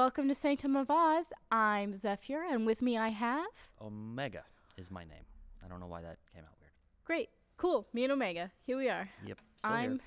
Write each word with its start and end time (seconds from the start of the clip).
Welcome 0.00 0.28
to 0.28 0.34
Sanctum 0.34 0.76
of 0.76 0.90
Oz. 0.90 1.26
I'm 1.52 1.92
Zephyr, 1.92 2.42
and 2.50 2.64
with 2.64 2.80
me 2.80 2.96
I 2.96 3.10
have. 3.10 3.50
Omega 3.82 4.44
is 4.78 4.90
my 4.90 5.04
name. 5.04 5.26
I 5.62 5.68
don't 5.68 5.78
know 5.78 5.88
why 5.88 6.00
that 6.00 6.16
came 6.32 6.42
out 6.42 6.56
weird. 6.58 6.72
Great, 7.04 7.28
cool. 7.58 7.86
Me 7.92 8.04
and 8.04 8.12
Omega. 8.14 8.50
Here 8.64 8.78
we 8.78 8.88
are. 8.88 9.10
Yep. 9.26 9.38
Still 9.56 9.70
I'm. 9.70 9.90
here. 9.90 10.00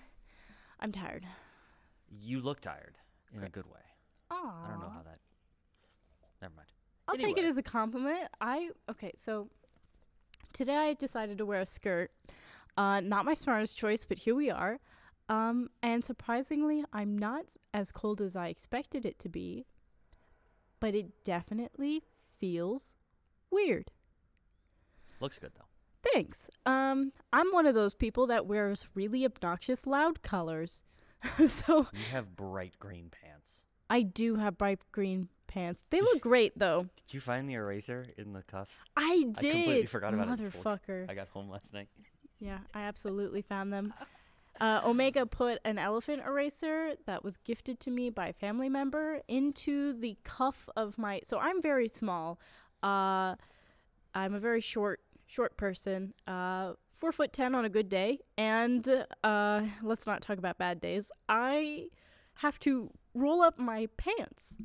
I'm 0.79 0.91
tired. 0.91 1.27
You 2.09 2.41
look 2.41 2.59
tired 2.59 2.97
in 3.37 3.43
a 3.43 3.49
good 3.49 3.67
way. 3.67 3.81
Aww. 4.31 4.65
I 4.65 4.71
don't 4.71 4.79
know 4.79 4.89
how 4.89 5.03
that. 5.03 5.19
Never 6.41 6.55
mind. 6.55 6.69
I'll 7.07 7.15
take 7.15 7.37
it 7.37 7.45
as 7.45 7.57
a 7.57 7.63
compliment. 7.63 8.29
I 8.41 8.71
okay. 8.89 9.11
So 9.15 9.47
today 10.53 10.75
I 10.75 10.95
decided 10.95 11.37
to 11.37 11.45
wear 11.45 11.61
a 11.61 11.67
skirt. 11.67 12.09
Uh, 12.75 12.99
not 12.99 13.25
my 13.25 13.35
smartest 13.35 13.77
choice, 13.77 14.05
but 14.05 14.17
here 14.17 14.33
we 14.33 14.49
are. 14.49 14.79
Um, 15.29 15.69
and 15.83 16.03
surprisingly, 16.03 16.83
I'm 16.91 17.15
not 17.15 17.57
as 17.75 17.91
cold 17.91 18.21
as 18.21 18.35
I 18.35 18.47
expected 18.47 19.05
it 19.05 19.19
to 19.19 19.29
be. 19.29 19.67
But 20.83 20.95
it 20.95 21.23
definitely 21.23 22.03
feels 22.41 22.93
weird. 23.49 23.89
Looks 25.21 25.39
good 25.39 25.51
though. 25.55 26.09
Thanks. 26.13 26.49
Um, 26.65 27.13
I'm 27.31 27.53
one 27.53 27.65
of 27.65 27.73
those 27.73 27.93
people 27.93 28.27
that 28.27 28.47
wears 28.47 28.85
really 28.93 29.23
obnoxious 29.23 29.87
loud 29.87 30.21
colors. 30.23 30.83
so 31.47 31.87
You 31.93 31.99
have 32.11 32.35
bright 32.35 32.73
green 32.79 33.09
pants. 33.09 33.61
I 33.89 34.01
do 34.01 34.35
have 34.35 34.57
bright 34.57 34.79
green 34.91 35.29
pants. 35.47 35.85
They 35.89 36.01
look 36.01 36.19
great 36.19 36.59
though. 36.59 36.87
Did 37.07 37.13
you 37.13 37.21
find 37.21 37.47
the 37.47 37.53
eraser 37.53 38.07
in 38.17 38.33
the 38.33 38.43
cuffs? 38.43 38.75
I 38.97 39.27
did. 39.39 39.51
I 39.51 39.51
completely 39.53 39.85
forgot 39.85 40.13
about 40.13 40.37
it. 40.37 40.51
Motherfucker. 40.51 41.09
I 41.09 41.13
got 41.13 41.29
home 41.29 41.49
last 41.49 41.73
night. 41.73 41.87
Yeah, 42.41 42.59
I 42.73 42.81
absolutely 42.81 43.41
found 43.41 43.71
them. 43.71 43.93
Uh, 44.61 44.81
Omega 44.85 45.25
put 45.25 45.59
an 45.65 45.79
elephant 45.79 46.21
eraser 46.25 46.93
that 47.05 47.23
was 47.23 47.37
gifted 47.37 47.79
to 47.81 47.91
me 47.91 48.09
by 48.09 48.27
a 48.27 48.33
family 48.33 48.69
member 48.69 49.21
into 49.27 49.93
the 49.93 50.15
cuff 50.23 50.69
of 50.75 50.97
my. 50.97 51.21
So 51.23 51.39
I'm 51.39 51.61
very 51.61 51.87
small. 51.87 52.39
Uh, 52.81 53.35
I'm 54.13 54.33
a 54.35 54.39
very 54.39 54.61
short, 54.61 55.01
short 55.25 55.57
person. 55.57 56.13
Uh, 56.27 56.73
four 56.91 57.11
foot 57.11 57.33
ten 57.33 57.55
on 57.55 57.65
a 57.65 57.69
good 57.69 57.89
day, 57.89 58.19
and 58.37 59.05
uh, 59.23 59.61
let's 59.81 60.05
not 60.05 60.21
talk 60.21 60.37
about 60.37 60.57
bad 60.57 60.79
days. 60.79 61.11
I 61.27 61.87
have 62.35 62.59
to 62.59 62.91
roll 63.13 63.41
up 63.41 63.57
my 63.57 63.87
pants 63.97 64.55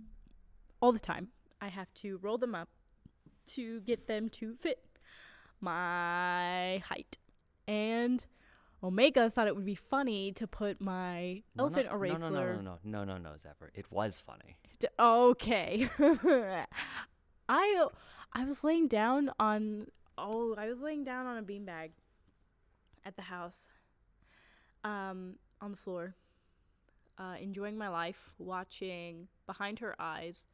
all 0.81 0.93
the 0.93 0.99
time. 0.99 1.29
I 1.61 1.69
have 1.69 1.93
to 1.95 2.19
roll 2.23 2.39
them 2.39 2.55
up 2.55 2.69
to 3.49 3.81
get 3.81 4.07
them 4.07 4.29
to 4.29 4.55
fit 4.55 4.85
my 5.61 6.79
height. 6.87 7.19
And 7.67 8.25
Omega 8.83 9.29
thought 9.31 9.49
it 9.49 9.57
would 9.57 9.65
be 9.65 9.75
funny 9.75 10.33
to 10.33 10.47
put 10.47 10.81
my 10.81 11.43
No, 11.57 11.65
elephant 11.65 11.87
no, 11.87 11.97
eraser. 11.97 12.19
No, 12.19 12.29
no, 12.29 12.41
no, 12.41 12.53
no, 12.53 12.63
no, 12.63 12.79
no, 12.85 13.05
no, 13.05 13.19
no, 13.19 13.37
Zephyr. 13.37 13.71
It 13.75 13.91
was 13.91 14.21
funny. 14.21 14.57
D- 14.79 14.87
okay. 14.99 15.89
I 17.49 17.87
I 18.33 18.45
was 18.45 18.63
laying 18.63 18.87
down 18.89 19.31
on 19.41 19.89
oh 20.17 20.55
I 20.57 20.69
was 20.69 20.81
laying 20.81 21.03
down 21.03 21.27
on 21.27 21.39
a 21.39 21.43
beanbag 21.43 21.91
at 23.05 23.17
the 23.17 23.23
house, 23.23 23.69
um, 24.85 25.37
on 25.61 25.71
the 25.71 25.77
floor, 25.77 26.15
uh, 27.19 27.35
enjoying 27.41 27.79
my 27.79 27.89
life, 27.89 28.33
watching 28.39 29.29
Behind 29.47 29.79
Her 29.79 29.97
Eyes, 29.99 30.47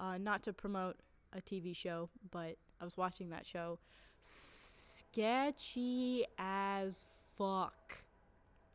uh, 0.00 0.16
not 0.18 0.42
to 0.44 0.52
promote 0.52 0.96
a 1.34 1.40
TV 1.42 1.76
show, 1.76 2.08
but 2.30 2.56
I 2.80 2.84
was 2.84 2.96
watching 2.96 3.28
that 3.30 3.46
show. 3.46 3.78
Sketchy 4.22 6.24
as 6.38 7.04
fuck. 7.38 7.98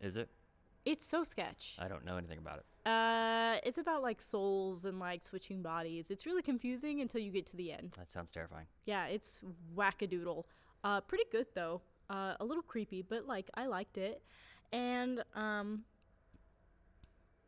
Is 0.02 0.16
it? 0.16 0.30
It's 0.86 1.06
so 1.06 1.24
sketch. 1.24 1.76
I 1.80 1.88
don't 1.88 2.04
know 2.04 2.18
anything 2.18 2.40
about 2.40 2.58
it. 2.60 2.66
Uh, 2.90 3.60
it's 3.64 3.78
about 3.78 4.02
like 4.02 4.22
souls 4.22 4.84
and 4.84 5.00
like 5.00 5.24
switching 5.24 5.62
bodies. 5.62 6.12
It's 6.12 6.26
really 6.26 6.42
confusing 6.42 7.00
until 7.00 7.22
you 7.22 7.32
get 7.32 7.46
to 7.48 7.56
the 7.56 7.72
end. 7.72 7.94
That 7.98 8.12
sounds 8.12 8.32
terrifying. 8.32 8.66
Yeah, 8.86 9.06
it's 9.06 9.42
wackadoodle. 9.76 10.44
Uh, 10.84 11.00
pretty 11.02 11.24
good 11.32 11.48
though. 11.56 11.82
Uh, 12.10 12.34
a 12.40 12.46
little 12.46 12.64
creepy, 12.64 13.02
but 13.02 13.26
like 13.26 13.50
I 13.54 13.68
liked 13.68 13.98
it. 13.98 14.22
And 14.74 15.24
um, 15.36 15.84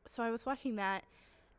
so 0.07 0.23
I 0.23 0.31
was 0.31 0.45
watching 0.45 0.77
that, 0.77 1.03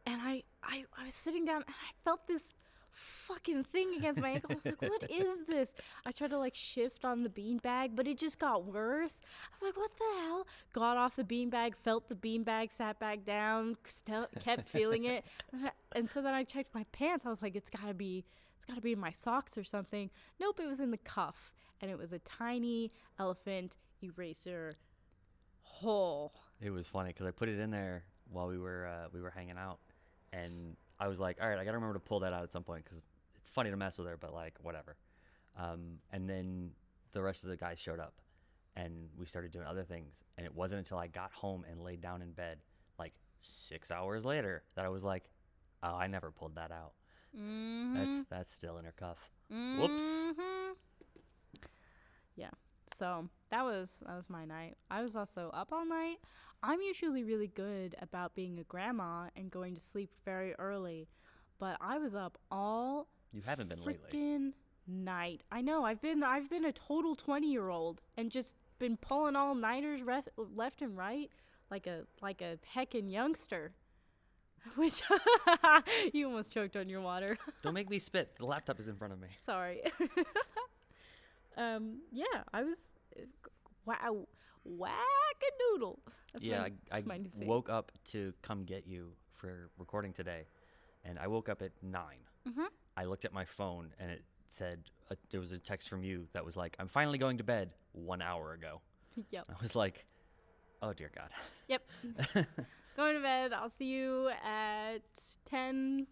and 0.07 0.21
I 0.23 0.45
I 0.63 0.85
I 0.99 1.05
was 1.05 1.15
sitting 1.15 1.45
down 1.45 1.57
and 1.57 1.65
I 1.69 1.93
felt 2.05 2.27
this 2.27 2.55
fucking 2.97 3.65
thing 3.65 3.95
against 3.97 4.21
my 4.21 4.31
ankle. 4.31 4.51
I 4.51 4.55
was 4.55 4.65
like, 4.65 4.83
what 4.83 5.03
is 5.11 5.47
this? 5.47 5.75
I 6.05 6.13
tried 6.13 6.31
to 6.31 6.39
like 6.39 6.55
shift 6.55 7.05
on 7.05 7.23
the 7.23 7.29
beanbag, 7.29 7.91
but 7.95 8.09
it 8.09 8.19
just 8.19 8.39
got 8.39 8.65
worse. 8.65 9.15
I 9.23 9.49
was 9.55 9.63
like, 9.63 9.77
what 9.77 9.91
the 9.99 10.21
hell? 10.21 10.47
Got 10.73 10.97
off 10.97 11.17
the 11.17 11.25
beanbag, 11.25 11.75
felt 11.77 12.09
the 12.09 12.15
beanbag, 12.15 12.73
sat 12.73 12.99
back 12.99 13.25
down, 13.25 13.77
st- 13.85 14.29
kept 14.41 14.69
feeling 14.69 15.05
it. 15.05 15.25
And, 15.53 15.67
I- 15.67 15.73
and 15.99 16.11
so 16.11 16.21
then 16.23 16.35
I 16.35 16.45
checked 16.45 16.75
my 16.75 16.85
pants. 16.93 17.25
I 17.27 17.31
was 17.31 17.43
like, 17.43 17.55
it's 17.57 17.71
gotta 17.71 17.95
be, 17.95 18.25
it's 18.57 18.65
gotta 18.65 18.81
be 18.81 18.93
in 18.93 18.99
my 19.01 19.13
socks 19.13 19.57
or 19.57 19.65
something. 19.65 20.11
Nope, 20.41 20.61
it 20.63 20.67
was 20.67 20.81
in 20.81 20.91
the 20.91 20.99
cuff. 20.99 21.53
And 21.81 21.91
it 21.91 21.99
was 21.99 22.13
a 22.13 22.19
tiny 22.21 22.91
elephant 23.19 23.77
eraser 24.03 24.75
hole. 25.63 26.33
It 26.61 26.71
was 26.71 26.89
funny 26.89 27.11
because 27.11 27.27
I 27.27 27.31
put 27.31 27.49
it 27.49 27.59
in 27.59 27.71
there 27.71 28.05
while 28.31 28.47
we 28.49 28.59
were 28.59 28.87
uh, 28.87 29.09
we 29.13 29.21
were 29.21 29.31
hanging 29.31 29.59
out, 29.59 29.79
and 30.33 30.75
I 30.99 31.09
was 31.09 31.19
like, 31.19 31.39
all 31.41 31.49
right, 31.49 31.59
I 31.59 31.65
gotta 31.65 31.77
remember 31.77 31.95
to 31.95 32.01
pull 32.05 32.21
that 32.21 32.33
out 32.33 32.43
at 32.43 32.53
some 32.53 32.63
point 32.65 32.85
because 32.85 33.05
it's 33.37 33.51
funny 33.51 33.71
to 33.71 33.77
mess 33.77 33.99
with 33.99 34.07
her, 34.07 34.17
but 34.17 34.33
like 34.35 34.55
whatever. 34.63 34.97
Um, 35.59 35.99
and 36.11 36.29
then 36.29 36.71
the 37.13 37.23
rest 37.23 37.45
of 37.45 37.51
the 37.51 37.57
guys 37.57 37.79
showed 37.79 38.01
up, 38.01 38.15
and 38.77 39.09
we 39.19 39.27
started 39.27 39.53
doing 39.53 39.67
other 39.67 39.85
things. 39.85 40.15
And 40.37 40.47
it 40.47 40.55
wasn't 40.55 40.79
until 40.81 40.99
I 40.99 41.07
got 41.07 41.33
home 41.33 41.65
and 41.71 41.83
laid 41.83 42.01
down 42.01 42.23
in 42.23 42.33
bed, 42.33 42.59
like 42.99 43.13
six 43.41 43.91
hours 43.91 44.25
later, 44.25 44.63
that 44.75 44.85
I 44.85 44.89
was 44.89 45.03
like, 45.03 45.25
oh, 45.83 45.95
I 45.95 46.07
never 46.07 46.31
pulled 46.31 46.55
that 46.57 46.71
out. 46.71 46.93
Mm-hmm. 47.37 47.95
That's 47.95 48.27
that's 48.29 48.53
still 48.53 48.79
in 48.79 48.85
her 48.85 48.95
cuff. 48.99 49.19
Whoops. 49.51 50.03
Mhm. 50.03 50.75
Yeah. 52.37 52.51
So 52.99 53.29
that 53.51 53.65
was 53.65 53.97
that 54.07 54.17
was 54.17 54.31
my 54.31 54.45
night. 54.45 54.77
I 54.91 55.03
was 55.03 55.17
also 55.17 55.51
up 55.55 55.69
all 55.73 55.87
night. 55.87 56.17
I'm 56.69 56.81
usually 56.83 57.23
really 57.23 57.47
good 57.47 57.95
about 58.03 58.35
being 58.35 58.59
a 58.59 58.65
grandma 58.65 59.29
and 59.37 59.51
going 59.51 59.75
to 59.77 59.81
sleep 59.81 60.11
very 60.25 60.53
early, 60.59 61.07
but 61.61 61.77
I 61.81 61.99
was 61.99 62.15
up 62.15 62.39
all 62.51 63.07
You 63.33 63.43
haven't 63.47 63.69
been 63.69 63.85
lately. 63.85 64.11
freaking 64.13 64.53
night. 64.89 65.45
I 65.53 65.61
know. 65.61 65.85
I've 65.85 66.01
been 66.03 66.25
I've 66.25 66.51
been 66.51 66.65
a 66.65 66.73
total 66.73 67.15
20 67.15 67.47
year 67.51 67.69
old 67.69 68.01
and 68.17 68.31
just 68.33 68.55
been 68.81 68.97
pulling 68.97 69.37
all 69.37 69.55
nighters 69.55 70.03
ref- 70.03 70.29
left 70.37 70.83
and 70.83 70.97
right 70.97 71.31
like 71.71 71.87
a 71.87 72.03
like 72.21 72.43
a 72.43 72.59
heckin' 72.75 73.09
youngster. 73.11 73.73
Which 74.75 75.03
you 76.13 76.27
almost 76.27 76.51
choked 76.53 76.75
on 76.77 76.89
your 76.89 77.01
water. 77.01 77.39
Don't 77.63 77.75
make 77.75 77.89
me 77.89 78.01
spit. 78.01 78.35
The 78.39 78.47
laptop 78.47 78.81
is 78.81 78.89
in 78.89 78.97
front 78.97 79.13
of 79.13 79.21
me. 79.21 79.29
Sorry. 79.39 79.83
um, 81.57 81.99
yeah, 82.13 82.25
I 82.53 82.63
was. 82.65 82.79
Uh, 84.67 84.75
whack-a-doodle. 84.77 86.01
That's 86.33 86.45
yeah, 86.45 86.61
my, 86.61 86.73
I, 86.93 86.99
I 86.99 87.21
woke 87.45 87.71
up 87.71 87.93
to 88.13 88.33
come 88.43 88.65
get 88.65 88.87
you 88.87 89.13
for 89.33 89.71
recording 89.79 90.13
today, 90.13 90.47
and 91.05 91.19
I 91.19 91.27
woke 91.27 91.49
up 91.49 91.63
at 91.63 91.73
9 91.83 92.03
Mhm. 92.49 92.67
I 92.97 93.05
looked 93.05 93.25
at 93.25 93.33
my 93.33 93.45
phone, 93.45 93.93
and 93.99 94.11
it 94.11 94.25
said 94.49 94.91
uh, 95.11 95.17
there 95.31 95.41
was 95.41 95.53
a 95.53 95.59
text 95.59 95.89
from 95.89 96.03
you 96.05 96.29
that 96.33 96.45
was 96.45 96.57
like, 96.57 96.77
"I'm 96.79 96.89
finally 96.89 97.19
going 97.19 97.39
to 97.39 97.45
bed." 97.45 97.73
One 97.93 98.23
hour 98.23 98.53
ago, 98.53 98.81
Yep. 99.31 99.47
I 99.51 99.63
was 99.63 99.75
like, 99.75 100.05
"Oh 100.83 100.93
dear 100.93 101.11
God." 101.15 101.31
Yep. 101.69 101.83
Going 102.97 103.15
to 103.15 103.21
bed. 103.21 103.53
I'll 103.53 103.69
see 103.69 103.85
you 103.87 104.31
at 104.43 105.03
ten, 105.45 106.07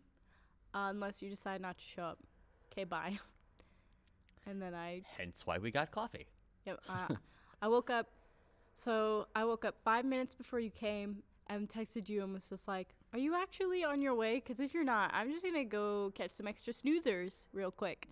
uh, 0.74 0.88
unless 0.90 1.22
you 1.22 1.30
decide 1.30 1.62
not 1.62 1.78
to 1.78 1.84
show 1.84 2.02
up. 2.02 2.18
Okay, 2.72 2.84
bye. 2.84 3.18
And 4.46 4.60
then 4.60 4.74
I 4.74 5.00
Hence 5.16 5.46
why 5.46 5.56
we 5.58 5.70
got 5.70 5.90
coffee. 5.90 6.26
Yep. 6.66 6.80
Uh, 6.86 7.14
I 7.62 7.68
woke 7.68 7.88
up. 7.88 8.08
So 8.74 9.26
I 9.34 9.44
woke 9.44 9.64
up 9.64 9.76
five 9.84 10.04
minutes 10.04 10.34
before 10.34 10.60
you 10.60 10.70
came 10.70 11.22
and 11.46 11.68
texted 11.68 12.08
you 12.08 12.22
and 12.22 12.32
was 12.32 12.46
just 12.48 12.66
like, 12.66 12.88
"Are 13.12 13.18
you 13.18 13.34
actually 13.34 13.84
on 13.84 14.02
your 14.02 14.14
way? 14.14 14.36
Because 14.36 14.60
if 14.60 14.74
you're 14.74 14.84
not, 14.84 15.12
I'm 15.14 15.30
just 15.30 15.44
gonna 15.44 15.64
go 15.64 16.12
catch 16.14 16.30
some 16.32 16.46
extra 16.46 16.72
snoozers 16.72 17.46
real 17.52 17.70
quick." 17.70 18.08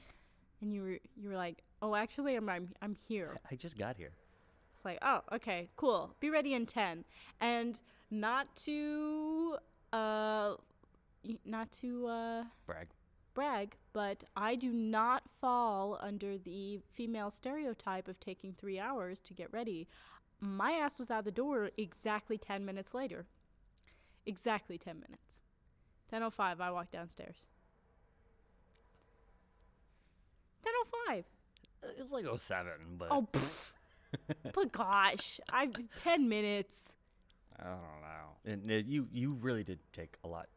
And 0.61 0.73
you 0.73 0.83
were 0.83 0.99
you 1.17 1.29
were 1.29 1.37
like, 1.37 1.63
"Oh, 1.83 1.95
actually, 1.95 2.37
I'm 2.37 2.49
I'm, 2.49 2.69
I'm 2.81 2.97
here." 3.09 3.37
I 3.51 3.57
just 3.57 3.77
got 3.77 3.97
here. 3.97 4.13
It's 4.77 4.85
like, 4.85 4.99
"Oh, 5.03 5.21
okay, 5.33 5.69
cool. 5.77 6.15
Be 6.21 6.31
ready 6.31 6.55
in 6.55 6.67
10. 6.67 7.05
And 7.41 7.81
not 8.11 8.55
to 8.57 9.57
uh, 9.93 10.55
not 11.45 11.73
to 11.81 12.07
uh 12.07 12.45
Brag. 12.67 12.89
brag, 13.35 13.77
but 13.93 14.25
I 14.37 14.55
do 14.55 14.71
not 14.73 15.23
fall 15.41 15.99
under 16.01 16.39
the 16.39 16.81
female 16.93 17.31
stereotype 17.31 18.09
of 18.09 18.21
taking 18.21 18.55
three 18.55 18.79
hours 18.79 19.21
to 19.21 19.35
get 19.35 19.53
ready. 19.53 19.89
My 20.45 20.73
ass 20.73 20.99
was 20.99 21.09
out 21.09 21.25
the 21.25 21.31
door 21.31 21.71
exactly 21.77 22.37
10 22.37 22.65
minutes 22.65 22.93
later. 22.95 23.27
Exactly 24.27 24.77
10 24.77 24.97
minutes. 24.97 25.39
10.05, 26.13 26.61
I 26.61 26.71
walked 26.73 26.91
downstairs. 26.91 27.45
10.05. 30.67 31.23
It 31.85 32.03
was 32.03 32.13
like 32.13 32.25
07, 32.37 32.71
but 32.99 33.09
Oh, 33.13 33.27
pff. 33.33 33.71
but 34.53 34.73
gosh, 34.73 35.41
I 35.49 35.69
10 35.97 36.29
minutes. 36.29 36.93
I 37.59 37.65
don't 37.65 37.81
know. 37.81 38.53
And 38.53 38.71
uh, 38.71 38.75
you 38.87 39.07
you 39.13 39.35
really 39.41 39.63
did 39.63 39.79
take 39.93 40.17
a 40.25 40.29
lot 40.29 40.49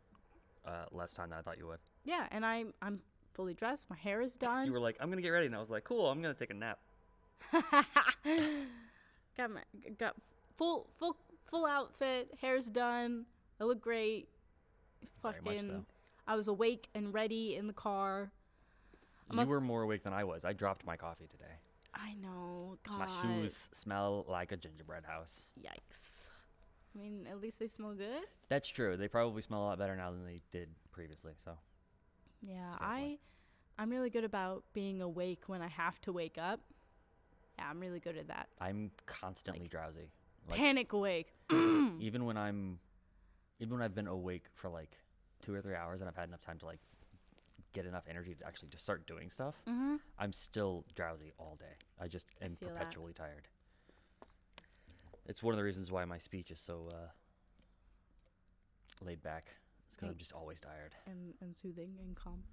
uh, 0.65 0.85
less 0.91 1.13
time 1.13 1.29
than 1.29 1.37
I 1.39 1.41
thought 1.43 1.57
you 1.59 1.67
would. 1.67 1.79
Yeah, 2.03 2.25
and 2.31 2.43
I'm 2.45 2.73
I'm 2.81 2.99
fully 3.33 3.53
dressed. 3.53 3.87
My 3.89 3.95
hair 3.95 4.21
is 4.21 4.33
done. 4.35 4.65
You 4.65 4.73
were 4.73 4.79
like, 4.79 4.97
I'm 4.99 5.09
gonna 5.09 5.21
get 5.21 5.29
ready, 5.29 5.45
and 5.45 5.55
I 5.55 5.59
was 5.59 5.69
like, 5.69 5.83
cool, 5.83 6.09
I'm 6.09 6.21
gonna 6.21 6.33
take 6.33 6.49
a 6.51 6.53
nap. 6.55 6.79
got 9.37 9.51
my 9.51 9.61
got 9.99 10.15
full 10.57 10.87
full 10.97 11.17
full 11.49 11.65
outfit. 11.65 12.31
Hair's 12.41 12.65
done. 12.65 13.25
I 13.59 13.63
look 13.63 13.81
great. 13.81 14.27
Fucking. 15.21 15.61
so. 15.61 15.85
I 16.27 16.35
was 16.35 16.47
awake 16.47 16.89
and 16.95 17.13
ready 17.13 17.55
in 17.55 17.67
the 17.67 17.73
car. 17.73 18.31
I 19.29 19.33
You 19.33 19.37
must- 19.37 19.49
were 19.49 19.61
more 19.61 19.83
awake 19.83 20.03
than 20.03 20.13
I 20.13 20.23
was. 20.23 20.43
I 20.45 20.53
dropped 20.53 20.85
my 20.85 20.97
coffee 20.97 21.27
today. 21.27 21.59
I 21.93 22.13
know. 22.15 22.77
God. 22.87 22.99
My 22.99 23.07
shoes 23.21 23.69
smell 23.71 24.25
like 24.27 24.51
a 24.51 24.57
gingerbread 24.57 25.05
house. 25.05 25.45
Yikes. 25.59 26.27
I 26.93 26.97
mean, 26.97 27.27
at 27.29 27.39
least 27.41 27.59
they 27.59 27.67
smell 27.67 27.93
good. 27.93 28.23
That's 28.49 28.67
true. 28.69 28.97
They 28.97 29.07
probably 29.07 29.41
smell 29.41 29.63
a 29.63 29.65
lot 29.65 29.77
better 29.79 29.95
now 29.95 30.11
than 30.11 30.25
they 30.25 30.41
did 30.51 30.69
previously. 30.91 31.33
So 31.43 31.57
Yeah, 32.41 32.71
That's 32.71 32.75
a 32.75 32.79
fair 32.79 32.87
I 32.89 32.99
point. 33.01 33.19
I'm 33.77 33.89
really 33.89 34.09
good 34.09 34.23
about 34.23 34.63
being 34.73 35.01
awake 35.01 35.43
when 35.47 35.61
I 35.61 35.67
have 35.67 35.99
to 36.01 36.13
wake 36.13 36.37
up. 36.37 36.61
Yeah, 37.57 37.65
I'm 37.69 37.79
really 37.79 37.99
good 37.99 38.17
at 38.17 38.27
that. 38.27 38.49
I'm 38.59 38.91
constantly 39.05 39.67
drowsy. 39.67 40.11
Like 40.49 40.59
Panic 40.59 40.93
awake. 40.93 41.33
even 41.99 42.25
when 42.25 42.37
I'm, 42.37 42.79
even 43.59 43.73
when 43.73 43.81
I've 43.81 43.95
been 43.95 44.07
awake 44.07 44.45
for 44.53 44.69
like 44.69 44.91
two 45.41 45.53
or 45.53 45.61
three 45.61 45.75
hours 45.75 46.01
and 46.01 46.09
I've 46.09 46.15
had 46.15 46.27
enough 46.27 46.41
time 46.41 46.57
to 46.59 46.65
like 46.65 46.79
get 47.73 47.85
enough 47.85 48.03
energy 48.09 48.35
to 48.35 48.45
actually 48.45 48.69
just 48.69 48.83
start 48.83 49.05
doing 49.07 49.29
stuff, 49.31 49.55
Mhm. 49.67 49.99
I'm 50.19 50.31
still 50.33 50.85
drowsy 50.95 51.33
all 51.37 51.57
day. 51.59 51.75
I 51.99 52.07
just 52.07 52.27
am 52.41 52.55
feel 52.55 52.69
that. 52.69 52.77
perpetually 52.79 53.13
tired. 53.13 53.47
It's 55.27 55.41
one 55.41 55.53
of 55.53 55.57
the 55.57 55.63
reasons 55.63 55.91
why 55.91 56.05
my 56.05 56.17
speech 56.19 56.51
is 56.51 56.59
so 56.59 56.89
uh, 56.91 57.07
laid 59.03 59.21
back. 59.23 59.45
It's 59.87 59.95
because 59.95 60.09
I'm 60.09 60.17
just 60.17 60.33
always 60.33 60.59
tired. 60.59 60.93
and, 61.07 61.33
and 61.41 61.57
soothing 61.57 61.97
and 61.99 62.15
calm. 62.15 62.43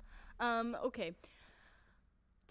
Um, 0.41 0.77
okay. 0.85 1.15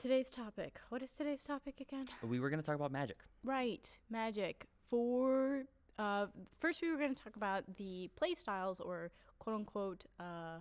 Today's 0.02 0.32
topic. 0.32 0.80
What 0.90 1.04
is 1.04 1.12
today's 1.12 1.44
topic 1.44 1.80
again? 1.80 2.06
We 2.28 2.40
were 2.40 2.50
gonna 2.50 2.64
talk 2.64 2.74
about 2.74 2.92
magic. 2.92 3.18
Right, 3.44 3.88
magic. 4.10 4.66
For 4.90 5.66
uh, 6.00 6.26
first, 6.60 6.82
we 6.82 6.90
were 6.90 6.98
going 6.98 7.14
to 7.14 7.24
talk 7.24 7.36
about 7.36 7.64
the 7.78 8.10
play 8.16 8.34
styles 8.34 8.80
or 8.80 9.12
quote 9.38 9.58
unquote 9.58 10.06
uh, 10.20 10.58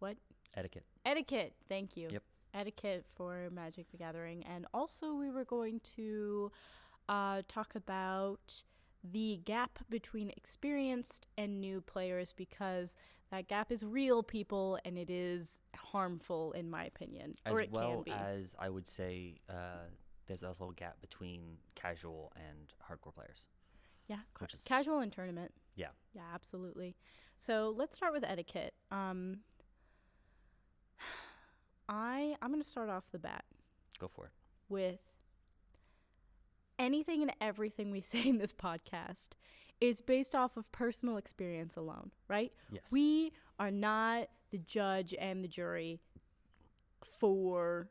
what 0.00 0.18
Etiquette. 0.54 0.84
etiquette. 1.06 1.54
Thank 1.66 1.96
you. 1.96 2.08
Yep. 2.10 2.22
Etiquette 2.52 3.06
for 3.14 3.48
Magic 3.50 3.90
the 3.90 3.96
Gathering, 3.96 4.44
and 4.44 4.66
also 4.74 5.14
we 5.14 5.30
were 5.30 5.46
going 5.46 5.80
to 5.96 6.52
uh, 7.08 7.40
talk 7.48 7.74
about 7.74 8.62
the 9.02 9.40
gap 9.46 9.78
between 9.88 10.28
experienced 10.36 11.26
and 11.38 11.58
new 11.58 11.80
players 11.80 12.34
because 12.36 12.96
that 13.32 13.48
gap 13.48 13.72
is 13.72 13.82
real, 13.82 14.22
people, 14.22 14.78
and 14.84 14.96
it 14.98 15.08
is 15.10 15.58
harmful, 15.74 16.52
in 16.52 16.70
my 16.70 16.84
opinion, 16.84 17.34
As 17.46 17.52
or 17.54 17.60
it 17.62 17.72
well 17.72 17.94
can 17.94 18.02
be. 18.04 18.10
as 18.12 18.54
I 18.58 18.68
would 18.68 18.86
say, 18.86 19.38
uh, 19.48 19.86
there's 20.26 20.42
also 20.44 20.68
a 20.70 20.74
gap 20.74 21.00
between 21.00 21.56
casual 21.74 22.30
and 22.36 22.72
hardcore 22.88 23.14
players. 23.14 23.38
Yeah, 24.06 24.18
ca- 24.34 24.46
is- 24.52 24.60
casual 24.64 24.98
and 25.00 25.10
tournament. 25.10 25.50
Yeah. 25.76 25.88
Yeah, 26.14 26.22
absolutely. 26.34 26.94
So 27.38 27.74
let's 27.76 27.96
start 27.96 28.12
with 28.12 28.22
etiquette. 28.22 28.74
Um, 28.90 29.38
I 31.88 32.36
I'm 32.42 32.50
gonna 32.50 32.64
start 32.64 32.88
off 32.90 33.04
the 33.12 33.18
bat 33.18 33.44
Go 33.98 34.08
for 34.08 34.26
it. 34.26 34.32
with 34.68 35.00
anything 36.78 37.22
and 37.22 37.32
everything 37.40 37.90
we 37.90 38.00
say 38.12 38.26
in 38.28 38.38
this 38.38 38.52
podcast 38.52 39.30
is 39.82 40.00
based 40.00 40.36
off 40.36 40.56
of 40.56 40.70
personal 40.70 41.16
experience 41.16 41.74
alone, 41.74 42.12
right? 42.28 42.52
Yes. 42.70 42.84
We 42.92 43.32
are 43.58 43.72
not 43.72 44.28
the 44.52 44.58
judge 44.58 45.12
and 45.18 45.42
the 45.42 45.48
jury 45.48 45.98
for 47.18 47.88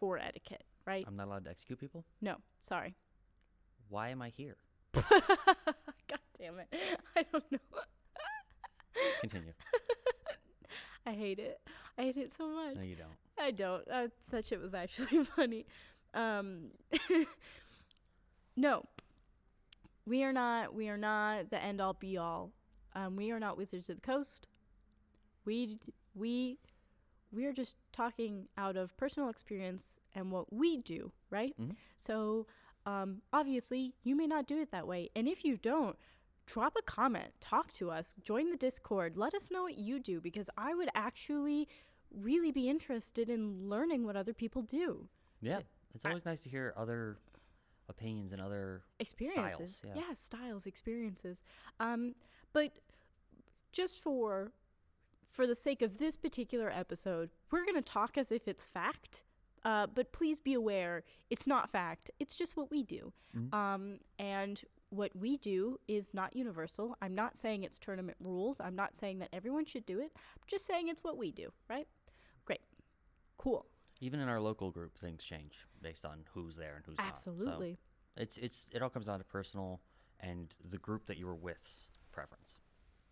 for 0.00 0.16
etiquette, 0.18 0.64
right? 0.86 1.04
I'm 1.06 1.16
not 1.16 1.26
allowed 1.26 1.44
to 1.44 1.50
execute 1.50 1.78
people. 1.78 2.06
no, 2.22 2.36
sorry. 2.60 2.94
Why 3.90 4.08
am 4.08 4.22
I 4.22 4.30
here? 4.30 4.56
God 4.94 6.24
damn 6.38 6.58
it. 6.58 6.74
I 7.16 7.26
don't 7.30 7.52
know. 7.52 7.58
Continue. 9.20 9.52
I 11.04 11.12
hate 11.12 11.38
it. 11.38 11.60
I 11.98 12.02
hate 12.04 12.16
it 12.16 12.32
so 12.34 12.48
much. 12.48 12.76
no, 12.76 12.82
you 12.82 12.96
don't. 12.96 13.10
I 13.38 13.50
don't. 13.50 13.84
I 13.92 14.08
thought 14.30 14.50
it 14.50 14.60
was 14.62 14.72
actually 14.72 15.24
funny. 15.36 15.66
Um, 16.14 16.70
no, 18.56 18.84
we 20.06 20.22
are 20.24 20.32
not. 20.32 20.74
We 20.74 20.88
are 20.88 20.96
not 20.96 21.50
the 21.50 21.62
end 21.62 21.80
all 21.80 21.94
be 21.94 22.16
all. 22.16 22.52
Um, 22.94 23.16
we 23.16 23.30
are 23.30 23.40
not 23.40 23.56
Wizards 23.56 23.88
of 23.90 23.96
the 23.96 24.02
Coast. 24.02 24.46
We 25.44 25.78
we 26.14 26.58
we 27.32 27.46
are 27.46 27.52
just 27.52 27.76
talking 27.92 28.46
out 28.56 28.76
of 28.76 28.96
personal 28.96 29.28
experience 29.28 29.98
and 30.14 30.30
what 30.30 30.52
we 30.52 30.78
do, 30.78 31.10
right? 31.30 31.54
Mhm. 31.60 31.74
So 31.96 32.46
um, 32.86 33.22
obviously, 33.32 33.94
you 34.04 34.14
may 34.14 34.26
not 34.26 34.46
do 34.46 34.60
it 34.60 34.70
that 34.70 34.86
way, 34.86 35.10
and 35.16 35.26
if 35.26 35.44
you 35.44 35.56
don't, 35.56 35.96
drop 36.46 36.76
a 36.78 36.82
comment, 36.82 37.32
talk 37.40 37.72
to 37.72 37.90
us, 37.90 38.14
join 38.22 38.50
the 38.50 38.56
Discord, 38.58 39.16
let 39.16 39.34
us 39.34 39.50
know 39.50 39.62
what 39.62 39.78
you 39.78 39.98
do 39.98 40.20
because 40.20 40.50
I 40.58 40.74
would 40.74 40.90
actually 40.94 41.66
really 42.14 42.52
be 42.52 42.68
interested 42.68 43.30
in 43.30 43.68
learning 43.70 44.04
what 44.04 44.16
other 44.16 44.34
people 44.34 44.60
do. 44.62 45.08
Yeah. 45.40 45.60
It's 45.94 46.04
I- 46.04 46.10
always 46.10 46.24
nice 46.26 46.42
to 46.42 46.50
hear 46.50 46.74
other 46.76 47.16
opinions 47.88 48.32
and 48.32 48.40
other 48.40 48.82
Experiences. 48.98 49.82
yeah. 49.84 49.92
yeah. 49.96 50.14
styles, 50.14 50.66
experiences. 50.66 51.42
Um, 51.80 52.14
but 52.52 52.72
just 53.72 54.00
for 54.00 54.52
for 55.28 55.46
the 55.48 55.54
sake 55.54 55.82
of 55.82 55.98
this 55.98 56.16
particular 56.16 56.70
episode, 56.70 57.30
we're 57.50 57.64
going 57.64 57.74
to 57.74 57.82
talk 57.82 58.16
as 58.16 58.30
if 58.30 58.46
it's 58.46 58.64
fact. 58.64 59.24
Uh, 59.64 59.86
but 59.92 60.12
please 60.12 60.38
be 60.38 60.54
aware, 60.54 61.02
it's 61.30 61.46
not 61.46 61.70
fact. 61.70 62.10
It's 62.20 62.36
just 62.36 62.56
what 62.56 62.70
we 62.70 62.82
do. 62.84 63.12
Mhm. 63.36 63.52
Um, 63.52 63.98
and 64.18 64.62
what 64.90 65.16
we 65.16 65.36
do 65.38 65.80
is 65.88 66.14
not 66.14 66.36
universal. 66.36 66.96
I'm 67.02 67.14
not 67.16 67.36
saying 67.36 67.64
it's 67.64 67.78
tournament 67.80 68.16
rules. 68.20 68.60
I'm 68.60 68.76
not 68.76 68.94
saying 68.94 69.18
that 69.20 69.30
everyone 69.32 69.64
should 69.64 69.84
do 69.86 69.98
it. 69.98 70.12
I'm 70.14 70.42
just 70.46 70.66
saying 70.66 70.86
it's 70.88 71.02
what 71.02 71.16
we 71.16 71.32
do, 71.32 71.50
right? 71.68 71.88
Great. 72.44 72.60
Cool. 73.38 73.66
even 74.00 74.20
in 74.20 74.28
our 74.28 74.40
local 74.40 74.70
group 74.70 74.96
things 74.98 75.22
change 75.24 75.66
based 75.84 76.04
on 76.04 76.24
who's 76.32 76.56
there 76.56 76.74
and 76.76 76.84
who's 76.84 76.96
Absolutely. 76.98 77.70
not. 77.70 77.78
So 78.16 78.22
it's 78.22 78.36
it's 78.38 78.66
it 78.72 78.82
all 78.82 78.90
comes 78.90 79.06
down 79.06 79.18
to 79.18 79.24
personal 79.24 79.80
and 80.20 80.52
the 80.68 80.78
group 80.78 81.06
that 81.06 81.18
you 81.18 81.26
were 81.26 81.34
with's 81.34 81.84
preference. 82.10 82.58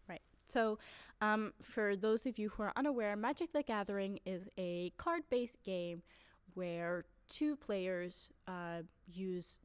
Right. 0.08 0.22
So, 0.46 0.78
um, 1.20 1.52
for 1.62 1.94
those 1.96 2.26
of 2.26 2.38
you 2.38 2.48
who 2.48 2.62
are 2.64 2.72
unaware, 2.74 3.14
Magic 3.14 3.52
the 3.52 3.62
Gathering 3.62 4.18
is 4.24 4.48
a 4.58 4.92
card 4.96 5.22
based 5.30 5.62
game 5.62 6.02
where 6.54 7.04
two 7.28 7.56
players 7.56 8.30
uh, 8.48 8.82
use 9.06 9.60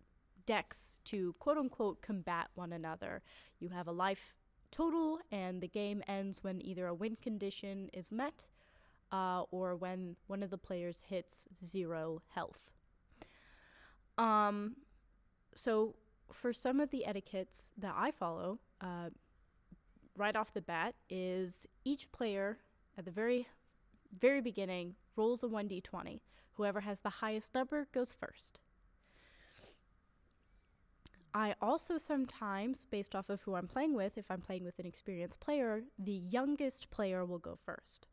decks 0.45 0.99
to 1.05 1.33
quote 1.39 1.57
unquote 1.57 2.01
combat 2.01 2.47
one 2.55 2.73
another. 2.73 3.21
You 3.59 3.69
have 3.69 3.87
a 3.87 3.91
life 3.91 4.35
total, 4.71 5.19
and 5.31 5.61
the 5.61 5.67
game 5.67 6.03
ends 6.07 6.43
when 6.43 6.65
either 6.65 6.87
a 6.87 6.93
win 6.93 7.17
condition 7.21 7.89
is 7.93 8.11
met 8.11 8.47
uh, 9.11 9.43
or 9.51 9.75
when 9.75 10.15
one 10.27 10.43
of 10.43 10.49
the 10.49 10.57
players 10.57 11.03
hits 11.07 11.45
zero 11.63 12.21
health. 12.33 12.71
Um, 14.17 14.75
so, 15.53 15.95
for 16.31 16.53
some 16.53 16.79
of 16.79 16.89
the 16.91 17.05
etiquettes 17.05 17.71
that 17.77 17.93
I 17.95 18.11
follow, 18.11 18.59
uh, 18.81 19.09
right 20.17 20.35
off 20.35 20.53
the 20.53 20.61
bat 20.61 20.95
is 21.09 21.67
each 21.85 22.11
player 22.11 22.57
at 22.97 23.05
the 23.05 23.11
very 23.11 23.47
very 24.19 24.41
beginning 24.41 24.95
rolls 25.15 25.43
a 25.43 25.47
1d20 25.47 26.19
whoever 26.53 26.79
has 26.81 27.01
the 27.01 27.09
highest 27.09 27.53
number 27.53 27.87
goes 27.93 28.15
first. 28.19 28.59
I 31.33 31.53
also 31.61 31.99
sometimes 31.99 32.87
based 32.89 33.13
off 33.13 33.29
of 33.29 33.41
who 33.41 33.53
i'm 33.53 33.67
playing 33.67 33.93
with 33.93 34.17
if 34.17 34.31
i'm 34.31 34.41
playing 34.41 34.63
with 34.63 34.79
an 34.79 34.87
experienced 34.87 35.39
player 35.39 35.83
the 35.99 36.13
youngest 36.13 36.89
player 36.89 37.25
will 37.25 37.37
go 37.37 37.57
first. 37.63 38.07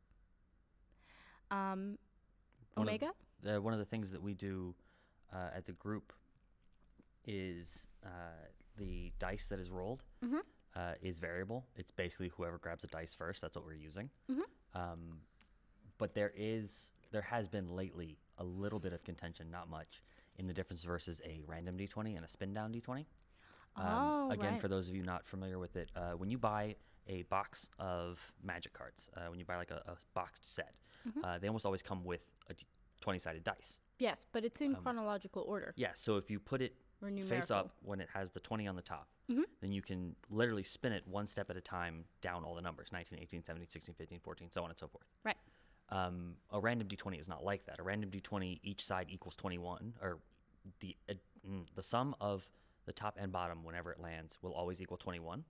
Um, 1.50 1.98
One 2.74 2.88
of- 2.88 2.94
omega? 2.94 3.12
Uh, 3.46 3.60
one 3.62 3.72
of 3.72 3.78
the 3.78 3.84
things 3.86 4.10
that 4.10 4.22
we 4.22 4.34
do 4.34 4.74
uh, 5.34 5.50
at 5.54 5.66
the 5.66 5.72
group 5.72 6.12
is 7.26 7.86
uh, 8.04 8.08
the 8.76 9.12
dice 9.18 9.46
that 9.48 9.58
is 9.58 9.70
rolled 9.70 10.02
Mhm. 10.22 10.40
uh, 10.76 10.94
is 11.00 11.18
variable. 11.18 11.66
It's 11.76 11.90
basically 11.90 12.28
whoever 12.28 12.58
grabs 12.58 12.84
a 12.84 12.88
dice 12.88 13.14
first. 13.14 13.40
That's 13.40 13.56
what 13.56 13.64
we're 13.64 13.74
using. 13.74 14.10
Mhm. 14.28 14.42
Um, 14.74 15.20
but 15.98 16.14
there 16.14 16.32
is 16.36 16.90
there 17.12 17.22
has 17.22 17.46
been 17.48 17.68
lately 17.76 18.18
a 18.38 18.44
little 18.44 18.80
bit 18.80 18.92
of 18.92 19.04
contention, 19.04 19.48
not 19.50 19.68
much, 19.68 20.02
in 20.36 20.48
the 20.48 20.52
difference 20.54 20.82
versus 20.82 21.20
a 21.24 21.40
random 21.46 21.76
d20 21.78 22.16
and 22.16 22.24
a 22.24 22.28
spin 22.28 22.52
down 22.52 22.72
d20. 22.72 23.06
Um, 23.76 23.84
Oh, 23.86 24.30
again, 24.30 24.52
right. 24.54 24.60
for 24.60 24.66
those 24.68 24.88
of 24.88 24.94
you 24.96 25.02
not 25.04 25.24
familiar 25.24 25.58
with 25.60 25.76
it, 25.76 25.90
uh, 25.94 26.12
when 26.12 26.28
you 26.30 26.38
buy 26.38 26.74
a 27.06 27.22
box 27.24 27.70
of 27.78 28.32
magic 28.42 28.72
cards, 28.72 29.10
uh, 29.16 29.26
when 29.28 29.38
you 29.38 29.44
buy 29.44 29.56
like 29.56 29.70
a, 29.70 29.82
a 29.86 29.96
boxed 30.14 30.44
set, 30.44 30.74
Mm-hmm. 31.06 31.24
uh, 31.24 31.38
they 31.38 31.46
almost 31.48 31.66
always 31.66 31.82
come 31.82 32.02
with 32.04 32.22
a 32.50 32.54
20 33.00 33.18
sided 33.20 33.44
dice. 33.44 33.78
Yes 33.98 34.26
but 34.32 34.44
it's 34.44 34.60
in 34.60 34.74
Um, 34.74 34.82
chronological 34.82 35.42
order 35.42 35.72
Yeah, 35.76 35.92
so 35.94 36.16
if 36.16 36.30
you 36.30 36.40
put 36.40 36.60
it 36.60 36.76
face 37.28 37.50
up 37.50 37.76
when 37.82 38.00
it 38.00 38.08
has 38.14 38.32
the 38.32 38.40
20 38.40 38.66
on 38.66 38.76
the 38.76 38.82
top. 38.82 39.08
Mhm. 39.28 39.44
Then 39.60 39.72
you 39.72 39.82
can 39.82 40.16
literally 40.30 40.62
spin 40.62 40.92
it 40.92 41.06
one 41.06 41.26
step 41.26 41.50
at 41.50 41.56
a 41.56 41.60
time 41.60 42.06
down 42.22 42.44
all 42.44 42.54
the 42.54 42.62
numbers 42.62 42.92
19, 42.92 43.18
18, 43.18 43.42
17, 43.42 43.68
16, 43.68 43.94
15, 43.94 44.20
14, 44.20 44.50
so 44.50 44.62
on 44.64 44.70
and 44.70 44.78
so 44.78 44.88
forth. 44.88 45.06
Right. 45.22 45.36
Um, 45.90 46.36
a 46.50 46.58
random 46.60 46.88
d20 46.88 47.20
is 47.20 47.28
not 47.28 47.44
like 47.44 47.66
that. 47.66 47.78
A 47.78 47.82
random 47.82 48.10
d20, 48.10 48.58
each 48.62 48.84
side 48.84 49.08
equals 49.10 49.36
21, 49.36 49.94
or 50.00 50.18
the 50.80 50.96
uh, 51.10 51.14
mm, 51.46 51.66
the 51.74 51.82
sum 51.82 52.16
of 52.20 52.48
the 52.86 52.92
top 52.92 53.16
and 53.18 53.30
bottom 53.30 53.64
whenever 53.64 53.92
it 53.92 54.00
lands 54.00 54.38
will 54.40 54.54
always 54.54 54.80
equal 54.80 54.96
21. 54.96 55.44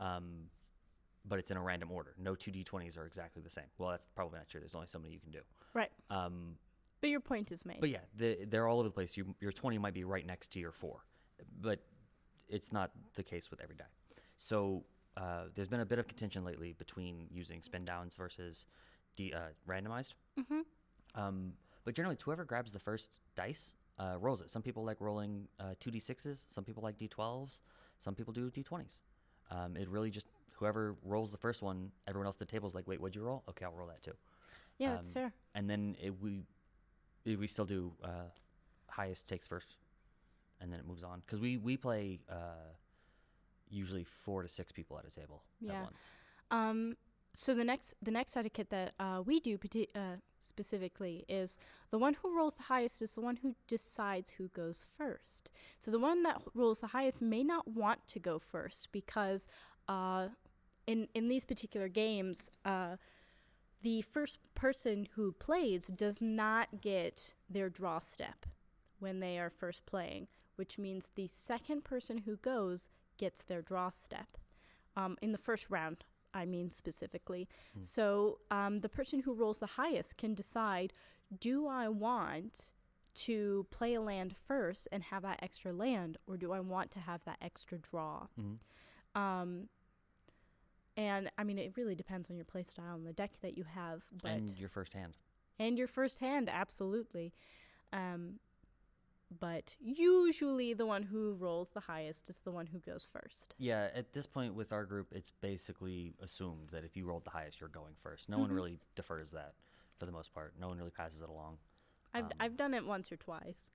Um, 0.00 0.48
but 1.26 1.38
it's 1.38 1.50
in 1.50 1.56
a 1.58 1.62
random 1.62 1.90
order. 1.90 2.14
No 2.16 2.34
two 2.34 2.50
d20s 2.52 2.96
are 2.96 3.04
exactly 3.04 3.42
the 3.42 3.50
same. 3.50 3.66
Well, 3.76 3.90
that's 3.90 4.06
probably 4.06 4.38
not 4.38 4.48
true. 4.48 4.60
There's 4.60 4.74
only 4.74 4.86
so 4.86 4.98
many 4.98 5.12
you 5.12 5.20
can 5.20 5.30
do. 5.32 5.40
Right. 5.74 5.90
Um, 6.08 6.56
But 7.06 7.10
your 7.10 7.20
point 7.20 7.52
is 7.52 7.64
made. 7.64 7.80
but 7.80 7.88
yeah, 7.88 8.00
the, 8.16 8.46
they're 8.48 8.66
all 8.66 8.80
over 8.80 8.88
the 8.88 8.92
place. 8.92 9.16
You, 9.16 9.32
your 9.38 9.52
20 9.52 9.78
might 9.78 9.94
be 9.94 10.02
right 10.02 10.26
next 10.26 10.50
to 10.54 10.58
your 10.58 10.72
4, 10.72 10.98
but 11.60 11.78
it's 12.48 12.72
not 12.72 12.90
the 13.14 13.22
case 13.22 13.48
with 13.48 13.60
every 13.60 13.76
die. 13.76 13.84
So 14.38 14.82
uh, 15.16 15.42
there's 15.54 15.68
been 15.68 15.78
a 15.78 15.86
bit 15.86 16.00
of 16.00 16.08
contention 16.08 16.44
lately 16.44 16.72
between 16.72 17.28
using 17.30 17.62
spin 17.62 17.84
downs 17.84 18.16
versus 18.16 18.66
de- 19.14 19.32
uh, 19.32 19.50
randomized. 19.68 20.14
mm-hmm. 20.36 20.62
Um, 21.14 21.52
but 21.84 21.94
generally, 21.94 22.16
whoever 22.24 22.44
grabs 22.44 22.72
the 22.72 22.80
first 22.80 23.12
dice 23.36 23.70
uh, 24.00 24.16
rolls 24.18 24.40
it. 24.40 24.50
Some 24.50 24.62
people 24.62 24.84
like 24.84 25.00
rolling 25.00 25.46
uh, 25.60 25.74
2d6s, 25.80 26.38
some 26.52 26.64
people 26.64 26.82
like 26.82 26.98
d12s, 26.98 27.60
some 28.00 28.16
people 28.16 28.32
do 28.32 28.50
d20s. 28.50 28.98
Um, 29.52 29.76
it 29.76 29.88
really 29.88 30.10
just, 30.10 30.26
whoever 30.50 30.96
rolls 31.04 31.30
the 31.30 31.38
first 31.38 31.62
one, 31.62 31.92
everyone 32.08 32.26
else 32.26 32.34
at 32.34 32.48
the 32.48 32.52
table 32.52 32.68
is 32.68 32.74
like, 32.74 32.88
wait, 32.88 33.00
what'd 33.00 33.14
you 33.14 33.22
roll? 33.22 33.44
Okay, 33.48 33.64
I'll 33.64 33.70
roll 33.70 33.86
that 33.86 34.02
too 34.02 34.14
Yeah, 34.78 34.94
that's 34.94 35.06
um, 35.06 35.14
fair. 35.14 35.32
and 35.54 35.70
then 35.70 35.96
it, 36.02 36.12
we 36.20 36.40
it- 37.26 37.38
we 37.38 37.46
still 37.46 37.66
do 37.66 37.92
uh, 38.02 38.30
highest 38.88 39.28
takes 39.28 39.46
first, 39.46 39.76
and 40.60 40.72
then 40.72 40.80
it 40.80 40.86
moves 40.86 41.02
on 41.02 41.20
because 41.20 41.40
we 41.40 41.56
we 41.58 41.76
play 41.76 42.20
uh, 42.30 42.72
usually 43.68 44.04
four 44.04 44.42
to 44.42 44.48
six 44.48 44.72
people 44.72 44.98
at 44.98 45.04
a 45.06 45.10
table 45.10 45.42
Yeah. 45.60 45.72
at 45.74 45.82
once. 45.84 46.00
Um, 46.50 46.96
so 47.34 47.54
the 47.54 47.64
next 47.64 47.94
the 48.02 48.10
next 48.10 48.36
etiquette 48.36 48.70
that 48.70 48.94
uh, 48.98 49.22
we 49.26 49.40
do 49.40 49.58
pati- 49.58 49.90
uh, 49.94 50.16
specifically 50.40 51.24
is 51.28 51.56
the 51.90 51.98
one 51.98 52.14
who 52.14 52.34
rolls 52.36 52.54
the 52.54 52.62
highest 52.64 53.02
is 53.02 53.12
the 53.14 53.20
one 53.20 53.36
who 53.36 53.54
decides 53.68 54.30
who 54.38 54.48
goes 54.48 54.86
first. 54.96 55.50
So 55.78 55.90
the 55.90 55.98
one 55.98 56.22
that 56.22 56.40
rolls 56.54 56.78
the 56.78 56.88
highest 56.88 57.20
may 57.20 57.42
not 57.42 57.66
want 57.68 58.06
to 58.08 58.18
go 58.20 58.38
first 58.38 58.88
because 58.92 59.48
uh, 59.88 60.28
in 60.86 61.08
in 61.14 61.28
these 61.28 61.44
particular 61.44 61.88
games, 61.88 62.50
uh, 62.64 62.96
the 63.86 64.02
first 64.02 64.52
person 64.56 65.06
who 65.14 65.30
plays 65.30 65.86
does 65.86 66.20
not 66.20 66.80
get 66.80 67.34
their 67.48 67.70
draw 67.70 68.00
step 68.00 68.44
when 68.98 69.20
they 69.20 69.38
are 69.38 69.48
first 69.48 69.86
playing, 69.86 70.26
which 70.56 70.76
means 70.76 71.12
the 71.14 71.28
second 71.28 71.84
person 71.84 72.18
who 72.18 72.36
goes 72.38 72.90
gets 73.16 73.44
their 73.44 73.62
draw 73.62 73.88
step 73.90 74.38
um, 74.96 75.16
in 75.22 75.30
the 75.30 75.38
first 75.38 75.70
round. 75.70 75.98
I 76.34 76.46
mean 76.46 76.72
specifically. 76.72 77.48
Hmm. 77.74 77.82
So 77.84 78.38
um, 78.50 78.80
the 78.80 78.88
person 78.88 79.20
who 79.20 79.32
rolls 79.32 79.58
the 79.58 79.66
highest 79.66 80.16
can 80.16 80.34
decide: 80.34 80.92
Do 81.40 81.68
I 81.68 81.88
want 81.88 82.72
to 83.26 83.68
play 83.70 83.94
a 83.94 84.00
land 84.00 84.34
first 84.48 84.88
and 84.90 85.04
have 85.04 85.22
that 85.22 85.38
extra 85.40 85.72
land, 85.72 86.18
or 86.26 86.36
do 86.36 86.50
I 86.50 86.58
want 86.58 86.90
to 86.90 86.98
have 86.98 87.20
that 87.24 87.38
extra 87.40 87.78
draw? 87.78 88.26
Mhm. 88.36 88.58
Um, 89.14 89.68
and 90.96 91.30
I 91.38 91.44
mean, 91.44 91.58
it 91.58 91.72
really 91.76 91.94
depends 91.94 92.30
on 92.30 92.36
your 92.36 92.44
play 92.44 92.62
style 92.62 92.94
and 92.94 93.06
the 93.06 93.12
deck 93.12 93.32
that 93.42 93.56
you 93.56 93.64
have, 93.64 94.02
but 94.22 94.30
and 94.30 94.58
your 94.58 94.68
first 94.68 94.92
hand. 94.94 95.16
and 95.58 95.76
your 95.78 95.86
first 95.88 96.18
hand, 96.20 96.48
absolutely. 96.50 97.32
Um, 97.92 98.38
but 99.40 99.74
usually, 99.80 100.72
the 100.72 100.86
one 100.86 101.02
who 101.02 101.34
rolls 101.34 101.70
the 101.70 101.80
highest 101.80 102.30
is 102.30 102.38
the 102.40 102.52
one 102.52 102.66
who 102.68 102.78
goes 102.78 103.08
first. 103.12 103.54
Yeah, 103.58 103.88
at 103.94 104.12
this 104.12 104.24
point 104.26 104.54
with 104.54 104.72
our 104.72 104.84
group, 104.84 105.08
it's 105.12 105.32
basically 105.40 106.14
assumed 106.22 106.68
that 106.70 106.84
if 106.84 106.96
you 106.96 107.06
rolled 107.06 107.24
the 107.24 107.30
highest, 107.30 107.58
you're 107.60 107.68
going 107.68 107.94
first. 108.02 108.28
No 108.28 108.38
one 108.38 108.50
Mhm. 108.50 108.54
really 108.54 108.78
defers 108.94 109.32
that 109.32 109.54
for 109.98 110.06
the 110.06 110.12
most 110.12 110.32
part. 110.32 110.54
No 110.60 110.68
one 110.68 110.78
really 110.78 110.92
passes 110.92 111.20
it 111.22 111.28
along. 111.28 111.58
I've 112.14 112.24
Um, 112.26 112.32
I've 112.38 112.56
done 112.56 112.72
it 112.72 112.86
once 112.86 113.10
or 113.10 113.16
twice. 113.16 113.68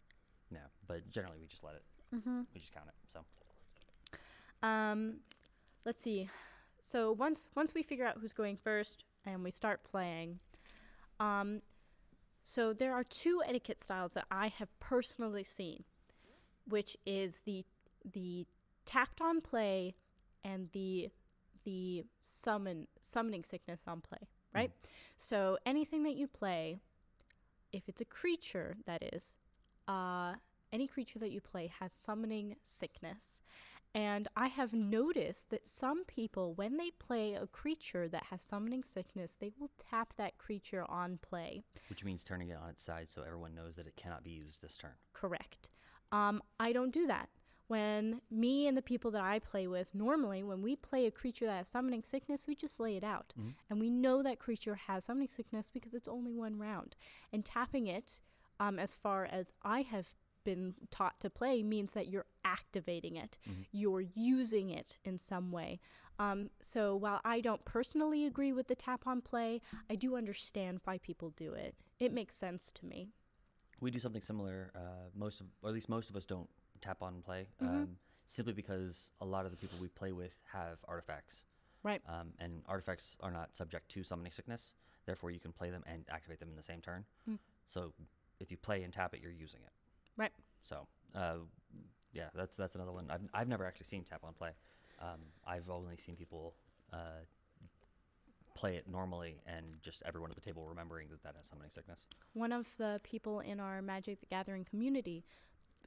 Yeah, 0.49 0.67
but 0.87 1.09
generally 1.11 1.39
we 1.39 1.47
just 1.47 1.63
let 1.63 1.75
it. 1.75 1.83
Mm-hmm. 2.13 2.43
We 2.53 2.59
just 2.59 2.71
count 2.71 2.87
it. 2.87 2.95
So 3.11 3.25
Um, 4.65 5.19
let's 5.85 5.99
see. 6.01 6.29
So 6.81 7.11
once 7.11 7.47
once 7.55 7.73
we 7.73 7.83
figure 7.83 8.05
out 8.05 8.17
who's 8.19 8.33
going 8.33 8.57
first 8.57 9.05
and 9.25 9.43
we 9.43 9.51
start 9.51 9.83
playing, 9.83 10.39
um, 11.19 11.61
so 12.43 12.73
there 12.73 12.93
are 12.93 13.03
two 13.03 13.41
etiquette 13.47 13.79
styles 13.79 14.13
that 14.13 14.25
I 14.31 14.47
have 14.47 14.67
personally 14.79 15.43
seen, 15.43 15.83
which 16.67 16.97
is 17.05 17.41
the 17.45 17.63
the 18.11 18.47
tapped 18.83 19.21
on 19.21 19.41
play 19.41 19.95
and 20.43 20.69
the 20.73 21.09
the 21.63 22.03
summon 22.19 22.87
summoning 22.99 23.43
sickness 23.43 23.81
on 23.87 24.01
play, 24.01 24.27
right? 24.53 24.71
So 25.17 25.59
anything 25.65 26.01
that 26.03 26.15
you 26.15 26.27
play, 26.27 26.79
if 27.71 27.87
it's 27.87 28.01
a 28.01 28.05
creature 28.05 28.77
that 28.87 29.03
is, 29.13 29.35
uh, 29.87 30.33
any 30.73 30.87
creature 30.87 31.19
that 31.19 31.29
you 31.31 31.39
play 31.41 31.71
has 31.79 31.93
summoning 31.93 32.55
sickness. 32.63 33.41
And 33.93 34.27
I 34.37 34.47
have 34.47 34.71
noticed 34.73 35.49
that 35.49 35.67
some 35.67 36.05
people, 36.05 36.53
when 36.53 36.77
they 36.77 36.91
play 36.91 37.33
a 37.33 37.45
creature 37.47 38.07
that 38.07 38.23
has 38.29 38.41
summoning 38.43 38.83
sickness, 38.83 39.35
they 39.39 39.51
will 39.59 39.71
tap 39.77 40.13
that 40.17 40.37
creature 40.37 40.85
on 40.89 41.17
play. 41.21 41.63
which 41.89 42.05
means 42.05 42.23
turning 42.23 42.49
it 42.49 42.57
on 42.57 42.69
its 42.69 42.83
side 42.85 43.07
so 43.09 43.21
everyone 43.21 43.53
knows 43.53 43.75
that 43.75 43.87
it 43.87 43.95
cannot 43.97 44.23
be 44.23 44.31
used 44.31 44.61
this 44.61 44.77
turn. 44.77 44.91
Correct. 45.13 45.69
Um, 46.11 46.41
I 46.59 46.71
don't 46.71 46.93
do 46.93 47.05
that. 47.07 47.29
When 47.67 48.21
me 48.29 48.67
and 48.67 48.77
the 48.77 48.81
people 48.81 49.11
that 49.11 49.21
I 49.21 49.39
play 49.39 49.65
with, 49.67 49.93
normally 49.93 50.43
when 50.43 50.61
we 50.61 50.75
play 50.75 51.05
a 51.05 51.11
creature 51.11 51.45
that 51.45 51.57
has 51.57 51.67
summoning 51.69 52.03
sickness, 52.03 52.45
we 52.47 52.55
just 52.55 52.79
lay 52.81 52.97
it 52.97 53.03
out. 53.03 53.33
Mhm. 53.37 53.55
And 53.69 53.79
we 53.79 53.89
know 53.89 54.21
that 54.23 54.39
creature 54.39 54.75
has 54.75 55.05
summoning 55.05 55.29
sickness 55.29 55.69
because 55.69 55.93
it's 55.93 56.07
only 56.07 56.33
one 56.33 56.57
round. 56.59 56.95
And 57.31 57.45
tapping 57.45 57.87
it, 57.87 58.21
um, 58.59 58.77
as 58.77 58.93
far 58.93 59.25
as 59.25 59.53
I 59.63 59.81
have 59.83 60.13
been 60.43 60.75
taught 60.89 61.19
to 61.21 61.29
play, 61.29 61.63
means 61.63 61.93
that 61.93 62.07
you're 62.07 62.25
activating 62.43 63.15
it, 63.15 63.37
Mhm. 63.47 63.65
you're 63.71 64.01
using 64.01 64.69
it 64.69 64.97
in 65.03 65.17
some 65.17 65.51
way. 65.51 65.79
Um, 66.19 66.51
so 66.59 66.95
while 66.95 67.21
I 67.23 67.41
don't 67.41 67.65
personally 67.65 68.25
agree 68.25 68.53
with 68.53 68.67
the 68.67 68.75
tap 68.75 69.07
on 69.07 69.21
play, 69.21 69.61
I 69.89 69.95
do 69.95 70.15
understand 70.15 70.81
why 70.83 70.97
people 70.99 71.31
do 71.31 71.53
it. 71.53 71.75
It 71.99 72.11
makes 72.11 72.35
sense 72.35 72.71
to 72.73 72.85
me. 72.85 73.11
We 73.79 73.89
do 73.89 73.99
something 73.99 74.21
similar. 74.21 74.71
Uh, 74.75 75.09
most 75.15 75.41
of, 75.41 75.47
or 75.61 75.69
at 75.69 75.73
least 75.73 75.89
most 75.89 76.09
of 76.09 76.15
us, 76.15 76.25
don't 76.25 76.49
tap 76.81 77.01
on 77.01 77.21
play, 77.23 77.47
Mhm. 77.59 77.67
um, 77.67 77.99
simply 78.27 78.53
because 78.53 79.11
a 79.19 79.25
lot 79.25 79.45
of 79.45 79.51
the 79.51 79.57
people 79.57 79.79
we 79.79 79.87
play 79.87 80.11
with 80.11 80.35
have 80.45 80.83
artifacts, 80.87 81.43
Right. 81.83 82.01
um, 82.07 82.33
and 82.39 82.63
artifacts 82.67 83.17
are 83.21 83.31
not 83.31 83.55
subject 83.55 83.89
to 83.89 84.03
summoning 84.03 84.31
sickness. 84.31 84.73
Therefore, 85.05 85.31
you 85.31 85.39
can 85.39 85.51
play 85.51 85.71
them 85.71 85.83
and 85.87 86.07
activate 86.09 86.39
them 86.39 86.49
in 86.49 86.55
the 86.55 86.63
same 86.63 86.81
turn. 86.81 87.05
Mm. 87.27 87.39
So, 87.65 87.93
if 88.39 88.51
you 88.51 88.57
play 88.57 88.83
and 88.83 88.93
tap 88.93 89.15
it, 89.15 89.21
you're 89.21 89.31
using 89.31 89.63
it. 89.63 89.73
Right. 90.21 90.31
So, 90.61 90.87
uh, 91.15 91.37
yeah, 92.13 92.29
that's 92.35 92.55
that's 92.55 92.75
another 92.75 92.91
one. 92.91 93.07
I've 93.09 93.21
I've 93.33 93.47
never 93.47 93.65
actually 93.65 93.87
seen 93.87 94.03
tap 94.03 94.21
on 94.23 94.33
play. 94.33 94.51
Um, 95.01 95.19
I've 95.47 95.69
only 95.69 95.97
seen 95.97 96.15
people 96.15 96.53
uh, 96.93 97.23
play 98.53 98.75
it 98.75 98.87
normally, 98.87 99.41
and 99.47 99.65
just 99.81 100.03
everyone 100.05 100.29
at 100.29 100.35
the 100.35 100.41
table 100.41 100.67
remembering 100.67 101.07
that 101.09 101.23
that 101.23 101.35
has 101.37 101.47
summoning 101.47 101.71
sickness. 101.73 102.05
One 102.33 102.51
of 102.51 102.67
the 102.77 103.01
people 103.03 103.39
in 103.39 103.59
our 103.59 103.81
Magic 103.81 104.19
the 104.19 104.27
Gathering 104.27 104.63
community 104.63 105.25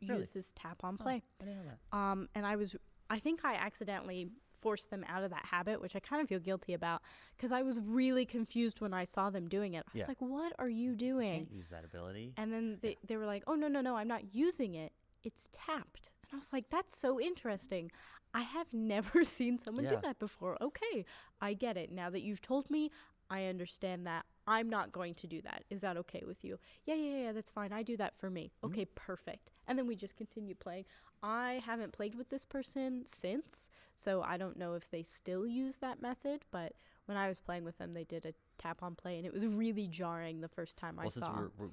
Really? 0.02 0.20
uses 0.20 0.50
tap 0.52 0.82
on 0.82 0.96
play. 0.96 1.22
I 1.40 1.44
didn't 1.44 1.58
know 1.64 1.70
that. 1.70 1.96
Um, 1.96 2.28
and 2.34 2.44
I 2.44 2.56
was, 2.56 2.74
I 3.08 3.20
think 3.20 3.44
I 3.44 3.54
accidentally 3.54 4.30
forced 4.64 4.88
them 4.90 5.04
out 5.08 5.22
of 5.22 5.30
that 5.30 5.44
habit, 5.44 5.80
which 5.82 5.94
I 5.94 6.00
kind 6.00 6.22
of 6.22 6.28
feel 6.28 6.40
guilty 6.40 6.72
about 6.72 7.02
because 7.36 7.52
I 7.52 7.60
was 7.62 7.80
really 7.80 8.24
confused 8.24 8.80
when 8.80 8.94
I 8.94 9.04
saw 9.04 9.28
them 9.28 9.46
doing 9.46 9.74
it. 9.74 9.84
I 9.86 9.90
was 9.92 10.00
Yeah. 10.00 10.06
like, 10.08 10.20
what 10.20 10.52
are 10.58 10.68
you 10.70 10.96
doing? 10.96 11.40
Can't 11.46 11.52
use 11.52 11.68
that 11.68 11.84
ability. 11.84 12.32
And 12.38 12.50
then 12.52 12.78
they, 12.80 12.96
they 13.06 13.16
were 13.18 13.26
like, 13.26 13.44
oh, 13.46 13.54
no, 13.54 13.68
no, 13.68 13.82
no, 13.82 13.96
I'm 13.96 14.08
not 14.08 14.34
using 14.34 14.74
it. 14.74 14.92
It's 15.22 15.48
tapped. 15.52 16.10
And 16.22 16.30
I 16.32 16.36
was 16.38 16.50
like, 16.52 16.70
that's 16.70 16.96
so 16.98 17.20
interesting. 17.20 17.90
I 18.32 18.40
have 18.42 18.68
never 18.72 19.22
seen 19.36 19.58
someone 19.58 19.84
do 19.84 20.00
that 20.02 20.18
before. 20.18 20.56
Okay, 20.62 21.04
I 21.42 21.52
get 21.52 21.76
it. 21.76 21.92
Now 21.92 22.08
that 22.10 22.22
you've 22.22 22.42
told 22.42 22.70
me, 22.70 22.90
I 23.30 23.44
understand 23.44 24.06
that. 24.06 24.24
I'm 24.46 24.68
not 24.68 24.92
going 24.92 25.14
to 25.14 25.26
do 25.26 25.40
that. 25.42 25.64
Is 25.70 25.80
that 25.80 25.96
okay 25.96 26.22
with 26.26 26.44
you? 26.44 26.58
Yeah, 26.84 26.94
yeah, 26.96 27.22
yeah, 27.24 27.32
that's 27.32 27.50
fine. 27.50 27.72
I 27.72 27.82
do 27.82 27.96
that 27.96 28.18
for 28.18 28.28
me. 28.28 28.52
Mhm. 28.62 28.66
Okay, 28.68 28.84
perfect. 28.94 29.50
And 29.66 29.78
then 29.78 29.86
we 29.86 29.96
just 29.96 30.16
continue 30.16 30.54
playing. 30.54 30.84
I 31.24 31.62
haven't 31.64 31.92
played 31.92 32.14
with 32.14 32.28
this 32.28 32.44
person 32.44 33.06
since, 33.06 33.70
so 33.96 34.22
I 34.22 34.36
don't 34.36 34.58
know 34.58 34.74
if 34.74 34.90
they 34.90 35.02
still 35.02 35.46
use 35.46 35.78
that 35.78 36.02
method, 36.02 36.44
but 36.50 36.74
when 37.06 37.16
I 37.16 37.28
was 37.28 37.40
playing 37.40 37.64
with 37.64 37.78
them, 37.78 37.94
they 37.94 38.04
did 38.04 38.26
a 38.26 38.34
tap 38.58 38.82
on 38.82 38.94
play, 38.94 39.16
and 39.16 39.24
it 39.24 39.32
was 39.32 39.46
really 39.46 39.88
jarring 39.88 40.42
the 40.42 40.48
first 40.48 40.76
time 40.76 40.98
I 40.98 41.04
well, 41.04 41.10
since 41.10 41.24
saw. 41.24 41.32
we're, 41.32 41.48
we're 41.66 41.70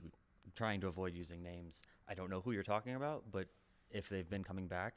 trying 0.56 0.80
to 0.82 0.88
avoid 0.88 1.14
using 1.14 1.44
names, 1.44 1.82
I 2.08 2.14
don't 2.14 2.30
know 2.30 2.40
who 2.40 2.54
you're 2.54 2.64
talking 2.64 2.96
about, 2.96 3.26
but 3.30 3.48
if 3.92 4.08
they've 4.08 4.30
been 4.30 4.44
coming 4.44 4.68
back, 4.68 4.96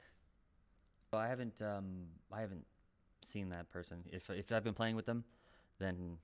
well, 1.12 1.20
I 1.20 1.28
haven't. 1.28 1.60
Um, 1.60 2.06
I 2.32 2.40
haven't 2.40 2.64
seen 3.22 3.48
that 3.50 3.70
person. 3.70 3.98
If 4.10 4.30
if 4.30 4.50
I've 4.52 4.64
been 4.64 4.74
playing 4.74 4.96
with 4.96 5.06
them, 5.06 5.24
then 5.78 6.16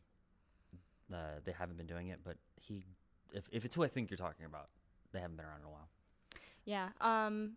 uh, 1.13 1.39
they 1.45 1.53
haven't 1.53 1.77
been 1.77 1.87
doing 1.87 2.09
it. 2.09 2.21
But 2.25 2.37
he, 2.61 2.85
if 3.33 3.45
if 3.53 3.65
it's 3.65 3.75
who 3.75 3.85
I 3.85 3.89
think 3.89 4.11
you're 4.11 4.19
talking 4.19 4.47
about, 4.47 4.69
they 5.13 5.21
haven't 5.21 5.37
been 5.37 5.47
around 5.47 5.61
in 5.61 5.67
a 5.67 5.71
while. 5.71 5.89
Yeah. 6.65 6.89
Um 7.01 7.53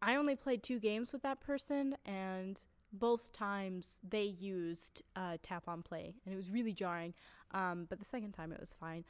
I 0.00 0.14
only 0.16 0.36
played 0.36 0.62
two 0.62 0.78
games 0.78 1.12
with 1.12 1.22
that 1.22 1.40
person, 1.40 1.96
and 2.06 2.60
both 2.92 3.32
times 3.32 4.00
they 4.08 4.22
used 4.22 5.02
uh, 5.16 5.38
tap 5.42 5.64
on 5.68 5.82
play, 5.82 6.14
and 6.24 6.32
it 6.32 6.36
was 6.36 6.50
really 6.50 6.72
jarring. 6.72 7.14
Um, 7.52 7.86
but 7.88 7.98
the 7.98 8.04
second 8.04 8.32
time 8.32 8.52
it 8.52 8.60
was 8.60 8.74
fine. 8.78 9.04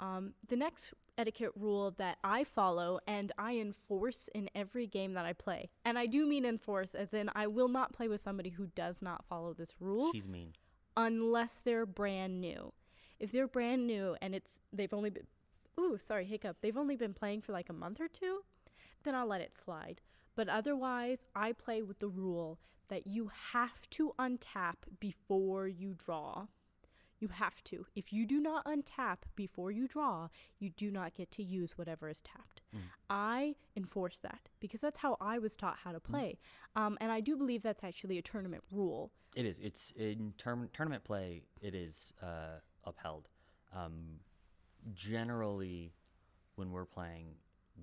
Um, 0.00 0.34
the 0.48 0.56
next 0.56 0.92
etiquette 1.16 1.52
rule 1.54 1.92
that 1.98 2.18
I 2.24 2.42
follow 2.42 2.98
and 3.06 3.30
I 3.38 3.58
enforce 3.58 4.28
in 4.34 4.50
every 4.54 4.86
game 4.86 5.12
that 5.12 5.24
I 5.24 5.32
play, 5.32 5.70
and 5.84 5.98
I 5.98 6.06
do 6.06 6.26
mean 6.26 6.44
enforce, 6.44 6.94
as 6.94 7.14
in 7.14 7.30
I 7.34 7.46
will 7.46 7.68
not 7.68 7.92
play 7.92 8.08
with 8.08 8.20
somebody 8.20 8.50
who 8.50 8.66
does 8.74 9.00
not 9.00 9.24
follow 9.28 9.52
this 9.52 9.74
rule 9.78 10.10
She's 10.12 10.28
mean. 10.28 10.54
unless 10.96 11.60
they're 11.64 11.86
brand 11.86 12.40
new. 12.40 12.72
If 13.20 13.30
they're 13.30 13.46
brand 13.46 13.86
new 13.86 14.16
and 14.20 14.34
it's 14.34 14.58
they've 14.72 14.92
only 14.92 15.10
been 15.10 15.26
ooh, 15.78 15.98
sorry, 16.02 16.24
hiccup. 16.24 16.56
They've 16.60 16.76
only 16.76 16.96
been 16.96 17.14
playing 17.14 17.42
for 17.42 17.52
like 17.52 17.68
a 17.68 17.72
month 17.72 18.00
or 18.00 18.08
two, 18.08 18.40
then 19.04 19.14
I'll 19.14 19.26
let 19.28 19.40
it 19.40 19.54
slide. 19.54 20.00
But 20.34 20.48
otherwise, 20.48 21.24
I 21.34 21.52
play 21.52 21.82
with 21.82 21.98
the 21.98 22.08
rule 22.08 22.58
that 22.88 23.06
you 23.06 23.30
have 23.52 23.88
to 23.90 24.12
untap 24.18 24.74
before 25.00 25.68
you 25.68 25.94
draw. 25.94 26.46
You 27.20 27.28
have 27.28 27.62
to. 27.64 27.86
If 27.94 28.12
you 28.12 28.26
do 28.26 28.40
not 28.40 28.64
untap 28.64 29.18
before 29.36 29.70
you 29.70 29.86
draw, 29.86 30.28
you 30.58 30.70
do 30.70 30.90
not 30.90 31.14
get 31.14 31.30
to 31.32 31.42
use 31.42 31.78
whatever 31.78 32.08
is 32.08 32.20
tapped. 32.20 32.62
I 33.08 33.54
enforce 33.76 34.18
that 34.20 34.50
because 34.58 34.80
that's 34.80 34.98
how 34.98 35.16
I 35.20 35.38
was 35.38 35.54
taught 35.56 35.76
how 35.84 35.92
to 35.92 36.00
play. 36.00 36.38
Um, 36.74 36.98
and 37.00 37.12
I 37.12 37.20
do 37.20 37.36
believe 37.36 37.62
that's 37.62 37.84
actually 37.84 38.18
a 38.18 38.22
tournament 38.22 38.64
rule. 38.72 39.12
It 39.36 39.46
is. 39.46 39.58
It's 39.60 39.92
in 39.96 40.32
term, 40.36 40.68
tournament 40.74 41.04
play. 41.04 41.42
It 41.60 41.74
is 41.74 42.12
uh, 42.22 42.58
upheld. 42.84 43.28
Um, 43.74 44.18
generally, 44.94 45.92
when 46.56 46.72
we're 46.72 46.86
playing, 46.86 47.26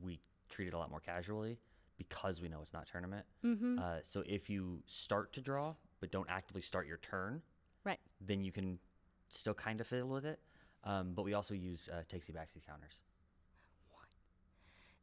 we 0.04 0.20
treat 0.50 0.68
it 0.68 0.74
a 0.74 0.78
lot 0.78 0.90
more 0.90 1.00
casually 1.00 1.58
because 2.00 2.42
we 2.42 2.50
know 2.50 2.62
it's 2.64 2.74
not 2.74 2.88
tournament. 2.92 3.26
Mm-hmm. 3.46 3.78
Uh, 3.78 3.98
so 4.04 4.24
if 4.26 4.50
you 4.50 4.82
start 4.88 5.32
to 5.34 5.42
draw 5.42 5.76
but 6.00 6.12
don't 6.12 6.28
actively 6.30 6.62
start 6.64 6.88
your 6.88 6.98
turn, 6.98 7.42
Right. 7.84 8.00
then 8.22 8.44
you 8.44 8.52
can 8.52 8.80
still 9.28 9.54
kind 9.54 9.80
of 9.82 9.86
fiddle 9.88 10.10
with 10.10 10.26
it. 10.26 10.40
Um, 10.86 11.12
but 11.14 11.24
we 11.24 11.34
also 11.36 11.54
use 11.54 11.88
uh, 11.92 11.98
takesy 12.12 12.32
backsy 12.34 12.66
counters. 12.66 12.98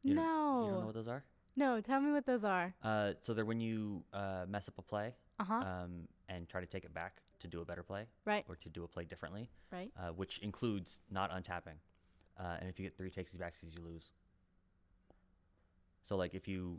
You 0.02 0.14
don't- 0.14 0.24
no. 0.24 0.64
You 0.64 0.70
don't 0.70 0.80
know 0.80 0.86
what 0.86 0.94
those 0.94 1.08
are? 1.08 1.24
No, 1.56 1.80
tell 1.80 2.00
me 2.00 2.12
what 2.12 2.26
those 2.26 2.44
are. 2.44 2.74
Uh, 2.82 3.12
so 3.22 3.34
they're 3.34 3.44
when 3.44 3.60
you 3.60 4.02
uh, 4.12 4.44
mess 4.48 4.68
up 4.68 4.78
a 4.78 4.82
play 4.82 5.14
Uh 5.38 5.44
huh. 5.44 5.54
um, 5.54 6.08
and 6.28 6.48
try 6.48 6.60
to 6.60 6.66
take 6.66 6.84
it 6.84 6.92
back 6.94 7.22
to 7.40 7.48
do 7.48 7.60
a 7.60 7.64
better 7.64 7.82
play 7.82 8.06
right. 8.24 8.44
or 8.48 8.56
to 8.56 8.68
do 8.68 8.84
a 8.84 8.88
play 8.88 9.04
differently, 9.04 9.50
Right. 9.72 9.90
uh, 9.98 10.08
which 10.12 10.38
includes 10.38 11.00
not 11.10 11.30
untapping. 11.30 11.76
Uh, 12.38 12.56
and 12.60 12.68
if 12.68 12.78
you 12.78 12.84
get 12.86 12.96
three 12.96 13.10
takesy 13.10 13.36
backsies, 13.36 13.74
you 13.74 13.82
lose. 13.82 14.12
So 16.06 16.16
like 16.16 16.34
if 16.34 16.46
you 16.46 16.78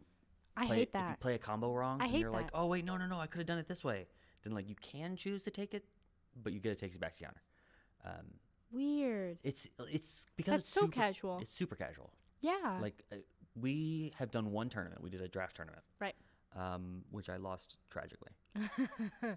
I 0.56 0.66
play, 0.66 0.76
hate 0.78 0.90
if 0.94 1.02
you 1.02 1.16
play 1.20 1.36
a 1.36 1.38
combo 1.38 1.74
wrong, 1.74 2.00
I 2.02 2.06
and 2.06 2.12
hate 2.14 2.22
you're 2.22 2.32
like, 2.32 2.50
oh 2.54 2.66
wait, 2.68 2.86
no, 2.86 2.96
no, 2.96 3.06
no, 3.08 3.20
I 3.20 3.28
could 3.28 3.40
have 3.40 3.48
done 3.48 3.58
it 3.60 3.68
this 3.68 3.84
way. 3.84 4.08
Then 4.44 4.54
like 4.54 4.70
you 4.70 4.76
can 4.82 5.16
choose 5.18 5.44
to 5.44 5.52
take 5.52 5.74
it, 5.74 5.84
but 6.42 6.54
you 6.54 6.60
get 6.60 6.82
a 6.82 6.86
takesy 6.86 6.98
backsy 6.98 7.22
counter. 7.24 7.42
Um, 8.06 8.26
Weird. 8.72 9.38
it's 9.44 9.68
it's 9.92 10.26
because 10.38 10.52
That's 10.54 10.62
it's 10.64 10.74
so 10.74 10.82
super, 10.82 10.94
casual. 10.94 11.40
It's 11.42 11.54
super 11.54 11.76
casual. 11.76 12.12
Yeah. 12.40 12.80
Like 12.82 13.04
uh, 13.12 13.18
we 13.60 14.14
have 14.18 14.32
done 14.32 14.52
one 14.52 14.70
tournament. 14.70 15.02
We 15.04 15.10
did 15.10 15.22
a 15.22 15.28
draft 15.28 15.58
tournament. 15.58 15.84
Right. 16.00 16.16
Um, 16.56 17.04
which 17.12 17.30
I 17.30 17.36
lost 17.38 17.78
tragically. 17.90 18.32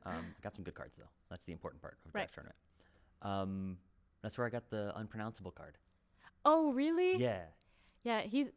um, 0.07 0.25
got 0.43 0.55
some 0.55 0.63
good 0.65 0.75
cards 0.75 0.95
though. 0.97 1.11
That's 1.31 1.45
the 1.45 1.53
important 1.53 1.83
part 1.83 1.99
of 2.07 2.15
Right. 2.15 2.23
draft 2.23 2.35
tournament. 2.35 2.57
Um, 3.23 3.77
that's 4.23 4.39
where 4.39 4.47
I 4.47 4.51
got 4.51 4.71
the 4.71 4.93
unpronounceable 4.97 5.51
card. 5.51 5.77
oh, 6.45 6.73
really? 6.73 7.17
Yeah. 7.19 7.43
Yeah. 8.03 8.23
He's 8.23 8.49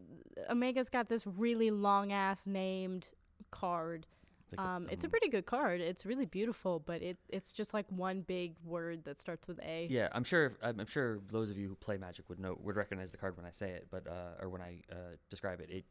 Omega's 0.49 0.89
got 0.89 1.09
this 1.09 1.25
really 1.27 1.71
long 1.71 2.11
ass 2.11 2.45
named 2.47 3.07
card. 3.51 4.05
It's 4.41 4.51
like 4.51 4.59
a- 4.65 4.69
Um, 4.69 4.87
it's 4.89 5.03
a 5.03 5.07
um, 5.07 5.11
pretty 5.11 5.29
good 5.29 5.45
card. 5.45 5.81
It's 5.81 6.05
really 6.05 6.25
beautiful, 6.25 6.79
but 6.79 7.01
it 7.01 7.17
it's 7.29 7.51
just 7.51 7.73
like 7.73 7.85
one 7.91 8.21
big 8.21 8.55
word 8.63 9.03
that 9.05 9.19
starts 9.19 9.47
with 9.47 9.59
A. 9.61 9.87
Yeah, 9.89 10.09
I'm 10.11 10.23
sure. 10.23 10.57
I'm 10.61 10.79
I'm 10.79 10.87
sure 10.87 11.19
those 11.31 11.49
of 11.49 11.57
you 11.57 11.67
who 11.69 11.75
play 11.75 11.97
Magic 11.97 12.29
would 12.29 12.39
know 12.39 12.57
would 12.61 12.75
recognize 12.75 13.11
the 13.11 13.17
card 13.17 13.35
when 13.37 13.45
I 13.45 13.51
say 13.51 13.71
it, 13.71 13.87
but 13.89 14.07
uh, 14.07 14.41
or 14.41 14.49
when 14.49 14.61
I 14.61 14.81
uh, 14.91 14.95
describe 15.29 15.59
it. 15.61 15.69
It 15.69 15.85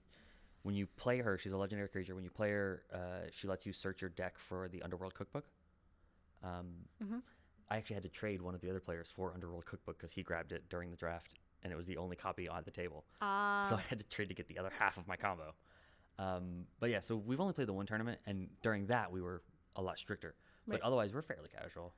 when 0.63 0.75
you 0.77 0.87
play 0.87 1.19
her, 1.19 1.37
she's 1.39 1.53
a 1.53 1.57
legendary 1.57 1.89
creature. 1.89 2.15
When 2.15 2.23
you 2.25 2.31
play 2.31 2.51
her, 2.51 2.85
uh, 2.95 3.29
she 3.33 3.49
lets 3.49 3.67
you 3.67 3.73
search 3.73 4.01
your 4.01 4.11
deck 4.11 4.39
for 4.39 4.69
the 4.69 4.81
Underworld 4.83 5.13
Cookbook. 5.15 5.45
Um, 6.43 6.85
Mhm. 7.03 7.23
I 7.71 7.77
actually 7.79 7.95
had 7.95 8.03
to 8.05 8.09
trade 8.11 8.41
one 8.43 8.55
of 8.55 8.61
the 8.61 8.71
other 8.71 8.81
players 8.81 9.09
for 9.11 9.33
Underworld 9.35 9.65
Cookbook 9.67 9.97
because 9.99 10.13
he 10.13 10.23
grabbed 10.23 10.53
it 10.53 10.69
during 10.69 10.91
the 10.91 10.97
draft, 10.97 11.35
and 11.63 11.73
it 11.73 11.77
was 11.77 11.87
the 11.87 11.97
only 11.97 12.17
copy 12.17 12.49
on 12.49 12.63
the 12.65 12.71
table. 12.71 13.05
Ah. 13.21 13.67
so 13.69 13.77
I 13.77 13.83
had 13.89 13.99
to 13.99 14.05
trade 14.07 14.29
to 14.29 14.35
get 14.35 14.49
the 14.49 14.59
other 14.59 14.71
half 14.79 14.97
of 14.97 15.07
my 15.07 15.17
combo. 15.17 15.55
Um, 16.19 16.67
but 16.81 16.91
yeah, 16.91 17.01
so 17.01 17.17
we've 17.17 17.41
only 17.41 17.53
played 17.55 17.69
the 17.69 17.73
one 17.73 17.87
tournament, 17.87 18.21
and 18.27 18.49
during 18.63 18.87
that 18.87 19.11
we 19.11 19.21
were 19.23 19.43
a 19.77 19.83
lot 19.83 19.99
stricter. 19.99 20.35
Right. 20.67 20.79
But 20.81 20.87
otherwise, 20.87 21.13
we're 21.13 21.23
fairly 21.23 21.49
casual. 21.49 21.93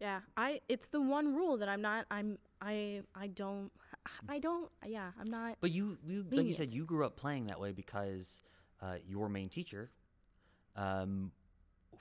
yeah. 0.00 0.20
I 0.36 0.60
it's 0.68 0.88
the 0.88 1.00
one 1.00 1.34
rule 1.34 1.58
that 1.58 1.68
I'm 1.68 1.82
not. 1.82 2.06
I'm 2.10 2.38
I 2.62 3.02
I 3.14 3.26
don't. 3.28 3.70
I 4.28 4.38
don't. 4.38 4.70
Yeah. 4.86 5.10
I'm 5.20 5.28
not. 5.30 5.56
But 5.60 5.72
you, 5.72 5.98
you 6.06 6.24
like 6.30 6.46
you 6.46 6.54
said, 6.54 6.70
you 6.70 6.84
grew 6.84 7.04
up 7.04 7.16
playing 7.16 7.46
that 7.48 7.60
way 7.60 7.72
because 7.72 8.40
uh, 8.80 8.94
your 9.06 9.28
main 9.28 9.48
teacher 9.48 9.90
um, 10.76 11.32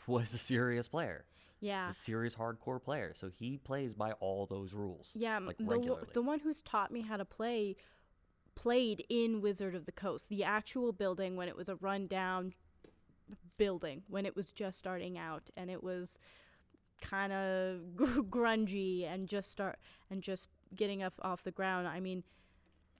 was 0.05 0.33
a 0.33 0.37
serious 0.37 0.87
player. 0.87 1.25
Yeah. 1.59 1.87
He's 1.87 1.97
a 1.97 1.99
serious 1.99 2.35
hardcore 2.35 2.81
player, 2.81 3.13
so 3.15 3.29
he 3.29 3.57
plays 3.57 3.93
by 3.93 4.11
all 4.13 4.45
those 4.45 4.73
rules. 4.73 5.09
Yeah, 5.13 5.39
like 5.39 5.57
the 5.57 6.07
the 6.13 6.21
one 6.21 6.39
who's 6.39 6.61
taught 6.61 6.91
me 6.91 7.01
how 7.01 7.17
to 7.17 7.25
play 7.25 7.75
played 8.55 9.05
in 9.09 9.41
Wizard 9.41 9.75
of 9.75 9.85
the 9.85 9.91
Coast, 9.91 10.29
the 10.29 10.43
actual 10.43 10.91
building 10.91 11.35
when 11.35 11.47
it 11.47 11.55
was 11.55 11.69
a 11.69 11.75
rundown 11.75 12.53
building 13.57 14.03
when 14.07 14.25
it 14.25 14.35
was 14.35 14.51
just 14.51 14.77
starting 14.77 15.17
out 15.17 15.49
and 15.57 15.69
it 15.69 15.83
was 15.83 16.19
kind 17.01 17.33
of 17.33 17.79
grungy 18.29 19.05
and 19.11 19.27
just 19.27 19.51
start 19.51 19.77
and 20.09 20.21
just 20.21 20.47
getting 20.75 21.03
up 21.03 21.13
off 21.21 21.43
the 21.43 21.51
ground. 21.51 21.87
I 21.87 21.99
mean, 21.99 22.23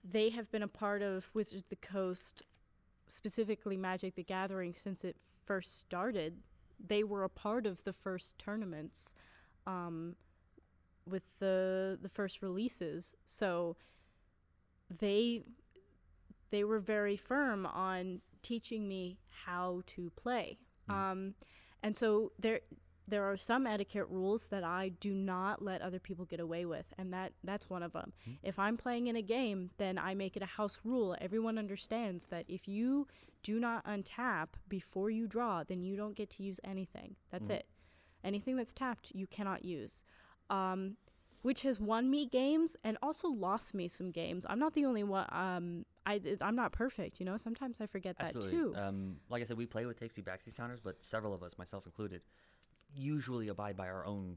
they 0.04 0.30
have 0.30 0.50
been 0.50 0.62
a 0.62 0.68
part 0.68 1.02
of 1.02 1.30
Wizards 1.34 1.62
of 1.62 1.68
the 1.68 1.76
Coast, 1.76 2.42
specifically 3.06 3.76
Magic 3.76 4.14
the 4.14 4.22
Gathering, 4.22 4.74
since 4.74 5.04
it 5.04 5.16
first 5.44 5.80
started. 5.80 6.38
They 6.84 7.04
were 7.04 7.24
a 7.24 7.28
part 7.28 7.66
of 7.66 7.84
the 7.84 7.92
first 7.92 8.38
tournaments. 8.38 9.14
Um, 9.66 10.16
with 11.08 11.22
the 11.38 11.98
the 12.00 12.08
first 12.08 12.42
releases. 12.42 13.14
So 13.26 13.76
they 14.90 15.42
they 16.50 16.64
were 16.64 16.80
very 16.80 17.16
firm 17.16 17.66
on 17.66 18.20
teaching 18.42 18.88
me 18.88 19.18
how 19.44 19.82
to 19.86 20.10
play. 20.10 20.58
Mm. 20.88 20.94
Um, 20.94 21.34
and 21.82 21.96
so 21.96 22.32
there 22.38 22.60
there 23.08 23.24
are 23.24 23.36
some 23.36 23.66
etiquette 23.66 24.06
rules 24.08 24.46
that 24.46 24.62
I 24.64 24.90
do 25.00 25.14
not 25.14 25.62
let 25.62 25.80
other 25.82 25.98
people 25.98 26.24
get 26.24 26.40
away 26.40 26.64
with, 26.66 26.86
and 26.98 27.12
that 27.12 27.32
that's 27.42 27.70
one 27.70 27.82
of 27.82 27.92
them. 27.92 28.12
Mm. 28.28 28.38
If 28.42 28.58
I'm 28.58 28.76
playing 28.76 29.06
in 29.06 29.16
a 29.16 29.22
game, 29.22 29.70
then 29.78 29.98
I 29.98 30.14
make 30.14 30.36
it 30.36 30.42
a 30.42 30.46
house 30.46 30.78
rule. 30.84 31.16
Everyone 31.20 31.58
understands 31.58 32.26
that 32.26 32.44
if 32.48 32.68
you 32.68 33.06
do 33.42 33.58
not 33.58 33.84
untap 33.86 34.48
before 34.68 35.10
you 35.10 35.26
draw, 35.26 35.64
then 35.64 35.82
you 35.82 35.96
don't 35.96 36.14
get 36.14 36.28
to 36.30 36.42
use 36.42 36.60
anything. 36.64 37.16
That's 37.30 37.48
Mhm. 37.48 37.54
it. 37.56 37.66
Anything 38.24 38.56
that's 38.56 38.74
tapped, 38.74 39.12
you 39.14 39.26
cannot 39.26 39.64
use. 39.64 40.02
Um, 40.50 40.96
which 41.42 41.62
has 41.62 41.78
won 41.78 42.10
me 42.10 42.26
games 42.26 42.76
and 42.82 42.98
also 43.00 43.28
lost 43.28 43.72
me 43.72 43.86
some 43.86 44.10
games. 44.10 44.44
I'm 44.50 44.58
not 44.58 44.74
the 44.74 44.84
only 44.84 45.04
one. 45.04 45.26
Um, 45.30 45.86
I 46.04 46.14
it's, 46.14 46.42
I'm 46.42 46.56
not 46.56 46.72
perfect, 46.72 47.20
you 47.20 47.26
know. 47.26 47.36
Sometimes 47.36 47.80
I 47.80 47.86
forget 47.86 48.16
Absolutely. 48.18 48.50
that 48.50 48.56
too. 48.56 48.76
Um, 48.76 49.20
like 49.28 49.42
I 49.42 49.44
said, 49.44 49.56
we 49.56 49.66
play 49.66 49.86
with 49.86 50.00
takesy 50.00 50.22
backsies 50.22 50.54
counters, 50.56 50.80
but 50.80 51.02
several 51.04 51.32
of 51.32 51.42
us, 51.44 51.56
myself 51.56 51.86
included, 51.86 52.22
usually 52.94 53.48
abide 53.48 53.76
by 53.76 53.88
our 53.88 54.04
own 54.04 54.36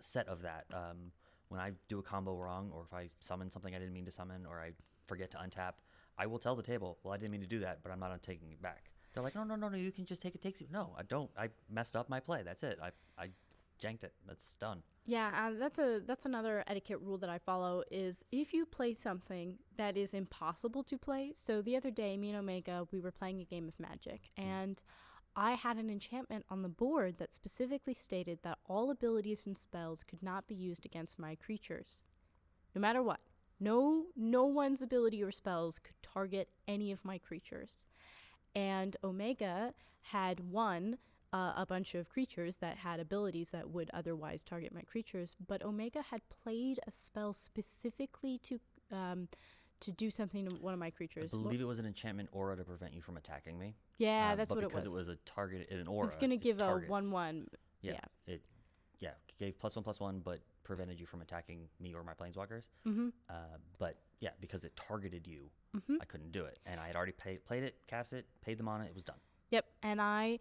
set 0.00 0.28
of 0.28 0.42
that. 0.42 0.66
Um, 0.72 1.12
when 1.48 1.60
I 1.60 1.72
do 1.88 1.98
a 1.98 2.02
combo 2.02 2.34
wrong, 2.36 2.70
or 2.74 2.82
if 2.82 2.92
I 2.92 3.08
summon 3.20 3.50
something 3.50 3.74
I 3.74 3.78
didn't 3.78 3.94
mean 3.94 4.04
to 4.04 4.10
summon, 4.10 4.46
or 4.46 4.60
I 4.60 4.72
forget 5.06 5.30
to 5.32 5.38
untap, 5.38 5.74
I 6.18 6.26
will 6.26 6.38
tell 6.38 6.56
the 6.56 6.62
table, 6.62 6.98
"Well, 7.02 7.14
I 7.14 7.16
didn't 7.16 7.32
mean 7.32 7.40
to 7.40 7.46
do 7.46 7.60
that, 7.60 7.82
but 7.82 7.90
I'm 7.90 8.00
not 8.00 8.22
taking 8.22 8.52
it 8.52 8.60
back." 8.60 8.90
They're 9.12 9.22
like, 9.22 9.34
"No, 9.34 9.44
no, 9.44 9.56
no, 9.56 9.68
no, 9.68 9.76
you 9.76 9.92
can 9.92 10.04
just 10.04 10.20
take 10.20 10.34
it 10.34 10.42
takesy." 10.42 10.70
No, 10.70 10.94
I 10.98 11.02
don't. 11.02 11.30
I 11.38 11.48
messed 11.70 11.96
up 11.96 12.08
my 12.08 12.20
play. 12.20 12.42
That's 12.42 12.62
it. 12.62 12.78
I 12.82 12.90
I 13.16 13.30
janked 13.78 14.04
it. 14.04 14.12
That's 14.26 14.54
done. 14.56 14.82
Yeah, 15.06 15.30
uh, 15.34 15.58
that's 15.58 15.78
a 15.78 16.02
that's 16.04 16.26
another 16.26 16.64
etiquette 16.66 17.00
rule 17.00 17.16
that 17.18 17.30
I 17.30 17.38
follow 17.38 17.82
is 17.90 18.24
if 18.30 18.52
you 18.52 18.66
play 18.66 18.92
something 18.92 19.58
that 19.78 19.96
is 19.96 20.12
impossible 20.12 20.82
to 20.84 20.98
play. 20.98 21.32
So 21.34 21.62
the 21.62 21.76
other 21.76 21.90
day, 21.90 22.16
me 22.18 22.28
and 22.30 22.38
Omega, 22.38 22.86
we 22.92 23.00
were 23.00 23.10
playing 23.10 23.40
a 23.40 23.44
game 23.44 23.68
of 23.68 23.80
Magic, 23.80 24.30
and 24.36 24.82
I 25.38 25.52
had 25.52 25.76
an 25.76 25.88
enchantment 25.88 26.44
on 26.50 26.62
the 26.62 26.68
board 26.68 27.18
that 27.18 27.32
specifically 27.32 27.94
stated 27.94 28.40
that 28.42 28.58
all 28.66 28.90
abilities 28.90 29.46
and 29.46 29.56
spells 29.56 30.02
could 30.02 30.20
not 30.20 30.48
be 30.48 30.54
used 30.56 30.84
against 30.84 31.16
my 31.16 31.36
creatures, 31.36 32.02
no 32.74 32.80
matter 32.80 33.00
what. 33.00 33.20
No, 33.60 34.06
no 34.16 34.44
one's 34.46 34.82
ability 34.82 35.22
or 35.22 35.30
spells 35.30 35.78
could 35.78 35.94
target 36.02 36.48
any 36.66 36.90
of 36.90 37.04
my 37.04 37.18
creatures. 37.18 37.86
And 38.56 38.96
Omega 39.04 39.74
had 40.02 40.40
one 40.40 40.98
uh, 41.32 41.52
a 41.56 41.66
bunch 41.66 41.94
of 41.94 42.08
creatures 42.08 42.56
that 42.56 42.78
had 42.78 42.98
abilities 42.98 43.50
that 43.50 43.70
would 43.70 43.90
otherwise 43.94 44.42
target 44.42 44.74
my 44.74 44.80
creatures, 44.80 45.36
but 45.46 45.62
Omega 45.62 46.02
had 46.10 46.22
played 46.30 46.80
a 46.84 46.90
spell 46.90 47.32
specifically 47.32 48.38
to 48.38 48.58
um, 48.90 49.28
to 49.80 49.92
do 49.92 50.10
something 50.10 50.44
to 50.46 50.54
one 50.56 50.72
of 50.74 50.80
my 50.80 50.90
creatures. 50.90 51.32
I 51.32 51.36
believe 51.36 51.60
it 51.60 51.64
was 51.64 51.78
an 51.78 51.86
enchantment 51.86 52.28
aura 52.32 52.56
to 52.56 52.64
prevent 52.64 52.92
you 52.94 53.00
from 53.02 53.16
attacking 53.16 53.58
me. 53.58 53.76
yeah, 53.98 54.30
uh, 54.32 54.36
that's 54.36 54.50
what 54.50 54.58
it 54.64 54.66
was. 54.66 54.72
because 54.72 54.86
it 54.86 54.92
was 54.92 55.08
a 55.08 55.16
target, 55.24 55.68
an 55.70 55.78
It 55.80 55.88
aura. 55.88 56.06
was 56.06 56.16
gonna 56.16 56.34
it 56.34 56.40
give 56.42 56.60
a 56.60 56.78
one-one. 56.86 57.46
Yeah, 57.82 57.92
yeah. 57.92 58.34
It, 58.34 58.42
yeah, 59.00 59.10
gave 59.38 59.58
plus 59.58 59.76
one 59.76 59.84
plus 59.84 60.00
one, 60.00 60.20
but 60.24 60.40
prevented 60.64 60.98
you 60.98 61.06
from 61.06 61.22
attacking 61.22 61.68
me 61.80 61.94
or 61.94 62.02
my 62.02 62.12
planeswalkers. 62.14 62.64
Mm-hmm. 62.86 63.08
Uh, 63.30 63.34
but 63.78 63.96
yeah, 64.20 64.30
because 64.40 64.64
it 64.64 64.74
targeted 64.76 65.26
you, 65.26 65.50
Mm-hmm. 65.76 65.96
I 66.00 66.06
couldn't 66.06 66.32
do 66.32 66.46
it, 66.46 66.58
and 66.64 66.80
I 66.80 66.86
had 66.86 66.96
already 66.96 67.12
paid, 67.12 67.44
played 67.44 67.62
it, 67.62 67.76
cast 67.86 68.14
it, 68.14 68.24
paid 68.42 68.58
them 68.58 68.68
on 68.68 68.80
it. 68.80 68.86
It 68.86 68.94
was 68.94 69.04
done. 69.04 69.18
Yep. 69.50 69.66
And 69.82 70.00
I, 70.00 70.38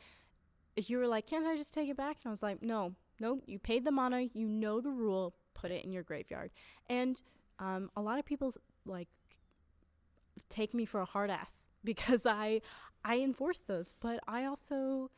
you 0.78 0.97
were 1.00 1.06
like, 1.08 1.28
can't 1.28 1.45
I 1.45 1.58
just 1.58 1.73
take 1.73 1.89
it 1.89 1.97
back? 1.97 2.15
And 2.23 2.30
I 2.30 2.32
was 2.32 2.41
like, 2.41 2.62
no, 2.63 2.93
no. 3.19 3.41
You 3.45 3.60
paid 3.60 3.84
the 3.84 3.91
mana. 3.91 4.21
You 4.34 4.47
know 4.47 4.80
the 4.80 4.89
rule. 4.89 5.36
Put 5.54 5.71
it 5.71 5.84
in 5.84 5.91
your 5.91 6.04
graveyard. 6.04 6.52
And 6.89 7.21
um, 7.60 7.89
a 7.97 8.02
lot 8.02 8.19
of 8.19 8.26
people 8.26 8.54
like 8.86 9.10
take 10.50 10.73
me 10.73 10.86
for 10.86 11.02
a 11.02 11.06
hard 11.06 11.30
ass 11.30 11.67
because 11.84 12.26
I, 12.26 12.62
I 13.04 13.17
enforce 13.17 13.60
those. 13.60 13.93
But 14.00 14.19
I 14.28 14.45
also, 14.45 15.12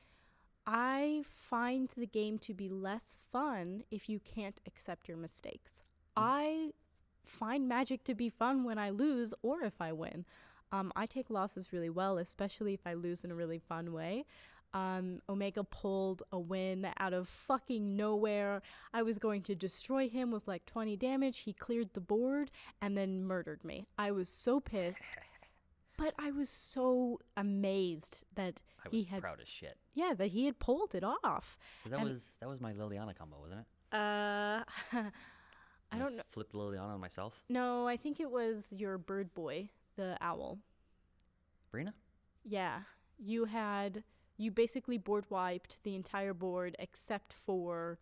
I 0.66 1.24
find 1.28 1.90
the 1.96 2.08
game 2.08 2.38
to 2.40 2.54
be 2.54 2.70
less 2.70 3.18
fun 3.32 3.84
if 3.92 4.10
you 4.10 4.20
can't 4.20 4.62
accept 4.66 5.08
your 5.08 5.18
mistakes. 5.18 5.84
I 6.16 6.72
find 7.26 7.68
magic 7.68 8.04
to 8.06 8.16
be 8.16 8.30
fun 8.30 8.64
when 8.64 8.78
I 8.78 8.90
lose 8.90 9.34
or 9.42 9.64
if 9.64 9.80
I 9.80 9.92
win. 9.94 10.26
Um, 10.72 10.92
I 10.96 11.06
take 11.06 11.30
losses 11.30 11.74
really 11.74 11.90
well, 11.90 12.18
especially 12.18 12.74
if 12.74 12.86
I 12.86 12.94
lose 12.94 13.24
in 13.24 13.32
a 13.32 13.36
really 13.36 13.60
fun 13.60 13.92
way. 13.92 14.26
Um, 14.74 15.22
Omega 15.28 15.64
pulled 15.64 16.22
a 16.32 16.40
win 16.40 16.88
out 17.00 17.14
of 17.14 17.28
fucking 17.28 17.96
nowhere. 17.96 18.62
I 18.94 19.02
was 19.02 19.18
going 19.18 19.42
to 19.44 19.56
destroy 19.56 20.08
him 20.10 20.30
with 20.32 20.48
like 20.48 20.66
20 20.68 20.96
damage. 20.96 21.40
He 21.40 21.54
cleared 21.54 21.94
the 21.94 22.00
board 22.02 22.52
and 22.82 22.96
then 22.96 23.24
murdered 23.26 23.64
me. 23.64 23.88
I 23.98 24.12
was 24.12 24.30
so 24.30 24.60
pissed, 24.60 25.02
but 25.98 26.14
I 26.20 26.30
was 26.32 26.50
so 26.50 27.20
amazed 27.36 28.24
that 28.36 28.62
I 28.86 28.90
he 28.92 28.98
was 29.00 29.08
had, 29.08 29.22
proud 29.22 29.42
as 29.42 29.48
shit. 29.48 29.78
yeah, 29.96 30.14
that 30.16 30.28
he 30.28 30.46
had 30.46 30.60
pulled 30.60 30.94
it 30.94 31.04
off. 31.04 31.58
that 31.88 32.00
And- 32.00 32.08
was 32.10 32.22
that 32.40 32.48
was 32.48 32.62
my 32.62 32.74
Liliana 32.74 33.16
combo, 33.18 33.40
wasn't 33.42 33.62
it? 33.62 33.66
Uh, 33.92 34.64
I 35.92 35.98
don't 35.98 36.16
know. 36.16 36.22
Flipped 36.32 36.54
Liliana 36.54 36.90
on 36.94 37.00
myself. 37.00 37.44
No, 37.50 37.88
I 37.88 37.98
think 37.98 38.20
it 38.20 38.30
was 38.30 38.68
your 38.70 39.00
bird 39.00 39.34
boy, 39.34 39.70
the 39.96 40.16
owl. 40.22 40.60
Breena. 41.74 41.94
Yeah, 42.46 42.82
you 43.18 43.46
had 43.46 44.04
you 44.39 44.49
basically 44.52 44.97
board 44.97 45.25
wiped 45.30 45.84
the 45.84 45.93
entire 45.95 46.34
board 46.34 46.75
except 46.80 47.34
for 47.45 47.99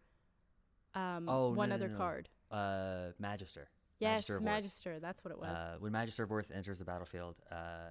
um, 0.95 1.28
Oh, 1.28 1.50
one 1.52 1.69
no, 1.69 1.76
other 1.76 1.88
no, 1.88 1.93
no. 1.93 1.97
card. 1.97 2.30
Uh, 2.50 3.08
Magister. 3.19 3.67
Yes, 4.00 4.30
Magister. 4.30 4.39
Magister. 4.41 5.00
That's 5.00 5.26
what 5.26 5.32
it 5.32 5.39
was. 5.39 5.58
Uh, 5.58 5.76
when 5.80 5.91
Magister 5.91 6.23
of 6.23 6.30
Worth 6.30 6.52
enters 6.54 6.80
the 6.80 6.86
battlefield, 6.86 7.36
uh, 7.52 7.89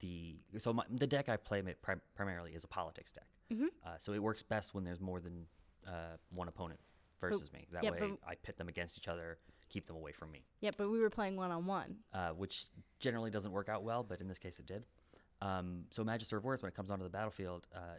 the 0.00 0.36
so 0.58 0.72
my, 0.72 0.84
the 0.90 1.06
deck 1.06 1.28
I 1.28 1.36
play 1.36 1.62
prim- 1.82 2.00
primarily 2.16 2.52
is 2.52 2.64
a 2.64 2.68
politics 2.68 3.12
deck. 3.12 3.26
Mhm. 3.52 3.66
Uh, 3.84 3.90
so 3.98 4.12
it 4.14 4.22
works 4.22 4.42
best 4.42 4.74
when 4.74 4.82
there's 4.84 5.00
more 5.00 5.20
than 5.20 5.44
uh, 5.86 6.16
one 6.30 6.48
opponent 6.48 6.80
versus 7.20 7.52
me. 7.52 7.66
That 7.72 7.84
yeah, 7.84 7.90
way, 7.90 7.98
but- 8.00 8.18
I 8.26 8.34
pit 8.36 8.56
them 8.56 8.68
against 8.68 8.96
each 8.96 9.08
other, 9.08 9.38
keep 9.68 9.86
them 9.86 9.96
away 9.96 10.12
from 10.12 10.30
me. 10.32 10.46
yeah, 10.60 10.70
but 10.76 10.90
we 10.90 10.98
were 10.98 11.10
playing 11.10 11.36
one 11.36 11.50
on 11.50 11.66
one. 11.66 11.96
uh, 12.14 12.30
which 12.30 12.66
generally 12.98 13.30
doesn't 13.30 13.52
work 13.52 13.68
out 13.68 13.82
well, 13.82 14.02
but 14.02 14.20
in 14.20 14.28
this 14.28 14.38
case 14.38 14.58
it 14.58 14.66
did. 14.66 14.84
Um, 15.42 15.84
so 15.90 16.04
Magister 16.04 16.36
of 16.36 16.44
Worth, 16.44 16.62
when 16.62 16.68
it 16.68 16.74
comes 16.76 16.90
onto 16.90 17.02
the 17.04 17.10
battlefield, 17.10 17.66
uh, 17.74 17.98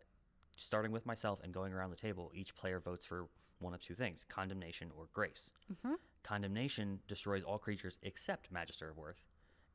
starting 0.55 0.91
with 0.91 1.05
myself 1.05 1.39
and 1.43 1.53
going 1.53 1.73
around 1.73 1.89
the 1.89 1.95
table, 1.97 2.31
each 2.33 2.55
player 2.55 2.79
votes 2.79 3.05
for 3.05 3.27
one 3.59 3.73
of 3.73 3.81
two 3.81 3.95
things: 3.95 4.25
condemnation 4.29 4.91
or 4.97 5.07
grace. 5.13 5.51
Mhm. 5.71 5.97
Condemnation 6.23 7.01
destroys 7.07 7.43
all 7.43 7.59
creatures 7.59 7.99
except 8.01 8.49
Magister 8.49 8.89
of 8.89 8.97
Worth, 8.97 9.21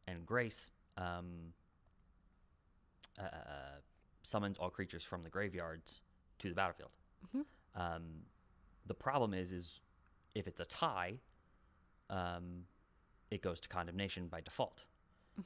and 0.07 0.25
grace 0.25 0.71
um, 0.97 1.53
uh, 3.19 3.81
summons 4.23 4.57
all 4.59 4.71
creatures 4.71 5.05
from 5.05 5.23
the 5.23 5.31
graveyards 5.31 6.03
to 6.39 6.49
the 6.49 6.55
battlefield. 6.55 6.91
Mhm. 7.27 7.45
Um, 7.75 8.27
the 8.87 8.95
problem 8.95 9.35
is, 9.35 9.53
is 9.53 9.81
if 10.35 10.47
it's 10.47 10.61
a 10.61 10.65
tie, 10.65 11.21
um, 12.09 12.67
it 13.31 13.43
goes 13.43 13.61
to 13.61 13.69
condemnation 13.69 14.29
by 14.29 14.41
default. 14.41 14.85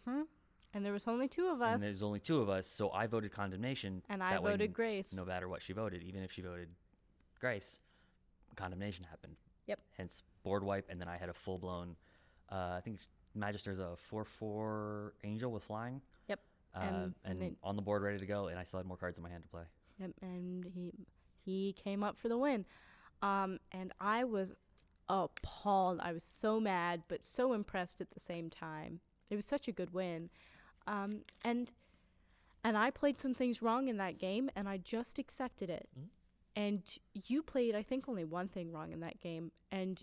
hmm 0.05 0.23
And 0.75 0.85
there 0.85 0.93
was 0.93 1.07
only 1.07 1.29
two 1.29 1.49
of 1.49 1.61
us, 1.61 1.75
And 1.75 1.83
there's 1.83 2.03
only 2.03 2.19
two 2.21 2.41
of 2.41 2.49
us, 2.49 2.67
so 2.67 2.91
I 2.91 3.07
voted 3.07 3.31
condemnation. 3.33 4.03
and 4.09 4.23
I 4.23 4.31
that 4.31 4.43
way 4.43 4.53
voted 4.53 4.71
n- 4.71 4.73
Grace. 4.73 5.13
No 5.13 5.25
matter 5.25 5.49
what 5.49 5.63
she 5.63 5.73
voted, 5.73 6.03
even 6.03 6.23
if 6.23 6.33
she 6.33 6.41
voted 6.43 6.69
Grace, 7.41 7.81
condemnation 8.57 9.05
happened. 9.05 9.37
Yep. 9.67 9.81
Hence 9.97 10.23
board 10.43 10.65
wipe, 10.65 10.89
and 10.89 11.01
then 11.01 11.09
I 11.09 11.17
had 11.19 11.29
a 11.29 11.35
full 11.35 11.59
blown. 11.59 11.95
Uh, 12.51 12.75
I 12.77 12.81
think 12.83 13.01
Magister's 13.35 13.79
a 13.79 13.97
four 13.97 14.25
four 14.25 15.15
angel 15.25 15.53
with 15.53 15.63
flying. 15.65 16.01
Yep. 16.29 16.41
Uh, 16.75 16.79
And- 16.81 17.15
and 17.25 17.57
on 17.63 17.77
the 17.77 17.83
board, 17.83 18.03
ready 18.03 18.19
to 18.19 18.27
go, 18.27 18.49
and 18.49 18.59
I 18.59 18.65
still 18.65 18.79
had 18.79 18.87
more 18.87 18.97
cards 18.97 19.17
in 19.19 19.23
my 19.23 19.29
hand 19.31 19.43
to 19.45 19.49
play. 19.49 19.65
Yep, 19.99 20.11
and 20.23 20.65
he 20.75 20.93
he 21.45 21.73
came 21.75 22.03
up 22.05 22.17
for 22.17 22.29
the 22.29 22.39
win. 22.39 22.65
Um, 23.21 23.59
and 23.73 23.93
I 24.01 24.25
was 24.25 24.55
appalled. 25.09 26.01
I 26.01 26.13
was 26.13 26.23
so 26.23 26.61
mad, 26.61 27.03
but 27.09 27.25
so 27.25 27.53
impressed 27.53 28.01
at 28.01 28.11
the 28.13 28.21
same 28.21 28.49
time. 28.49 29.01
It 29.29 29.37
was 29.37 29.45
such 29.45 29.67
a 29.69 29.73
good 29.73 29.93
win. 29.93 30.31
Um, 30.87 31.23
and 31.43 31.73
and 32.65 32.79
I 32.79 32.91
played 32.91 33.21
some 33.21 33.35
things 33.35 33.61
wrong 33.61 33.89
in 33.89 33.97
that 33.97 34.19
game, 34.19 34.51
and 34.55 34.69
I 34.69 34.77
just 34.77 35.19
accepted 35.19 35.69
it. 35.69 35.89
Mhm. 35.99 36.09
And 36.55 36.99
you 37.27 37.43
played, 37.43 37.75
I 37.75 37.83
think, 37.83 38.09
only 38.09 38.25
one 38.25 38.49
thing 38.49 38.73
wrong 38.73 38.93
in 38.93 39.01
that 39.01 39.21
game, 39.21 39.51
and 39.71 40.03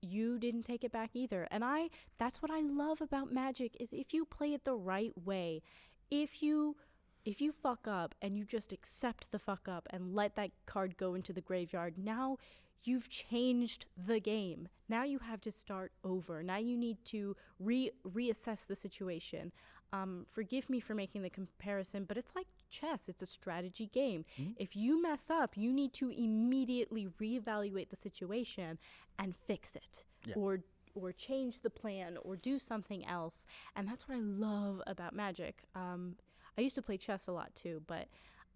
you 0.00 0.38
didn't 0.38 0.64
take 0.64 0.84
it 0.84 0.92
back 0.92 1.10
either. 1.14 1.48
And 1.50 1.64
I 1.64 1.90
that's 2.18 2.40
what 2.42 2.50
I 2.50 2.60
love 2.60 3.00
about 3.00 3.32
Magic 3.32 3.76
is 3.80 3.92
if 3.92 4.12
you 4.14 4.24
play 4.24 4.54
it 4.54 4.64
the 4.64 4.76
right 4.76 5.12
way, 5.24 5.62
if 6.10 6.42
you 6.42 6.76
if 7.24 7.40
you 7.40 7.52
fuck 7.52 7.88
up 7.88 8.14
and 8.20 8.36
you 8.36 8.44
just 8.44 8.72
accept 8.72 9.30
the 9.30 9.38
fuck 9.38 9.66
up 9.66 9.88
and 9.90 10.14
let 10.14 10.36
that 10.36 10.50
card 10.66 10.96
go 10.98 11.14
into 11.14 11.32
the 11.32 11.40
graveyard, 11.40 11.96
now 11.96 12.36
you've 12.82 13.08
changed 13.08 13.86
the 13.96 14.20
game. 14.20 14.68
Now 14.88 15.04
you 15.04 15.20
have 15.20 15.40
to 15.42 15.50
start 15.50 15.92
over. 16.04 16.42
Now 16.42 16.58
you 16.58 16.76
need 16.76 17.02
to 17.06 17.34
re 17.58 17.90
reassess 18.06 18.66
the 18.66 18.76
situation. 18.76 19.52
Um, 19.94 20.26
forgive 20.32 20.68
me 20.68 20.80
for 20.80 20.94
making 20.94 21.22
the 21.22 21.30
comparison, 21.30 22.04
but 22.04 22.16
it's 22.16 22.34
like 22.34 22.48
chess. 22.68 23.08
It's 23.08 23.22
a 23.22 23.26
strategy 23.26 23.86
game. 23.86 24.24
Mhm. 24.36 24.54
If 24.56 24.74
you 24.74 25.00
mess 25.00 25.30
up, 25.30 25.56
you 25.56 25.72
need 25.72 25.92
to 25.94 26.10
immediately 26.10 27.06
reevaluate 27.06 27.90
the 27.90 27.96
situation 27.96 28.78
and 29.18 29.36
fix 29.36 29.76
it, 29.76 30.04
Yeah. 30.26 30.34
or 30.36 30.62
or 30.96 31.10
change 31.12 31.58
the 31.60 31.70
plan, 31.70 32.16
or 32.18 32.36
do 32.36 32.56
something 32.56 33.04
else. 33.04 33.46
And 33.74 33.88
that's 33.88 34.06
what 34.06 34.16
I 34.16 34.20
love 34.20 34.80
about 34.86 35.12
Magic. 35.12 35.64
Um, 35.74 36.16
I 36.56 36.60
used 36.60 36.76
to 36.76 36.82
play 36.82 36.96
chess 36.96 37.26
a 37.26 37.32
lot 37.32 37.52
too, 37.56 37.82
but 37.88 38.06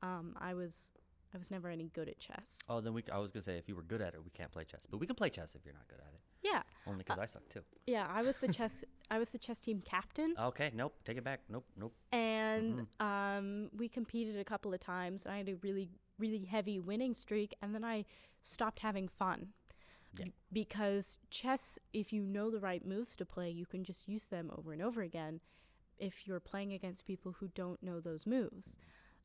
um, 0.03 0.37
I 0.41 0.55
was 0.55 0.91
I 1.35 1.39
was 1.39 1.51
never 1.51 1.69
any 1.69 1.89
good 1.89 2.09
at 2.09 2.19
chess. 2.19 2.59
Oh, 2.69 2.81
then 2.81 2.95
we. 2.95 3.03
I 3.13 3.19
was 3.19 3.31
gonna 3.33 3.43
say 3.43 3.59
if 3.59 3.69
you 3.69 3.75
were 3.77 3.83
good 3.83 4.01
at 4.01 4.15
it, 4.15 4.25
we 4.25 4.31
can't 4.31 4.51
play 4.53 4.65
chess, 4.65 4.87
but 4.91 4.99
we 4.99 5.07
can 5.07 5.17
play 5.17 5.31
chess 5.31 5.55
if 5.57 5.65
you're 5.65 5.75
not 5.75 5.87
good 5.89 5.99
at 6.01 6.13
it. 6.15 6.21
Yeah, 6.43 6.63
Only 6.87 6.99
because 7.05 7.19
I 7.19 7.27
suck 7.27 7.49
too. 7.49 7.63
yeah. 7.87 8.07
I 8.09 8.23
was 8.23 8.39
the 8.39 8.49
chess 8.49 8.85
I 9.11 9.19
was 9.19 9.31
the 9.31 9.39
chess 9.39 9.61
team 9.61 9.83
captain, 9.85 10.35
Okay, 10.39 10.71
nope, 10.75 10.95
take 11.05 11.17
it 11.17 11.25
back. 11.25 11.41
Nope, 11.49 11.65
nope. 11.77 11.95
and 12.13 12.87
Mm-hmm. 13.01 13.07
um, 13.07 13.71
we 13.77 13.89
competed 13.89 14.39
a 14.39 14.45
couple 14.45 14.75
of 14.75 14.81
times. 14.81 15.25
And 15.25 15.35
I 15.35 15.39
had 15.39 15.49
a 15.49 15.57
really 15.57 15.91
really 16.19 16.45
heavy 16.45 16.79
winning 16.81 17.15
streak, 17.15 17.55
and 17.63 17.75
then 17.75 17.85
I 17.85 18.05
stopped 18.43 18.81
having 18.81 19.07
fun. 19.09 19.49
Yeah. 20.19 20.25
B- 20.27 20.33
because 20.53 21.17
chess, 21.31 21.79
if 21.93 22.13
you 22.13 22.23
know 22.23 22.51
the 22.51 22.59
right 22.61 22.85
moves 22.85 23.15
to 23.17 23.25
play, 23.25 23.51
you 23.51 23.67
can 23.67 23.85
just 23.85 24.09
use 24.09 24.25
them 24.25 24.51
over 24.57 24.73
and 24.73 24.83
over 24.83 25.01
again. 25.03 25.41
If 25.99 26.27
you're 26.27 26.41
playing 26.41 26.73
against 26.73 27.05
people 27.07 27.37
who 27.39 27.49
don't 27.55 27.83
know 27.83 28.01
those 28.01 28.27
moves, 28.27 28.77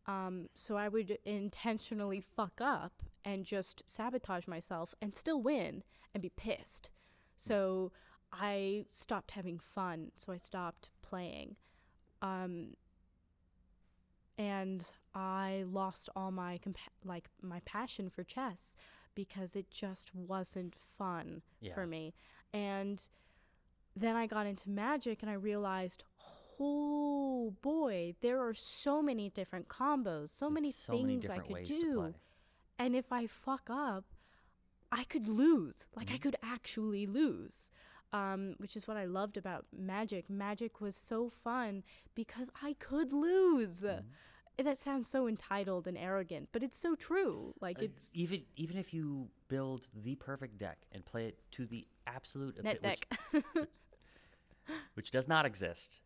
um, 0.06 0.50
so 0.54 0.76
I 0.78 0.88
would 0.88 1.18
intentionally 1.26 2.22
fuck 2.36 2.60
up 2.62 2.94
and 3.26 3.44
just 3.46 3.84
sabotage 3.88 4.48
myself 4.48 4.94
and 5.02 5.16
still 5.16 5.42
win 5.42 5.84
and 6.14 6.22
be 6.22 6.30
pissed. 6.30 6.90
So 7.36 7.92
I 8.36 8.86
stopped 8.90 9.32
having 9.32 9.60
fun. 9.60 10.12
So 10.18 10.34
I 10.34 10.38
stopped 10.38 10.90
playing. 11.02 11.56
Um, 12.22 12.76
and 14.38 14.84
I 15.14 15.64
lost 15.72 16.10
all 16.16 16.32
my 16.32 16.58
compa- 16.58 16.90
like 17.06 17.30
my 17.42 17.60
passion 17.66 18.10
for 18.10 18.24
chess 18.24 18.76
because 19.16 19.56
it 19.56 19.70
just 19.70 20.14
wasn't 20.16 20.76
fun 20.98 21.44
Yeah. 21.62 21.76
for 21.76 21.86
me. 21.86 22.14
And 22.52 23.06
then 23.96 24.16
I 24.16 24.26
got 24.26 24.48
into 24.48 24.70
magic 24.72 25.22
and 25.22 25.30
I 25.30 25.36
realized, 25.36 26.04
oh 26.60 27.54
boy, 27.62 28.16
there 28.22 28.40
are 28.48 28.56
so 28.56 29.04
many 29.04 29.30
different 29.30 29.68
combos, 29.68 30.30
so 30.30 30.50
many 30.50 30.72
so 30.72 30.94
many 30.94 31.20
things 31.20 31.30
I 31.30 31.38
could 31.40 31.64
do. 31.66 32.16
And 32.80 32.96
if 32.96 33.12
I 33.14 33.28
fuck 33.28 33.70
up, 33.70 34.06
I 34.92 35.04
could 35.04 35.28
lose. 35.28 35.86
Like 35.96 36.10
I 36.12 36.18
Mhm. 36.18 36.22
could 36.22 36.36
actually 36.42 37.06
lose. 37.06 37.70
Um, 38.14 38.54
which 38.60 38.76
is 38.76 38.88
what 38.88 38.96
I 38.96 39.06
loved 39.06 39.38
about 39.38 39.66
magic. 39.76 40.30
Magic 40.30 40.80
was 40.80 40.96
so 40.96 41.30
fun 41.30 41.84
because 42.14 42.52
I 42.62 42.74
could 42.74 43.12
lose. 43.12 43.82
Mhm. 43.82 44.04
That 44.64 44.78
sounds 44.78 45.08
so 45.08 45.28
entitled 45.28 45.88
and 45.88 45.98
arrogant, 45.98 46.50
but 46.52 46.62
it's 46.62 46.78
so 46.78 46.94
true. 46.96 47.56
Like 47.60 47.80
Uh, 47.80 47.86
it's 47.86 48.12
even 48.14 48.46
even 48.56 48.78
if 48.78 48.94
you 48.94 49.32
build 49.48 49.88
the 49.96 50.16
perfect 50.16 50.60
deck 50.60 50.86
and 50.92 51.04
play 51.04 51.26
it 51.26 51.40
to 51.54 51.66
the 51.66 51.88
absolute 52.06 52.64
net 52.64 52.78
epi- 52.84 53.00
which- 53.34 53.44
deck. 53.56 53.68
which 54.94 55.10
does 55.12 55.28
not 55.28 55.46
exist, 55.48 56.00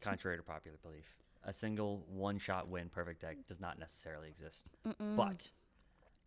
contrary 0.00 0.36
to 0.36 0.42
popular 0.44 0.78
belief. 0.78 1.18
A 1.42 1.52
single 1.52 2.04
one-shot 2.08 2.68
win 2.68 2.88
perfect 2.90 3.22
deck 3.22 3.38
does 3.48 3.60
not 3.60 3.78
necessarily 3.78 4.28
exist. 4.28 4.68
But 5.16 5.50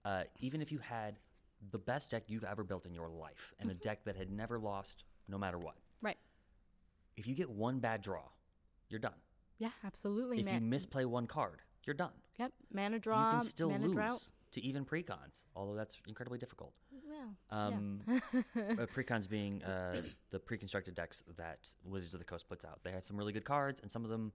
uh, 0.04 0.24
even 0.40 0.62
if 0.62 0.70
you 0.72 0.80
had 0.80 1.18
the 1.72 1.78
best 1.78 2.10
deck 2.12 2.24
you've 2.30 2.44
ever 2.44 2.64
built 2.66 2.86
in 2.86 2.94
your 2.94 3.08
life 3.10 3.54
and 3.60 3.72
a 3.72 3.74
deck 3.74 4.04
that 4.04 4.18
had 4.18 4.30
never 4.30 4.60
lost 4.60 5.06
no 5.28 5.38
matter 5.38 5.58
what, 5.58 5.76
Right. 6.02 6.18
if 7.16 7.28
you 7.28 7.36
get 7.36 7.50
one 7.50 7.80
bad 7.80 8.02
draw, 8.02 8.24
you're 8.90 9.00
done. 9.00 9.14
Yeah, 9.58 9.72
absolutely. 9.84 10.40
If 10.42 10.52
you 10.52 10.60
misplay 10.60 11.06
one 11.06 11.28
card, 11.28 11.62
you're 11.86 11.94
done. 11.94 12.14
yep, 12.38 12.52
mana 12.72 13.00
draw, 13.00 13.34
you 13.34 13.40
can 13.40 13.48
still 13.48 13.70
mana 13.70 13.86
lose 13.86 13.94
drought. 13.96 14.24
to 14.52 14.62
even 14.62 14.84
precons, 14.86 15.46
although 15.56 15.76
that's 15.76 15.98
incredibly 16.08 16.40
difficult. 16.40 16.74
Well, 16.92 17.36
Um, 17.50 18.02
uh, 18.08 18.86
precons 18.96 19.28
being 19.30 19.64
uh, 19.64 20.02
the 20.32 20.40
pre-constructed 20.40 20.96
decks 20.96 21.24
that 21.38 21.60
Wizards 21.86 22.14
of 22.14 22.20
the 22.20 22.26
Coast 22.26 22.48
puts 22.50 22.66
out. 22.66 22.84
They 22.84 22.92
had 22.92 23.06
some 23.06 23.16
really 23.18 23.34
good 23.34 23.46
cards, 23.46 23.80
and 23.82 23.90
some 23.90 24.04
of 24.04 24.10
them 24.10 24.32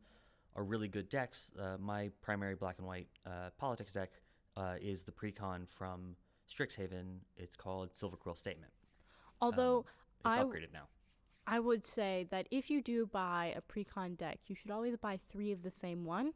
are 0.56 0.64
really 0.64 0.88
good 0.88 1.08
decks. 1.08 1.50
Uh, 1.58 1.76
my 1.78 2.10
primary 2.22 2.54
black 2.54 2.78
and 2.78 2.86
white 2.86 3.08
uh, 3.26 3.50
politics 3.58 3.92
deck 3.92 4.10
uh, 4.56 4.76
is 4.80 5.02
the 5.02 5.12
precon 5.12 5.68
from 5.68 6.16
Strixhaven. 6.52 7.18
It's 7.36 7.56
called 7.56 7.92
Silverquill 7.94 8.36
Statement. 8.36 8.72
although 9.40 9.78
Um, 9.78 9.84
It's 10.24 10.36
I 10.36 10.42
upgraded 10.42 10.72
now. 10.72 10.88
I 11.46 11.60
would 11.60 11.86
say 11.86 12.26
that 12.30 12.46
if 12.50 12.68
you 12.68 12.82
do 12.82 13.06
buy 13.06 13.54
a 13.56 13.62
precon 13.62 14.18
deck, 14.18 14.38
you 14.48 14.54
should 14.54 14.70
always 14.70 14.96
buy 14.96 15.18
three 15.32 15.50
of 15.50 15.62
the 15.62 15.70
same 15.70 16.04
one 16.04 16.34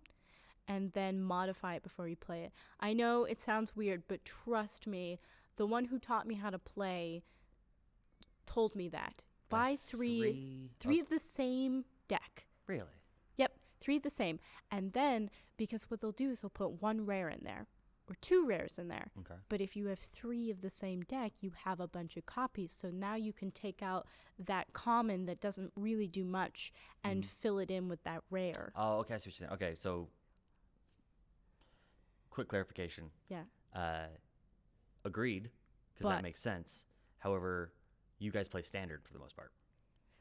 and 0.67 0.93
then 0.93 1.21
modify 1.21 1.75
it 1.75 1.83
before 1.83 2.09
you 2.09 2.17
play 2.17 2.45
it. 2.45 2.53
I 2.81 2.95
know 2.95 3.25
it 3.25 3.41
sounds 3.41 3.77
weird, 3.77 4.05
but 4.09 4.25
trust 4.25 4.87
me, 4.87 5.19
the 5.57 5.67
one 5.67 5.87
who 5.87 5.99
taught 5.99 6.27
me 6.27 6.37
how 6.37 6.49
to 6.49 6.59
play 6.59 7.23
told 8.47 8.75
me 8.75 8.89
that. 8.89 9.25
Buy 9.51 9.77
three 9.77 10.21
three, 10.21 10.71
three 10.81 10.99
oh, 11.01 11.03
of 11.03 11.11
the 11.11 11.19
same 11.19 11.85
deck. 12.09 12.47
really? 12.67 12.87
Yep, 13.37 13.53
three 13.81 13.97
of 13.97 14.03
the 14.03 14.11
same. 14.11 14.39
And 14.71 14.95
then 14.95 15.29
because 15.59 15.91
what 15.91 16.01
they'll 16.01 16.13
do 16.13 16.31
is 16.31 16.41
they'll 16.41 16.49
put 16.49 16.81
one 16.81 17.05
rare 17.05 17.29
in 17.29 17.41
there 17.43 17.67
or 18.13 18.17
two 18.21 18.45
rares 18.47 18.79
in 18.79 18.89
there. 18.89 19.11
Okay. 19.21 19.41
But 19.49 19.61
if 19.61 19.75
you 19.75 19.87
have 19.87 19.99
three 19.99 20.51
of 20.51 20.61
the 20.61 20.71
same 20.71 21.01
deck, 21.03 21.33
you 21.41 21.53
have 21.65 21.81
a 21.81 21.89
bunch 21.89 22.17
of 22.17 22.27
copies. 22.27 22.73
So 22.79 22.91
now 22.91 23.15
you 23.15 23.33
can 23.33 23.51
take 23.51 23.83
out 23.83 24.07
that 24.39 24.73
common 24.73 25.25
that 25.27 25.41
doesn't 25.41 25.73
really 25.77 26.09
do 26.09 26.25
much 26.25 26.73
and 27.03 27.25
fill 27.25 27.59
it 27.59 27.71
in 27.71 27.89
with 27.89 28.03
that 28.05 28.23
rare. 28.31 28.73
Oh, 28.77 28.99
okay. 28.99 29.15
I 29.15 29.19
see 29.19 29.31
what 29.31 29.41
you're 29.41 29.49
saying. 29.49 29.53
Okay, 29.55 29.75
so 29.75 30.09
quick 32.31 32.49
clarification. 32.49 33.05
Yeah. 33.29 33.45
Uh, 33.75 34.09
agreed, 35.05 35.49
because 35.95 36.11
that 36.11 36.23
makes 36.23 36.41
sense. 36.41 36.85
However, 37.19 37.73
you 38.19 38.31
guys 38.31 38.49
play 38.49 38.63
standard 38.63 39.03
for 39.05 39.13
the 39.15 39.19
most 39.19 39.37
part. 39.37 39.53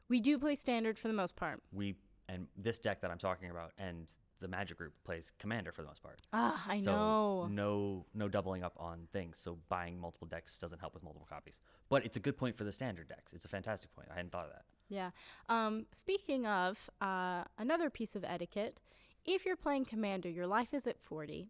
We 0.07 0.19
do 0.19 0.37
play 0.39 0.55
standard 0.55 0.97
for 0.97 1.07
the 1.07 1.13
most 1.13 1.35
part. 1.35 1.61
We 1.73 1.95
and 2.29 2.47
this 2.57 2.79
deck 2.79 3.01
that 3.01 3.11
I'm 3.11 3.17
talking 3.17 3.49
about 3.49 3.73
and 3.77 4.07
the 4.41 4.47
Magic 4.47 4.77
Group 4.77 4.93
plays 5.05 5.31
commander 5.39 5.71
for 5.71 5.83
the 5.83 5.87
most 5.87 6.03
part. 6.03 6.19
Ah, 6.33 6.63
I 6.67 6.79
so 6.79 6.91
know. 6.91 7.47
No, 7.47 8.05
no 8.13 8.27
doubling 8.27 8.63
up 8.63 8.73
on 8.77 9.07
things. 9.13 9.39
So 9.39 9.57
buying 9.69 9.99
multiple 9.99 10.27
decks 10.27 10.57
doesn't 10.59 10.79
help 10.79 10.93
with 10.93 11.03
multiple 11.03 11.27
copies. 11.29 11.55
But 11.89 12.05
it's 12.05 12.17
a 12.17 12.19
good 12.19 12.37
point 12.37 12.57
for 12.57 12.63
the 12.63 12.71
standard 12.71 13.07
decks. 13.07 13.33
It's 13.33 13.45
a 13.45 13.49
fantastic 13.49 13.93
point. 13.95 14.09
I 14.11 14.15
hadn't 14.15 14.31
thought 14.31 14.45
of 14.45 14.51
that. 14.51 14.65
Yeah. 14.89 15.11
Um, 15.47 15.85
speaking 15.91 16.45
of 16.45 16.89
uh, 16.99 17.43
another 17.57 17.89
piece 17.89 18.15
of 18.15 18.25
etiquette, 18.25 18.81
if 19.25 19.45
you're 19.45 19.55
playing 19.55 19.85
commander, 19.85 20.29
your 20.29 20.47
life 20.47 20.73
is 20.73 20.87
at 20.87 20.99
40, 20.99 21.47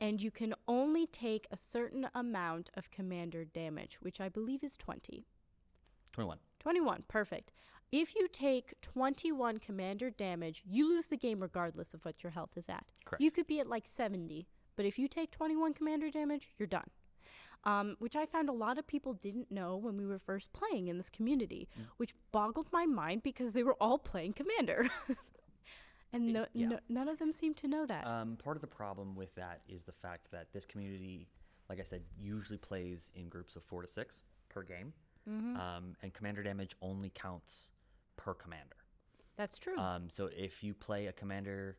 and 0.00 0.20
you 0.22 0.30
can 0.30 0.54
only 0.68 1.06
take 1.06 1.46
a 1.50 1.56
certain 1.56 2.08
amount 2.14 2.70
of 2.74 2.90
commander 2.90 3.44
damage, 3.44 3.98
which 4.00 4.20
I 4.20 4.28
believe 4.28 4.62
is 4.62 4.76
20. 4.76 5.26
Twenty-one. 6.12 6.38
21, 6.60 7.04
perfect. 7.08 7.52
If 7.90 8.14
you 8.14 8.28
take 8.28 8.74
21 8.82 9.58
commander 9.58 10.10
damage, 10.10 10.62
you 10.68 10.88
lose 10.88 11.06
the 11.06 11.16
game 11.16 11.40
regardless 11.40 11.94
of 11.94 12.04
what 12.04 12.22
your 12.22 12.32
health 12.32 12.50
is 12.56 12.68
at. 12.68 12.84
Correct. 13.04 13.22
You 13.22 13.30
could 13.30 13.46
be 13.46 13.60
at 13.60 13.68
like 13.68 13.86
70, 13.86 14.46
but 14.76 14.84
if 14.84 14.98
you 14.98 15.08
take 15.08 15.30
21 15.30 15.72
commander 15.74 16.10
damage, 16.10 16.48
you're 16.58 16.66
done. 16.68 16.90
Um, 17.64 17.96
which 17.98 18.14
I 18.14 18.24
found 18.26 18.48
a 18.48 18.52
lot 18.52 18.78
of 18.78 18.86
people 18.86 19.14
didn't 19.14 19.50
know 19.50 19.76
when 19.76 19.96
we 19.96 20.06
were 20.06 20.18
first 20.20 20.52
playing 20.52 20.88
in 20.88 20.96
this 20.96 21.08
community, 21.10 21.68
Mm. 21.78 21.86
which 21.96 22.14
boggled 22.30 22.68
my 22.72 22.86
mind 22.86 23.22
because 23.22 23.52
they 23.52 23.62
were 23.64 23.76
all 23.80 23.98
playing 23.98 24.34
commander. 24.34 24.88
and 26.12 26.32
no, 26.32 26.46
yeah. 26.54 26.68
no, 26.68 26.78
none 26.88 27.08
of 27.08 27.18
them 27.18 27.32
seemed 27.32 27.56
to 27.58 27.68
know 27.68 27.84
that. 27.86 28.06
Um, 28.06 28.36
part 28.36 28.56
of 28.56 28.60
the 28.60 28.66
problem 28.68 29.14
with 29.16 29.34
that 29.34 29.60
is 29.68 29.84
the 29.84 29.92
fact 29.92 30.30
that 30.30 30.52
this 30.52 30.64
community, 30.64 31.26
like 31.68 31.80
I 31.80 31.84
said, 31.84 32.02
usually 32.18 32.58
plays 32.58 33.10
in 33.14 33.28
groups 33.28 33.56
of 33.56 33.64
four 33.64 33.82
to 33.82 33.88
six 33.88 34.20
per 34.48 34.62
game, 34.62 34.92
Mm-hmm. 35.28 35.56
um, 35.58 35.94
and 36.02 36.14
commander 36.14 36.42
damage 36.42 36.74
only 36.80 37.10
counts 37.14 37.68
per 38.18 38.34
commander. 38.34 38.76
That's 39.38 39.58
true. 39.58 39.78
Um, 39.78 40.10
so 40.10 40.28
if 40.36 40.62
you 40.62 40.74
play 40.74 41.06
a 41.06 41.12
commander, 41.12 41.78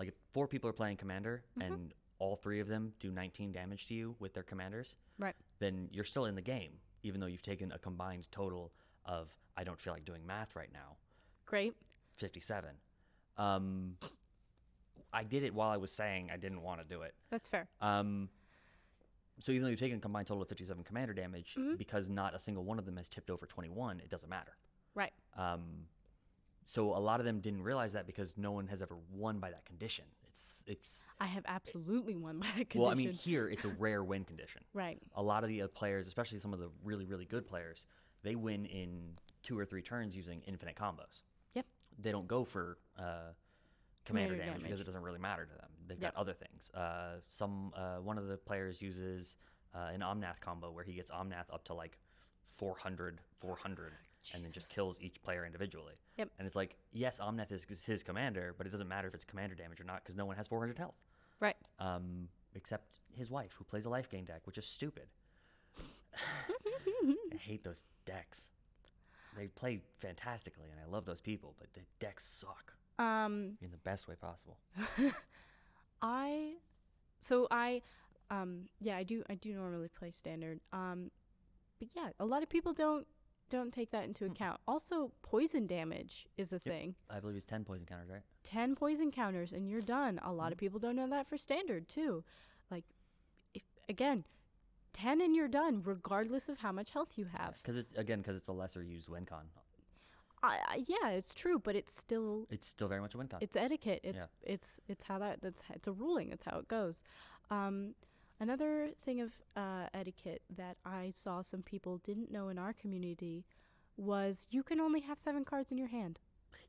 like 0.00 0.08
if 0.08 0.14
four 0.32 0.48
people 0.48 0.68
are 0.68 0.72
playing 0.72 0.96
commander 0.96 1.44
Mm-hmm. 1.60 1.72
and 1.72 1.94
all 2.18 2.36
three 2.36 2.58
of 2.60 2.66
them 2.68 2.92
do 3.00 3.10
19 3.10 3.52
damage 3.52 3.86
to 3.88 3.94
you 3.94 4.16
with 4.18 4.32
their 4.34 4.42
commanders, 4.42 4.96
right. 5.18 5.34
then 5.58 5.88
you're 5.92 6.04
still 6.04 6.24
in 6.26 6.34
the 6.34 6.40
game, 6.42 6.72
even 7.02 7.20
though 7.20 7.26
you've 7.26 7.42
taken 7.42 7.70
a 7.72 7.78
combined 7.78 8.26
total 8.32 8.72
of, 9.04 9.28
I 9.56 9.64
don't 9.64 9.78
feel 9.78 9.92
like 9.92 10.04
doing 10.04 10.24
math 10.26 10.56
right 10.56 10.70
now, 10.72 10.96
Great. 11.46 11.74
57. 12.16 12.70
Um, 13.36 13.96
I 15.12 15.24
did 15.24 15.42
it 15.42 15.52
while 15.52 15.70
I 15.70 15.76
was 15.76 15.92
saying 15.92 16.30
I 16.32 16.36
didn't 16.36 16.62
want 16.62 16.80
to 16.80 16.86
do 16.86 17.02
it. 17.02 17.14
That's 17.30 17.48
fair. 17.48 17.68
Um, 17.80 18.28
so 19.40 19.50
even 19.52 19.64
though 19.64 19.68
you've 19.70 19.80
taken 19.80 19.98
a 19.98 20.00
combined 20.00 20.28
total 20.28 20.42
of 20.42 20.48
57 20.48 20.82
commander 20.84 21.12
damage, 21.12 21.54
Mm-hmm. 21.58 21.74
because 21.76 22.08
not 22.08 22.34
a 22.34 22.38
single 22.38 22.64
one 22.64 22.78
of 22.78 22.86
them 22.86 22.96
has 22.96 23.08
tipped 23.08 23.28
over 23.30 23.44
21, 23.46 23.98
it 24.00 24.08
doesn't 24.08 24.28
matter. 24.30 24.52
Right. 24.94 25.12
Um, 25.36 25.86
so 26.64 26.96
a 26.96 26.98
lot 26.98 27.20
of 27.20 27.26
them 27.26 27.40
didn't 27.40 27.62
realize 27.62 27.92
that 27.92 28.06
because 28.06 28.34
no 28.36 28.52
one 28.52 28.66
has 28.68 28.80
ever 28.82 28.96
won 29.12 29.38
by 29.38 29.50
that 29.50 29.64
condition. 29.66 30.04
It's 30.28 30.64
it's 30.66 31.02
I 31.20 31.26
have 31.26 31.44
absolutely 31.46 32.16
won 32.16 32.38
by 32.38 32.46
that 32.46 32.54
condition. 32.70 32.80
well, 32.80 32.90
I 32.90 32.94
mean 32.94 33.12
here 33.12 33.48
it's 33.48 33.64
a 33.64 33.68
rare 33.78 34.02
win 34.02 34.24
condition. 34.24 34.62
right. 34.72 34.98
A 35.14 35.22
lot 35.22 35.42
of 35.44 35.48
the 35.48 35.62
uh, 35.62 35.68
players, 35.68 36.06
especially 36.08 36.38
some 36.40 36.52
of 36.52 36.58
the 36.58 36.70
really 36.82 37.04
really 37.04 37.24
good 37.24 37.46
players, 37.46 37.86
they 38.22 38.34
win 38.34 38.64
in 38.66 39.10
two 39.42 39.58
or 39.58 39.64
three 39.64 39.82
turns 39.82 40.16
using 40.16 40.40
infinite 40.46 40.74
combos. 40.76 41.22
Yep. 41.54 41.66
They 42.00 42.10
don't 42.12 42.26
go 42.26 42.44
for 42.44 42.78
uh, 42.98 43.02
commander, 44.06 44.34
Commander 44.34 44.36
damage, 44.52 44.62
because 44.62 44.80
it 44.80 44.84
doesn't 44.84 45.02
really 45.02 45.18
matter 45.20 45.44
to 45.44 45.54
them. 45.54 45.68
They've 45.86 46.00
Yep. 46.00 46.14
got 46.14 46.20
other 46.20 46.32
things. 46.32 46.70
Uh, 46.74 47.16
some 47.30 47.72
uh, 47.76 47.96
one 47.96 48.16
of 48.18 48.26
the 48.26 48.36
players 48.38 48.80
uses 48.82 49.34
uh, 49.74 49.90
an 49.92 50.00
Omnath 50.00 50.40
combo 50.40 50.70
where 50.70 50.82
he 50.84 50.94
gets 50.94 51.10
Omnath 51.10 51.52
up 51.52 51.62
to 51.66 51.74
like 51.74 51.98
400, 52.56 53.20
400, 53.40 53.92
and 54.32 54.44
then 54.44 54.52
just 54.52 54.70
kills 54.74 54.98
each 55.00 55.20
player 55.22 55.44
individually. 55.44 55.94
Yep. 56.16 56.30
And 56.38 56.46
it's 56.46 56.56
like, 56.56 56.76
yes, 56.92 57.18
Omnath 57.18 57.52
is 57.52 57.66
is 57.68 57.84
his 57.84 58.02
commander, 58.02 58.54
but 58.56 58.66
it 58.66 58.70
doesn't 58.70 58.88
matter 58.88 59.08
if 59.08 59.14
it's 59.14 59.24
commander 59.24 59.54
damage 59.54 59.80
or 59.80 59.84
not 59.84 60.02
because 60.02 60.16
no 60.16 60.24
one 60.24 60.36
has 60.36 60.46
400 60.48 60.78
health, 60.78 60.94
Right. 61.40 61.56
um, 61.78 62.28
except 62.54 63.00
his 63.12 63.30
wife 63.30 63.54
who 63.58 63.64
plays 63.64 63.84
a 63.84 63.88
life 63.90 64.08
gain 64.08 64.24
deck, 64.24 64.40
which 64.46 64.56
is 64.58 64.64
stupid. 64.64 65.04
I 65.78 67.36
hate 67.36 67.64
those 67.64 67.82
decks. 68.06 68.50
They 69.36 69.48
play 69.48 69.80
fantastically, 69.98 70.68
and 70.70 70.80
I 70.80 70.88
love 70.90 71.04
those 71.04 71.20
people, 71.20 71.54
but 71.58 71.72
the 71.74 71.80
decks 71.98 72.24
suck 72.24 72.72
Um, 72.98 73.58
in 73.60 73.70
the 73.72 73.76
best 73.78 74.06
way 74.06 74.14
possible. 74.14 74.58
I, 76.02 76.54
so 77.20 77.48
I, 77.50 77.82
um, 78.30 78.68
yeah, 78.80 78.96
I 78.96 79.02
do, 79.02 79.22
I 79.28 79.34
do 79.34 79.54
normally 79.54 79.88
play 79.88 80.10
standard. 80.10 80.60
Um, 80.72 81.10
but 81.78 81.88
yeah, 81.94 82.10
a 82.20 82.24
lot 82.24 82.42
of 82.42 82.48
people 82.48 82.72
don't 82.72 83.06
don't 83.50 83.72
take 83.72 83.90
that 83.90 84.04
into 84.04 84.24
account. 84.24 84.60
Also, 84.66 85.12
poison 85.22 85.66
damage 85.66 86.26
is 86.36 86.52
a 86.52 86.58
thing. 86.58 86.94
I 87.10 87.20
believe 87.20 87.36
it's 87.36 87.44
10 87.46 87.64
poison 87.64 87.86
counters, 87.86 88.08
right? 88.10 88.22
10 88.44 88.74
poison 88.74 89.10
counters 89.10 89.52
and 89.52 89.68
you're 89.68 89.80
done. 89.80 90.20
A 90.24 90.32
lot 90.32 90.52
of 90.52 90.58
people 90.58 90.78
don't 90.78 90.96
know 90.96 91.08
that 91.08 91.28
for 91.28 91.36
standard 91.36 91.88
too. 91.88 92.24
Like 92.70 92.84
if 93.54 93.62
again, 93.88 94.24
10 94.92 95.20
and 95.20 95.34
you're 95.34 95.48
done 95.48 95.82
regardless 95.84 96.48
of 96.48 96.58
how 96.58 96.72
much 96.72 96.90
health 96.90 97.12
you 97.16 97.26
have. 97.36 97.56
Because 97.62 97.76
it's 97.76 97.94
again, 97.96 98.18
because 98.20 98.36
it's 98.36 98.48
a 98.48 98.52
lesser 98.52 98.82
used 98.82 99.08
win 99.08 99.24
con. 99.26 99.44
I, 100.42 100.58
I, 100.68 100.84
yeah, 100.86 101.10
it's 101.10 101.32
true, 101.32 101.58
but 101.58 101.74
it's 101.74 101.96
still 101.96 102.46
It's 102.50 102.66
still 102.68 102.86
very 102.88 103.00
much 103.00 103.14
a 103.14 103.18
win 103.18 103.28
con. 103.28 103.38
it's 103.42 103.56
etiquette. 103.56 104.00
It's 104.04 104.26
it's 104.42 104.78
it's 104.88 105.04
how 105.04 105.18
that 105.18 105.40
that's 105.42 105.62
it's 105.74 105.88
a 105.88 105.92
ruling. 105.92 106.30
It's 106.32 106.44
how 106.44 106.58
it 106.58 106.68
goes. 106.68 107.02
Um, 107.50 107.94
another 108.40 108.90
thing 108.98 109.20
of 109.20 109.32
uh, 109.56 109.86
etiquette 109.94 110.42
that 110.56 110.76
I 110.84 111.10
saw 111.10 111.42
some 111.42 111.62
people 111.62 111.98
didn't 111.98 112.30
know 112.30 112.48
in 112.48 112.58
our 112.58 112.72
community 112.72 113.44
was 113.96 114.46
you 114.50 114.62
can 114.62 114.80
only 114.80 115.00
have 115.00 115.18
seven 115.18 115.44
cards 115.44 115.70
in 115.70 115.78
your 115.78 115.88
hand 115.88 116.18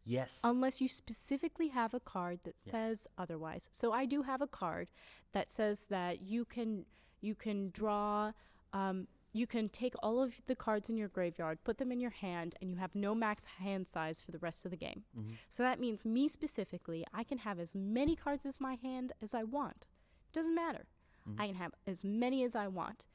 yes. 0.06 0.40
unless 0.44 0.80
you 0.80 0.88
specifically 0.88 1.70
have 1.70 1.94
a 1.94 2.00
card 2.00 2.40
that 2.44 2.56
Yes. 2.64 2.72
says 2.72 3.08
otherwise. 3.18 3.70
So 3.72 3.92
I 3.92 4.06
do 4.06 4.22
have 4.24 4.42
a 4.42 4.48
card 4.48 4.88
that 5.34 5.50
says 5.52 5.86
that 5.90 6.22
you 6.22 6.46
can 6.46 6.86
you 7.22 7.34
can 7.36 7.72
draw. 7.72 8.32
Um, 8.74 9.08
you 9.34 9.48
can 9.48 9.68
take 9.68 9.96
all 10.02 10.22
of 10.24 10.42
the 10.46 10.56
cards 10.56 10.90
in 10.90 10.96
your 10.96 11.10
graveyard, 11.10 11.62
put 11.66 11.78
them 11.78 11.92
in 11.92 12.00
your 12.00 12.12
hand, 12.12 12.56
and 12.62 12.70
you 12.72 12.78
have 12.78 12.96
no 12.96 13.14
max 13.14 13.44
hand 13.44 13.86
size 13.86 14.22
for 14.22 14.32
the 14.32 14.38
rest 14.38 14.64
of 14.64 14.72
the 14.72 14.78
game. 14.78 15.04
Mhm. 15.18 15.34
So 15.50 15.62
that 15.64 15.78
means 15.78 16.06
me 16.06 16.30
specifically, 16.30 17.06
I 17.14 17.26
can 17.26 17.40
have 17.40 17.60
as 17.60 17.76
many 17.76 18.16
cards 18.16 18.46
as 18.46 18.62
my 18.62 18.76
hand 18.76 19.12
as 19.22 19.34
I 19.34 19.44
want. 19.44 19.88
Doesn't 20.32 20.56
matter. 20.56 20.86
Mhm. 21.28 21.40
I 21.42 21.48
can 21.48 21.56
have 21.56 21.74
as 21.88 22.04
many 22.04 22.44
as 22.44 22.56
I 22.56 22.68
want. 22.68 23.06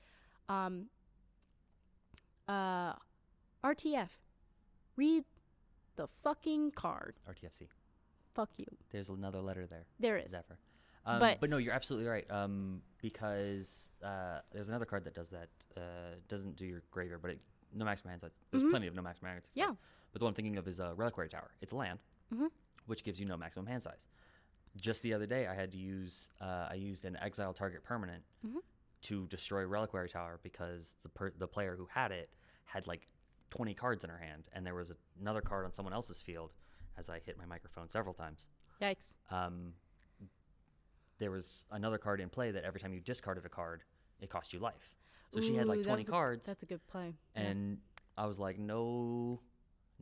Um, 0.49 0.89
uh, 2.49 2.95
RTF. 3.63 4.09
Read 4.97 5.25
the 5.97 6.09
fucking 6.23 6.73
card. 6.73 7.15
RTFC. 7.29 7.69
Fuck 8.35 8.51
you. 8.57 8.67
There's 8.91 9.09
another 9.09 9.41
letter 9.41 9.67
there. 9.67 9.85
There 9.99 10.17
is. 10.19 10.31
Zephyr. 10.31 10.59
Um, 11.07 11.19
But- 11.21 11.41
but, 11.41 11.51
no, 11.51 11.57
you're 11.57 11.73
absolutely 11.73 12.09
right. 12.09 12.31
Um, 12.31 12.83
because 13.01 13.89
uh, 14.03 14.41
there's 14.53 14.69
another 14.69 14.85
card 14.85 15.05
that 15.05 15.15
does 15.15 15.31
that. 15.31 15.49
Uh, 15.77 16.17
doesn't 16.29 16.57
do 16.57 16.67
your 16.67 16.83
graveyard, 16.91 17.23
but 17.23 17.31
it, 17.33 17.41
no 17.73 17.85
maximum 17.85 18.11
hand 18.11 18.21
size. 18.23 18.33
There's 18.51 18.63
Mhm. 18.65 18.71
plenty 18.71 18.87
of 18.87 18.95
no 18.95 19.03
maximum 19.03 19.31
hand 19.31 19.43
size. 19.45 19.51
Yeah. 19.55 19.75
But 20.13 20.19
the 20.19 20.25
one 20.25 20.31
I'm 20.33 20.35
thinking 20.35 20.57
of 20.59 20.67
is 20.69 20.81
uh, 20.81 20.95
Reliquary 20.97 21.29
Tower. 21.29 21.51
It's 21.61 21.73
a 21.73 21.77
land, 21.77 22.01
Mhm. 22.35 22.51
which 22.87 23.05
gives 23.05 23.19
you 23.21 23.27
no 23.27 23.37
maximum 23.37 23.67
hand 23.67 23.83
size. 23.83 24.05
Just 24.81 25.03
the 25.03 25.15
other 25.15 25.27
day, 25.27 25.47
I 25.47 25.55
had 25.55 25.73
to 25.73 25.79
use 25.79 26.29
uh, 26.41 26.67
I 26.71 26.75
used 26.75 27.05
an 27.05 27.17
exile 27.21 27.53
target 27.53 27.83
permanent 27.83 28.23
Mhm. 28.47 28.61
to 29.03 29.27
destroy 29.29 29.63
Reliquary 29.67 30.09
Tower 30.09 30.39
because 30.43 30.95
the 31.03 31.09
per- 31.09 31.33
the 31.37 31.49
player 31.49 31.75
who 31.77 31.87
had 31.87 32.13
it 32.13 32.31
had 32.65 32.87
like 32.87 33.09
20 33.51 33.75
cards 33.75 34.05
in 34.05 34.11
her 34.11 34.19
hand, 34.19 34.45
and 34.53 34.65
there 34.65 34.75
was 34.77 34.91
a, 34.91 34.97
another 35.21 35.41
card 35.41 35.65
on 35.65 35.73
someone 35.73 35.93
else's 35.93 36.21
field. 36.21 36.53
As 36.97 37.09
I 37.09 37.19
hit 37.19 37.39
my 37.39 37.47
microphone 37.47 37.89
several 37.89 38.13
times 38.15 38.45
Yikes. 38.81 39.15
um, 39.31 39.73
there 41.19 41.31
was 41.31 41.65
another 41.71 41.99
card 41.99 42.21
in 42.21 42.29
play 42.29 42.51
that 42.51 42.65
every 42.65 42.79
time 42.81 42.93
you 42.93 43.01
discarded 43.01 43.45
a 43.47 43.49
card, 43.49 43.83
it 44.21 44.29
cost 44.31 44.53
you 44.53 44.59
life. 44.59 44.97
So 45.33 45.41
she 45.41 45.55
had 45.55 45.65
Ooh, 45.67 45.69
like 45.69 45.79
that 45.79 45.85
20 45.87 46.01
was 46.03 46.09
a- 46.09 46.11
cards, 46.13 46.47
That's 46.47 46.63
a 46.63 46.67
good 46.67 46.87
play. 46.89 47.15
Yeah. 47.35 47.43
and 47.43 47.79
I 48.19 48.27
was 48.27 48.39
like, 48.39 48.59
no, 48.59 49.41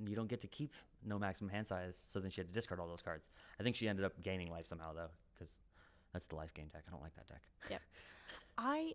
you 0.06 0.16
don't 0.16 0.28
get 0.28 0.40
to 0.40 0.46
keep 0.46 0.72
no 1.04 1.18
maximum 1.18 1.50
hand 1.50 1.66
size. 1.66 2.00
So 2.10 2.20
then 2.20 2.30
she 2.30 2.40
had 2.40 2.48
to 2.48 2.54
discard 2.54 2.80
all 2.80 2.88
those 2.88 3.02
cards. 3.02 3.26
I 3.58 3.62
think 3.62 3.76
she 3.76 3.88
ended 3.88 4.04
up 4.04 4.12
gaining 4.22 4.50
life 4.50 4.66
somehow 4.66 4.92
though, 4.92 5.10
because 5.34 5.52
that's 6.12 6.26
the 6.26 6.36
life 6.36 6.52
gain 6.54 6.68
deck. 6.68 6.84
I 6.86 6.90
don't 6.90 7.02
like 7.02 7.14
that 7.16 7.28
deck. 7.28 7.42
Yep. 7.70 7.80
I 8.58 8.92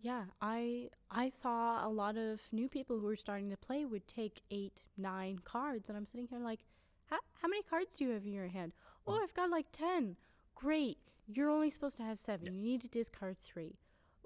yeah, 0.00 0.24
I 0.40 0.90
I 1.10 1.28
saw 1.28 1.86
a 1.86 1.90
lot 1.90 2.16
of 2.16 2.40
new 2.52 2.68
people 2.68 2.98
who 2.98 3.06
were 3.06 3.16
starting 3.16 3.50
to 3.50 3.56
play 3.56 3.84
would 3.84 4.06
take 4.06 4.42
eight, 4.50 4.82
nine 4.96 5.40
cards, 5.44 5.88
and 5.88 5.98
I'm 5.98 6.06
sitting 6.06 6.28
here 6.28 6.38
like, 6.38 6.60
how, 7.06 7.18
how 7.40 7.48
many 7.48 7.62
cards 7.62 7.96
do 7.96 8.04
you 8.04 8.10
have 8.12 8.24
in 8.24 8.32
your 8.32 8.46
hand? 8.46 8.72
Oh. 9.06 9.18
I've 9.22 9.34
got 9.34 9.50
like 9.50 9.66
ten. 9.72 10.16
Great. 10.54 10.98
You're 11.26 11.50
only 11.50 11.70
supposed 11.70 11.96
to 11.98 12.02
have 12.04 12.18
seven. 12.18 12.46
You 12.46 12.52
need 12.52 12.80
to 12.82 12.88
discard 12.88 13.36
three. 13.44 13.74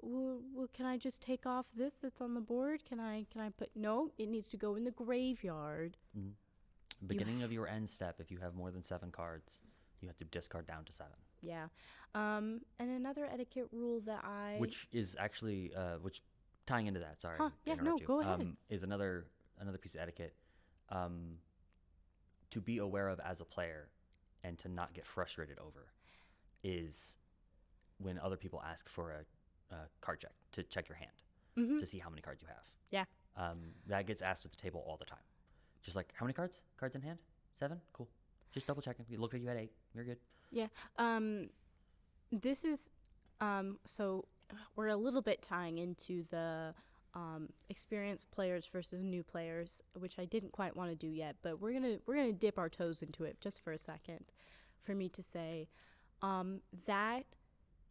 Well, 0.05 0.39
well, 0.53 0.67
can 0.73 0.85
I 0.85 0.97
just 0.97 1.21
take 1.21 1.45
off 1.45 1.67
this 1.75 1.93
that's 2.01 2.19
on 2.19 2.33
the 2.33 2.41
board? 2.41 2.83
Can 2.87 2.99
I 2.99 3.25
can 3.31 3.41
I 3.41 3.49
put 3.49 3.69
no? 3.75 4.09
It 4.17 4.27
needs 4.27 4.49
to 4.49 4.57
go 4.57 4.75
in 4.75 4.83
the 4.83 4.91
graveyard. 4.91 5.97
Beginning 7.07 7.43
of 7.43 7.51
your 7.51 7.67
end 7.67 7.89
step, 7.89 8.19
if 8.19 8.31
you 8.31 8.37
have 8.39 8.53
more 8.55 8.71
than 8.71 8.83
seven 8.83 9.11
cards, 9.11 9.57
you 10.01 10.07
have 10.07 10.17
to 10.17 10.25
discard 10.25 10.67
down 10.67 10.83
to 10.85 10.91
seven, 10.91 11.13
Yeah. 11.41 11.67
Um, 12.15 12.61
and 12.79 12.89
another 12.89 13.27
etiquette 13.31 13.67
rule 13.71 14.01
that 14.01 14.23
I 14.23 14.55
which 14.57 14.87
is 14.91 15.15
actually 15.17 15.73
uh, 15.75 15.97
which 16.01 16.21
tying 16.65 16.87
into 16.87 16.99
that. 16.99 17.21
Sorry, 17.21 17.37
Huh, 17.39 17.49
yeah, 17.65 17.75
no, 17.75 17.97
you, 17.97 18.05
go 18.05 18.19
ahead. 18.21 18.41
Um, 18.41 18.57
is 18.69 18.83
another 18.83 19.25
another 19.59 19.77
piece 19.77 19.95
of 19.95 20.01
etiquette 20.01 20.33
um, 20.89 21.37
to 22.51 22.61
be 22.61 22.77
aware 22.77 23.07
of 23.07 23.19
as 23.25 23.41
a 23.41 23.45
player 23.45 23.89
and 24.43 24.57
to 24.59 24.69
not 24.69 24.93
get 24.93 25.05
frustrated 25.05 25.57
over 25.59 25.87
is 26.63 27.17
when 27.97 28.19
other 28.19 28.37
people 28.37 28.61
ask 28.65 28.89
for 28.89 29.11
a, 29.11 29.19
card 30.01 30.19
check 30.21 30.31
to 30.53 30.63
check 30.63 30.87
your 30.89 30.97
hand 30.97 31.11
Mhm. 31.57 31.79
to 31.79 31.85
see 31.85 31.99
how 31.99 32.09
many 32.09 32.21
cards 32.21 32.41
you 32.41 32.47
have. 32.47 32.63
Yeah. 32.89 33.05
Um, 33.35 33.73
that 33.87 34.05
gets 34.05 34.21
asked 34.21 34.45
at 34.45 34.51
the 34.51 34.57
table 34.57 34.83
all 34.87 34.97
the 34.97 35.05
time. 35.05 35.23
Just 35.81 35.95
like, 35.95 36.11
how 36.13 36.25
many 36.25 36.33
cards? 36.33 36.61
Cards 36.77 36.95
in 36.95 37.01
hand? 37.01 37.19
Seven? 37.59 37.81
Cool. 37.93 38.07
Just 38.51 38.67
double 38.67 38.81
checking. 38.81 39.05
You 39.09 39.17
looked 39.19 39.33
like 39.33 39.41
you 39.41 39.47
had 39.49 39.57
eight. 39.57 39.71
You're 39.93 40.03
good. 40.05 40.19
Yeah. 40.51 40.67
Um, 40.97 41.49
this 42.31 42.63
is 42.65 42.89
um, 43.41 43.79
so 43.85 44.25
we're 44.75 44.87
a 44.87 44.95
little 44.95 45.21
bit 45.21 45.41
tying 45.41 45.77
into 45.79 46.23
the 46.29 46.73
um, 47.15 47.49
experienced 47.69 48.29
players 48.31 48.67
versus 48.67 49.03
new 49.03 49.23
players, 49.23 49.81
which 49.93 50.17
I 50.17 50.25
didn't 50.25 50.51
quite 50.51 50.75
want 50.75 50.89
to 50.91 50.95
do 50.95 51.07
yet, 51.07 51.35
but 51.41 51.59
we're 51.59 51.73
gonna 51.73 51.97
we're 52.05 52.15
gonna 52.15 52.31
dip 52.33 52.57
our 52.57 52.69
toes 52.69 53.01
into 53.01 53.23
it 53.23 53.39
just 53.41 53.59
for 53.61 53.71
a 53.71 53.77
second, 53.77 54.25
for 54.83 54.95
me 54.95 55.09
to 55.09 55.21
say 55.23 55.67
um, 56.21 56.61
that 56.85 57.25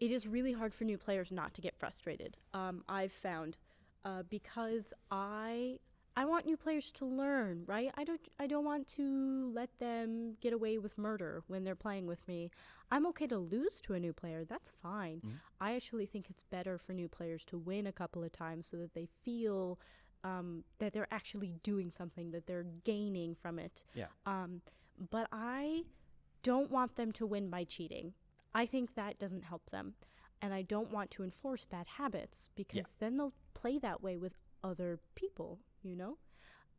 it 0.04 0.10
is 0.10 0.26
really 0.26 0.52
hard 0.52 0.74
for 0.74 0.84
new 0.84 0.98
players 0.98 1.30
not 1.30 1.54
to 1.54 1.60
get 1.60 1.74
frustrated. 1.82 2.36
Um, 2.52 2.82
I've 2.88 3.12
found 3.12 3.56
uh, 4.04 4.24
because 4.28 4.92
I 5.12 5.78
I 6.14 6.24
want 6.26 6.44
new 6.44 6.56
players 6.56 6.90
to 6.98 7.04
learn, 7.06 7.62
right? 7.66 7.90
I 7.96 8.02
don't 8.08 8.20
I 8.38 8.46
don't 8.48 8.64
want 8.72 8.88
to 8.98 9.06
let 9.54 9.70
them 9.78 10.36
get 10.40 10.52
away 10.52 10.74
with 10.78 10.98
murder 10.98 11.44
when 11.46 11.62
they're 11.64 11.84
playing 11.86 12.06
with 12.06 12.26
me. 12.26 12.50
I'm 12.90 13.06
okay 13.10 13.28
to 13.28 13.38
lose 13.38 13.80
to 13.82 13.94
a 13.94 14.00
new 14.00 14.12
player. 14.12 14.44
That's 14.44 14.70
fine. 14.70 15.20
Mhm. 15.24 15.38
I 15.60 15.68
actually 15.76 16.06
think 16.06 16.24
it's 16.28 16.42
better 16.42 16.78
for 16.78 16.92
new 16.94 17.08
players 17.08 17.44
to 17.46 17.56
win 17.56 17.86
a 17.86 17.92
couple 17.92 18.24
of 18.24 18.32
times 18.32 18.66
so 18.66 18.76
that 18.78 18.94
they 18.94 19.06
feel 19.24 19.78
um, 20.24 20.64
that 20.78 20.92
they're 20.92 21.12
actually 21.12 21.54
doing 21.62 21.90
something, 21.90 22.32
that 22.32 22.46
they're 22.48 22.66
gaining 22.84 23.34
from 23.42 23.58
it. 23.58 23.84
Yeah. 23.94 24.06
Um, 24.26 24.62
but 25.10 25.26
I 25.32 25.84
don't 26.42 26.70
want 26.70 26.96
them 26.96 27.12
to 27.12 27.26
win 27.26 27.50
by 27.50 27.64
cheating. 27.64 28.14
I 28.54 28.66
think 28.66 28.94
that 28.94 29.18
doesn't 29.18 29.44
help 29.44 29.70
them. 29.70 29.94
And 30.40 30.52
I 30.52 30.62
don't 30.62 30.90
want 30.90 31.10
to 31.12 31.22
enforce 31.22 31.64
bad 31.64 31.86
habits 31.86 32.48
because 32.56 32.88
then 32.98 33.16
they'll 33.16 33.32
play 33.54 33.78
that 33.78 34.02
way 34.02 34.16
with 34.16 34.34
other 34.64 34.98
people, 35.14 35.60
you 35.82 35.94
know? 35.96 36.18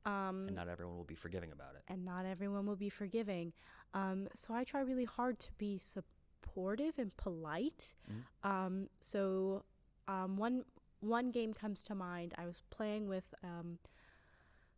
Um, 0.05 0.47
And 0.47 0.55
not 0.55 0.67
everyone 0.67 0.97
will 0.97 1.05
be 1.05 1.15
forgiving 1.15 1.51
about 1.53 1.75
it. 1.75 1.83
and 1.87 2.03
not 2.03 2.25
everyone 2.25 2.65
will 2.65 2.75
be 2.75 2.89
forgiving. 2.89 3.53
Um, 3.93 4.27
so 4.35 4.53
I 4.53 4.65
try 4.65 4.81
really 4.81 5.05
hard 5.05 5.39
to 5.39 5.51
be 5.53 5.77
supportive 5.77 6.99
and 6.99 7.15
polite. 7.15 7.95
Mhm. 8.11 8.49
Um, 8.49 8.89
so 8.99 9.63
um, 10.07 10.35
one 10.37 10.65
one 10.99 11.31
game 11.31 11.53
comes 11.53 11.83
to 11.83 11.95
mind. 11.95 12.33
I 12.37 12.45
was 12.45 12.61
playing 12.69 13.07
with 13.07 13.33
um, 13.43 13.79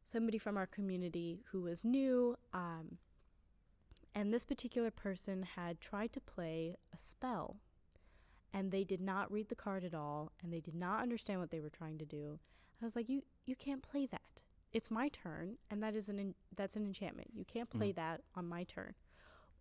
somebody 0.06 0.38
from 0.38 0.58
our 0.58 0.68
community 0.68 1.44
who 1.52 1.62
was 1.62 1.84
new, 1.84 2.36
um, 2.54 2.98
and 4.16 4.32
this 4.34 4.46
particular 4.46 4.90
person 4.90 5.44
had 5.44 5.80
tried 5.82 6.14
to 6.14 6.22
play 6.22 6.78
a 6.94 6.98
spell, 6.98 7.58
and 8.54 8.72
they 8.72 8.84
did 8.84 9.02
not 9.02 9.32
read 9.32 9.50
the 9.50 9.56
card 9.56 9.84
at 9.84 9.94
all, 9.94 10.32
and 10.42 10.52
they 10.52 10.62
did 10.62 10.76
not 10.76 11.02
understand 11.04 11.40
what 11.42 11.52
they 11.52 11.60
were 11.60 11.70
trying 11.70 11.98
to 12.00 12.06
do. 12.06 12.40
I 12.82 12.86
was 12.86 12.96
like, 12.96 13.10
"You 13.10 13.22
you 13.46 13.56
can't 13.56 13.82
play 13.84 14.06
that. 14.08 14.42
It's 14.74 14.90
my 14.92 15.10
turn, 15.10 15.58
and 15.70 15.82
that 15.84 15.96
is 15.96 16.10
an 16.10 16.20
en- 16.20 16.36
that's 16.56 16.76
an 16.76 16.86
enchantment. 16.86 17.32
You 17.36 17.46
can't 17.46 17.70
play 17.70 17.92
that 17.94 18.22
on 18.36 18.48
my 18.48 18.64
turn." 18.64 18.96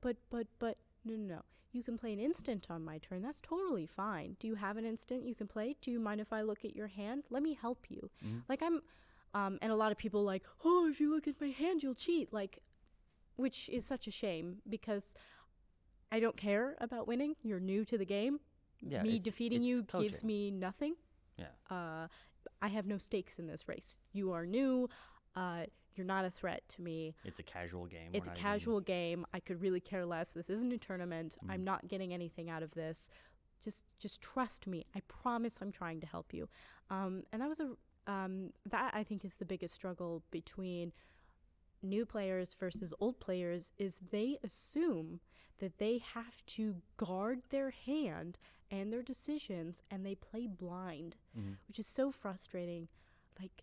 But 0.01 0.17
but 0.31 0.47
but 0.59 0.79
no 1.05 1.15
no 1.17 1.35
no. 1.37 1.43
You 1.73 1.83
can 1.83 1.99
play 1.99 2.13
an 2.13 2.21
instant 2.21 2.69
on 2.71 2.85
my 2.85 2.99
turn. 2.99 3.23
That's 3.23 3.41
totally 3.41 3.87
fine. 3.87 4.37
Do 4.39 4.47
you 4.47 4.55
have 4.55 4.77
an 4.77 4.85
instant 4.85 5.25
you 5.27 5.35
can 5.35 5.49
play? 5.49 5.75
Do 5.81 5.91
you 5.91 5.99
mind 5.99 6.21
if 6.21 6.33
I 6.33 6.43
look 6.43 6.65
at 6.65 6.77
your 6.77 6.87
hand? 6.87 7.25
Let 7.31 7.43
me 7.43 7.55
help 7.55 7.91
you. 7.91 8.11
Mhm. 8.25 8.43
Like 8.49 8.63
I'm 8.63 8.83
um 9.35 9.59
and 9.61 9.73
a 9.73 9.77
lot 9.77 9.91
of 9.91 9.99
people 9.99 10.23
like, 10.23 10.45
"Oh, 10.65 10.87
if 10.89 11.01
you 11.01 11.11
look 11.13 11.27
at 11.27 11.41
my 11.41 11.49
hand, 11.51 11.83
you'll 11.83 11.95
cheat." 11.97 12.33
Like 12.33 12.61
which 13.37 13.69
is 13.71 13.85
such 13.85 14.07
a 14.07 14.11
shame 14.11 14.59
because 14.69 15.15
I 16.13 16.21
don't 16.21 16.37
care 16.37 16.77
about 16.81 17.07
winning. 17.09 17.35
You're 17.43 17.61
new 17.61 17.85
to 17.87 17.99
the 17.99 18.05
game. 18.05 18.41
Yeah, 18.81 19.03
me 19.03 19.11
it's- 19.17 19.23
defeating 19.25 19.63
it's 19.63 19.69
you 19.69 19.83
gives 20.01 20.23
me 20.25 20.51
nothing. 20.51 20.95
Yeah. 21.39 21.47
Uh, 21.71 22.09
I 22.63 22.69
have 22.69 22.87
no 22.87 22.99
stakes 22.99 23.39
in 23.39 23.47
this 23.47 23.67
race. 23.69 23.99
You 24.13 24.33
are 24.33 24.47
new. 24.47 24.89
Uh, 25.35 25.67
you're 25.97 26.07
not 26.07 26.25
a 26.25 26.31
threat 26.31 26.63
to 26.69 26.83
me. 26.83 27.15
It's 27.25 27.39
a 27.41 27.43
casual 27.43 27.87
game. 27.87 28.11
We're 28.13 28.19
It's 28.19 28.27
a 28.27 28.31
not 28.31 28.39
even- 28.39 28.43
casual 28.51 28.81
game. 28.81 29.27
I 29.33 29.41
could 29.41 29.61
really 29.61 29.81
care 29.81 30.05
less. 30.05 30.33
This 30.33 30.51
isn't 30.51 30.73
a 30.73 30.79
tournament. 30.79 31.39
I'm 31.49 31.61
Mhm. 31.61 31.65
not 31.65 31.89
getting 31.89 32.13
anything 32.13 32.51
out 32.51 32.63
of 32.63 32.73
this. 32.73 33.09
Just 33.61 33.85
just 33.99 34.21
trust 34.21 34.67
me. 34.67 34.85
I 34.95 35.01
promise 35.01 35.59
I'm 35.63 35.73
trying 35.73 36.01
to 36.01 36.07
help 36.07 36.35
you. 36.35 36.49
Um, 36.91 37.25
and 37.33 37.41
that 37.41 37.49
was 37.49 37.61
a 37.61 37.77
um, 38.07 38.53
that 38.67 38.95
I 38.95 39.03
think 39.03 39.25
is 39.25 39.37
the 39.37 39.47
biggest 39.47 39.73
struggle 39.75 40.23
between 40.31 40.93
new 41.85 42.05
players 42.07 42.55
versus 42.59 42.93
old 43.01 43.21
players 43.21 43.71
is 43.79 43.99
they 44.11 44.39
assume 44.43 45.21
that 45.59 45.79
they 45.79 45.99
have 45.99 46.45
to 46.47 46.77
guard 46.97 47.43
their 47.51 47.71
hand 47.71 48.39
and 48.71 48.93
their 48.93 49.03
decisions 49.03 49.83
and 49.91 50.05
they 50.05 50.15
play 50.15 50.47
blind 50.47 51.17
Mhm. 51.37 51.57
which 51.69 51.79
is 51.79 51.87
so 51.87 52.11
frustrating. 52.11 52.89
Like 53.41 53.63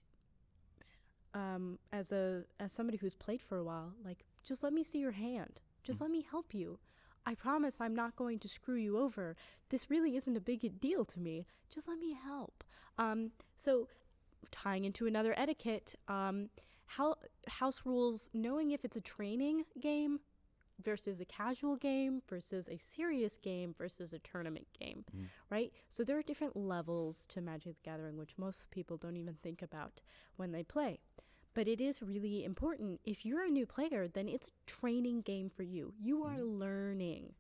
um 1.34 1.80
as 1.92 2.12
a 2.12 2.44
as 2.60 2.72
somebody 2.74 2.98
who's 2.98 3.16
played 3.16 3.42
for 3.42 3.58
a 3.58 3.64
while 3.64 3.94
like 4.04 4.26
just 4.44 4.64
let 4.64 4.74
me 4.74 4.84
see 4.84 5.00
your 5.00 5.12
hand. 5.12 5.62
Just 5.84 6.00
Mm. 6.00 6.02
let 6.04 6.12
me 6.12 6.22
help 6.22 6.54
you. 6.54 6.80
I 7.26 7.36
promise 7.36 7.80
i'm 7.80 7.96
not 7.96 8.16
going 8.16 8.40
to 8.40 8.48
screw 8.50 8.76
you 8.76 8.98
over. 8.98 9.36
This 9.70 9.90
really 9.90 10.16
isn't 10.16 10.36
a 10.36 10.42
big 10.42 10.80
deal 10.80 11.06
to 11.06 11.20
me. 11.20 11.46
Just 11.70 11.88
let 11.88 12.00
me 12.00 12.14
help. 12.14 12.64
Um 12.98 13.32
so 13.58 13.88
tying 14.50 14.84
into 14.86 15.08
another 15.08 15.34
etiquette 15.38 15.96
um 16.08 16.50
how 16.98 17.16
house 17.48 17.82
rules 17.86 18.30
knowing 18.34 18.72
if 18.72 18.84
it's 18.86 18.98
a 18.98 19.02
training 19.02 19.66
game 19.80 20.20
versus 20.84 21.20
a 21.22 21.26
casual 21.26 21.76
game 21.76 22.22
versus 22.28 22.68
a 22.68 22.78
serious 22.78 23.38
game 23.38 23.74
versus 23.78 24.14
a 24.14 24.20
tournament 24.20 24.68
game 24.80 25.06
Mhm. 25.16 25.28
right? 25.50 25.72
So 25.90 26.04
there 26.04 26.18
are 26.18 26.24
different 26.24 26.56
levels 26.58 27.26
to 27.28 27.42
magic 27.42 27.76
the 27.76 27.84
gathering 27.84 28.18
which 28.18 28.38
most 28.38 28.70
people 28.72 28.98
don't 28.98 29.16
even 29.18 29.36
think 29.36 29.62
about 29.62 30.02
when 30.38 30.52
they 30.52 30.64
play. 30.64 31.00
But 31.54 31.68
it 31.68 31.82
is 31.82 32.02
really 32.02 32.44
important. 32.46 33.00
If 33.06 33.26
you're 33.26 33.44
a 33.44 33.50
new 33.50 33.66
player 33.68 34.08
then 34.08 34.28
it's 34.28 34.48
a 34.48 34.52
training 34.66 35.22
game 35.22 35.50
for 35.50 35.64
you. 35.64 35.94
You 36.00 36.24
are 36.24 36.42
learning. 36.42 37.36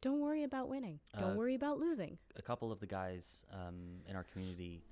Don't 0.00 0.20
worry 0.20 0.42
about 0.42 0.68
winning. 0.68 1.00
Don't 1.18 1.32
Uh, 1.32 1.36
worry 1.36 1.54
about 1.54 1.78
losing. 1.78 2.18
a 2.36 2.42
couple 2.42 2.70
of 2.72 2.78
the 2.80 2.86
guys 2.86 3.44
um, 3.50 4.02
in 4.08 4.16
our 4.16 4.24
community 4.24 4.82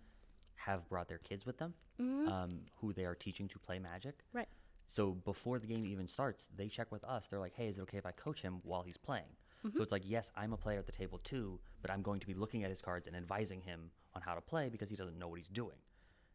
have 0.66 0.88
brought 0.88 1.08
their 1.08 1.18
kids 1.18 1.44
with 1.44 1.58
them, 1.58 1.74
Mhm. 1.98 2.28
um, 2.28 2.60
who 2.76 2.92
they 2.92 3.04
are 3.04 3.14
teaching 3.14 3.48
to 3.48 3.58
play 3.58 3.78
Magic. 3.78 4.24
Right. 4.32 4.48
So 4.86 5.12
before 5.12 5.58
the 5.58 5.66
game 5.66 5.84
even 5.86 6.06
starts, 6.06 6.48
they 6.54 6.68
check 6.68 6.92
with 6.92 7.02
us. 7.04 7.26
They're 7.26 7.38
like, 7.40 7.54
"Hey, 7.54 7.68
is 7.68 7.78
it 7.78 7.82
okay 7.82 7.98
if 7.98 8.06
I 8.06 8.12
coach 8.12 8.42
him 8.42 8.60
while 8.62 8.82
he's 8.82 8.96
playing?" 8.96 9.36
So 9.76 9.82
it's 9.82 9.92
like, 9.92 10.02
"Yes, 10.04 10.30
I'm 10.34 10.52
a 10.52 10.56
player 10.56 10.78
at 10.80 10.86
the 10.86 10.92
table 10.92 11.18
too, 11.18 11.60
but 11.80 11.90
I'm 11.90 12.02
going 12.02 12.18
to 12.20 12.26
be 12.26 12.34
looking 12.34 12.64
at 12.64 12.70
his 12.70 12.82
cards 12.82 13.06
and 13.06 13.16
advising 13.16 13.60
him 13.60 13.92
on 14.14 14.20
how 14.22 14.34
to 14.34 14.40
play 14.40 14.68
because 14.68 14.90
he 14.90 14.96
doesn't 14.96 15.18
know 15.18 15.28
what 15.28 15.38
he's 15.38 15.48
doing." 15.48 15.78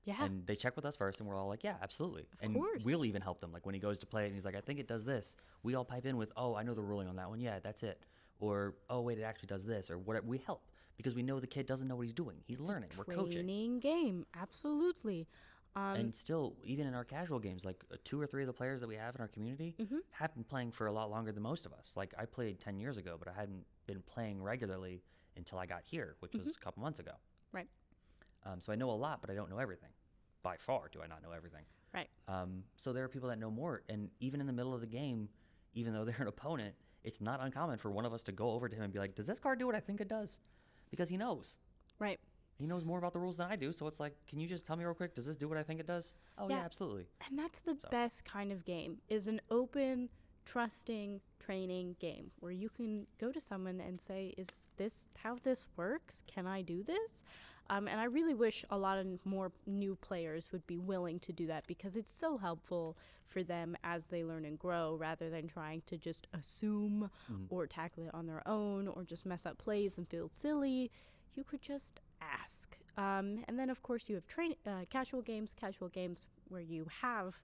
Yeah. 0.03 0.23
And 0.23 0.47
they 0.47 0.55
check 0.55 0.75
with 0.77 0.85
us 0.85 0.95
first, 0.95 1.19
and 1.19 1.27
we're 1.27 1.35
all 1.35 1.47
like, 1.49 1.63
"Yeah, 1.63 1.77
absolutely." 1.81 2.27
and 2.39 2.53
course. 2.55 2.83
we'll 2.85 3.03
even 3.05 3.21
help 3.21 3.39
them. 3.41 3.51
Like 3.51 3.65
when 3.65 3.75
he 3.75 3.81
goes 3.81 3.99
to 3.99 4.05
play 4.05 4.25
and 4.25 4.33
he's 4.33 4.45
like, 4.45 4.55
"I 4.55 4.61
think 4.61 4.79
it 4.79 4.87
does 4.87 5.03
this." 5.05 5.35
We 5.63 5.75
all 5.75 5.85
pipe 5.85 6.05
in 6.05 6.15
with, 6.17 6.31
"Oh, 6.37 6.55
I 6.55 6.63
know 6.63 6.73
the 6.73 6.83
ruling 6.83 7.07
on 7.09 7.15
that 7.17 7.29
one. 7.29 7.39
Yeah, 7.41 7.59
that's 7.59 7.83
it." 7.83 8.01
Or, 8.39 8.75
"Oh, 8.89 9.01
wait, 9.01 9.17
it 9.19 9.23
actually 9.23 9.47
does 9.47 9.65
this," 9.65 9.89
or 9.91 9.97
whatever. 9.97 10.25
We 10.25 10.37
help 10.37 10.69
because 10.97 11.15
we 11.15 11.23
know 11.23 11.39
the 11.39 11.47
kid 11.47 11.65
doesn't 11.65 11.87
know 11.87 11.95
what 11.95 12.03
he's 12.03 12.13
doing. 12.13 12.37
He's 12.45 12.59
learning. 12.59 12.89
We're 12.97 13.05
coaching. 13.05 13.33
Training 13.45 13.79
game. 13.79 14.25
Absolutely. 14.39 15.27
Um, 15.75 15.95
and 15.95 16.15
still, 16.15 16.55
even 16.63 16.87
in 16.87 16.95
our 16.95 17.03
casual 17.03 17.37
games, 17.39 17.63
like 17.63 17.77
uh, 17.93 17.97
two 18.03 18.19
or 18.19 18.25
three 18.25 18.41
of 18.41 18.47
the 18.47 18.53
players 18.53 18.79
that 18.81 18.87
we 18.87 18.95
have 18.95 19.13
in 19.15 19.21
our 19.21 19.27
community 19.27 19.75
Mm-hmm. 19.79 19.97
have 20.11 20.33
been 20.33 20.43
playing 20.43 20.71
for 20.71 20.87
a 20.87 20.91
lot 20.91 21.11
longer 21.11 21.31
than 21.31 21.43
most 21.43 21.65
of 21.67 21.73
us. 21.73 21.91
Like 21.95 22.13
I 22.17 22.25
played 22.25 22.59
ten 22.59 22.79
years 22.79 22.97
ago, 22.97 23.15
but 23.19 23.27
I 23.27 23.39
hadn't 23.39 23.63
been 23.85 24.01
playing 24.07 24.41
regularly 24.41 25.03
until 25.35 25.59
I 25.59 25.67
got 25.67 25.81
here, 25.83 26.15
which 26.19 26.33
was 26.33 26.55
a 26.55 26.59
couple 26.63 26.81
months 26.81 26.99
ago. 26.99 27.11
Mm-hmm. 27.11 27.57
Right. 27.57 27.67
Um, 28.45 28.59
so 28.59 28.71
I 28.71 28.75
know 28.75 28.89
a 28.89 28.91
lot, 28.91 29.21
but 29.21 29.29
I 29.29 29.35
don't 29.35 29.49
know 29.51 29.59
everything. 29.59 29.89
By 30.41 30.55
far, 30.57 30.89
do 30.91 31.01
I 31.03 31.07
not 31.07 31.21
know 31.21 31.31
everything? 31.31 31.63
right. 31.93 32.09
Um, 32.27 32.63
so 32.75 32.91
there 32.91 33.03
are 33.03 33.07
people 33.07 33.29
that 33.29 33.37
know 33.39 33.49
more, 33.51 33.81
and 33.89 34.09
even 34.19 34.39
in 34.41 34.47
the 34.47 34.53
middle 34.53 34.73
of 34.73 34.81
the 34.81 34.87
game, 34.87 35.29
even 35.73 35.93
though 35.93 36.05
they're 36.05 36.15
an 36.19 36.27
opponent, 36.27 36.73
it's 37.03 37.21
not 37.21 37.39
uncommon 37.41 37.77
for 37.77 37.91
one 37.91 38.05
of 38.05 38.13
us 38.13 38.23
to 38.23 38.31
go 38.31 38.51
over 38.51 38.67
to 38.67 38.75
him 38.75 38.83
and 38.83 38.93
be 38.93 38.99
like, 38.99 39.13
"Does 39.15 39.27
this 39.27 39.37
card 39.37 39.59
do 39.59 39.67
what 39.67 39.75
I 39.75 39.79
think 39.79 40.01
it 40.01 40.07
does?" 40.07 40.39
Because 40.89 41.09
he 41.09 41.17
knows. 41.17 41.57
Right. 41.99 42.19
He 42.57 42.65
knows 42.65 42.83
more 42.85 42.97
about 42.97 43.13
the 43.13 43.19
rules 43.19 43.37
than 43.37 43.51
I 43.51 43.55
do, 43.55 43.71
so 43.71 43.85
it's 43.87 43.99
like, 43.99 44.15
can 44.27 44.39
you 44.39 44.47
just 44.47 44.65
tell 44.65 44.75
me 44.75 44.83
real 44.83 44.93
quick? 44.95 45.13
Does 45.13 45.25
this 45.25 45.35
do 45.35 45.47
what 45.47 45.57
I 45.57 45.63
think 45.63 45.79
it 45.79 45.85
does? 45.87 46.13
Oh 46.37 46.49
yeah, 46.49 46.57
Yeah. 46.57 46.65
absolutely. 46.65 47.05
And 47.29 47.37
that's 47.37 47.61
the 47.61 47.75
So- 47.75 47.89
best 47.89 48.25
kind 48.25 48.51
of 48.51 48.65
game 48.65 48.99
is 49.09 49.27
an 49.27 49.41
open, 49.51 50.09
trusting 50.45 51.21
training 51.39 51.95
game 51.99 52.31
where 52.39 52.51
you 52.51 52.69
can 52.69 53.05
go 53.19 53.31
to 53.31 53.39
someone 53.39 53.79
and 53.81 53.99
say, 54.01 54.33
"Is 54.37 54.47
this 54.77 55.07
how 55.17 55.35
this 55.35 55.65
works? 55.75 56.23
Can 56.25 56.47
I 56.47 56.61
do 56.61 56.83
this?" 56.83 57.23
Um, 57.69 57.87
and 57.87 57.99
I 57.99 58.05
really 58.05 58.33
wish 58.33 58.63
a 58.69 58.77
lot 58.77 58.97
of 58.97 59.05
more 59.25 59.51
new 59.65 59.95
players 59.95 60.49
would 60.51 60.65
be 60.67 60.77
willing 60.77 61.19
to 61.19 61.33
do 61.33 61.47
that 61.47 61.67
because 61.67 61.95
it's 61.95 62.11
so 62.11 62.37
helpful 62.37 62.97
for 63.27 63.43
them 63.43 63.75
as 63.83 64.05
they 64.05 64.23
learn 64.23 64.45
and 64.45 64.57
grow, 64.57 64.95
rather 64.95 65.29
than 65.29 65.47
trying 65.47 65.81
to 65.87 65.97
just 65.97 66.27
assume 66.33 67.09
or 67.49 67.67
tackle 67.67 68.03
it 68.05 68.13
on 68.13 68.25
their 68.25 68.41
own 68.47 68.87
or 68.87 69.03
just 69.03 69.25
mess 69.25 69.45
up 69.45 69.57
plays 69.57 69.97
and 69.97 70.07
feel 70.07 70.29
silly. 70.29 70.89
You 71.35 71.43
could 71.43 71.61
just 71.61 71.99
ask. 72.21 72.77
Um, 72.97 73.43
and 73.47 73.59
then, 73.59 73.69
of 73.69 73.83
course, 73.83 74.05
you 74.07 74.15
have 74.15 74.27
train 74.27 74.55
uh, 74.65 74.85
casual 74.89 75.21
games, 75.21 75.53
casual 75.53 75.89
games 75.89 76.25
where 76.47 76.61
you 76.61 76.87
have 77.01 77.35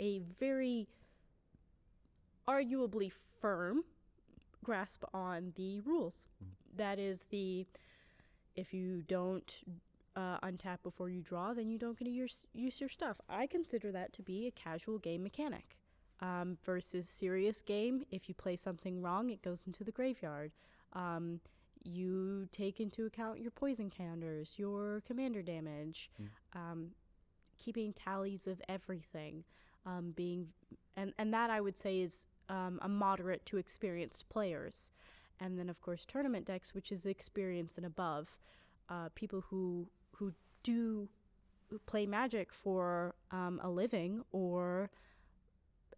a 0.00 0.20
very 0.40 0.88
arguably 2.48 3.12
firm 3.40 3.84
grasp 4.64 5.04
on 5.12 5.52
the 5.56 5.80
rules. 5.80 6.26
That 6.76 6.98
is 6.98 7.26
the 7.30 7.66
if 8.56 8.72
you 8.72 9.02
don't 9.02 9.58
uh, 10.16 10.38
untap 10.40 10.78
before 10.82 11.10
you 11.10 11.22
draw, 11.22 11.52
then 11.52 11.68
you 11.68 11.78
don't 11.78 11.98
get 11.98 12.06
to 12.06 12.10
use, 12.10 12.46
use 12.54 12.80
your 12.80 12.88
stuff. 12.88 13.20
I 13.28 13.46
consider 13.46 13.92
that 13.92 14.12
to 14.14 14.22
be 14.22 14.46
a 14.46 14.50
casual 14.50 14.98
game 14.98 15.22
mechanic. 15.22 15.76
Um, 16.22 16.56
versus 16.64 17.06
serious 17.10 17.60
game, 17.60 18.04
if 18.10 18.26
you 18.26 18.34
play 18.34 18.56
something 18.56 19.02
wrong, 19.02 19.28
it 19.28 19.42
goes 19.42 19.66
into 19.66 19.84
the 19.84 19.92
graveyard. 19.92 20.50
Um, 20.94 21.40
you 21.84 22.48
take 22.50 22.80
into 22.80 23.04
account 23.04 23.38
your 23.38 23.50
poison 23.50 23.90
counters, 23.90 24.54
your 24.56 25.02
commander 25.06 25.42
damage, 25.42 26.10
um, 26.54 26.92
keeping 27.58 27.92
tallies 27.92 28.46
of 28.46 28.62
everything, 28.66 29.44
um, 29.84 30.12
being 30.16 30.48
and 30.96 31.12
and 31.18 31.32
that 31.34 31.50
I 31.50 31.60
would 31.60 31.76
say 31.76 32.00
is 32.00 32.26
um, 32.48 32.78
a 32.82 32.88
moderate 32.88 33.44
to 33.46 33.58
experienced 33.58 34.28
players, 34.28 34.90
and 35.40 35.58
then 35.58 35.68
of 35.68 35.80
course 35.80 36.04
tournament 36.06 36.46
decks, 36.46 36.74
which 36.74 36.90
is 36.92 37.06
experience 37.06 37.76
and 37.76 37.86
above, 37.86 38.38
uh, 38.88 39.08
people 39.14 39.44
who 39.50 39.88
who 40.16 40.32
do 40.62 41.08
play 41.86 42.06
Magic 42.06 42.52
for 42.52 43.14
um, 43.30 43.60
a 43.62 43.68
living 43.68 44.22
or 44.32 44.90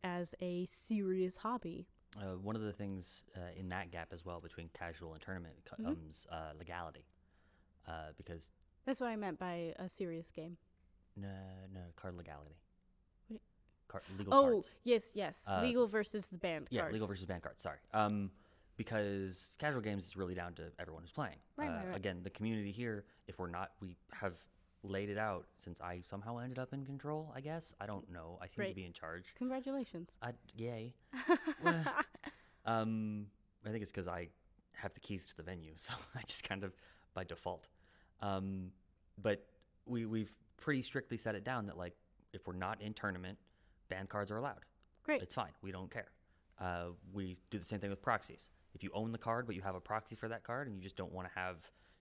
as 0.03 0.35
a 0.41 0.65
serious 0.67 1.37
hobby. 1.37 1.87
Uh, 2.17 2.37
one 2.39 2.57
of 2.57 2.63
the 2.63 2.73
things 2.73 3.23
uh, 3.37 3.41
in 3.59 3.69
that 3.69 3.91
gap 3.91 4.09
as 4.13 4.25
well 4.25 4.41
between 4.41 4.71
casual 4.73 5.13
and 5.13 5.21
tournament 5.23 5.55
co- 5.65 5.83
comes 5.83 6.27
uh, 6.33 6.53
legality, 6.59 7.05
uh, 7.87 8.13
because 8.17 8.51
That's 8.87 9.01
what 9.01 9.09
I 9.09 9.17
meant 9.17 9.39
by 9.39 9.75
a 9.79 9.89
serious 9.89 10.31
game. 10.31 10.57
no, 11.17 11.29
no 11.73 11.81
card 11.97 12.17
legality. 12.17 12.57
Card, 13.89 14.05
legal 14.19 14.35
Oh, 14.35 14.53
cards. 14.53 14.71
yes, 14.85 15.13
yes. 15.15 15.45
Uh, 15.47 15.61
legal 15.63 15.87
versus 15.87 16.27
the 16.27 16.39
banned 16.39 16.69
Yeah, 16.71 16.81
cards. 16.83 16.93
legal 16.95 17.09
versus 17.09 17.25
banned 17.27 17.43
cards. 17.43 17.63
Sorry. 17.63 17.79
Um, 17.95 18.31
because 18.79 19.57
casual 19.59 19.83
games 19.83 20.07
is 20.07 20.17
really 20.17 20.35
down 20.35 20.55
to 20.55 20.63
everyone 20.79 21.03
who's 21.03 21.13
playing. 21.13 21.37
Right, 21.57 21.69
uh, 21.69 21.73
right, 21.73 21.87
right. 21.89 21.97
Again, 21.97 22.21
the 22.23 22.31
community 22.31 22.73
here, 22.73 23.05
if 23.27 23.39
we're 23.39 23.51
not, 23.51 23.73
we 23.83 23.97
have 24.13 24.35
laid 24.85 25.11
it 25.11 25.19
out 25.19 25.45
since 25.63 25.81
I 25.81 26.01
somehow 26.09 26.39
ended 26.39 26.59
up 26.59 26.73
in 26.73 26.87
control. 26.87 27.31
I 27.35 27.41
guess 27.41 27.75
I 27.81 27.87
don't 27.87 28.11
know. 28.11 28.39
I 28.41 28.47
seem 28.47 28.67
to 28.67 28.75
be 28.75 28.87
in 28.87 28.93
charge. 28.95 29.25
Congratulations. 29.37 30.09
I, 30.23 30.31
yay. 30.57 30.95
Um, 32.65 33.27
I 33.67 33.71
think 33.71 33.83
it's 33.83 33.91
because 33.91 34.09
I 34.09 34.29
have 34.75 34.93
the 34.93 35.01
keys 35.01 35.27
to 35.29 35.37
the 35.39 35.43
venue, 35.43 35.73
so 35.77 35.93
I 36.15 36.21
just 36.27 36.47
kind 36.47 36.63
of 36.63 36.75
by 37.15 37.25
default. 37.25 37.67
Um, 38.21 38.71
but 39.23 39.47
we 39.87 40.05
we've 40.05 40.35
pretty 40.59 40.83
strictly 40.83 41.17
set 41.17 41.35
it 41.35 41.45
down 41.45 41.65
that 41.67 41.79
like 41.79 41.95
if 42.35 42.47
we're 42.47 42.53
not 42.53 42.83
in 42.83 42.93
tournament, 42.93 43.39
banned 43.89 44.11
cards 44.11 44.31
are 44.31 44.37
allowed. 44.37 44.67
Great. 45.03 45.23
It's 45.23 45.35
fine. 45.35 45.53
We 45.63 45.73
don't 45.73 45.91
care. 45.91 46.09
Uh, 46.61 46.89
we 47.13 47.39
do 47.51 47.59
the 47.59 47.65
same 47.65 47.81
thing 47.81 47.89
with 47.91 48.03
proxies. 48.03 48.51
If 48.79 48.85
you 48.85 48.91
own 48.95 49.11
the 49.11 49.19
card, 49.19 49.45
but 49.45 49.57
you 49.57 49.63
have 49.63 49.75
a 49.75 49.81
proxy 49.81 50.15
for 50.15 50.29
that 50.29 50.45
card, 50.45 50.69
and 50.69 50.77
you 50.77 50.81
just 50.85 50.95
don't 50.95 51.11
want 51.13 51.27
to 51.27 51.35
have 51.37 51.57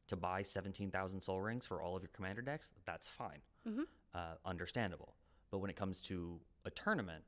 to 0.09 0.15
buy 0.15 0.43
17,000 0.43 1.19
soul 1.19 1.41
rings 1.41 1.65
for 1.65 1.81
all 1.81 1.95
of 1.95 2.03
your 2.03 2.11
commander 2.13 2.43
decks, 2.43 2.69
that's 2.85 3.07
fine. 3.07 3.41
Mhm. 3.65 3.87
Uh, 4.13 4.35
understandable. 4.45 5.15
But 5.49 5.57
when 5.57 5.71
it 5.71 5.75
comes 5.75 6.01
to 6.03 6.39
a 6.65 6.69
tournament, 6.69 7.23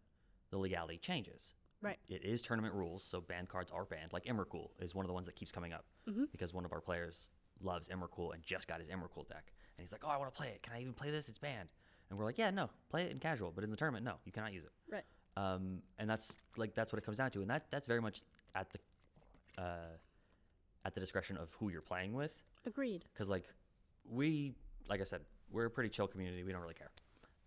the 0.51 0.59
legality 0.59 0.99
changes. 0.99 1.55
Right. 1.81 1.97
It 2.09 2.23
is 2.23 2.43
tournament 2.43 2.75
rules, 2.75 3.03
so 3.03 3.21
banned 3.21 3.49
cards 3.49 3.71
are 3.71 3.85
banned. 3.85 4.13
Like 4.13 4.25
Emrakul 4.25 4.69
is 4.79 4.93
one 4.93 5.03
of 5.03 5.07
the 5.07 5.13
ones 5.15 5.25
that 5.25 5.35
keeps 5.35 5.51
coming 5.51 5.73
up 5.73 5.83
Mhm. 6.05 6.31
because 6.31 6.53
one 6.53 6.63
of 6.63 6.71
our 6.73 6.81
players 6.81 7.25
loves 7.59 7.87
Emrakul 7.87 8.35
and 8.35 8.43
just 8.43 8.67
got 8.67 8.79
his 8.81 8.89
Emrakul 8.89 9.27
deck. 9.27 9.51
And 9.77 9.83
he's 9.83 9.91
like, 9.91 10.03
oh, 10.03 10.09
I 10.09 10.17
want 10.17 10.31
to 10.31 10.37
play 10.37 10.49
it. 10.49 10.61
Can 10.61 10.73
I 10.73 10.81
even 10.81 10.93
play 10.93 11.09
this? 11.09 11.27
It's 11.27 11.39
banned. 11.39 11.69
And 12.11 12.19
we're 12.19 12.25
like, 12.25 12.37
yeah, 12.37 12.51
no, 12.51 12.69
play 12.89 13.05
it 13.05 13.11
in 13.11 13.19
casual, 13.19 13.51
but 13.51 13.63
in 13.63 13.71
the 13.71 13.77
tournament, 13.77 14.05
no, 14.05 14.19
you 14.25 14.31
cannot 14.31 14.53
use 14.53 14.63
it 14.63 14.71
Right. 14.87 15.05
um, 15.37 15.81
and 15.97 16.07
that's 16.07 16.37
like 16.55 16.75
that's 16.75 16.91
what 16.93 16.99
it 17.01 17.05
comes 17.05 17.17
down 17.17 17.31
to, 17.31 17.41
and 17.41 17.49
that 17.49 17.69
that's 17.71 17.87
very 17.87 18.01
much 18.01 18.21
at 18.55 18.69
the 18.71 18.79
uh, 19.59 19.97
at 20.85 20.93
the 20.93 20.99
discretion 20.99 21.37
of 21.37 21.49
who 21.59 21.69
you're 21.69 21.81
playing 21.81 22.13
with, 22.13 22.31
Agreed. 22.65 23.05
because 23.13 23.29
like 23.29 23.45
we, 24.09 24.53
like 24.87 25.01
I 25.01 25.03
said, 25.03 25.21
we're 25.51 25.65
a 25.65 25.69
pretty 25.69 25.89
chill 25.89 26.07
community. 26.07 26.43
We 26.43 26.51
don't 26.51 26.61
really 26.61 26.73
care, 26.75 26.91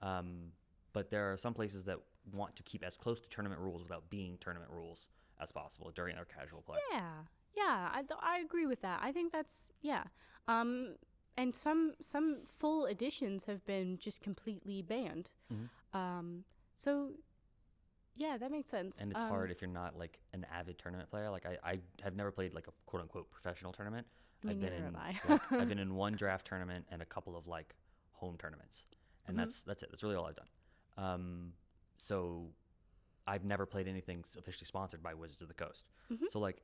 um, 0.02 0.52
but 0.92 1.10
there 1.10 1.32
are 1.32 1.36
some 1.36 1.54
places 1.54 1.84
that 1.84 1.98
want 2.32 2.54
to 2.56 2.62
keep 2.62 2.84
as 2.84 2.96
close 2.96 3.20
to 3.20 3.28
tournament 3.28 3.60
rules 3.60 3.82
without 3.82 4.08
being 4.10 4.38
tournament 4.40 4.70
rules 4.70 5.06
as 5.40 5.50
possible 5.50 5.90
during 5.94 6.16
our 6.16 6.24
casual 6.26 6.60
play. 6.62 6.78
Yeah. 6.92 7.10
Yeah, 7.54 7.90
I, 7.92 7.98
th- 8.00 8.18
I 8.22 8.38
agree 8.38 8.66
with 8.66 8.80
that. 8.80 9.00
I 9.02 9.12
think 9.12 9.30
that's 9.32 9.70
yeah. 9.82 10.04
Um, 10.48 10.94
and 11.36 11.54
some 11.54 11.92
some 12.00 12.38
full 12.58 12.86
editions 12.86 13.44
have 13.44 13.62
been 13.66 13.98
just 13.98 14.22
completely 14.22 14.80
banned. 14.82 15.30
Mhm. 15.52 15.68
Um, 15.98 16.44
so 16.72 17.10
yeah, 18.14 18.36
that 18.38 18.50
makes 18.50 18.70
sense. 18.70 18.98
And 19.00 19.10
it's 19.12 19.20
Um, 19.22 19.28
hard 19.28 19.50
if 19.50 19.60
you're 19.60 19.70
not 19.70 19.96
like 19.98 20.18
an 20.32 20.46
avid 20.52 20.78
tournament 20.78 21.10
player. 21.10 21.30
Like 21.30 21.46
I, 21.46 21.58
I 21.64 21.80
have 22.02 22.14
never 22.16 22.30
played 22.30 22.54
like 22.54 22.66
a 22.68 22.72
quote 22.86 23.02
unquote 23.02 23.30
professional 23.30 23.72
tournament. 23.72 24.06
Me 24.42 24.52
I've 24.52 24.60
been 24.60 24.72
in 24.72 24.96
I. 24.96 25.18
like, 25.28 25.52
I've 25.52 25.68
been 25.68 25.78
in 25.78 25.94
one 26.06 26.14
draft 26.14 26.46
tournament 26.46 26.86
and 26.90 27.00
a 27.02 27.06
couple 27.06 27.36
of 27.36 27.46
like 27.46 27.74
home 28.12 28.36
tournaments, 28.38 28.86
and 29.26 29.36
Mhm. 29.36 29.40
that's 29.40 29.62
that's 29.62 29.82
it. 29.82 29.90
That's 29.90 30.02
really 30.02 30.16
all 30.16 30.26
I've 30.26 30.36
done. 30.36 30.48
Um, 30.96 31.52
so 31.96 32.50
I've 33.26 33.44
never 33.44 33.66
played 33.66 33.86
anything 33.88 34.24
officially 34.36 34.66
sponsored 34.66 35.02
by 35.02 35.14
Wizards 35.14 35.42
of 35.42 35.48
the 35.48 35.54
Coast. 35.54 35.84
Mhm. 36.10 36.30
So 36.30 36.38
like 36.40 36.62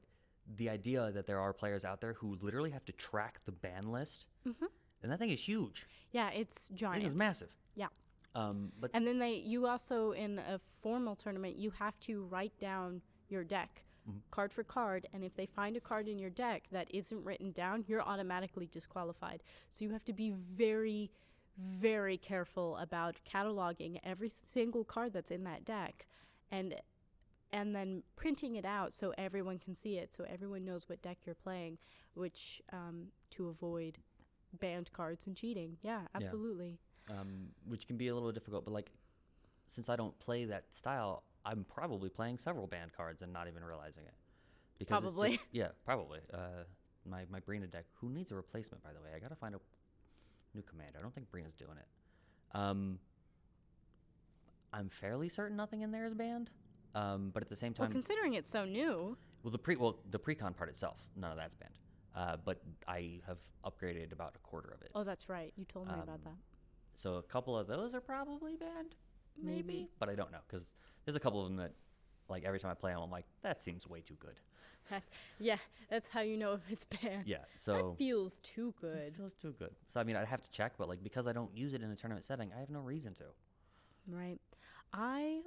the 0.57 0.68
idea 0.68 1.12
that 1.12 1.26
there 1.26 1.38
are 1.40 1.53
players 1.53 1.84
out 1.84 2.01
there 2.01 2.14
who 2.14 2.36
literally 2.40 2.70
have 2.70 2.84
to 2.86 2.92
track 2.92 3.40
the 3.44 3.53
ban 3.53 3.92
list, 3.92 4.26
Mhm. 4.46 4.68
and 5.03 5.12
that 5.12 5.18
thing 5.18 5.30
is 5.30 5.40
huge. 5.40 5.86
Yeah, 6.11 6.30
it's 6.30 6.68
giant. 6.70 7.05
It 7.05 7.07
is 7.07 7.14
massive. 7.14 7.55
Yeah. 7.74 7.88
Um, 8.35 8.72
but 8.79 8.91
And 8.95 9.07
then 9.07 9.18
they, 9.18 9.35
you 9.35 9.66
also 9.66 10.12
in 10.12 10.39
a 10.39 10.61
formal 10.83 11.16
tournament, 11.16 11.57
you 11.57 11.70
have 11.70 11.99
to 12.01 12.24
write 12.24 12.57
down 12.59 13.03
your 13.29 13.45
deck, 13.45 13.85
Mhm. 14.09 14.20
card 14.31 14.53
for 14.53 14.64
card. 14.64 15.07
And 15.12 15.24
if 15.24 15.35
they 15.35 15.47
find 15.47 15.76
a 15.76 15.81
card 15.81 16.09
in 16.09 16.18
your 16.18 16.31
deck 16.31 16.68
that 16.70 16.93
isn't 16.95 17.24
written 17.24 17.53
down, 17.53 17.85
you're 17.87 18.03
automatically 18.03 18.66
disqualified. 18.66 19.43
So 19.72 19.85
you 19.85 19.91
have 19.93 20.05
to 20.05 20.12
be 20.12 20.31
very, 20.31 21.11
very 21.57 22.16
careful 22.18 22.76
about 22.76 23.20
cataloging 23.24 23.99
every 24.05 24.29
single 24.29 24.85
card 24.85 25.12
that's 25.12 25.31
in 25.31 25.45
that 25.45 25.64
deck, 25.64 26.07
and 26.51 26.81
and 27.51 27.74
then 27.74 28.03
printing 28.14 28.57
it 28.57 28.66
out 28.66 28.93
so 28.95 29.14
everyone 29.16 29.59
can 29.59 29.74
see 29.74 29.97
it, 29.97 30.12
so 30.12 30.22
everyone 30.24 30.66
knows 30.66 30.87
what 30.87 31.01
deck 31.01 31.18
you're 31.24 31.35
playing, 31.35 31.79
which 32.12 32.61
um, 32.72 33.11
to 33.31 33.49
avoid 33.49 33.99
banned 34.53 34.93
cards 34.93 35.26
and 35.26 35.35
cheating. 35.35 35.79
Yeah, 35.81 36.09
absolutely. 36.14 36.79
Um, 37.11 37.49
which 37.67 37.87
can 37.87 37.97
be 37.97 38.09
a 38.09 38.15
little 38.15 38.33
difficult. 38.33 38.65
But 38.65 38.73
like, 38.75 38.91
since 39.69 39.89
I 39.89 39.97
don't 39.97 40.19
play 40.19 40.45
that 40.47 40.65
style, 40.75 41.23
I'm 41.45 41.65
probably 41.65 42.09
playing 42.11 42.39
several 42.39 42.67
banned 42.67 42.93
cards 42.93 43.23
and 43.23 43.33
not 43.33 43.49
even 43.49 43.65
realizing 43.65 44.05
it. 44.05 44.15
Because 44.79 44.99
it's 44.99 45.05
just- 45.07 45.15
Probably. 45.17 45.41
yeah, 45.53 45.69
probably. 45.85 46.21
Uh, 46.33 46.65
my 47.09 47.25
my 47.31 47.41
Breena 47.41 47.71
deck, 47.71 47.87
who 47.95 48.11
needs 48.11 48.31
a 48.33 48.35
replacement, 48.37 48.83
by 48.85 48.93
the 48.93 49.01
way. 49.01 49.11
I 49.15 49.19
gotta 49.19 49.35
find 49.37 49.55
a 49.55 49.61
new 50.55 50.63
commander. 50.63 50.99
I 50.99 51.03
don't 51.03 51.15
think 51.15 51.31
Breena's 51.31 51.55
doing 51.55 51.79
it. 51.79 51.87
Um, 52.57 52.99
I'm 54.73 54.89
fairly 54.91 55.29
certain 55.29 55.57
nothing 55.57 55.81
in 55.83 55.91
there 55.91 56.05
is 56.07 56.15
banned. 56.15 56.51
Um, 56.95 57.31
but 57.33 57.43
at 57.43 57.49
the 57.49 57.57
same 57.57 57.75
Well, 57.79 57.87
time, 57.87 57.93
considering 57.93 58.35
it's 58.35 58.51
so 58.51 58.65
new, 58.65 59.17
well, 59.43 59.51
the 59.51 59.59
pre 59.59 59.77
well 59.77 59.99
the 60.11 60.19
precon 60.19 60.55
part 60.57 60.69
itself, 60.69 60.99
none 61.17 61.31
of 61.31 61.37
that's 61.37 61.55
banned. 61.55 61.79
Uh, 62.15 62.37
but 62.45 62.61
I 62.87 63.21
have 63.27 63.39
upgraded 63.65 64.13
about 64.13 64.35
a 64.35 64.39
quarter 64.41 64.71
of 64.71 64.83
it. 64.83 64.91
oh, 64.95 65.05
that's 65.05 65.29
right. 65.29 65.53
You 65.57 65.65
told 65.65 65.87
me 65.89 65.95
about 65.95 66.09
Um, 66.09 66.21
that. 66.25 66.33
So 66.99 67.14
a 67.14 67.22
couple 67.22 67.57
of 67.57 67.66
those 67.68 67.94
are 67.94 68.01
probably 68.01 68.57
banned, 68.57 68.96
maybe, 69.42 69.62
Maybe. 69.62 69.88
but 70.01 70.09
I 70.09 70.16
don't 70.16 70.32
know 70.32 70.38
because 70.49 70.66
there's 71.05 71.14
a 71.16 71.20
couple 71.20 71.40
of 71.40 71.46
them 71.49 71.57
that, 71.59 71.72
like 72.28 72.44
every 72.44 72.59
time 72.59 72.70
I 72.72 72.74
play 72.74 72.92
them, 72.92 73.01
I'm 73.01 73.11
like, 73.11 73.24
that 73.42 73.62
seems 73.62 73.86
way 73.88 74.01
too 74.01 74.16
good. 74.20 74.34
Yeah, 75.38 75.59
that's 75.90 76.09
how 76.09 76.22
you 76.22 76.36
know 76.36 76.55
if 76.55 76.62
it's 76.70 76.84
banned. 76.84 77.24
Yeah, 77.26 77.44
so 77.57 77.72
that 77.74 77.99
feels 77.99 78.36
too 78.42 78.74
it 78.78 78.80
good. 78.80 79.16
feels 79.16 79.34
too 79.40 79.55
good. 79.59 79.70
So 79.94 80.01
I 80.01 80.05
mean, 80.05 80.16
I'd 80.16 80.26
have 80.26 80.42
to 80.42 80.51
check, 80.51 80.72
but 80.76 80.88
like 80.88 81.03
because 81.05 81.26
I 81.28 81.32
don't 81.32 81.55
use 81.57 81.74
it 81.74 81.82
in 81.82 81.90
a 81.90 81.96
tournament 81.96 82.26
setting, 82.26 82.51
I 82.57 82.59
have 82.61 82.70
no 82.70 82.80
reason 82.80 83.14
to, 83.14 83.24
Right. 84.09 84.40
I 84.92 85.42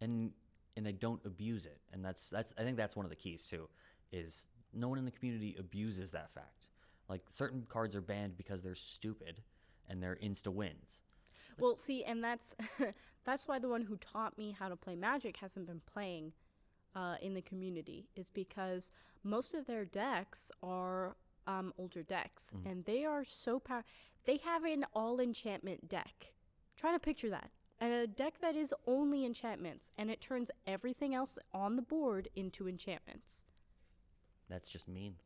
and 0.00 0.30
and 0.76 0.86
I 0.86 0.92
don't 0.92 1.20
abuse 1.24 1.66
it, 1.66 1.78
and 1.92 2.04
that's 2.04 2.28
that's 2.28 2.52
I 2.58 2.62
think 2.62 2.76
that's 2.76 2.94
one 2.96 3.06
of 3.06 3.10
the 3.10 3.16
keys 3.16 3.46
too, 3.46 3.68
is 4.12 4.46
no 4.72 4.88
one 4.88 4.98
in 4.98 5.04
the 5.04 5.10
community 5.10 5.56
abuses 5.58 6.10
that 6.12 6.32
fact. 6.34 6.66
Like 7.08 7.22
certain 7.30 7.64
cards 7.68 7.96
are 7.96 8.00
banned 8.00 8.36
because 8.36 8.62
they're 8.62 8.74
stupid, 8.74 9.40
and 9.88 10.02
they're 10.02 10.18
insta 10.22 10.48
wins. 10.48 10.98
well 11.58 11.76
see, 11.76 12.04
and 12.04 12.22
that's 12.22 12.54
that's 13.24 13.46
why 13.48 13.58
the 13.58 13.68
one 13.68 13.82
who 13.82 13.96
taught 13.96 14.36
me 14.38 14.54
how 14.58 14.68
to 14.68 14.76
play 14.76 14.94
Magic 14.96 15.36
hasn't 15.38 15.66
been 15.66 15.80
playing 15.92 16.32
uh, 16.94 17.16
in 17.22 17.34
the 17.34 17.42
community 17.42 18.08
is 18.16 18.30
because 18.30 18.90
most 19.22 19.54
of 19.54 19.66
their 19.66 19.84
decks 19.84 20.50
are 20.62 21.16
um, 21.46 21.72
older 21.78 22.02
decks, 22.02 22.52
Mm-hmm. 22.56 22.68
and 22.68 22.84
they 22.84 23.04
are 23.04 23.24
so 23.24 23.58
power. 23.58 23.84
They 24.24 24.38
have 24.44 24.64
an 24.64 24.84
all 24.94 25.20
enchantment 25.20 25.88
deck. 25.88 26.34
Try 26.76 26.92
to 26.92 26.98
picture 26.98 27.30
that. 27.30 27.50
And 27.80 27.92
a 27.92 28.06
deck 28.06 28.34
that 28.40 28.54
is 28.56 28.72
only 28.86 29.24
enchantments, 29.26 29.90
and 29.98 30.10
it 30.10 30.20
turns 30.20 30.50
everything 30.66 31.14
else 31.14 31.38
on 31.52 31.76
the 31.76 31.82
board 31.82 32.28
into 32.36 32.66
enchantments. 32.68 33.44
That's 34.48 34.68
just 34.68 34.88
mean. 34.88 35.16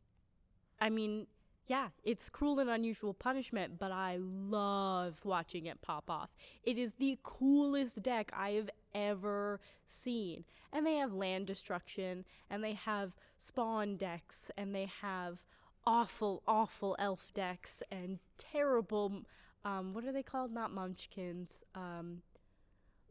I 0.81 0.89
mean, 0.89 1.27
yeah, 1.69 1.89
it's 2.03 2.29
cruel 2.31 2.57
and 2.59 2.69
unusual 2.69 3.13
punishment, 3.13 3.77
but 3.77 3.91
I 3.91 4.17
love 4.19 5.21
watching 5.23 5.67
it 5.67 5.81
pop 5.81 6.09
off. 6.09 6.31
It 6.63 6.79
is 6.79 6.93
the 6.93 7.19
coolest 7.21 8.01
deck 8.01 8.31
I 8.35 8.51
have 8.51 8.71
ever 8.95 9.59
seen. 9.85 10.45
And 10.73 10.83
they 10.83 10.95
have 10.95 11.13
land 11.13 11.45
destruction, 11.45 12.25
and 12.49 12.63
they 12.63 12.73
have 12.73 13.13
spawn 13.37 13.97
decks, 13.97 14.49
and 14.57 14.73
they 14.73 14.89
have 15.01 15.43
awful, 15.85 16.41
awful 16.47 16.95
elf 16.97 17.31
decks, 17.35 17.83
and 17.91 18.17
terrible, 18.39 19.21
um, 19.63 19.93
what 19.93 20.03
are 20.05 20.11
they 20.11 20.23
called? 20.23 20.51
Not 20.51 20.73
munchkins, 20.73 21.63
um, 21.75 22.23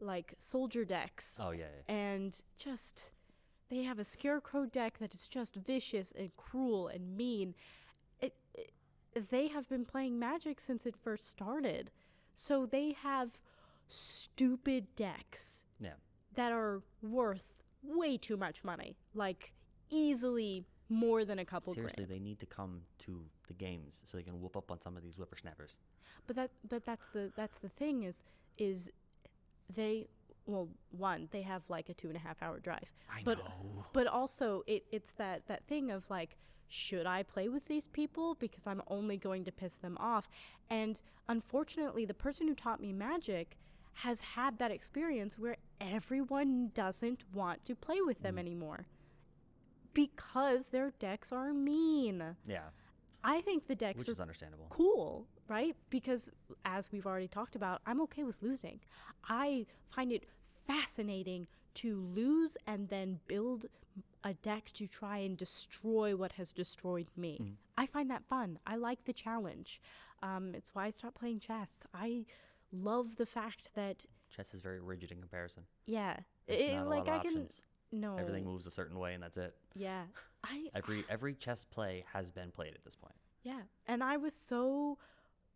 like 0.01 0.33
soldier 0.37 0.83
decks 0.85 1.39
Oh 1.41 1.51
yeah. 1.51 1.65
yeah. 1.87 1.93
and 1.93 2.41
just 2.57 3.11
they 3.69 3.83
have 3.83 3.99
a 3.99 4.03
scarecrow 4.05 4.65
deck 4.65 4.97
that 4.99 5.13
is 5.13 5.27
just 5.27 5.55
vicious 5.55 6.11
and 6.17 6.35
cruel 6.35 6.87
and 6.89 7.15
mean. 7.15 7.53
They 9.13 9.47
have 9.47 9.67
been 9.69 9.85
playing 9.85 10.19
Magic 10.19 10.59
since 10.59 10.85
it 10.85 10.95
first 10.95 11.29
started, 11.29 11.91
so 12.35 12.65
they 12.65 12.93
have 12.93 13.39
stupid 13.87 14.87
decks 14.95 15.63
Yeah. 15.79 15.93
that 16.35 16.51
are 16.51 16.81
worth 17.01 17.63
way 17.83 18.17
too 18.17 18.37
much 18.37 18.63
money, 18.63 18.97
like 19.13 19.53
easily 19.89 20.65
more 20.89 21.23
than 21.25 21.39
a 21.39 21.45
couple 21.45 21.73
Seriously, 21.73 22.05
grand. 22.05 22.11
they 22.11 22.19
need 22.19 22.39
to 22.39 22.45
come 22.45 22.81
to 22.99 23.25
the 23.47 23.53
games 23.53 24.01
so 24.05 24.17
they 24.17 24.23
can 24.23 24.39
whoop 24.41 24.55
up 24.57 24.71
on 24.71 24.79
some 24.81 24.95
of 24.97 25.03
these 25.03 25.15
whippersnappers. 25.15 25.77
But 26.27 26.35
that 26.35 26.51
but 26.67 26.85
that's 26.85 27.09
the 27.09 27.31
that's 27.35 27.59
the 27.59 27.69
thing 27.69 28.03
is 28.03 28.23
is 28.57 28.91
they 29.73 30.07
well 30.45 30.69
one 30.91 31.27
they 31.31 31.41
have 31.43 31.63
like 31.69 31.89
a 31.89 31.93
two 31.93 32.07
and 32.07 32.17
a 32.17 32.19
half 32.19 32.41
hour 32.41 32.59
drive 32.59 32.91
I 33.11 33.21
but 33.23 33.37
know. 33.39 33.85
but 33.93 34.07
also 34.07 34.63
it, 34.67 34.83
it's 34.91 35.11
that 35.13 35.47
that 35.47 35.65
thing 35.67 35.91
of 35.91 36.09
like 36.09 36.37
should 36.69 37.05
i 37.05 37.21
play 37.23 37.49
with 37.49 37.65
these 37.65 37.87
people 37.87 38.35
because 38.39 38.65
i'm 38.67 38.81
only 38.87 39.17
going 39.17 39.43
to 39.43 39.51
piss 39.51 39.73
them 39.73 39.97
off 39.99 40.29
and 40.69 41.01
unfortunately 41.27 42.05
the 42.05 42.13
person 42.13 42.47
who 42.47 42.55
taught 42.55 42.79
me 42.79 42.93
magic 42.93 43.57
has 43.93 44.21
had 44.21 44.57
that 44.59 44.71
experience 44.71 45.37
where 45.37 45.57
everyone 45.81 46.71
doesn't 46.73 47.23
want 47.33 47.65
to 47.65 47.75
play 47.75 47.99
with 48.01 48.19
Mm. 48.19 48.23
them 48.23 48.37
anymore 48.39 48.85
because 49.93 50.67
their 50.67 50.91
decks 50.99 51.31
are 51.31 51.53
mean 51.53 52.35
Yeah, 52.47 52.69
i 53.23 53.41
think 53.41 53.67
the 53.67 53.75
decks 53.75 53.97
which 53.99 54.07
are 54.09 54.11
is 54.13 54.19
understandable. 54.19 54.67
cool, 54.69 55.25
right? 55.47 55.75
Because 55.89 56.29
as 56.63 56.91
we've 56.91 57.07
already 57.07 57.27
talked 57.27 57.55
about, 57.55 57.81
I'm 57.87 57.99
okay 58.01 58.23
with 58.23 58.37
losing. 58.41 58.79
I 59.27 59.65
find 59.89 60.11
it 60.11 60.25
fascinating 60.67 61.47
to 61.73 61.99
lose 62.15 62.55
and 62.67 62.87
then 62.89 63.19
build 63.27 63.65
a 64.23 64.33
deck 64.33 64.71
to 64.73 64.87
try 64.87 65.17
and 65.19 65.37
destroy 65.37 66.15
what 66.15 66.33
has 66.33 66.51
destroyed 66.51 67.07
me. 67.15 67.55
I 67.77 67.85
find 67.85 68.09
that 68.11 68.25
fun. 68.25 68.59
I 68.67 68.75
like 68.75 69.05
the 69.05 69.13
challenge. 69.13 69.81
Um, 70.21 70.53
it's 70.53 70.75
why 70.75 70.85
I 70.85 70.89
stopped 70.89 71.15
playing 71.19 71.39
chess. 71.39 71.83
I 71.93 72.25
love 72.71 73.15
the 73.15 73.25
fact 73.25 73.73
that, 73.75 74.05
Chess 74.29 74.53
is 74.53 74.61
very 74.61 74.79
rigid 74.79 75.11
in 75.11 75.19
comparison. 75.19 75.63
yeah, 75.85 76.17
There's 76.47 76.61
it- 76.61 76.73
not 76.75 76.85
a 76.85 76.89
like 76.89 77.07
I 77.07 77.15
of 77.17 77.21
can. 77.23 77.49
No, 77.91 78.17
Everything 78.17 78.45
moves 78.45 78.67
a 78.67 78.71
certain 78.71 78.99
way, 78.99 79.15
and 79.15 79.23
that's 79.23 79.37
it. 79.37 79.55
yeah, 79.73 80.03
I 80.43 80.69
Every 80.75 81.03
every 81.09 81.33
chess 81.33 81.65
play 81.65 82.03
has 82.13 82.29
been 82.31 82.51
played 82.51 82.75
at 82.75 82.83
this 82.83 82.95
point. 82.95 83.15
Yeah. 83.43 83.61
And 83.87 84.03
I 84.03 84.17
was 84.17 84.33
so, 84.35 84.99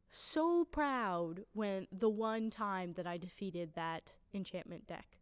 so 0.09 0.65
proud 0.65 1.43
when 1.53 1.87
the 1.91 2.09
one 2.09 2.49
time 2.49 2.93
that 2.93 3.05
I 3.05 3.17
defeated 3.17 3.73
that 3.75 4.13
enchantment 4.33 4.87
deck. 4.87 5.19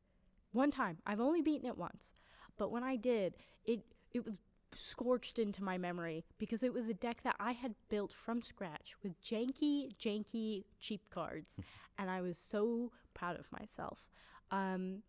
One 0.54 0.72
time. 0.72 1.00
I've 1.06 1.20
only 1.20 1.42
beaten 1.42 1.68
it 1.68 1.78
once. 1.78 2.14
But 2.62 2.70
when 2.70 2.84
I 2.84 2.96
did, 2.96 3.38
it 3.66 3.82
it 4.14 4.24
was 4.24 4.38
scorched 4.76 5.40
into 5.40 5.64
my 5.64 5.80
memory 5.80 6.24
because 6.38 6.62
it 6.62 6.72
was 6.72 6.88
a 6.88 6.94
deck 6.94 7.24
that 7.24 7.36
I 7.40 7.54
had 7.54 7.74
built 7.90 8.14
from 8.14 8.44
scratch 8.44 8.94
with 9.02 9.20
janky, 9.20 9.96
janky, 9.98 10.66
cheap 10.80 11.02
cards. 11.10 11.60
and 11.98 12.08
I 12.12 12.22
was 12.22 12.38
so 12.38 12.92
proud 13.16 13.40
of 13.40 13.52
myself. 13.52 14.12
Um, 14.52 15.02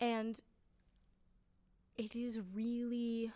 and 0.00 0.40
it 1.98 2.16
is 2.16 2.40
really 2.54 3.30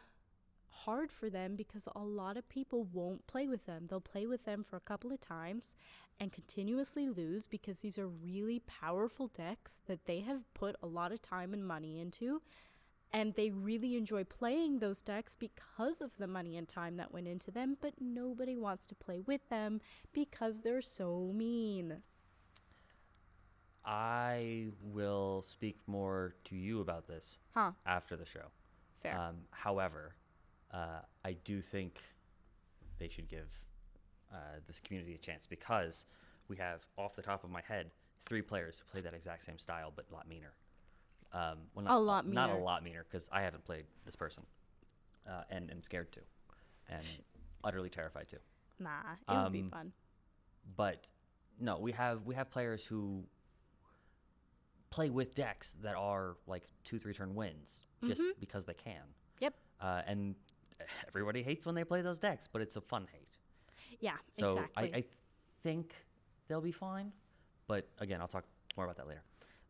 hard 0.70 1.12
for 1.12 1.28
them 1.28 1.54
because 1.54 1.86
a 1.94 2.02
lot 2.02 2.38
of 2.38 2.48
people 2.48 2.84
won't 2.94 3.26
play 3.26 3.46
with 3.46 3.66
them. 3.66 3.88
They'll 3.90 4.00
play 4.00 4.26
with 4.26 4.46
them 4.46 4.64
for 4.64 4.76
a 4.76 4.88
couple 4.88 5.12
of 5.12 5.20
times 5.20 5.74
and 6.18 6.32
continuously 6.32 7.10
lose 7.10 7.46
because 7.46 7.80
these 7.80 7.98
are 7.98 8.08
really 8.08 8.60
powerful 8.60 9.28
decks 9.28 9.82
that 9.86 10.06
they 10.06 10.20
have 10.20 10.42
put 10.54 10.76
a 10.82 10.86
lot 10.86 11.12
of 11.12 11.20
time 11.20 11.52
and 11.52 11.66
money 11.66 12.00
into. 12.00 12.40
And 13.12 13.34
they 13.34 13.50
really 13.50 13.96
enjoy 13.96 14.24
playing 14.24 14.78
those 14.78 15.00
decks 15.00 15.34
because 15.34 16.00
of 16.02 16.16
the 16.18 16.26
money 16.26 16.56
and 16.56 16.68
time 16.68 16.96
that 16.98 17.12
went 17.12 17.26
into 17.26 17.50
them, 17.50 17.76
but 17.80 17.94
nobody 18.00 18.56
wants 18.56 18.86
to 18.88 18.94
play 18.94 19.20
with 19.20 19.40
them 19.48 19.80
because 20.12 20.60
they're 20.60 20.82
so 20.82 21.32
mean. 21.34 22.02
I 23.84 24.66
will 24.82 25.42
speak 25.48 25.78
more 25.86 26.34
to 26.44 26.56
you 26.56 26.80
about 26.80 27.06
this 27.08 27.38
Huh, 27.54 27.72
after 27.86 28.16
the 28.16 28.26
show. 28.26 28.48
fair. 29.02 29.16
Um, 29.16 29.36
however, 29.50 30.14
uh, 30.72 31.00
I 31.24 31.32
do 31.44 31.62
think 31.62 32.02
they 32.98 33.08
should 33.08 33.28
give 33.28 33.48
uh, 34.32 34.36
this 34.66 34.80
community 34.80 35.14
a 35.14 35.18
chance 35.18 35.46
because 35.46 36.04
we 36.48 36.56
have, 36.56 36.84
off 36.98 37.16
the 37.16 37.22
top 37.22 37.44
of 37.44 37.50
my 37.50 37.62
head, 37.62 37.90
three 38.26 38.42
players 38.42 38.76
who 38.78 38.84
play 38.92 39.00
that 39.00 39.14
exact 39.14 39.44
same 39.46 39.58
style 39.58 39.92
but 39.94 40.04
a 40.10 40.14
lot 40.14 40.28
meaner. 40.28 40.52
Um, 41.32 41.58
well, 41.74 41.84
not, 41.84 41.94
A 41.94 41.98
lot 41.98 42.26
Not 42.26 42.48
a 42.48 42.52
meaner. 42.54 42.64
lot 42.64 42.82
meaner 42.84 43.04
because 43.10 43.28
I 43.30 43.42
haven't 43.42 43.64
played 43.64 43.84
this 44.06 44.16
person 44.16 44.42
uh, 45.28 45.42
and 45.50 45.70
am 45.70 45.82
scared 45.82 46.10
to 46.12 46.20
and 46.88 47.04
utterly 47.64 47.90
terrified 47.90 48.28
to. 48.30 48.36
nah, 48.78 48.90
it 49.28 49.42
would 49.44 49.52
be 49.52 49.60
um, 49.60 49.70
fun. 49.70 49.92
But 50.76 51.06
no, 51.60 51.78
we 51.78 51.92
have 51.92 52.24
we 52.24 52.34
have 52.34 52.50
players 52.50 52.84
who 52.84 53.24
play 54.90 55.10
with 55.10 55.34
decks 55.34 55.74
that 55.82 55.94
are 55.96 56.36
like 56.46 56.64
two 56.84 56.98
three 56.98 57.12
turn 57.12 57.34
wins 57.34 57.84
just 58.06 58.22
because 58.40 58.64
they 58.64 58.74
can. 58.74 59.02
Yep. 59.40 59.54
Uh, 59.80 60.02
and 60.06 60.34
everybody 61.08 61.42
hates 61.42 61.66
when 61.66 61.74
they 61.74 61.84
play 61.84 62.00
those 62.00 62.18
decks, 62.18 62.48
but 62.50 62.62
it's 62.62 62.76
a 62.76 62.80
fun 62.80 63.06
hate. 63.12 63.28
Yeah, 64.00 64.12
So 64.30 64.52
exactly. 64.52 64.94
I, 64.94 64.96
I 64.98 65.04
think 65.62 65.94
they'll 66.48 66.60
be 66.60 66.72
fine. 66.72 67.12
But 67.66 67.88
again, 67.98 68.20
I'll 68.20 68.28
talk 68.28 68.44
more 68.76 68.84
about 68.86 68.96
that 68.96 69.08
later. 69.08 69.22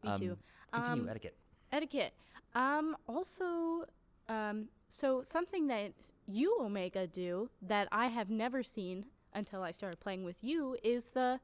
Me 0.05 0.11
too. 0.19 0.37
Continue 0.73 1.03
Um, 1.05 1.09
etiquette. 1.09 1.37
Etiquette. 1.73 2.15
Um, 2.55 2.97
also, 3.07 3.85
um, 4.29 4.69
so 4.89 5.23
something 5.23 5.67
that 5.69 5.93
you 6.27 6.59
Omega 6.61 7.07
do 7.07 7.51
that 7.63 7.89
I 7.91 8.09
have 8.09 8.31
never 8.31 8.63
seen 8.63 9.07
until 9.35 9.63
I 9.63 9.71
started 9.71 10.01
playing 10.01 10.25
with 10.25 10.43
you 10.43 10.77
is 10.83 11.07
the 11.07 11.41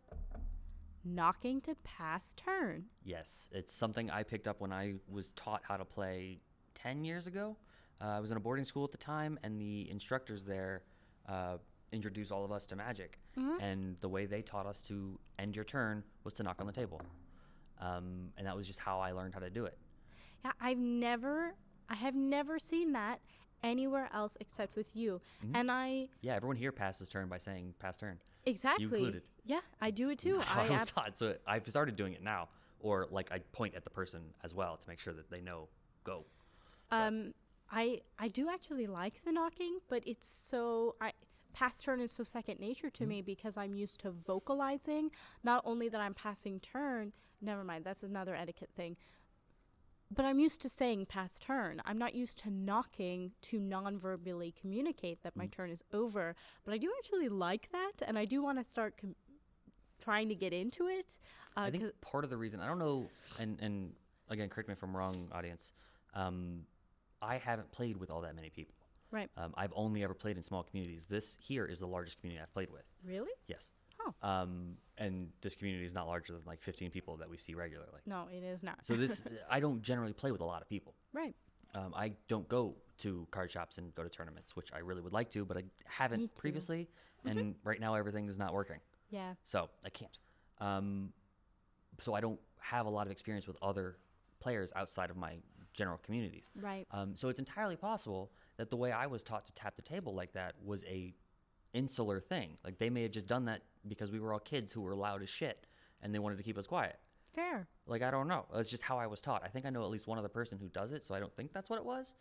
knocking 1.04 1.60
to 1.62 1.74
pass 1.84 2.34
turn. 2.34 2.84
Yes, 3.04 3.48
it's 3.52 3.74
something 3.74 4.10
I 4.10 4.22
picked 4.22 4.48
up 4.48 4.60
when 4.60 4.72
I 4.72 4.94
was 5.08 5.32
taught 5.32 5.62
how 5.66 5.76
to 5.76 5.84
play 5.84 6.40
10 6.74 7.04
years 7.04 7.26
ago. 7.26 7.56
Uh, 8.00 8.06
I 8.06 8.20
was 8.20 8.30
in 8.30 8.36
a 8.36 8.40
boarding 8.40 8.64
school 8.64 8.84
at 8.84 8.90
the 8.90 8.98
time, 8.98 9.38
and 9.42 9.60
the 9.60 9.88
instructors 9.90 10.44
there 10.44 10.82
uh, 11.28 11.56
introduced 11.92 12.32
all 12.32 12.44
of 12.44 12.52
us 12.52 12.66
to 12.66 12.76
Magic. 12.76 13.18
And 13.60 13.96
the 14.00 14.08
way 14.08 14.26
they 14.26 14.42
taught 14.42 14.66
us 14.66 14.82
to 14.82 15.18
end 15.38 15.54
your 15.54 15.64
turn 15.64 16.02
was 16.24 16.34
to 16.34 16.42
knock 16.42 16.56
on 16.60 16.66
the 16.66 16.72
table. 16.72 17.00
Um, 17.80 18.30
and 18.36 18.46
that 18.46 18.56
was 18.56 18.66
just 18.66 18.78
how 18.78 18.98
I 19.00 19.12
learned 19.12 19.34
how 19.34 19.40
to 19.40 19.50
do 19.50 19.64
it. 19.66 19.78
Yeah, 20.44 20.52
I've 20.60 20.78
never, 20.78 21.54
I 21.88 21.94
have 21.94 22.14
never 22.14 22.58
seen 22.58 22.92
that 22.92 23.20
anywhere 23.62 24.08
else 24.12 24.36
except 24.40 24.76
with 24.76 24.94
you. 24.94 25.20
Mm-hmm. 25.44 25.56
And 25.56 25.70
I, 25.70 26.08
Yeah, 26.20 26.34
everyone 26.34 26.56
here 26.56 26.72
passes 26.72 27.08
turn 27.08 27.28
by 27.28 27.38
saying 27.38 27.74
pass 27.78 27.96
turn. 27.96 28.18
exactly. 28.44 28.84
included. 28.84 29.22
Yeah, 29.44 29.60
I 29.80 29.90
do 29.90 30.10
it 30.10 30.18
too. 30.26 30.40
I, 30.46 30.66
I 30.66 30.70
was 30.70 30.82
abs- 30.82 30.90
taught. 30.90 31.16
So 31.18 31.34
I've 31.46 31.66
started 31.68 31.96
doing 31.96 32.12
it 32.12 32.22
now. 32.22 32.48
Or 32.80 33.06
like 33.10 33.32
I 33.32 33.38
point 33.52 33.74
at 33.74 33.84
the 33.84 33.88
person 33.90 34.20
as 34.42 34.52
well 34.52 34.76
to 34.76 34.86
make 34.86 35.00
sure 35.00 35.14
that 35.14 35.30
they 35.30 35.40
know 35.40 35.68
go. 36.04 36.24
Um, 36.90 37.32
I 37.72 38.02
I 38.18 38.28
do 38.28 38.50
actually 38.50 38.86
like 38.86 39.24
the 39.24 39.32
knocking, 39.32 39.78
but 39.88 40.02
it's 40.04 40.28
so 40.28 40.94
I 41.00 41.12
pass 41.54 41.78
turn 41.78 41.98
is 42.02 42.12
so 42.12 42.24
second 42.24 42.60
nature 42.60 42.88
Mm-hmm. 42.88 43.04
to 43.04 43.08
me 43.08 43.22
because 43.22 43.56
I'm 43.56 43.72
used 43.74 44.00
to 44.00 44.10
vocalizing. 44.10 45.10
Not 45.42 45.62
only 45.64 45.88
that 45.88 46.00
I'm 46.02 46.12
passing 46.12 46.60
turn. 46.60 47.14
Never 47.40 47.64
mind, 47.64 47.84
that's 47.84 48.02
another 48.02 48.34
etiquette 48.34 48.70
thing. 48.76 48.98
But 50.14 50.24
I'm 50.24 50.38
used 50.38 50.60
to 50.62 50.68
saying 50.68 51.06
past 51.06 51.42
turn. 51.42 51.82
I'm 51.84 51.98
not 51.98 52.14
used 52.14 52.38
to 52.40 52.50
knocking 52.50 53.32
to 53.42 53.58
non-verbally 53.58 54.52
communicate 54.60 55.22
that 55.22 55.34
Mm. 55.34 55.38
my 55.38 55.46
turn 55.46 55.70
is 55.70 55.82
over. 55.92 56.36
But 56.64 56.74
I 56.74 56.78
do 56.78 56.92
actually 56.98 57.28
like 57.28 57.70
that, 57.72 57.92
and 58.06 58.18
I 58.18 58.24
do 58.24 58.42
want 58.42 58.58
to 58.58 58.64
start 58.64 58.96
com- 58.96 59.16
trying 60.00 60.28
to 60.28 60.34
get 60.34 60.52
into 60.52 60.86
it. 60.88 61.16
Uh, 61.56 61.60
I 61.62 61.70
think 61.70 62.00
part 62.00 62.24
of 62.24 62.30
the 62.30 62.36
reason 62.36 62.60
I 62.60 62.66
don't 62.66 62.78
know, 62.78 63.08
and 63.38 63.60
and 63.60 63.94
again, 64.28 64.48
correct 64.48 64.68
me 64.68 64.72
if 64.72 64.82
I'm 64.82 64.96
wrong, 64.96 65.28
audience. 65.32 65.72
Um, 66.14 66.66
I 67.22 67.38
haven't 67.38 67.70
played 67.72 67.96
with 67.96 68.10
all 68.10 68.20
that 68.22 68.34
many 68.34 68.50
people. 68.50 68.74
right? 69.10 69.30
Um, 69.36 69.54
I've 69.56 69.72
only 69.76 70.02
ever 70.02 70.12
played 70.14 70.36
in 70.36 70.42
small 70.42 70.64
communities. 70.64 71.06
This 71.08 71.36
here 71.40 71.66
is 71.66 71.78
the 71.78 71.86
largest 71.86 72.18
community 72.18 72.42
I've 72.42 72.52
played 72.52 72.70
with. 72.70 72.82
Really? 73.04 73.30
Yes. 73.46 73.70
Oh. 74.06 74.28
Um, 74.28 74.76
and 74.98 75.28
this 75.40 75.54
community 75.54 75.84
is 75.84 75.94
not 75.94 76.06
larger 76.06 76.32
than 76.32 76.42
like 76.46 76.62
15 76.62 76.90
people 76.90 77.16
that 77.16 77.28
we 77.28 77.36
see 77.36 77.54
regularly. 77.54 78.00
No, 78.06 78.26
it 78.32 78.44
is 78.44 78.62
not. 78.62 78.78
So 78.84 78.96
this, 78.96 79.22
I 79.50 79.60
don't 79.60 79.82
generally 79.82 80.12
play 80.12 80.30
with 80.30 80.40
a 80.40 80.44
lot 80.44 80.62
of 80.62 80.68
people. 80.68 80.94
right. 81.12 81.34
Um, 81.74 81.92
I 81.96 82.12
don't 82.28 82.48
go 82.48 82.76
to 82.98 83.26
card 83.32 83.50
shops 83.50 83.78
and 83.78 83.92
go 83.96 84.04
to 84.04 84.08
tournaments, 84.08 84.54
which 84.54 84.68
I 84.72 84.78
really 84.78 85.02
would 85.02 85.12
like 85.12 85.28
to, 85.30 85.44
but 85.44 85.56
I 85.56 85.64
haven't 85.86 86.32
previously. 86.36 86.88
And 87.24 87.56
right 87.64 87.80
now, 87.80 87.96
everything 87.96 88.28
is 88.28 88.38
not 88.38 88.54
working. 88.54 88.76
Yeah. 89.10 89.34
So 89.44 89.68
I 89.84 89.88
can't. 89.88 90.16
Um, 90.60 91.12
so 92.00 92.14
I 92.14 92.20
don't 92.20 92.38
have 92.60 92.86
a 92.86 92.90
lot 92.90 93.06
of 93.06 93.12
experience 93.12 93.48
with 93.48 93.56
other 93.60 93.96
players 94.40 94.72
outside 94.76 95.10
of 95.10 95.16
my 95.16 95.38
general 95.72 95.98
communities. 96.04 96.44
Right. 96.60 96.86
Um, 96.92 97.14
so 97.16 97.28
it's 97.28 97.38
entirely 97.38 97.76
possible 97.76 98.30
that 98.56 98.70
the 98.70 98.76
way 98.76 98.92
I 98.92 99.06
was 99.06 99.22
taught 99.22 99.44
to 99.46 99.52
tap 99.52 99.74
the 99.76 99.82
table 99.82 100.14
like 100.14 100.32
that 100.34 100.54
was 100.64 100.84
a 100.84 101.12
insular 101.74 102.20
thing. 102.20 102.56
Like 102.64 102.78
they 102.78 102.88
may 102.90 103.02
have 103.02 103.12
just 103.12 103.26
done 103.26 103.44
that 103.46 103.60
because 103.86 104.10
we 104.10 104.20
were 104.20 104.32
all 104.32 104.38
kids 104.38 104.72
who 104.72 104.80
were 104.80 104.94
loud 104.94 105.22
as 105.22 105.28
shit 105.28 105.66
and 106.02 106.14
they 106.14 106.18
wanted 106.18 106.36
to 106.38 106.42
keep 106.42 106.56
us 106.56 106.66
quiet. 106.66 106.98
Fair. 107.34 107.66
Like 107.86 108.02
I 108.02 108.10
don't 108.10 108.28
know. 108.28 108.46
That's 108.54 108.70
just 108.70 108.82
how 108.82 108.96
I 108.98 109.06
was 109.06 109.20
taught. 109.20 109.42
I 109.44 109.48
think 109.48 109.66
I 109.66 109.70
know 109.70 109.84
at 109.84 109.90
least 109.90 110.06
one 110.06 110.18
other 110.18 110.28
person 110.28 110.56
who 110.58 110.68
does 110.68 110.92
it, 110.92 111.06
so 111.06 111.14
I 111.14 111.20
don't 111.20 111.34
think 111.36 111.52
that's 111.52 111.68
what 111.68 111.78
it 111.78 111.84
was. 111.84 112.14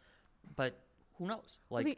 But 0.56 0.78
who 1.18 1.28
knows? 1.28 1.58
Like 1.70 1.86
the, 1.86 1.98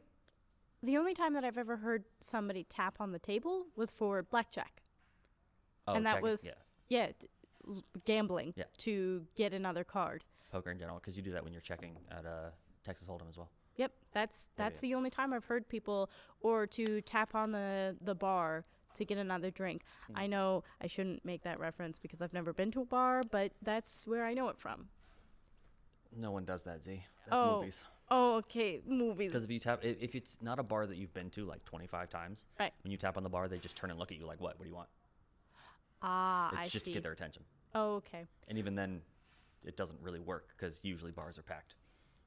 the 0.83 0.97
only 0.97 1.13
time 1.13 1.33
that 1.33 1.43
I've 1.45 1.57
ever 1.57 1.77
heard 1.77 2.03
somebody 2.19 2.65
tap 2.65 2.97
on 2.99 3.11
the 3.11 3.19
table 3.19 3.65
was 3.75 3.89
for 3.91 4.21
blackjack. 4.23 4.81
oh, 5.87 5.93
and 5.93 6.05
that 6.05 6.21
was- 6.21 6.43
yeah, 6.43 6.51
Yeah, 6.89 7.07
t- 7.17 7.27
l- 7.67 7.83
gambling 8.05 8.53
Yeah. 8.57 8.65
to 8.79 9.25
get 9.35 9.53
another 9.53 9.83
card. 9.83 10.23
poker 10.51 10.71
in 10.71 10.77
general 10.77 10.99
because 10.99 11.15
you 11.17 11.23
do 11.23 11.31
that 11.31 11.43
when 11.43 11.53
you're 11.53 11.61
checking 11.61 11.97
at 12.11 12.25
uh, 12.25 12.49
Texas 12.83 13.07
Hold'em 13.07 13.29
as 13.29 13.37
well. 13.37 13.49
Yep, 13.77 13.91
that's 14.13 14.49
that's 14.55 14.77
yeah. 14.77 14.89
the 14.89 14.95
only 14.95 15.09
time 15.09 15.33
I've 15.33 15.45
heard 15.45 15.67
people 15.67 16.09
or 16.41 16.65
to 16.67 17.01
tap 17.01 17.35
on 17.35 17.51
the 17.51 17.95
the 18.01 18.15
bar 18.15 18.63
to 18.95 19.03
get 19.05 19.17
another 19.17 19.51
drink. 19.51 19.83
Hmm. 20.07 20.17
I 20.17 20.27
know 20.27 20.63
I 20.81 20.87
shouldn't 20.87 21.25
make 21.25 21.43
that 21.43 21.59
reference 21.59 21.99
because 21.99 22.21
I've 22.21 22.31
never 22.33 22.53
been 22.53 22.71
to 22.71 22.81
a 22.81 22.85
bar, 22.85 23.23
but 23.29 23.51
that's 23.61 24.07
where 24.07 24.25
I 24.25 24.33
know 24.33 24.47
it 24.49 24.57
from. 24.57 24.87
No 26.15 26.31
one 26.31 26.45
does 26.45 26.63
that, 26.63 26.81
Z. 26.81 27.03
That's 27.25 27.35
Oh, 27.41 27.59
movies. 27.59 27.83
Oh, 28.09 28.35
okay, 28.35 28.81
movies. 28.87 29.31
Because 29.31 29.43
if 29.43 29.51
you 29.51 29.59
tap, 29.59 29.79
if 29.83 30.15
it's 30.15 30.37
not 30.41 30.59
a 30.59 30.63
bar 30.63 30.85
that 30.87 30.95
you've 30.95 31.13
been 31.13 31.29
to 31.31 31.43
like 31.43 31.65
25 31.65 32.09
times, 32.09 32.45
Right. 32.59 32.71
when 32.83 32.91
you 32.91 32.97
tap 32.97 33.17
on 33.17 33.23
the 33.23 33.29
bar, 33.29 33.47
they 33.49 33.57
just 33.57 33.75
turn 33.75 33.89
and 33.89 33.99
look 33.99 34.11
at 34.11 34.17
you 34.17 34.25
like, 34.25 34.39
"What? 34.39 34.57
What 34.57 34.63
do 34.63 34.69
you 34.69 34.75
want?" 34.75 34.87
Ah, 36.01 36.49
It's 36.49 36.57
I 36.59 36.63
just 36.69 36.85
see. 36.85 36.91
to 36.91 36.95
get 36.95 37.03
their 37.03 37.11
attention. 37.11 37.43
oh, 37.73 37.95
okay. 37.95 38.25
And 38.47 38.57
even 38.57 38.75
then, 38.75 39.01
it 39.65 39.75
doesn't 39.75 39.99
really 40.01 40.19
work 40.19 40.49
because 40.55 40.79
usually 40.83 41.11
bars 41.11 41.37
are 41.37 41.43
packed. 41.43 41.73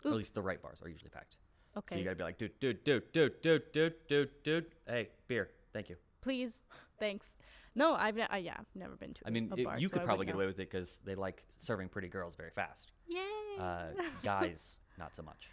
Or 0.04 0.12
at 0.12 0.16
least 0.16 0.34
the 0.34 0.42
right 0.42 0.60
bars 0.62 0.80
are 0.82 0.88
usually 0.88 1.10
packed. 1.10 1.36
So 1.74 1.78
Okay. 1.80 1.98
you 1.98 2.04
gotta 2.04 2.16
be 2.16 2.22
like, 2.24 2.38
dude, 2.38 2.58
dude, 2.60 2.82
dude, 2.84 3.12
dude, 3.12 3.40
dude, 3.42 3.72
dude, 3.72 3.94
dude, 4.08 4.30
dude. 4.44 4.66
Hey, 4.86 5.10
beer. 5.28 5.50
Thank 5.72 5.88
you. 5.90 5.96
Please, 6.22 6.54
thanks. 6.98 7.36
No, 7.74 7.94
I've 7.94 8.16
ne- 8.16 8.22
uh, 8.26 8.36
yeah, 8.36 8.54
I've 8.58 8.66
never 8.74 8.96
been 8.96 9.14
to. 9.14 9.20
I 9.26 9.30
mean, 9.30 9.50
a 9.52 9.60
it- 9.60 9.64
bar, 9.64 9.78
you 9.78 9.88
so 9.88 9.92
could 9.92 10.02
I 10.02 10.04
probably 10.04 10.20
wouldn't 10.26 10.28
get 10.28 10.32
know. 10.34 10.38
away 10.40 10.46
with 10.46 10.58
it 10.60 10.70
because 10.70 11.00
they 11.04 11.14
like 11.14 11.44
serving 11.58 11.88
pretty 11.88 12.08
girls 12.08 12.34
very 12.36 12.50
fast. 12.50 12.90
Yay! 13.06 13.18
Uh, 13.60 13.86
guys, 14.24 14.78
not 14.98 15.14
so 15.14 15.22
much. 15.22 15.50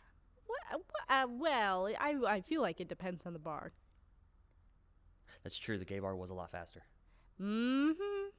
What, 0.47 0.81
uh, 1.09 1.27
well, 1.29 1.87
I 1.99 2.15
I 2.27 2.41
feel 2.41 2.61
like 2.61 2.79
it 2.81 2.87
depends 2.87 3.25
on 3.25 3.33
the 3.33 3.39
bar. 3.39 3.73
That's 5.43 5.57
true. 5.57 5.77
The 5.77 5.85
gay 5.85 5.99
bar 5.99 6.15
was 6.15 6.29
a 6.31 6.33
lot 6.33 6.51
faster. 6.51 6.81
Mm-hmm. 7.41 8.29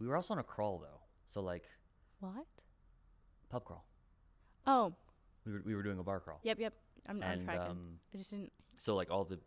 We 0.00 0.06
were 0.08 0.16
also 0.16 0.34
on 0.34 0.40
a 0.40 0.42
crawl 0.42 0.78
though, 0.80 1.00
so 1.28 1.40
like 1.40 1.64
What? 2.18 2.46
pub 3.48 3.64
crawl. 3.64 3.84
Oh, 4.70 4.92
We 5.44 5.52
were 5.52 5.62
we 5.64 5.74
were 5.74 5.82
doing 5.82 5.98
a 5.98 6.02
bar 6.02 6.20
crawl. 6.20 6.38
yep, 6.44 6.58
yep. 6.60 6.72
I'm, 7.08 7.22
I'm 7.22 7.30
and 7.32 7.44
tracking. 7.44 7.70
um, 7.72 7.98
I 8.14 8.18
just 8.18 8.30
didn't. 8.30 8.52
so 8.78 8.94
like 8.94 9.10
all 9.10 9.24
the 9.24 9.38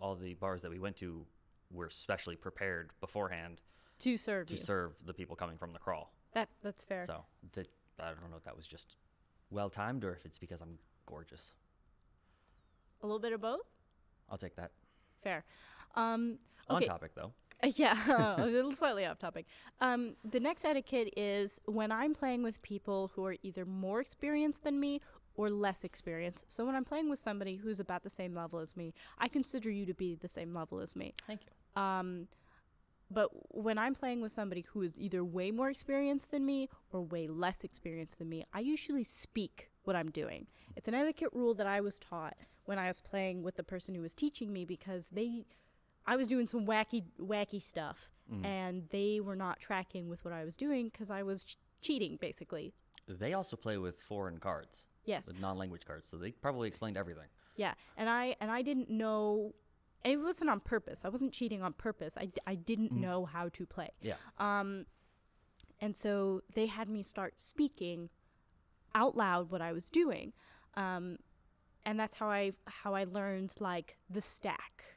all 0.00 0.14
the 0.14 0.34
bars 0.34 0.62
that 0.62 0.70
we 0.70 0.78
went 0.78 0.96
to 0.98 1.24
were 1.70 1.90
specially 1.90 2.36
prepared 2.36 2.90
beforehand 3.00 3.60
To 4.00 4.16
serve 4.16 4.46
to 4.48 4.54
you. 4.54 4.60
serve 4.60 4.92
the 5.06 5.14
people 5.14 5.34
coming 5.36 5.56
from 5.58 5.72
the 5.72 5.78
crawl. 5.78 6.12
That 6.34 6.48
that's 6.62 6.84
fair. 6.84 7.04
So 7.06 7.24
that 7.54 7.66
I 7.98 8.08
don't 8.08 8.30
know 8.30 8.36
if 8.36 8.44
that 8.44 8.56
was 8.56 8.66
just 8.66 8.96
well 9.50 9.68
timed 9.70 10.04
or 10.04 10.12
if 10.14 10.24
it's 10.24 10.38
because 10.38 10.60
I'm 10.60 10.78
gorgeous. 11.06 11.54
A 13.02 13.06
little 13.06 13.18
bit 13.20 13.32
of 13.32 13.40
both. 13.40 13.60
I'll 14.30 14.38
take 14.38 14.54
that. 14.56 14.70
Fair. 15.22 15.44
Um, 15.96 16.38
On 16.68 16.82
topic 16.82 17.14
though. 17.14 17.32
Yeah, 17.76 18.36
a 18.42 18.46
little 18.46 18.72
slightly 18.72 19.06
off 19.06 19.18
topic. 19.18 19.46
Um, 19.80 20.16
the 20.24 20.40
next 20.40 20.64
etiquette 20.64 21.12
is 21.16 21.60
when 21.66 21.92
I'm 21.92 22.14
playing 22.14 22.42
with 22.42 22.60
people 22.62 23.10
who 23.14 23.24
are 23.24 23.36
either 23.42 23.64
more 23.64 24.00
experienced 24.00 24.64
than 24.64 24.80
me 24.80 25.00
or 25.34 25.48
less 25.48 25.84
experienced. 25.84 26.44
So 26.48 26.66
when 26.66 26.74
I'm 26.74 26.84
playing 26.84 27.08
with 27.08 27.18
somebody 27.18 27.56
who's 27.56 27.80
about 27.80 28.02
the 28.02 28.10
same 28.10 28.34
level 28.34 28.58
as 28.58 28.76
me, 28.76 28.94
I 29.18 29.28
consider 29.28 29.70
you 29.70 29.86
to 29.86 29.94
be 29.94 30.14
the 30.14 30.28
same 30.28 30.52
level 30.52 30.80
as 30.80 30.94
me. 30.94 31.14
Thank 31.26 31.40
you. 31.44 31.82
Um, 31.82 32.28
but 33.10 33.28
when 33.54 33.78
I'm 33.78 33.94
playing 33.94 34.20
with 34.22 34.32
somebody 34.32 34.64
who 34.72 34.82
is 34.82 34.98
either 34.98 35.24
way 35.24 35.50
more 35.50 35.70
experienced 35.70 36.30
than 36.30 36.46
me 36.46 36.68
or 36.92 37.02
way 37.02 37.28
less 37.28 37.62
experienced 37.62 38.18
than 38.18 38.28
me, 38.28 38.44
I 38.52 38.60
usually 38.60 39.04
speak 39.04 39.70
what 39.84 39.96
I'm 39.96 40.10
doing. 40.10 40.46
It's 40.76 40.88
an 40.88 40.94
etiquette 40.94 41.30
rule 41.32 41.54
that 41.54 41.66
I 41.66 41.80
was 41.80 41.98
taught 41.98 42.36
when 42.64 42.78
I 42.78 42.88
was 42.88 43.00
playing 43.00 43.42
with 43.42 43.56
the 43.56 43.64
person 43.64 43.94
who 43.94 44.02
was 44.02 44.14
teaching 44.14 44.52
me 44.52 44.64
because 44.64 45.08
they, 45.12 45.44
I 46.06 46.16
was 46.16 46.26
doing 46.26 46.46
some 46.46 46.66
wacky, 46.66 47.04
wacky 47.20 47.60
stuff, 47.62 48.08
and 48.44 48.88
they 48.90 49.20
were 49.20 49.36
not 49.36 49.60
tracking 49.60 50.08
with 50.08 50.24
what 50.24 50.32
I 50.32 50.42
was 50.44 50.56
doing 50.56 50.88
because 50.88 51.10
I 51.10 51.22
was 51.22 51.44
ch- 51.44 51.58
cheating, 51.82 52.16
basically. 52.20 52.72
They 53.06 53.34
also 53.34 53.56
play 53.56 53.76
with 53.76 54.00
foreign 54.00 54.38
cards, 54.38 54.86
Yes. 55.04 55.26
with 55.26 55.38
non-language 55.38 55.84
cards, 55.84 56.08
so 56.10 56.16
they 56.16 56.30
probably 56.30 56.66
explained 56.68 56.96
everything. 56.96 57.26
Yeah, 57.56 57.74
and 57.98 58.08
I 58.08 58.34
and 58.40 58.50
I 58.50 58.62
didn't 58.62 58.88
know. 58.88 59.54
It 60.04 60.16
wasn't 60.16 60.48
on 60.50 60.60
purpose. 60.60 61.02
I 61.04 61.10
wasn't 61.10 61.32
cheating 61.32 61.62
on 61.62 61.74
purpose. 61.74 62.16
I, 62.16 62.30
I 62.46 62.54
didn't 62.54 62.90
know 62.92 63.24
how 63.26 63.48
to 63.50 63.66
play. 63.66 63.90
Yeah. 64.00 64.14
Um, 64.38 64.86
and 65.80 65.94
so 65.96 66.40
they 66.54 66.66
had 66.66 66.88
me 66.88 67.02
start 67.02 67.34
speaking 67.40 68.08
out 68.94 69.14
loud 69.16 69.50
what 69.50 69.60
I 69.60 69.72
was 69.72 69.90
doing, 69.90 70.32
um, 70.74 71.18
and 71.84 72.00
that's 72.00 72.14
how 72.16 72.28
I 72.30 72.52
how 72.66 72.94
I 72.94 73.04
learned 73.04 73.52
like 73.60 73.98
the 74.08 74.22
stack, 74.22 74.96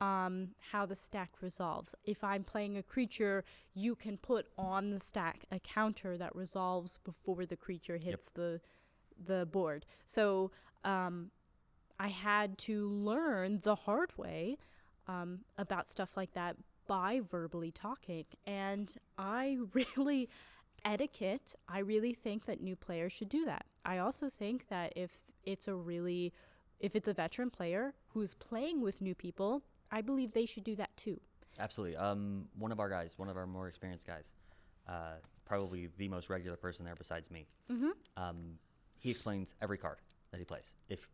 um, 0.00 0.48
how 0.70 0.86
the 0.86 0.94
stack 0.94 1.30
resolves. 1.40 1.94
If 2.04 2.22
I'm 2.22 2.44
playing 2.44 2.76
a 2.76 2.82
creature, 2.82 3.44
you 3.74 3.94
can 3.94 4.16
put 4.16 4.46
on 4.56 4.90
the 4.90 5.00
stack 5.00 5.44
a 5.50 5.58
counter 5.58 6.16
that 6.16 6.34
resolves 6.36 6.98
before 7.04 7.46
the 7.46 7.56
creature 7.56 7.96
hits 7.96 8.30
the 8.34 8.60
the 9.26 9.46
board. 9.46 9.86
So 10.04 10.50
um, 10.84 11.30
I 11.98 12.08
had 12.08 12.58
to 12.58 12.88
learn 12.88 13.60
the 13.62 13.74
hard 13.74 14.16
way 14.16 14.58
um, 15.08 15.40
about 15.56 15.88
stuff 15.88 16.16
like 16.16 16.32
that 16.34 16.56
by 16.86 17.20
verbally 17.28 17.70
talking. 17.70 18.24
And 18.46 18.94
I 19.18 19.58
really, 19.72 20.28
etiquette, 20.84 21.54
I 21.68 21.80
really 21.80 22.14
think 22.14 22.46
that 22.46 22.60
new 22.60 22.76
players 22.76 23.12
should 23.12 23.28
do 23.28 23.44
that. 23.46 23.66
I 23.84 23.98
also 23.98 24.28
think 24.28 24.68
that 24.68 24.92
if 24.96 25.10
it's 25.44 25.68
a 25.68 25.74
really, 25.74 26.32
if 26.80 26.94
it's 26.94 27.08
a 27.08 27.14
veteran 27.14 27.50
player 27.50 27.94
who's 28.16 28.32
playing 28.32 28.80
with 28.80 29.02
new 29.02 29.14
people, 29.14 29.62
I 29.90 30.00
believe 30.00 30.32
they 30.32 30.46
should 30.46 30.64
do 30.64 30.74
that 30.76 30.96
too. 30.96 31.20
Absolutely. 31.58 31.96
Um, 31.96 32.46
one 32.58 32.72
of 32.72 32.80
our 32.80 32.88
guys, 32.88 33.12
one 33.18 33.28
of 33.28 33.36
our 33.36 33.46
more 33.46 33.68
experienced 33.68 34.06
guys, 34.06 34.24
uh, 34.88 35.16
probably 35.44 35.90
the 35.98 36.08
most 36.08 36.30
regular 36.30 36.56
person 36.56 36.82
there 36.86 36.94
besides 36.94 37.30
me. 37.30 37.46
Mm-hmm. 37.70 37.90
Um, 38.16 38.36
he 38.98 39.10
explains 39.10 39.52
every 39.60 39.76
card 39.76 39.98
that 40.30 40.38
he 40.38 40.44
plays. 40.44 40.72
If 40.88 41.06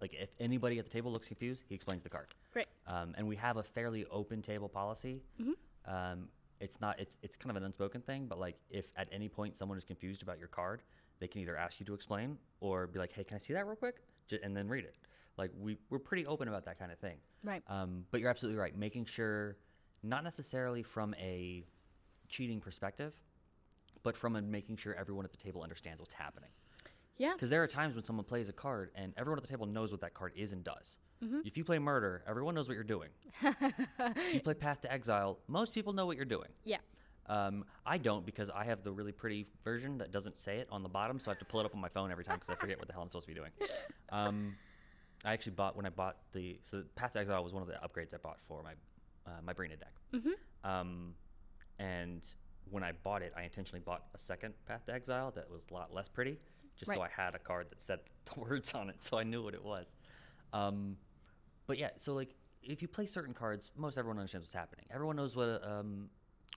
like 0.00 0.14
if 0.14 0.30
anybody 0.40 0.78
at 0.78 0.86
the 0.86 0.90
table 0.90 1.12
looks 1.12 1.28
confused, 1.28 1.62
he 1.68 1.74
explains 1.74 2.02
the 2.02 2.08
card. 2.08 2.28
Great. 2.54 2.68
Um, 2.86 3.14
and 3.18 3.28
we 3.28 3.36
have 3.36 3.58
a 3.58 3.62
fairly 3.62 4.06
open 4.10 4.40
table 4.40 4.68
policy. 4.68 5.20
Mm-hmm. 5.38 5.94
Um, 5.94 6.28
it's 6.58 6.80
not 6.80 6.98
it's 6.98 7.18
it's 7.22 7.36
kind 7.36 7.50
of 7.50 7.56
an 7.56 7.64
unspoken 7.64 8.00
thing, 8.00 8.24
but 8.26 8.38
like 8.40 8.56
if 8.70 8.86
at 8.96 9.08
any 9.12 9.28
point 9.28 9.58
someone 9.58 9.76
is 9.76 9.84
confused 9.84 10.22
about 10.22 10.38
your 10.38 10.48
card, 10.48 10.80
they 11.20 11.28
can 11.28 11.42
either 11.42 11.56
ask 11.56 11.80
you 11.80 11.84
to 11.86 11.92
explain 11.92 12.38
or 12.60 12.86
be 12.86 12.98
like, 12.98 13.12
"Hey, 13.12 13.24
can 13.24 13.34
I 13.34 13.38
see 13.38 13.52
that 13.52 13.66
real 13.66 13.76
quick?" 13.76 13.96
J- 14.26 14.40
and 14.42 14.56
then 14.56 14.68
read 14.68 14.84
it. 14.84 14.94
Like 15.38 15.50
we 15.58 15.76
we're 15.90 15.98
pretty 15.98 16.26
open 16.26 16.48
about 16.48 16.64
that 16.64 16.78
kind 16.78 16.90
of 16.92 16.98
thing. 16.98 17.16
Right. 17.44 17.62
Um, 17.68 18.04
but 18.10 18.20
you're 18.20 18.30
absolutely 18.30 18.58
right. 18.60 18.76
Making 18.76 19.04
sure, 19.04 19.56
not 20.02 20.24
necessarily 20.24 20.82
from 20.82 21.14
a 21.14 21.64
cheating 22.28 22.60
perspective, 22.60 23.12
but 24.02 24.16
from 24.16 24.36
a 24.36 24.42
making 24.42 24.76
sure 24.76 24.94
everyone 24.94 25.24
at 25.24 25.30
the 25.30 25.36
table 25.36 25.62
understands 25.62 26.00
what's 26.00 26.14
happening. 26.14 26.50
Yeah. 27.18 27.32
Because 27.34 27.50
there 27.50 27.62
are 27.62 27.66
times 27.66 27.94
when 27.94 28.04
someone 28.04 28.24
plays 28.24 28.48
a 28.48 28.52
card 28.52 28.90
and 28.94 29.12
everyone 29.16 29.38
at 29.38 29.42
the 29.42 29.48
table 29.48 29.66
knows 29.66 29.90
what 29.90 30.00
that 30.02 30.14
card 30.14 30.32
is 30.36 30.52
and 30.52 30.62
does. 30.64 30.96
Mhm. 31.24 31.46
If 31.46 31.56
you 31.56 31.64
play 31.64 31.78
murder, 31.78 32.22
everyone 32.28 32.54
knows 32.54 32.68
what 32.68 32.74
you're 32.74 32.84
doing. 32.84 33.08
If 33.42 34.34
you 34.34 34.40
play 34.40 34.52
Path 34.54 34.82
to 34.82 34.92
Exile, 34.92 35.38
most 35.48 35.72
people 35.72 35.94
know 35.94 36.04
what 36.04 36.16
you're 36.16 36.26
doing. 36.26 36.48
Yeah. 36.64 36.78
Um, 37.28 37.64
I 37.84 37.98
don't 37.98 38.24
because 38.24 38.50
I 38.50 38.64
have 38.64 38.84
the 38.84 38.92
really 38.92 39.12
pretty 39.12 39.46
version 39.64 39.98
that 39.98 40.12
doesn't 40.12 40.36
say 40.36 40.58
it 40.58 40.68
on 40.70 40.82
the 40.82 40.88
bottom, 40.88 41.18
so 41.18 41.30
I 41.30 41.32
have 41.32 41.38
to 41.40 41.44
pull 41.44 41.60
it 41.60 41.66
up 41.66 41.74
on 41.74 41.80
my 41.80 41.88
phone 41.88 42.12
every 42.12 42.22
time 42.24 42.36
because 42.36 42.50
I 42.50 42.54
forget 42.54 42.78
what 42.78 42.86
the 42.86 42.92
hell 42.92 43.02
I'm 43.02 43.08
supposed 43.08 43.26
to 43.26 43.32
be 43.34 43.38
doing. 43.38 43.50
Um, 44.10 44.54
I 45.26 45.32
actually 45.32 45.52
bought 45.52 45.76
when 45.76 45.84
I 45.84 45.90
bought 45.90 46.18
the 46.32 46.58
so 46.62 46.84
Path 46.94 47.14
to 47.14 47.18
Exile 47.18 47.42
was 47.42 47.52
one 47.52 47.62
of 47.62 47.68
the 47.68 47.74
upgrades 47.74 48.14
I 48.14 48.18
bought 48.18 48.38
for 48.46 48.62
my 48.62 48.72
uh, 49.26 49.40
my 49.44 49.52
Breena 49.52 49.78
deck. 49.78 49.92
Mm-hmm. 50.14 50.70
Um, 50.70 51.14
and 51.80 52.22
when 52.70 52.84
I 52.84 52.92
bought 53.02 53.22
it, 53.22 53.32
I 53.36 53.42
intentionally 53.42 53.82
bought 53.84 54.04
a 54.14 54.18
second 54.18 54.54
Path 54.66 54.86
to 54.86 54.94
Exile 54.94 55.32
that 55.34 55.50
was 55.50 55.62
a 55.70 55.74
lot 55.74 55.92
less 55.92 56.08
pretty, 56.08 56.38
just 56.78 56.92
so 56.92 57.02
I 57.02 57.08
had 57.08 57.34
a 57.34 57.38
card 57.40 57.66
that 57.70 57.82
said 57.82 58.00
the 58.32 58.40
words 58.40 58.72
on 58.72 58.88
it, 58.88 59.02
so 59.02 59.18
I 59.18 59.24
knew 59.24 59.42
what 59.42 59.54
it 59.54 59.64
was. 59.64 59.90
Um, 60.52 60.96
but 61.66 61.76
yeah, 61.76 61.90
so 61.98 62.14
like 62.14 62.34
if 62.62 62.80
you 62.80 62.88
play 62.88 63.06
certain 63.06 63.34
cards, 63.34 63.72
most 63.76 63.98
everyone 63.98 64.18
understands 64.18 64.44
what's 64.44 64.54
happening. 64.54 64.86
Everyone 64.94 65.16
knows 65.16 65.34
what 65.34 65.48
a, 65.48 65.70
um, 65.70 66.08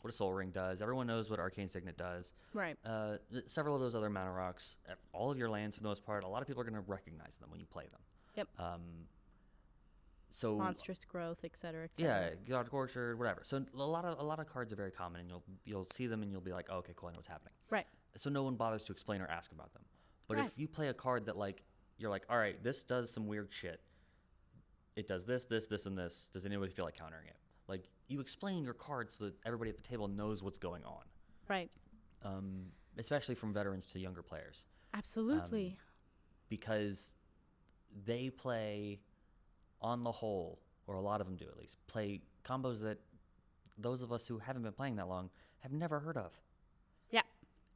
what 0.02 0.14
a 0.14 0.16
Soul 0.16 0.34
Ring 0.34 0.52
does. 0.52 0.82
Everyone 0.82 1.08
knows 1.08 1.30
what 1.30 1.40
Arcane 1.40 1.70
Signet 1.70 1.98
does. 1.98 2.34
Right. 2.54 2.78
Uh, 2.86 3.18
several 3.48 3.76
of 3.76 3.82
those 3.82 3.96
other 3.96 4.10
mana 4.10 4.32
rocks, 4.32 4.78
all 5.12 5.32
of 5.32 5.38
your 5.38 5.50
lands 5.50 5.76
for 5.76 5.82
the 5.82 5.88
most 5.88 6.06
part, 6.06 6.24
a 6.24 6.28
lot 6.28 6.42
of 6.42 6.48
people 6.48 6.62
are 6.62 6.70
going 6.70 6.82
to 6.82 6.90
recognize 6.90 7.38
them 7.40 7.50
when 7.50 7.60
you 7.60 7.66
play 7.66 7.86
them. 7.92 8.00
Yep. 8.40 8.48
Um, 8.58 8.82
so 10.30 10.56
Monstrous 10.56 11.04
growth, 11.06 11.40
et 11.44 11.58
cetera, 11.58 11.84
et 11.86 11.92
yeah, 11.98 12.22
cetera. 12.22 12.38
God 12.48 12.70
Orchard, 12.72 13.20
whatever. 13.20 13.42
So 13.44 13.66
a 13.74 13.78
lot 13.78 14.06
of 14.06 14.18
a 14.20 14.24
lot 14.24 14.40
of 14.40 14.48
cards 14.48 14.72
are 14.72 14.76
very 14.78 14.92
common, 14.92 15.20
and 15.22 15.30
you'll 15.30 15.44
you'll 15.66 15.88
see 15.92 16.08
them 16.08 16.22
and 16.24 16.32
you'll 16.32 16.40
be 16.40 16.54
like, 16.54 16.68
oh, 16.70 16.78
okay, 16.78 16.94
cool, 16.96 17.10
I 17.10 17.12
know 17.12 17.18
what's 17.18 17.28
happening. 17.28 17.54
Right. 17.70 17.86
So 18.16 18.30
no 18.30 18.44
one 18.44 18.56
bothers 18.56 18.84
to 18.84 18.92
explain 18.94 19.22
or 19.22 19.28
ask 19.28 19.52
about 19.52 19.74
them. 19.74 19.84
But 20.28 20.38
Right. 20.38 20.46
if 20.46 20.58
you 20.58 20.68
play 20.68 20.88
a 20.88 20.94
card 20.94 21.26
that 21.26 21.38
like 21.38 21.64
you're 21.98 22.10
like, 22.10 22.24
all 22.30 22.38
right, 22.38 22.64
this 22.64 22.84
does 22.84 23.12
some 23.12 23.28
weird 23.28 23.50
shit. 23.52 23.82
It 24.96 25.08
does 25.08 25.26
this, 25.26 25.46
this, 25.46 25.68
this, 25.68 25.86
and 25.86 25.98
this. 25.98 26.30
Does 26.34 26.46
anybody 26.46 26.72
feel 26.72 26.86
like 26.86 26.96
countering 26.96 27.28
it? 27.28 27.36
Like 27.68 27.90
you 28.08 28.22
explain 28.22 28.64
your 28.64 28.74
card 28.74 29.12
so 29.12 29.26
that 29.26 29.34
everybody 29.46 29.70
at 29.70 29.76
the 29.78 29.84
table 29.84 30.08
knows 30.08 30.42
what's 30.42 30.58
going 30.58 30.84
on. 30.86 31.04
Right. 31.50 31.70
Um, 32.24 32.68
especially 32.98 33.36
from 33.36 33.54
veterans 33.54 33.86
to 33.88 34.00
younger 34.00 34.22
players 34.22 34.64
Absolutely. 34.94 35.78
because 36.50 37.14
they 38.06 38.30
play 38.30 39.00
on 39.82 40.04
the 40.04 40.12
whole 40.12 40.60
or 40.88 40.96
a 40.96 41.02
lot 41.02 41.22
of 41.22 41.28
them 41.28 41.36
do 41.36 41.46
at 41.46 41.58
least 41.58 41.76
play 41.88 42.22
combos 42.46 42.82
that 42.82 43.00
those 43.78 44.02
of 44.02 44.12
us 44.12 44.28
who 44.28 44.38
haven't 44.40 44.64
been 44.64 44.74
playing 44.74 44.96
that 44.96 45.08
long 45.08 45.30
have 45.60 45.72
never 45.72 46.00
heard 46.00 46.18
of 46.18 46.32
yeah. 47.12 47.22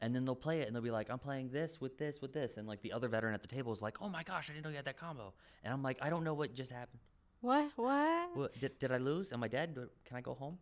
and 0.01 0.13
then 0.15 0.25
they'll 0.25 0.35
play 0.35 0.61
it 0.61 0.67
and 0.67 0.75
they'll 0.75 0.83
be 0.83 0.91
like 0.91 1.09
i'm 1.09 1.19
playing 1.19 1.49
this 1.49 1.79
with 1.79 1.97
this 1.97 2.21
with 2.21 2.33
this 2.33 2.57
and 2.57 2.67
like 2.67 2.81
the 2.81 2.91
other 2.91 3.07
veteran 3.07 3.33
at 3.33 3.41
the 3.41 3.47
table 3.47 3.71
is 3.71 3.81
like 3.81 3.97
oh 4.01 4.09
my 4.09 4.23
gosh 4.23 4.49
i 4.49 4.53
didn't 4.53 4.65
know 4.65 4.69
you 4.69 4.75
had 4.75 4.85
that 4.85 4.97
combo 4.97 5.33
and 5.63 5.73
i'm 5.73 5.81
like 5.83 5.97
i 6.01 6.09
don't 6.09 6.23
know 6.23 6.33
what 6.33 6.53
just 6.53 6.71
happened 6.71 6.99
What? 7.41 7.71
What? 7.75 8.35
what, 8.35 8.59
did, 8.59 8.77
did 8.79 8.91
i 8.91 8.97
lose 8.97 9.31
am 9.31 9.43
i 9.43 9.47
dead 9.47 9.75
can 10.05 10.17
i 10.17 10.21
go 10.21 10.33
home 10.33 10.57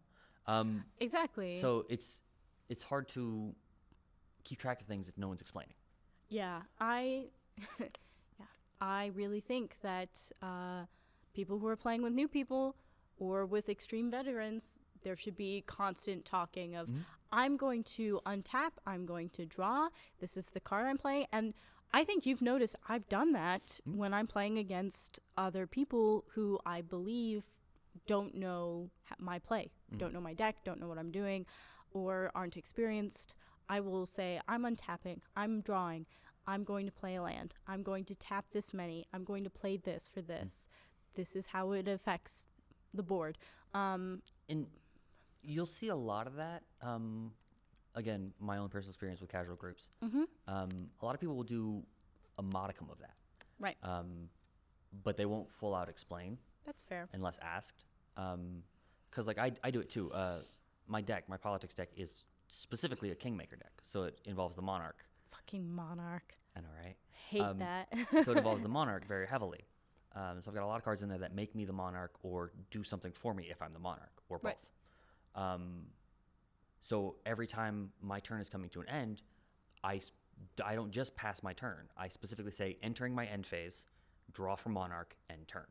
um, 0.47 0.83
Exactly. 0.99 1.59
so 1.59 1.85
it's 1.89 2.21
it's 2.69 2.83
hard 2.83 3.07
to 3.09 3.53
keep 4.43 4.57
track 4.59 4.81
of 4.81 4.87
things 4.87 5.07
if 5.07 5.15
no 5.17 5.27
one's 5.27 5.41
explaining 5.41 5.75
Yeah, 6.29 6.61
I, 6.79 7.25
I 8.81 9.11
really 9.13 9.39
think 9.39 9.75
that 9.83 10.09
uh, 10.41 10.85
people 11.33 11.59
who 11.59 11.67
are 11.67 11.75
playing 11.75 12.01
with 12.01 12.13
new 12.13 12.27
people 12.27 12.75
or 13.19 13.45
with 13.45 13.69
extreme 13.69 14.09
veterans, 14.09 14.75
there 15.03 15.15
should 15.15 15.37
be 15.37 15.63
constant 15.67 16.25
talking 16.25 16.75
of, 16.75 16.87
mm-hmm. 16.87 17.01
I'm 17.31 17.55
going 17.57 17.83
to 17.95 18.19
untap, 18.25 18.71
I'm 18.85 19.05
going 19.05 19.29
to 19.29 19.45
draw, 19.45 19.89
this 20.19 20.35
is 20.35 20.49
the 20.49 20.59
card 20.59 20.87
I'm 20.87 20.97
playing, 20.97 21.27
and 21.31 21.53
I 21.93 22.03
think 22.03 22.25
you've 22.25 22.41
noticed 22.41 22.75
I've 22.89 23.07
done 23.07 23.33
that 23.33 23.63
mm-hmm. 23.63 23.97
when 23.97 24.13
I'm 24.13 24.27
playing 24.27 24.57
against 24.57 25.19
other 25.37 25.67
people 25.67 26.25
who 26.33 26.59
I 26.65 26.81
believe 26.81 27.43
don't 28.07 28.35
know 28.35 28.89
my 29.19 29.37
play, 29.39 29.69
mm-hmm. 29.89 29.99
don't 29.99 30.13
know 30.13 30.21
my 30.21 30.33
deck, 30.33 30.57
don't 30.65 30.79
know 30.79 30.87
what 30.87 30.97
I'm 30.97 31.11
doing, 31.11 31.45
or 31.93 32.31
aren't 32.33 32.57
experienced. 32.57 33.35
I 33.69 33.79
will 33.79 34.05
say, 34.05 34.39
I'm 34.47 34.63
untapping, 34.63 35.19
I'm 35.35 35.61
drawing, 35.61 36.05
I'm 36.51 36.63
going 36.65 36.85
to 36.85 36.91
play 36.91 37.15
a 37.15 37.21
land, 37.21 37.53
I'm 37.65 37.81
going 37.81 38.03
to 38.05 38.15
tap 38.15 38.45
this 38.51 38.73
many, 38.73 39.05
I'm 39.13 39.23
going 39.23 39.43
to 39.45 39.49
play 39.49 39.77
this 39.77 40.09
for 40.13 40.21
this. 40.21 40.67
This 41.15 41.35
is 41.35 41.45
how 41.45 41.71
it 41.71 41.87
affects 41.87 42.47
the 42.93 43.03
board. 43.03 43.37
Um, 43.73 44.21
and 44.49 44.67
you'll 45.43 45.65
see 45.79 45.87
a 45.87 45.95
lot 45.95 46.27
of 46.27 46.35
that. 46.35 46.63
Um, 46.81 47.31
again, 47.95 48.33
my 48.39 48.57
own 48.57 48.67
personal 48.69 48.91
experience 48.91 49.21
with 49.21 49.31
casual 49.31 49.55
groups. 49.55 49.87
mhm, 50.03 50.25
Um, 50.47 50.69
a 51.01 51.05
lot 51.05 51.15
of 51.15 51.21
people 51.21 51.35
will 51.37 51.43
do 51.61 51.83
a 52.37 52.41
modicum 52.43 52.89
of 52.89 52.99
that, 52.99 53.15
Right, 53.59 53.77
um, 53.83 54.29
but 55.03 55.15
they 55.15 55.25
won't 55.25 55.49
full 55.59 55.73
out 55.73 55.87
explain 55.87 56.37
that's 56.65 56.83
fair. 56.83 57.07
unless 57.13 57.37
asked. 57.41 57.85
Because 58.15 59.25
like 59.25 59.37
I, 59.37 59.53
I 59.63 59.71
do 59.71 59.79
it 59.79 59.89
too. 59.89 60.11
Uh, 60.11 60.39
my 60.87 60.99
deck, 61.01 61.29
my 61.29 61.37
politics 61.37 61.73
deck, 61.73 61.89
is 61.95 62.25
specifically 62.47 63.11
a 63.11 63.15
kingmaker 63.15 63.55
deck, 63.55 63.71
so 63.81 64.03
it 64.03 64.19
involves 64.25 64.55
the 64.57 64.61
monarch. 64.61 65.05
Fucking 65.31 65.65
monarch. 65.69 66.35
I 66.55 66.61
know, 66.61 66.67
right? 66.83 66.95
Hate 67.29 67.41
Um, 67.41 67.59
that. 67.59 67.87
so 68.25 68.31
it 68.31 68.37
involves 68.37 68.61
the 68.61 68.69
monarch 68.79 69.05
very 69.07 69.27
heavily. 69.27 69.61
Um, 70.13 70.41
so 70.41 70.49
I've 70.51 70.55
got 70.55 70.63
a 70.63 70.67
lot 70.67 70.77
of 70.77 70.83
cards 70.83 71.01
in 71.01 71.09
there 71.09 71.19
that 71.19 71.33
make 71.33 71.55
me 71.55 71.63
the 71.65 71.71
monarch 71.73 72.11
or 72.23 72.51
do 72.69 72.83
something 72.83 73.13
for 73.13 73.33
me 73.33 73.47
if 73.49 73.61
I'm 73.61 73.71
the 73.73 73.79
monarch 73.79 74.11
or 74.27 74.39
both. 74.39 74.53
Right. 75.35 75.53
Um, 75.53 75.83
so 76.81 77.15
every 77.25 77.47
time 77.47 77.91
my 78.01 78.19
turn 78.19 78.41
is 78.41 78.49
coming 78.49 78.69
to 78.71 78.81
an 78.81 78.89
end, 78.89 79.21
I, 79.83 80.01
I 80.63 80.75
don't 80.75 80.91
just 80.91 81.15
pass 81.15 81.41
my 81.41 81.53
turn. 81.53 81.87
I 81.95 82.09
specifically 82.09 82.51
say 82.51 82.77
entering 82.83 83.15
my 83.15 83.25
end 83.25 83.45
phase, 83.45 83.85
draw 84.33 84.55
for 84.55 84.69
monarch, 84.69 85.15
end 85.29 85.47
turn. 85.47 85.67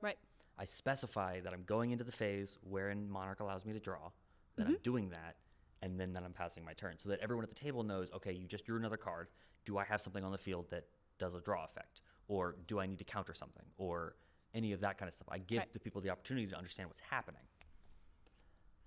right. 0.00 0.18
I 0.58 0.66
specify 0.66 1.40
that 1.40 1.54
I'm 1.54 1.62
going 1.64 1.90
into 1.90 2.04
the 2.04 2.12
phase 2.12 2.58
wherein 2.62 3.08
monarch 3.08 3.40
allows 3.40 3.64
me 3.64 3.72
to 3.72 3.80
draw, 3.80 4.10
that 4.56 4.66
I'm 4.66 4.76
doing 4.82 5.08
that, 5.08 5.36
and 5.80 5.98
then 5.98 6.12
that 6.12 6.22
I'm 6.22 6.34
passing 6.34 6.62
my 6.66 6.74
turn, 6.74 6.96
so 7.02 7.08
that 7.08 7.18
everyone 7.20 7.44
at 7.44 7.48
the 7.48 7.54
table 7.56 7.82
knows. 7.82 8.10
Okay, 8.14 8.32
you 8.32 8.46
just 8.46 8.66
drew 8.66 8.76
another 8.76 8.98
card. 8.98 9.28
Do 9.64 9.78
I 9.78 9.84
have 9.84 10.00
something 10.00 10.24
on 10.24 10.32
the 10.32 10.38
field 10.38 10.66
that 10.70 10.84
does 11.18 11.34
a 11.34 11.40
draw 11.40 11.64
effect, 11.64 12.00
or 12.28 12.56
do 12.66 12.80
I 12.80 12.86
need 12.86 12.98
to 12.98 13.04
counter 13.04 13.34
something, 13.34 13.64
or 13.78 14.16
any 14.54 14.72
of 14.72 14.80
that 14.80 14.98
kind 14.98 15.08
of 15.08 15.14
stuff? 15.14 15.28
I 15.30 15.38
give 15.38 15.58
Right. 15.58 15.72
the 15.72 15.78
people 15.80 16.00
the 16.00 16.10
opportunity 16.10 16.46
to 16.46 16.56
understand 16.56 16.88
what's 16.88 17.00
happening. 17.00 17.42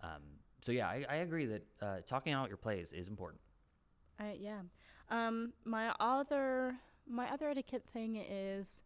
Um, 0.02 0.22
so 0.62 0.72
yeah, 0.72 0.88
I, 0.88 1.06
I 1.10 1.16
agree 1.18 1.46
that 1.46 1.66
uh, 1.82 1.98
talking 2.08 2.34
out 2.34 2.48
your 2.50 2.58
plays 2.58 2.92
is 2.92 3.08
important. 3.08 3.42
I, 4.20 4.38
yeah. 4.40 4.62
Um, 5.10 5.54
my 5.66 5.94
other 6.00 6.76
my 7.08 7.30
other 7.32 7.50
etiquette 7.50 7.84
thing 7.94 8.16
is 8.16 8.82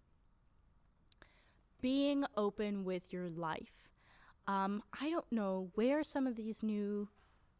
being 1.81 2.25
open 2.35 2.83
with 2.83 3.13
your 3.13 3.29
life. 3.29 3.89
Um, 4.47 4.81
I 4.99 5.09
don't 5.09 5.29
know 5.31 5.69
where 5.75 6.03
some 6.03 6.25
of 6.27 6.35
these 6.35 6.63
new. 6.63 7.07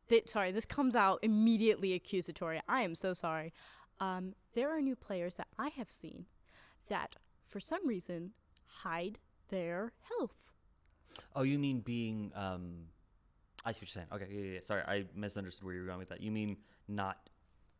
Th- 0.10 0.28
sorry, 0.30 0.52
this 0.52 0.66
comes 0.66 0.96
out 0.96 1.20
immediately 1.22 1.94
accusatory. 1.94 2.62
I 2.68 2.82
am 2.82 2.96
so 2.96 3.14
sorry. 3.14 3.54
Um, 4.00 4.34
there 4.54 4.76
are 4.76 4.82
new 4.82 4.96
players 4.96 5.36
that 5.36 5.48
I 5.58 5.70
have 5.70 5.90
seen 5.90 6.26
that, 6.90 7.16
for 7.48 7.60
some 7.60 7.88
reason, 7.88 8.32
hide 8.66 9.20
their 9.50 9.94
health. 10.10 10.52
Oh, 11.36 11.44
you 11.44 11.58
mean 11.58 11.80
being? 11.80 12.32
Um, 12.36 12.86
I 13.66 13.72
see 13.72 13.78
what 13.78 13.82
you're 13.82 13.88
saying. 13.88 14.08
Okay, 14.14 14.28
yeah, 14.30 14.42
yeah, 14.42 14.54
yeah. 14.54 14.60
Sorry, 14.64 14.82
I 14.84 15.06
misunderstood 15.16 15.66
where 15.66 15.74
you 15.74 15.82
were 15.82 15.88
going 15.88 16.00
with 16.00 16.10
that. 16.10 16.22
You 16.22 16.32
mean 16.32 16.58
not? 16.88 17.30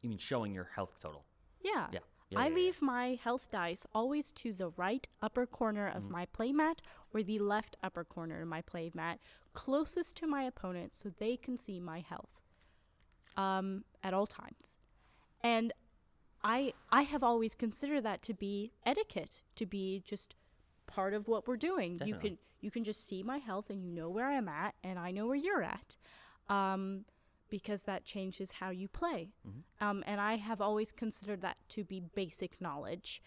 You 0.02 0.10
mean 0.10 0.18
showing 0.18 0.54
your 0.54 0.70
health 0.76 0.98
total? 1.02 1.24
Yeah. 1.64 1.88
Yeah. 1.92 2.00
yeah 2.30 2.40
I 2.40 2.44
yeah, 2.44 2.50
yeah. 2.50 2.56
leave 2.56 2.82
my 2.82 3.20
health 3.22 3.48
dice 3.52 3.86
always 3.94 4.32
to 4.34 4.54
the 4.54 4.70
right 4.70 5.08
upper 5.22 5.46
corner 5.46 5.88
of 5.88 6.10
my 6.10 6.28
playmat 6.38 6.80
or 7.14 7.24
the 7.24 7.40
left 7.40 7.78
upper 7.84 8.04
corner 8.04 8.42
of 8.42 8.48
my 8.48 8.62
playmat, 8.62 9.18
closest 9.54 10.16
to 10.18 10.28
my 10.28 10.44
opponent 10.44 10.94
so 10.94 11.10
they 11.10 11.38
can 11.38 11.58
see 11.58 11.80
my 11.80 12.00
health 12.00 12.42
um, 13.38 13.84
at 14.04 14.14
all 14.14 14.28
times. 14.28 14.78
And 15.42 15.72
I 16.44 16.74
I 16.92 17.02
have 17.04 17.24
always 17.24 17.56
considered 17.56 18.04
that 18.04 18.22
to 18.24 18.34
be 18.34 18.72
etiquette, 18.86 19.42
to 19.56 19.66
be 19.66 20.02
just 20.06 20.36
part 20.86 21.14
of 21.14 21.28
what 21.28 21.48
we're 21.48 21.58
doing. 21.58 22.00
You 22.08 22.16
can 22.22 22.38
you 22.62 22.72
can 22.72 22.84
just 22.84 23.08
see 23.08 23.24
my 23.24 23.38
health 23.38 23.70
and 23.70 23.84
you 23.84 23.92
know 23.92 24.10
where 24.10 24.30
I'm 24.30 24.48
at 24.48 24.76
and 24.84 24.98
I 24.98 25.12
know 25.12 25.28
where 25.28 25.36
you're 25.36 25.64
at. 25.64 25.96
Um, 26.50 27.06
because 27.50 27.84
that 27.84 28.04
changes 28.04 28.52
how 28.52 28.70
you 28.72 28.88
play. 28.90 29.30
Um, 29.80 30.04
and 30.06 30.20
I 30.20 30.36
have 30.36 30.60
always 30.62 30.92
considered 30.92 31.42
that 31.42 31.58
to 31.70 31.84
be 31.86 32.02
basic 32.14 32.60
knowledge. 32.60 33.22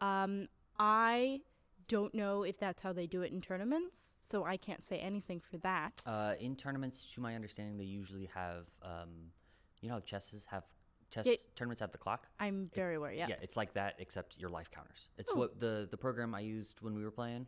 Um, 0.00 0.48
I 0.78 1.40
don't 1.88 2.14
know 2.14 2.42
if 2.42 2.58
that's 2.58 2.82
how 2.82 2.92
they 2.94 3.06
do 3.06 3.22
it 3.22 3.32
in 3.32 3.40
tournaments, 3.40 4.16
so 4.20 4.44
I 4.44 4.56
can't 4.56 4.82
say 4.82 4.98
anything 4.98 5.40
for 5.40 5.58
that. 5.58 6.02
Uh, 6.06 6.34
in 6.40 6.56
tournaments, 6.56 7.06
to 7.14 7.20
my 7.20 7.34
understanding, 7.34 7.76
they 7.76 7.84
usually 7.84 8.30
have, 8.34 8.64
um, 8.82 9.30
you 9.82 9.88
know, 9.90 10.00
chesses 10.00 10.46
have 10.46 10.64
chess 11.10 11.26
Yeah. 11.26 11.34
tournaments 11.54 11.80
have 11.80 11.92
the 11.92 11.98
clock. 11.98 12.28
I'm 12.40 12.68
very 12.74 12.96
aware, 12.96 13.12
yeah. 13.12 13.28
Yeah, 13.28 13.36
it's 13.40 13.56
like 13.56 13.72
that, 13.74 13.94
except 13.98 14.38
your 14.38 14.50
life 14.50 14.70
counters. 14.70 15.08
It's 15.18 15.30
Oh. 15.32 15.36
what 15.36 15.60
the 15.60 15.86
the 15.90 15.96
program 15.96 16.34
I 16.34 16.40
used 16.40 16.80
when 16.80 16.94
we 16.94 17.02
were 17.04 17.10
playing. 17.10 17.46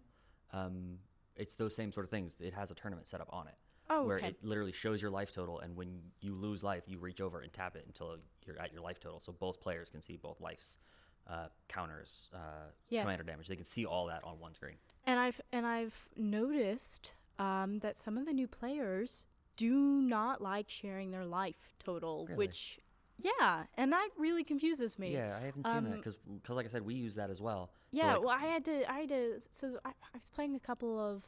Um, 0.52 0.98
it's 1.36 1.54
those 1.54 1.74
same 1.74 1.92
sort 1.92 2.04
of 2.04 2.11
things. 2.11 2.36
It 2.40 2.54
has 2.54 2.70
a 2.70 2.74
tournament 2.74 3.06
set 3.06 3.20
up 3.20 3.28
on 3.32 3.46
it, 3.48 3.54
Oh, 3.90 4.06
where 4.06 4.16
okay. 4.16 4.28
it 4.28 4.42
literally 4.44 4.72
shows 4.72 5.00
your 5.00 5.11
life 5.11 5.32
total, 5.32 5.61
and 5.61 5.76
when 5.76 6.00
you 6.20 6.34
lose 6.34 6.62
life, 6.64 6.84
you 6.86 6.98
reach 6.98 7.20
over 7.20 7.40
and 7.40 7.52
tap 7.52 7.76
it 7.76 7.84
until 7.86 8.18
you're 8.44 8.59
at 8.59 8.72
your 8.72 8.80
life 8.82 8.98
total, 8.98 9.20
so 9.20 9.32
both 9.32 9.61
players 9.61 9.88
can 9.90 10.00
see 10.02 10.16
both 10.16 10.40
life's 10.40 10.78
uh, 11.26 11.48
counters, 11.68 12.30
uh, 12.32 12.70
Yeah. 12.88 13.02
commander 13.02 13.22
damage. 13.22 13.48
They 13.48 13.56
can 13.56 13.66
see 13.66 13.84
all 13.84 14.06
that 14.06 14.24
on 14.24 14.40
one 14.40 14.54
screen. 14.54 14.78
And 15.04 15.20
I've 15.20 15.38
and 15.52 15.66
I've 15.66 16.09
noticed 16.16 17.12
um, 17.38 17.78
that 17.80 17.96
some 17.96 18.16
of 18.18 18.24
the 18.26 18.32
new 18.32 18.48
players 18.48 19.26
do 19.56 20.00
not 20.00 20.40
like 20.40 20.68
sharing 20.70 21.11
their 21.11 21.24
life 21.26 21.74
total, 21.78 22.24
Really? 22.26 22.36
which 22.38 22.80
yeah, 23.19 23.64
and 23.77 23.93
that 23.93 24.09
really 24.16 24.45
confuses 24.45 24.99
me. 24.99 25.12
Yeah, 25.12 25.37
I 25.37 25.45
haven't 25.45 25.66
seen 25.66 25.85
that 25.85 25.93
Um, 25.93 25.97
because, 25.97 26.16
like 26.49 26.66
I 26.66 26.69
said, 26.69 26.83
we 26.83 26.95
use 26.95 27.14
that 27.16 27.31
as 27.31 27.41
well. 27.41 27.71
So, 27.91 27.97
Yeah, 27.97 28.14
like, 28.14 28.21
well, 28.21 28.31
I 28.31 28.47
had 28.47 28.64
to, 28.66 28.91
I 28.91 29.01
had 29.01 29.09
to. 29.11 29.41
So 29.51 29.79
I, 29.85 29.91
I 29.91 29.93
was 30.14 30.31
playing 30.35 30.55
a 30.55 30.61
couple 30.61 30.99
of 30.99 31.25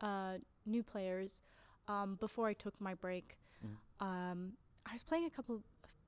uh, 0.00 0.38
new 0.66 0.82
players 0.82 1.42
um, 1.88 2.16
before 2.16 2.46
I 2.46 2.52
took 2.52 2.80
my 2.80 2.94
break. 2.94 3.38
Mhm. 3.64 3.76
Um, 4.06 4.52
I 4.86 4.92
was 4.92 5.02
playing 5.02 5.26
a 5.26 5.30
couple 5.30 5.54
of 5.56 5.62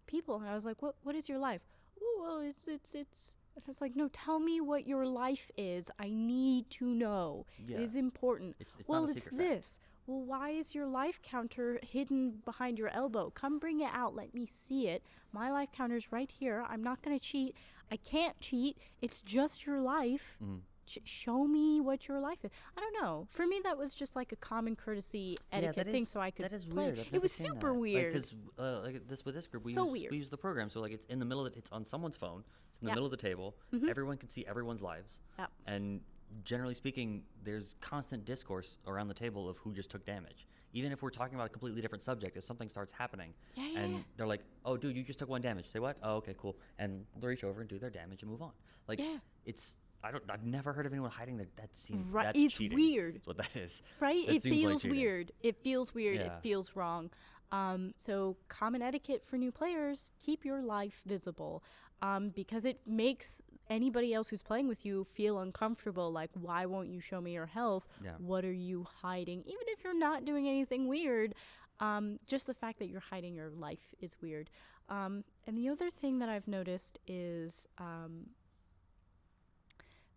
people, 0.07 0.37
and 0.37 0.49
I 0.49 0.55
was 0.55 0.65
like, 0.65 0.83
"What? 0.83 0.97
What 1.03 1.15
is 1.15 1.29
your 1.29 1.39
life?" 1.39 1.63
Oh, 2.01 2.21
well, 2.23 2.41
it's 2.41 2.67
it's 2.69 2.95
it's. 2.95 3.37
And 3.57 3.63
I 3.67 3.71
was 3.71 3.81
like, 3.81 3.95
"No, 3.95 4.09
tell 4.09 4.41
me 4.41 4.61
what 4.61 4.87
your 4.87 5.07
life 5.07 5.51
is. 5.57 5.91
I 5.99 6.11
need 6.11 6.71
to 6.71 6.87
know. 6.87 7.47
yeah, 7.67 7.79
It 7.79 7.83
is 7.85 7.95
important." 7.97 8.57
it's, 8.59 8.75
it's 8.79 8.89
well, 8.89 9.05
it's 9.09 9.25
fact. 9.25 9.39
this. 9.39 9.79
Well, 10.07 10.21
why 10.23 10.51
is 10.51 10.75
your 10.75 10.87
life 10.87 11.21
counter 11.23 11.81
hidden 11.83 12.43
behind 12.45 12.79
your 12.79 12.89
elbow? 12.89 13.31
Come 13.35 13.59
bring 13.59 13.81
it 13.81 13.91
out. 13.93 14.15
Let 14.15 14.35
me 14.35 14.47
see 14.47 14.89
it. 14.89 15.03
My 15.33 15.51
life 15.51 15.71
counter's 15.73 16.13
right 16.13 16.31
here. 16.31 16.65
I'm 16.69 16.83
not 16.83 17.03
going 17.03 17.19
to 17.19 17.25
cheat. 17.25 17.57
I 17.91 17.97
can't 17.97 18.39
cheat. 18.41 18.77
It's 19.01 19.21
just 19.23 19.65
your 19.67 19.81
life. 19.81 20.37
Mhm. 20.43 20.61
Sh- 20.87 20.99
show 21.05 21.47
me 21.47 21.81
what 21.81 22.09
your 22.09 22.21
life 22.21 22.45
is. 22.45 22.51
I 22.77 22.81
don't 22.83 23.03
know. 23.03 23.27
For 23.31 23.47
me, 23.47 23.59
that 23.65 23.79
was 23.79 23.95
just 23.95 24.15
like 24.15 24.33
a 24.33 24.37
common 24.37 24.77
courtesy 24.77 25.39
etiquette 25.51 25.77
that 25.87 25.91
thing, 25.91 26.03
is- 26.03 26.11
so 26.11 26.21
I 26.21 26.31
could 26.31 26.45
that 26.45 26.53
is 26.53 26.67
play. 26.67 26.93
weird. 26.93 27.07
It 27.11 27.23
was 27.23 27.33
super 27.33 27.73
that. 27.73 27.79
weird. 27.79 28.13
Because 28.13 28.35
uh, 28.59 28.81
like 28.83 29.09
this 29.09 29.25
with 29.25 29.35
this 29.35 29.47
group, 29.47 29.65
we 29.65 29.73
So 29.73 29.85
use 29.85 29.93
weird. 29.93 30.11
we 30.11 30.19
use 30.19 30.29
the 30.29 30.37
program. 30.37 30.69
So 30.69 30.81
like 30.81 30.93
it's 30.93 31.07
in 31.07 31.19
the 31.19 31.25
middle 31.25 31.47
of 31.47 31.53
the, 31.53 31.59
it's 31.59 31.73
on 31.73 31.87
someone's 31.87 32.19
phone. 32.19 32.45
It's 32.73 32.83
in 32.83 32.87
the 32.87 32.91
Yeah. 32.91 32.95
middle 32.97 33.07
of 33.07 33.13
the 33.13 33.17
table. 33.17 33.57
Mhm. 33.73 33.89
Everyone 33.89 34.19
can 34.19 34.29
see 34.29 34.45
everyone's 34.47 34.83
lives. 34.83 35.17
Yep. 35.39 35.51
And 35.67 36.03
generally 36.45 36.75
speaking, 36.75 37.23
there's 37.45 37.75
constant 37.81 38.25
discourse 38.25 38.79
around 38.87 39.09
the 39.09 39.15
table 39.15 39.49
of 39.49 39.57
who 39.59 39.73
just 39.73 39.91
took 39.91 40.05
damage. 40.05 40.47
Even 40.73 40.91
if 40.91 41.03
we're 41.03 41.11
talking 41.11 41.37
about 41.37 41.47
a 41.47 41.51
completely 41.51 41.81
different 41.81 42.03
subject, 42.03 42.37
if 42.37 42.43
something 42.43 42.69
starts 42.69 42.91
happening, 42.91 43.33
yeah, 43.55 43.69
yeah, 43.73 43.79
and 43.81 43.93
yeah. 43.95 44.01
they're 44.17 44.27
like, 44.27 44.41
"Oh, 44.65 44.77
dude, 44.77 44.97
you 44.97 45.05
just 45.05 45.21
took 45.21 45.29
one 45.29 45.41
damage." 45.41 45.69
Say 45.69 45.79
what? 45.79 45.97
Oh, 46.03 46.17
okay, 46.17 46.35
cool. 46.37 46.57
And 46.81 47.05
they'll 47.21 47.29
reach 47.29 47.45
over 47.45 47.61
and 47.61 47.71
do 47.71 47.79
their 47.79 47.91
damage 47.91 48.23
and 48.23 48.31
move 48.31 48.43
on. 48.43 48.51
Like 48.89 49.01
it's 49.47 49.77
I 50.03 50.11
don't 50.11 50.25
I've 50.29 50.45
never 50.45 50.73
heard 50.73 50.85
of 50.85 50.93
anyone 50.93 51.11
hiding 51.11 51.37
their 51.37 51.47
that 51.57 51.71
seems 51.77 52.09
Right. 52.09 52.25
that's 52.25 52.39
It's 52.39 52.55
cheating. 52.57 52.77
weird. 52.77 53.17
Is 53.17 53.27
what 53.27 53.37
that 53.37 53.55
is. 53.57 53.83
right? 54.01 54.27
That 54.27 54.35
It 54.35 54.43
seems 54.43 54.57
like 54.65 54.81
feels 54.81 54.85
weird. 54.85 55.33
It 55.43 55.57
feels 55.63 55.95
weird. 55.95 56.21
It 56.21 56.33
feels 56.43 56.75
wrong. 56.75 57.11
Um, 57.53 57.95
so 57.97 58.37
common 58.49 58.83
etiquette 58.83 59.25
for 59.25 59.37
new 59.39 59.53
players: 59.53 60.11
keep 60.25 60.45
your 60.45 60.61
life 60.61 61.01
visible, 61.07 61.63
um, 62.03 62.31
because 62.31 62.65
it 62.65 62.81
makes 62.85 63.41
anybody 63.71 64.13
else 64.15 64.29
who's 64.29 64.43
playing 64.43 64.69
with 64.69 64.85
you 64.85 65.07
feel 65.15 65.39
uncomfortable. 65.39 66.13
Like, 66.13 66.31
why 66.35 66.67
won't 66.67 66.89
you 66.91 67.01
show 67.01 67.21
me 67.21 67.33
your 67.33 67.47
health? 67.47 67.87
Yeah. 68.03 68.13
What 68.19 68.45
are 68.45 68.53
you 68.53 68.87
hiding? 69.03 69.41
Even 69.41 69.67
if 69.69 69.83
you're 69.85 69.99
not 69.99 70.25
doing 70.25 70.49
anything 70.49 70.87
weird, 70.89 71.35
um, 71.81 72.19
just 72.27 72.47
the 72.47 72.55
fact 72.55 72.79
that 72.79 72.89
you're 72.89 73.01
hiding 73.01 73.35
your 73.35 73.51
life 73.51 73.95
is 74.01 74.17
weird. 74.21 74.51
Um, 74.89 75.25
and 75.47 75.57
the 75.57 75.69
other 75.69 75.91
thing 75.91 76.19
that 76.19 76.29
I've 76.29 76.47
noticed 76.47 76.99
is 77.07 77.67
um, 77.79 78.27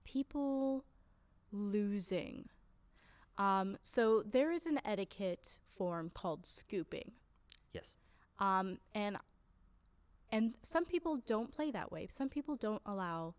people 0.04 0.84
losing. 1.52 2.50
Um, 3.38 3.78
so 3.82 4.24
there 4.30 4.52
is 4.52 4.66
an 4.66 4.80
etiquette 4.84 5.60
form 5.78 6.10
called 6.14 6.46
scooping, 6.46 7.12
Yes. 7.72 7.94
um, 8.40 8.80
and 8.96 9.18
and 10.32 10.54
some 10.62 10.86
people 10.86 11.18
don't 11.26 11.52
play 11.52 11.72
that 11.72 11.92
way. 11.92 12.08
Some 12.10 12.30
people 12.30 12.56
don't 12.56 12.82
allow. 12.86 13.36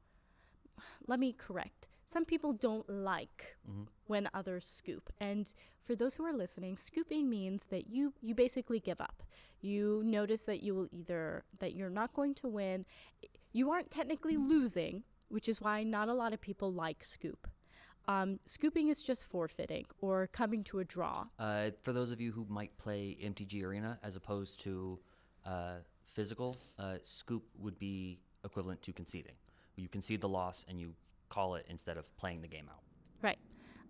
Let 1.07 1.19
me 1.21 1.33
correct. 1.33 1.89
Some 2.07 2.25
people 2.25 2.53
don't 2.53 2.89
like 2.89 3.57
Mhm. 3.69 3.89
when 4.07 4.29
others 4.33 4.65
scoop. 4.67 5.13
And 5.21 5.53
for 5.85 5.95
those 5.95 6.15
who 6.15 6.25
are 6.25 6.33
listening, 6.33 6.77
scooping 6.79 7.29
means 7.29 7.67
that 7.67 7.89
you 7.89 8.15
you 8.23 8.35
basically 8.35 8.81
give 8.81 9.01
up. 9.01 9.23
You 9.61 10.03
notice 10.05 10.43
that 10.43 10.63
you 10.63 10.75
will 10.75 10.89
either 10.93 11.45
that 11.59 11.75
you're 11.75 11.91
not 11.91 12.15
going 12.15 12.35
to 12.35 12.49
win. 12.49 12.87
You 13.53 13.71
aren't 13.71 13.91
technically 13.91 14.37
losing, 14.37 15.05
which 15.29 15.49
is 15.49 15.61
why 15.61 15.83
not 15.83 16.09
a 16.09 16.15
lot 16.15 16.33
of 16.33 16.41
people 16.41 16.73
like 16.73 17.05
scoop. 17.05 17.49
Um, 18.07 18.41
scooping 18.47 18.89
is 18.89 19.03
just 19.03 19.25
forfeiting 19.25 19.85
or 20.01 20.27
coming 20.29 20.65
to 20.65 20.79
a 20.79 20.85
draw. 20.85 21.29
Uh, 21.39 21.73
for 21.83 21.93
those 21.93 22.11
of 22.11 22.21
you 22.23 22.33
who 22.33 22.47
might 22.47 22.79
play 22.79 23.19
MTG 23.21 23.63
Arena 23.63 23.99
as 24.03 24.17
opposed 24.17 24.61
to 24.61 24.99
uh, 25.45 25.81
physical, 26.19 26.57
uh, 26.81 26.97
scoop 27.01 27.45
would 27.61 27.79
be 27.79 28.19
equivalent 28.45 28.83
to 28.83 28.93
conceding. 28.93 29.37
You 29.77 29.89
concede 29.89 30.21
the 30.21 30.29
loss 30.29 30.65
and 30.69 30.81
you 30.81 30.93
call 31.29 31.55
it 31.55 31.65
instead 31.69 31.97
of 31.97 32.05
playing 32.17 32.43
the 32.43 32.49
game 32.49 32.69
out. 32.69 32.83
Right. 33.23 33.39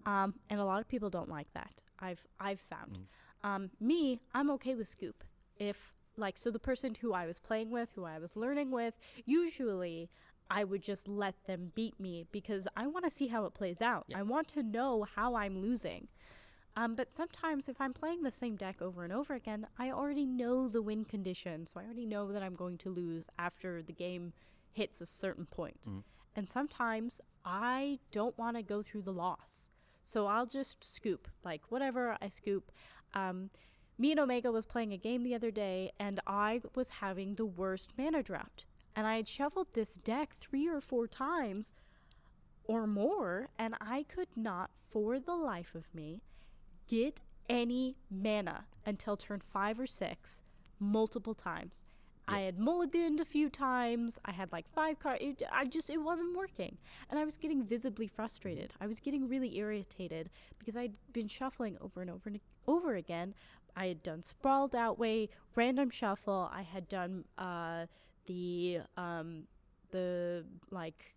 Um, 0.05 0.35
and 0.51 0.61
a 0.61 0.65
lot 0.65 0.79
of 0.79 0.87
people 0.89 1.09
don't 1.09 1.31
like 1.31 1.51
that. 1.55 1.81
I've 2.01 2.23
I've 2.39 2.61
found. 2.61 2.99
Um, 3.43 3.71
me, 3.81 4.21
I'm 4.35 4.51
okay 4.51 4.75
with 4.75 4.89
scoop. 4.89 5.25
If 5.57 5.95
like 6.19 6.37
so 6.37 6.51
the 6.51 6.59
person 6.59 6.97
who 7.01 7.15
I 7.15 7.25
was 7.25 7.39
playing 7.39 7.71
with, 7.71 7.89
who 7.95 8.05
I 8.05 8.19
was 8.19 8.37
learning 8.37 8.73
with, 8.73 8.93
usually 9.25 10.11
I 10.51 10.65
would 10.65 10.83
just 10.83 11.09
let 11.09 11.35
them 11.47 11.73
beat 11.75 11.99
me 11.99 12.27
because 12.31 12.69
I 12.77 12.89
want 12.89 13.07
to 13.07 13.11
see 13.11 13.29
how 13.29 13.47
it 13.47 13.55
plays 13.55 13.81
out. 13.81 14.05
Yeah. 14.09 14.19
I 14.19 14.23
want 14.23 14.49
to 14.49 14.63
know 14.63 15.07
how 15.17 15.35
I'm 15.35 15.63
losing. 15.63 16.09
Um, 16.79 16.95
but 16.95 17.13
sometimes 17.13 17.69
if 17.69 17.81
I'm 17.81 17.93
playing 17.93 18.23
the 18.23 18.31
same 18.31 18.55
deck 18.55 18.81
over 18.81 19.03
and 19.03 19.13
over 19.13 19.35
again, 19.35 19.67
I 19.81 19.91
already 19.91 20.25
know 20.25 20.69
the 20.69 20.81
win 20.81 21.05
condition, 21.05 21.67
so 21.67 21.81
I 21.81 21.83
already 21.83 22.07
know 22.07 22.31
that 22.31 22.41
I'm 22.41 22.55
going 22.55 22.79
to 22.79 22.89
lose 22.89 23.29
after 23.37 23.83
the 23.83 23.93
game 23.93 24.33
hits 24.71 25.01
a 25.01 25.07
certain 25.07 25.47
point. 25.47 25.83
Mhm. 25.83 26.05
And 26.37 26.49
sometimes 26.49 27.21
I 27.45 27.99
don't 28.13 28.39
want 28.39 28.57
to 28.59 28.63
go 28.63 28.81
through 28.85 29.03
the 29.03 29.13
loss. 29.13 29.71
So 30.05 30.27
I'll 30.27 30.47
just 30.47 30.85
scoop, 30.85 31.27
like 31.43 31.69
whatever 31.69 32.17
I 32.23 32.29
scoop. 32.29 32.71
Um, 33.13 33.51
me 33.99 34.13
and 34.13 34.21
Omega 34.21 34.53
was 34.53 34.65
playing 34.65 34.93
a 34.93 34.97
game 34.97 35.25
the 35.25 35.35
other 35.35 35.51
day, 35.51 35.91
and 35.99 36.21
I 36.29 36.63
was 36.77 36.91
having 36.91 37.35
the 37.35 37.45
worst 37.45 37.99
mana 37.99 38.23
drought. 38.23 38.67
And 38.95 39.05
I 39.05 39.17
had 39.17 39.27
shuffled 39.27 39.73
this 39.73 39.97
deck 39.97 40.37
three 40.37 40.69
or 40.69 40.81
four 40.81 41.09
times 41.09 41.73
or 42.63 42.87
more, 42.87 43.49
and 43.59 43.75
I 43.81 44.05
could 44.05 44.37
not, 44.37 44.71
for 44.89 45.19
the 45.19 45.35
life 45.35 45.75
of 45.75 45.93
me, 45.93 46.23
get 46.89 47.21
any 47.49 47.97
mana 48.11 48.65
until 48.85 49.17
turn 49.17 49.43
five 49.53 49.79
or 49.79 49.87
six, 49.87 50.43
multiple 50.81 51.35
times. 51.35 51.85
I 52.31 52.41
had 52.41 52.59
mulliganed 52.59 53.21
a 53.21 53.25
few 53.25 53.49
times. 53.49 54.19
I 54.25 54.33
had 54.33 54.53
like 54.53 54.69
five 54.69 54.99
cards. 54.99 55.23
I 55.51 55.65
just 55.65 55.89
it 55.89 55.97
wasn't 55.97 56.37
working, 56.37 56.77
and 57.09 57.19
I 57.19 57.25
was 57.25 57.39
getting 57.39 57.65
visibly 57.65 58.07
frustrated. 58.07 58.75
I 58.81 58.87
was 58.87 59.01
getting 59.01 59.29
really 59.29 59.57
irritated 59.57 60.29
because 60.59 60.77
I'd 60.77 60.93
been 61.13 61.29
shuffling 61.29 61.79
over 61.81 62.03
and 62.03 62.11
over 62.11 62.29
and 62.29 62.41
over 62.67 62.95
again. 62.97 63.35
I 63.75 63.87
had 63.87 64.03
done 64.03 64.23
sprawled 64.23 64.75
out 64.75 64.99
way, 64.99 65.31
random 65.55 65.89
shuffle. 65.89 66.51
I 66.53 66.63
had 66.63 66.87
done 66.89 67.25
uh, 67.39 67.87
the 68.27 68.81
um, 68.99 69.45
the 69.91 70.45
like 70.71 71.17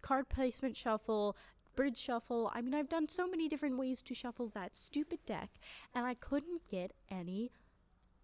card 0.00 0.30
placement 0.30 0.76
shuffle, 0.76 1.36
bridge 1.78 1.96
shuffle. 1.96 2.50
I 2.52 2.60
mean, 2.60 2.74
I've 2.74 2.88
done 2.88 3.08
so 3.08 3.28
many 3.28 3.48
different 3.48 3.78
ways 3.78 4.02
to 4.02 4.12
shuffle 4.14 4.48
that 4.54 4.76
stupid 4.76 5.20
deck, 5.24 5.50
and 5.94 6.04
I 6.04 6.14
couldn't 6.14 6.62
get 6.68 6.92
any 7.08 7.52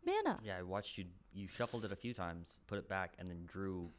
mana. 0.05 0.41
Yeah, 0.43 0.59
I 0.59 0.63
watched 0.63 0.99
you. 0.99 1.05
You 1.33 1.47
shuffled 1.47 1.85
it 1.85 1.93
a 1.93 1.97
few 1.97 2.13
times, 2.15 2.59
put 2.67 2.79
it 2.79 2.89
back, 2.89 3.15
and 3.19 3.29
then 3.29 3.45
drew, 3.47 3.91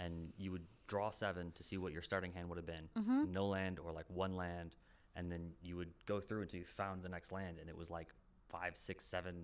and 0.00 0.32
you 0.36 0.50
would 0.50 0.66
draw 0.88 1.10
seven 1.10 1.52
to 1.52 1.62
see 1.62 1.78
what 1.78 1.92
your 1.92 2.02
starting 2.02 2.32
hand 2.32 2.48
would 2.48 2.58
have 2.58 2.66
been. 2.66 2.88
Mm-hmm. 2.98 3.32
No 3.32 3.46
land 3.46 3.78
or 3.78 3.92
like 3.92 4.06
one 4.08 4.34
land, 4.34 4.74
and 5.14 5.30
then 5.30 5.52
you 5.62 5.76
would 5.76 5.92
go 6.06 6.18
through 6.20 6.42
until 6.42 6.58
you 6.58 6.66
found 6.66 7.04
the 7.04 7.08
next 7.08 7.30
land, 7.30 7.58
and 7.60 7.68
it 7.68 7.76
was 7.76 7.90
like 7.90 8.08
five, 8.48 8.76
six, 8.76 9.04
seven 9.06 9.34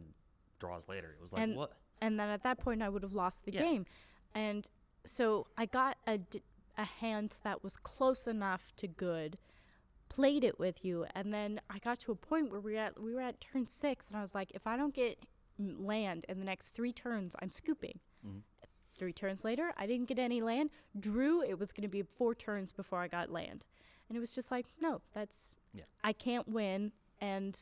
draws 0.58 0.88
later. 0.88 1.14
It 1.16 1.22
was 1.22 1.32
like 1.32 1.42
And- 1.44 1.54
what? 1.56 1.72
and 2.00 2.18
then 2.18 2.28
at 2.30 2.42
that 2.42 2.58
point 2.58 2.82
I 2.82 2.88
would 2.88 3.02
have 3.04 3.12
lost 3.12 3.44
the 3.44 3.52
Yeah. 3.52 3.62
game. 3.62 3.86
And 4.34 4.68
so 5.04 5.46
I 5.56 5.66
got 5.66 5.98
a, 6.06 6.18
d- 6.18 6.42
a 6.76 6.84
hand 6.84 7.38
that 7.42 7.62
was 7.64 7.76
close 7.76 8.26
enough 8.26 8.72
to 8.76 8.86
good, 8.86 9.38
played 10.08 10.44
it 10.44 10.58
with 10.58 10.84
you, 10.84 11.06
and 11.14 11.32
then 11.32 11.60
I 11.70 11.78
got 11.78 11.98
to 12.00 12.12
a 12.12 12.16
point 12.16 12.50
where 12.50 12.60
we 12.60 12.74
were 12.74 12.78
at 12.80 13.00
we 13.00 13.14
were 13.14 13.20
at 13.20 13.40
turn 13.40 13.66
six, 13.66 14.08
and 14.08 14.16
I 14.16 14.22
was 14.22 14.34
like, 14.34 14.50
if 14.54 14.66
I 14.66 14.76
don't 14.76 14.94
get 14.94 15.18
land 15.58 16.24
in 16.28 16.38
the 16.38 16.44
next 16.44 16.68
three 16.70 16.92
turns, 16.92 17.34
I'm 17.40 17.50
scooping. 17.50 17.98
Mhm. 18.26 18.42
Three 18.98 19.12
turns 19.12 19.44
later, 19.44 19.72
I 19.76 19.86
didn't 19.86 20.06
get 20.08 20.18
any 20.18 20.40
land. 20.40 20.70
Drew, 20.98 21.42
it 21.42 21.58
was 21.58 21.72
going 21.72 21.82
to 21.82 21.88
be 21.88 22.02
four 22.02 22.34
turns 22.34 22.72
before 22.72 23.00
I 23.00 23.08
got 23.08 23.30
land, 23.30 23.64
and 24.08 24.16
it 24.16 24.20
was 24.20 24.32
just 24.32 24.50
like, 24.50 24.66
no, 24.80 25.00
that's 25.12 25.54
Yeah. 25.74 25.84
I 26.04 26.12
can't 26.12 26.48
win, 26.48 26.92
and 27.20 27.58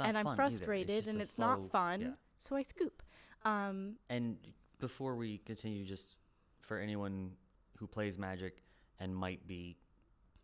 and 0.00 0.18
I'm 0.18 0.26
either. 0.26 0.42
It's 0.44 0.56
frustrated, 0.56 1.06
and 1.08 1.20
it's 1.22 1.34
slow- 1.34 1.56
not 1.56 1.70
fun, 1.70 2.00
yeah. 2.00 2.14
so 2.38 2.56
I 2.56 2.62
scoop. 2.62 3.02
Um, 3.44 3.98
And 4.08 4.38
before 4.78 5.14
we 5.16 5.38
continue, 5.38 5.84
just 5.84 6.16
for 6.60 6.78
anyone 6.78 7.36
who 7.78 7.86
plays 7.86 8.18
Magic 8.18 8.62
and 9.00 9.14
might 9.14 9.46
be 9.46 9.76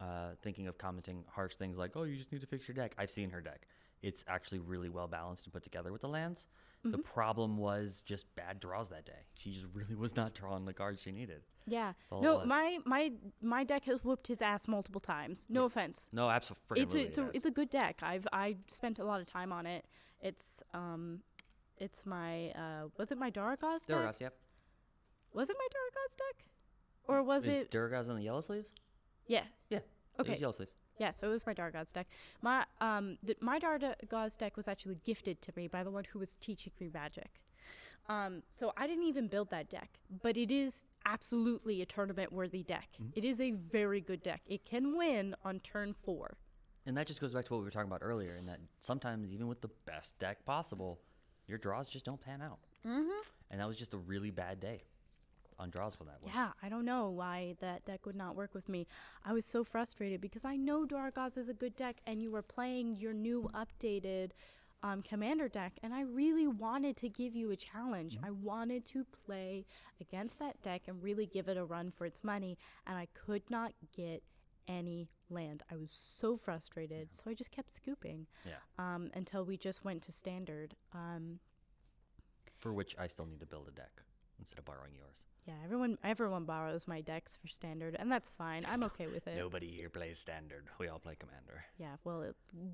uh, 0.01 0.31
thinking 0.43 0.67
of 0.67 0.79
commenting 0.79 1.25
harsh 1.29 1.55
things 1.57 1.77
like, 1.77 1.93
"Oh, 1.97 2.03
you 2.05 2.17
just 2.17 2.33
need 2.33 2.41
to 2.41 2.47
fix 2.47 2.67
your 2.69 2.75
deck," 2.75 2.95
I've 2.99 3.11
seen 3.11 3.31
her 3.31 3.41
deck. 3.41 3.67
It's 4.03 4.25
actually 4.29 4.59
really 4.59 4.89
well 4.91 5.09
balanced 5.09 5.45
and 5.45 5.53
put 5.53 5.63
together 5.63 5.93
with 5.93 6.03
the 6.03 6.09
lands. 6.09 6.47
The 6.83 6.99
Mm-hmm. 6.99 7.01
problem 7.01 7.57
was 7.57 8.03
just 8.05 8.27
bad 8.37 8.61
draws 8.61 8.91
that 8.91 9.07
day. 9.07 9.25
She 9.39 9.53
just 9.55 9.67
really 9.73 9.95
was 9.95 10.15
not 10.15 10.35
drawing 10.35 10.67
the 10.67 10.75
cards 10.75 11.01
she 11.01 11.13
needed. 11.13 11.43
yeah, 11.67 11.95
no, 12.13 12.45
my 12.45 12.79
my 12.85 13.13
my 13.41 13.65
deck 13.65 13.85
has 13.87 14.05
whooped 14.05 14.27
his 14.27 14.43
ass 14.43 14.69
multiple 14.69 15.01
times. 15.01 15.47
No 15.49 15.63
Yes. 15.63 15.73
offense. 15.73 16.09
No, 16.13 16.29
absolutely. 16.29 16.83
it's 16.83 16.95
a, 16.95 16.99
it's 17.09 17.19
a 17.19 17.31
it's 17.37 17.47
a 17.47 17.51
good 17.51 17.71
deck. 17.71 18.01
I've 18.03 18.27
I 18.33 18.57
spent 18.69 18.99
a 18.99 19.05
lot 19.05 19.21
of 19.21 19.27
time 19.27 19.53
on 19.53 19.65
it. 19.67 19.87
It's 20.21 20.63
um, 20.75 21.21
it's 21.79 22.05
my 22.05 22.51
uh, 22.51 22.89
was 22.99 23.11
it 23.13 23.19
my 23.19 23.31
Daragaz 23.31 23.87
deck? 23.87 23.97
Duragaz, 23.97 24.21
yep. 24.21 24.35
Was 25.33 25.49
it 25.51 25.57
my 25.59 25.67
Daragaz 25.67 26.17
deck, 26.17 26.45
or 27.07 27.23
was 27.23 27.45
Is 27.45 27.49
it? 27.51 27.71
Duragaz 27.71 28.09
on 28.09 28.17
the 28.17 28.23
yellow 28.23 28.41
sleeves? 28.41 28.69
yeah, 29.27 29.45
Yeah. 29.71 29.79
It 29.79 30.21
Okay. 30.21 30.33
was 30.33 30.41
yellow 30.41 30.53
sleeves. 30.53 30.73
yeah. 30.99 31.11
So 31.11 31.27
it 31.29 31.31
was 31.31 31.45
my 31.47 31.55
Daragaz 31.55 31.93
deck. 31.93 32.07
My 32.43 32.65
um, 32.81 33.19
th- 33.27 33.41
my 33.41 33.59
Daragaz 33.59 34.37
deck 34.39 34.57
was 34.57 34.69
actually 34.69 34.97
gifted 35.05 35.41
to 35.43 35.53
me 35.57 35.67
by 35.69 35.83
the 35.83 35.91
one 35.91 36.05
who 36.05 36.19
was 36.19 36.37
teaching 36.37 36.73
me 36.81 36.89
Magic. 36.93 37.41
Um, 38.09 38.43
so 38.51 38.73
I 38.77 38.87
didn't 38.87 39.05
even 39.05 39.29
build 39.29 39.51
that 39.51 39.71
deck, 39.71 39.99
but 40.23 40.37
it 40.37 40.51
is 40.51 40.85
absolutely 41.07 41.81
a 41.81 41.87
tournament 41.87 42.33
worthy 42.33 42.63
deck. 42.63 42.89
Mm-hmm. 42.95 43.11
It 43.17 43.25
is 43.25 43.41
a 43.41 43.53
very 43.53 44.01
good 44.03 44.23
deck. 44.23 44.43
It 44.47 44.65
can 44.67 44.97
win 44.97 45.35
on 45.45 45.61
turn 45.61 45.95
four. 45.95 46.37
And 46.87 46.97
that 46.99 47.07
just 47.07 47.21
goes 47.21 47.33
back 47.33 47.47
to 47.47 47.55
what 47.55 47.61
we 47.61 47.65
were 47.65 47.71
talking 47.71 47.89
about 47.89 48.01
earlier, 48.03 48.37
in 48.37 48.45
that 48.47 48.61
sometimes 48.81 49.31
even 49.33 49.49
with 49.49 49.63
the 49.63 49.71
best 49.87 50.19
deck 50.19 50.45
possible, 50.45 51.01
your 51.49 51.57
draws 51.57 51.89
just 51.89 52.05
don't 52.05 52.21
pan 52.21 52.43
out. 52.43 52.59
Mm-hmm. 52.87 53.11
And 53.51 53.61
that 53.61 53.67
was 53.67 53.79
just 53.79 53.95
a 53.95 53.99
really 53.99 54.31
bad 54.31 54.61
day 54.61 54.83
on 55.59 55.71
draws 55.71 55.95
for 55.95 56.05
that 56.05 56.21
one. 56.21 56.33
Yeah, 56.35 56.51
I 56.63 56.69
don't 56.69 56.85
know 56.85 57.11
why 57.11 57.55
that 57.61 57.85
deck 57.85 58.07
would 58.07 58.17
not 58.17 58.35
work 58.37 58.55
with 58.55 58.69
me. 58.69 58.87
I 59.25 59.33
was 59.33 59.45
so 59.45 59.65
frustrated 59.65 60.21
because 60.21 60.45
I 60.45 60.57
know 60.57 60.85
Dargaz 60.87 61.37
is 61.39 61.49
a 61.49 61.55
good 61.55 61.77
deck 61.77 61.97
and 62.07 62.23
you 62.23 62.31
were 62.31 62.43
playing 62.43 62.97
your 62.97 63.13
new 63.13 63.49
updated 63.55 64.31
um, 64.83 65.01
commander 65.01 65.49
deck, 65.49 65.73
and 65.83 65.95
I 65.95 66.03
really 66.03 66.47
wanted 66.47 66.99
to 66.99 67.09
give 67.09 67.35
you 67.35 67.51
a 67.51 67.57
challenge. 67.57 68.19
I 68.23 68.31
wanted 68.31 68.85
to 68.87 69.05
play 69.25 69.65
against 69.99 70.39
that 70.41 70.61
deck 70.61 70.83
and 70.89 71.03
really 71.03 71.25
give 71.25 71.49
it 71.49 71.57
a 71.57 71.65
run 71.65 71.91
for 71.91 72.05
its 72.05 72.23
money, 72.23 72.59
and 72.87 72.99
I 72.99 73.09
could 73.15 73.49
not 73.49 73.73
get 73.97 74.23
any 74.69 75.09
land. 75.31 75.63
I 75.73 75.77
was 75.77 75.91
so 75.91 76.37
frustrated, 76.37 77.11
so 77.13 77.23
I 77.31 77.33
just 77.35 77.51
kept 77.51 77.73
scooping 77.73 78.27
Yeah. 78.45 78.57
um, 78.79 79.11
until 79.15 79.47
we 79.47 79.57
just 79.57 79.85
went 79.87 80.03
to 80.03 80.13
standard. 80.13 80.75
Um, 80.93 81.39
For 82.59 82.75
which 82.75 82.95
I 82.99 83.07
still 83.07 83.25
need 83.25 83.41
to 83.41 83.47
build 83.47 83.69
a 83.69 83.73
deck 83.73 84.03
instead 84.39 84.59
of 84.59 84.67
borrowing 84.67 84.95
yours. 84.95 85.25
Yeah, 85.47 85.55
everyone 85.63 85.99
everyone 86.03 86.45
borrows 86.45 86.89
my 86.89 87.01
decks 87.03 87.37
for 87.41 87.49
standard, 87.49 87.97
and 87.99 88.11
that's 88.11 88.31
fine. 88.31 88.63
I'm 88.67 88.83
okay 88.85 89.07
with 89.07 89.27
it. 89.27 89.37
Nobody 89.37 89.71
here 89.71 89.91
plays 89.91 90.19
standard. 90.19 90.65
We 90.79 90.89
all 90.89 90.99
play 90.99 91.17
commander. 91.19 91.65
Yeah, 91.79 91.97
well, 92.05 92.25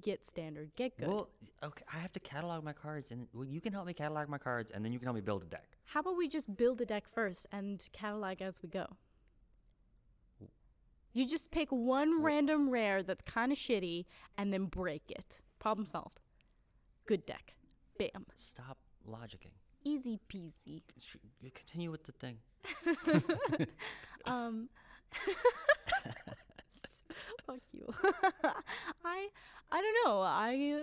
get 0.03 0.25
standard, 0.25 0.71
get 0.77 0.97
good. 0.97 1.09
Well, 1.09 1.31
okay, 1.65 1.85
I 1.93 1.99
have 1.99 2.13
to 2.13 2.21
catalog 2.21 2.63
my 2.63 2.73
cards, 2.73 3.11
and 3.11 3.27
well, 3.33 3.45
you 3.45 3.61
can 3.61 3.73
help 3.73 3.87
me 3.87 3.95
catalog 3.95 4.29
my 4.29 4.39
cards, 4.39 4.71
and 4.71 4.85
then 4.85 4.93
you 4.93 4.99
can 4.99 5.07
help 5.07 5.17
me 5.17 5.21
build 5.21 5.43
a 5.43 5.47
deck. 5.47 5.69
How 5.85 6.01
about 6.01 6.17
we 6.17 6.29
just 6.29 6.57
build 6.57 6.81
a 6.81 6.87
deck 6.87 7.05
first 7.13 7.47
and 7.51 7.85
catalog 7.93 8.41
as 8.41 8.63
we 8.63 8.69
go? 8.69 8.87
You 11.13 11.27
just 11.27 11.51
pick 11.51 11.71
one 11.71 12.23
random 12.23 12.71
rare 12.71 13.03
that's 13.03 13.23
kind 13.23 13.51
of 13.51 13.59
shitty 13.59 14.05
and 14.39 14.53
then 14.53 14.67
break 14.67 15.03
it. 15.09 15.41
Problem 15.59 15.87
solved. 15.87 16.21
Good 17.07 17.27
deck. 17.27 17.55
Bam. 17.99 18.27
Stop 18.33 18.79
logicking. 19.09 19.55
Easy 19.83 20.21
peasy. 20.33 20.83
Continue 21.53 21.91
with 21.91 22.05
the 22.05 22.13
thing. 22.13 22.37
Um, 24.27 24.69
fuck 27.47 27.61
you. 27.73 27.87
I 29.05 29.29
I 29.73 29.81
don't 29.81 29.97
know. 30.05 30.21
I 30.21 30.83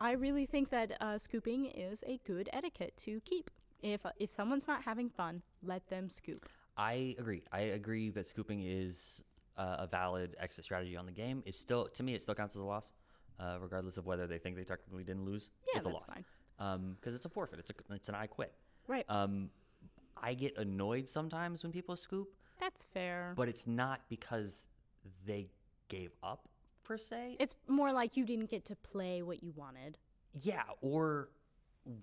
I 0.00 0.12
really 0.12 0.46
think 0.46 0.70
that 0.70 0.92
uh, 1.00 1.18
scooping 1.18 1.66
is 1.66 2.02
a 2.06 2.18
good 2.26 2.48
etiquette 2.52 2.96
to 3.04 3.20
keep. 3.20 3.50
If 3.82 4.00
if 4.18 4.30
someone's 4.30 4.66
not 4.66 4.82
having 4.82 5.10
fun, 5.10 5.42
let 5.62 5.86
them 5.88 6.08
scoop. 6.08 6.48
I 6.76 7.14
agree. 7.18 7.42
I 7.52 7.60
agree 7.60 8.10
that 8.10 8.26
scooping 8.26 8.62
is 8.64 9.22
uh, 9.58 9.76
a 9.80 9.86
valid 9.86 10.34
exit 10.40 10.64
strategy 10.64 10.96
on 10.96 11.04
the 11.04 11.12
game. 11.12 11.42
It's 11.44 11.58
still, 11.58 11.86
to 11.88 12.02
me, 12.02 12.14
it 12.14 12.22
still 12.22 12.34
counts 12.34 12.56
as 12.56 12.62
a 12.62 12.64
loss, 12.64 12.92
uh, 13.38 13.58
regardless 13.60 13.98
of 13.98 14.06
whether 14.06 14.26
they 14.26 14.38
think 14.38 14.56
they 14.56 14.64
technically 14.64 15.04
didn't 15.04 15.26
lose. 15.26 15.50
Yeah, 15.68 15.78
it's 15.80 15.86
a 15.86 15.90
that's 15.90 16.08
loss. 16.08 16.14
fine. 16.58 16.94
Because 16.98 17.14
it's 17.14 17.26
a 17.26 17.28
forfeit. 17.28 17.58
It's 17.58 17.68
a, 17.68 17.74
it's 17.94 18.08
an 18.08 18.14
I 18.14 18.26
quit. 18.26 18.54
Right. 18.88 19.04
Um, 19.10 19.50
I 20.22 20.34
get 20.34 20.56
annoyed 20.56 21.08
sometimes 21.08 21.62
when 21.62 21.72
people 21.72 21.96
scoop, 21.96 22.28
That's 22.60 22.84
fair. 22.84 23.34
but 23.36 23.48
it's 23.48 23.66
not 23.66 24.00
because 24.08 24.68
they 25.26 25.48
gave 25.88 26.12
up 26.22 26.48
per 26.84 26.96
se. 26.96 27.36
It's 27.40 27.54
more 27.68 27.92
like 27.92 28.16
you 28.16 28.24
didn't 28.24 28.50
get 28.50 28.64
to 28.66 28.76
play 28.76 29.22
what 29.22 29.42
you 29.42 29.52
wanted. 29.56 29.98
yeah, 30.42 30.62
or 30.80 31.28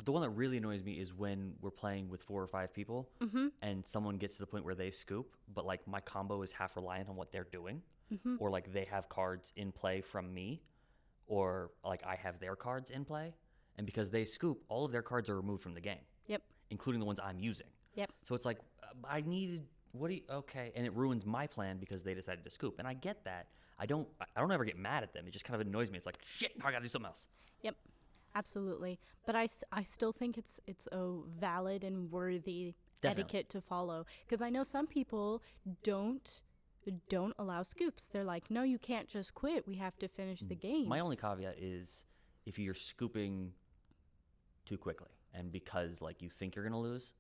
the 0.03 0.11
one 0.11 0.21
that 0.21 0.29
really 0.31 0.57
annoys 0.57 0.83
me 0.83 0.93
is 0.99 1.13
when 1.13 1.53
we're 1.61 1.71
playing 1.71 2.09
with 2.09 2.21
four 2.21 2.43
or 2.43 2.47
five 2.47 2.73
people 2.73 3.09
Mm-hmm. 3.21 3.47
and 3.61 3.85
someone 3.87 4.17
gets 4.17 4.35
to 4.35 4.41
the 4.41 4.47
point 4.47 4.65
where 4.65 4.75
they 4.75 4.91
scoop, 4.91 5.35
but 5.53 5.65
like 5.65 5.87
my 5.87 6.01
combo 6.01 6.41
is 6.41 6.51
half 6.51 6.75
reliant 6.75 7.07
on 7.09 7.15
what 7.15 7.31
they're 7.31 7.47
doing, 7.51 7.81
Mm-hmm. 8.13 8.35
or 8.39 8.49
like 8.49 8.73
they 8.73 8.85
have 8.85 9.07
cards 9.07 9.53
in 9.55 9.71
play 9.71 10.01
from 10.01 10.33
me, 10.33 10.61
or 11.27 11.71
like 11.85 12.03
I 12.05 12.15
have 12.15 12.39
their 12.39 12.55
cards 12.55 12.89
in 12.89 13.05
play, 13.05 13.33
and 13.77 13.85
because 13.85 14.09
they 14.09 14.25
scoop, 14.25 14.61
all 14.67 14.83
of 14.83 14.91
their 14.91 15.01
cards 15.03 15.29
are 15.29 15.35
removed 15.37 15.61
from 15.63 15.73
the 15.73 15.81
game, 15.81 16.03
Yep. 16.27 16.41
including 16.71 16.99
the 16.99 17.05
ones 17.05 17.19
I'm 17.23 17.39
using. 17.39 17.67
Yep. 17.95 18.11
So 18.27 18.35
it's 18.35 18.45
like 18.45 18.59
uh, 18.83 18.87
I 19.07 19.21
needed 19.21 19.65
what 19.91 20.09
do 20.09 20.15
you 20.15 20.21
okay, 20.31 20.71
and 20.75 20.85
it 20.85 20.93
ruins 20.95 21.25
my 21.25 21.47
plan 21.47 21.77
because 21.77 22.03
they 22.03 22.13
decided 22.13 22.43
to 22.45 22.51
scoop, 22.51 22.75
and 22.79 22.87
I 22.87 22.93
get 22.93 23.23
that. 23.25 23.47
I 23.79 23.85
don't 23.85 24.07
I- 24.21 24.39
don't 24.39 24.51
ever 24.51 24.65
get 24.65 24.77
mad 24.77 25.03
at 25.03 25.13
them. 25.13 25.25
It 25.27 25.31
just 25.31 25.45
kind 25.45 25.59
of 25.59 25.65
annoys 25.65 25.89
me. 25.89 25.97
It's 25.97 26.05
like 26.05 26.19
shit. 26.37 26.57
Now 26.57 26.67
I 26.67 26.71
gotta 26.71 26.83
do 26.83 26.89
something 26.89 27.07
else. 27.07 27.25
Yep. 27.63 27.75
Absolutely. 28.35 28.99
But 29.25 29.35
i, 29.35 29.47
I 29.71 29.83
still 29.83 30.11
think 30.11 30.37
it's 30.37 30.59
it's 30.67 30.87
a 30.91 31.07
valid 31.39 31.83
and 31.83 32.11
worthy 32.11 32.75
Definitely. 33.01 33.23
etiquette 33.23 33.49
to 33.51 33.61
follow 33.61 34.05
because 34.25 34.41
I 34.41 34.49
know 34.49 34.63
some 34.63 34.87
people 34.87 35.41
don't 35.83 36.41
don't 37.09 37.33
allow 37.37 37.61
scoops. 37.63 38.07
They're 38.07 38.23
like, 38.23 38.49
"No, 38.49 38.63
you 38.63 38.79
can't 38.79 39.07
just 39.07 39.33
quit. 39.33 39.67
We 39.67 39.75
have 39.75 39.97
to 39.99 40.07
finish 40.07 40.39
the 40.41 40.55
game." 40.55 40.87
My 40.87 40.99
only 40.99 41.15
caveat 41.15 41.57
is 41.59 42.05
if 42.45 42.57
you're 42.57 42.73
scooping 42.73 43.51
too 44.65 44.77
quickly, 44.77 45.09
and 45.33 45.51
because 45.51 46.01
like 46.01 46.21
you 46.21 46.29
think 46.29 46.55
you're 46.55 46.65
gonna 46.65 46.79
lose, 46.79 47.13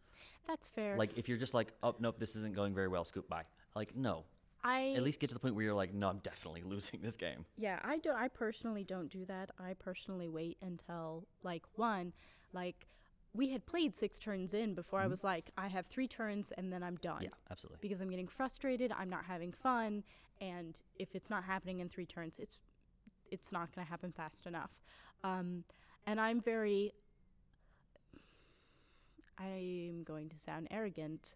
That's 0.47 0.67
fair. 0.67 0.97
like 0.97 1.17
if 1.17 1.27
you're 1.29 1.37
just 1.37 1.53
like, 1.53 1.73
oh 1.83 1.95
nope, 1.99 2.15
this 2.19 2.35
isn't 2.35 2.55
going 2.55 2.73
very 2.73 2.87
well, 2.87 3.05
scoop 3.05 3.27
by. 3.29 3.43
Like 3.75 3.95
no, 3.95 4.23
I 4.63 4.93
at 4.95 5.03
least 5.03 5.19
get 5.19 5.27
to 5.27 5.33
the 5.33 5.39
point 5.39 5.55
where 5.55 5.63
you're 5.63 5.73
like, 5.73 5.93
no, 5.93 6.09
I'm 6.09 6.19
definitely 6.19 6.63
losing 6.65 7.01
this 7.01 7.15
game. 7.15 7.45
Yeah, 7.57 7.79
I 7.83 7.97
do. 7.97 8.11
I 8.11 8.27
personally 8.27 8.83
don't 8.83 9.09
do 9.09 9.25
that. 9.25 9.51
I 9.59 9.73
personally 9.73 10.27
wait 10.27 10.57
until 10.61 11.27
like 11.43 11.63
one, 11.75 12.13
like 12.53 12.87
we 13.33 13.49
had 13.49 13.65
played 13.65 13.95
six 13.95 14.17
turns 14.17 14.53
in 14.53 14.73
before 14.73 14.99
I 14.99 15.07
was 15.07 15.23
like, 15.23 15.51
I 15.57 15.67
have 15.67 15.85
three 15.85 16.07
turns 16.07 16.51
and 16.57 16.73
then 16.73 16.81
I'm 16.81 16.95
done. 16.95 17.15
Mm-hmm. 17.15 17.23
Yeah, 17.25 17.51
absolutely. 17.51 17.77
Because 17.81 18.01
I'm 18.01 18.09
getting 18.09 18.27
frustrated. 18.27 18.91
I'm 18.97 19.09
not 19.09 19.23
having 19.25 19.51
fun, 19.51 20.03
and 20.41 20.79
if 20.97 21.15
it's 21.15 21.29
not 21.29 21.43
happening 21.43 21.79
in 21.79 21.89
three 21.89 22.05
turns, 22.05 22.39
it's 22.39 22.59
it's 23.31 23.51
not 23.51 23.73
going 23.73 23.85
to 23.85 23.89
happen 23.89 24.11
fast 24.11 24.47
enough. 24.47 24.71
Um, 25.23 25.63
and 26.07 26.19
I'm 26.19 26.41
very. 26.41 26.93
I'm 29.39 30.03
going 30.03 30.29
to 30.29 30.39
sound 30.39 30.67
arrogant. 30.71 31.35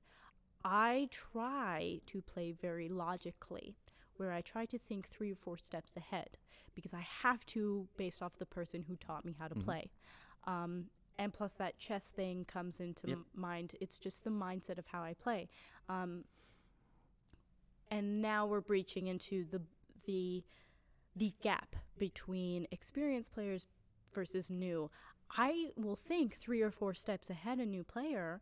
I 0.64 1.08
try 1.12 1.99
to 2.08 2.22
play 2.22 2.51
very 2.51 2.89
logically, 2.89 3.76
where 4.18 4.32
I 4.32 4.41
try 4.41 4.66
to 4.68 4.78
think 4.78 5.10
three 5.10 5.32
or 5.32 5.36
four 5.36 5.58
steps 5.58 5.95
ahead 5.97 6.38
because 6.76 6.93
I 6.93 7.06
have 7.22 7.45
to, 7.47 7.88
based 7.97 8.22
off 8.22 8.38
the 8.38 8.45
person 8.45 8.84
who 8.88 8.95
taught 8.95 9.26
me 9.26 9.36
how 9.39 9.47
to 9.47 9.56
play. 9.56 9.89
Um, 10.45 10.86
and 11.20 11.34
plus, 11.34 11.54
that 11.54 11.78
chess 11.78 12.06
thing 12.06 12.45
comes 12.45 12.80
into 12.80 13.08
Yep. 13.08 13.18
m- 13.18 13.26
mind. 13.36 13.76
It's 13.80 13.99
just 13.99 14.24
the 14.24 14.30
mindset 14.32 14.78
of 14.78 14.88
how 14.88 15.04
I 15.04 15.14
play. 15.14 15.47
Um, 15.89 16.24
and 17.91 18.22
now 18.22 18.45
we're 18.45 18.62
breaching 18.62 19.08
into 19.08 19.45
the 19.51 19.62
the 20.06 20.43
the 21.16 21.34
gap 21.41 21.76
between 21.97 22.68
experienced 22.72 23.32
players 23.34 23.68
versus 24.14 24.49
new. 24.49 24.89
I 25.38 25.70
will 25.76 25.96
think 25.96 26.36
three 26.38 26.62
or 26.62 26.72
four 26.72 26.94
steps 26.94 27.30
ahead 27.30 27.60
a 27.60 27.66
new 27.66 27.84
player 27.84 28.42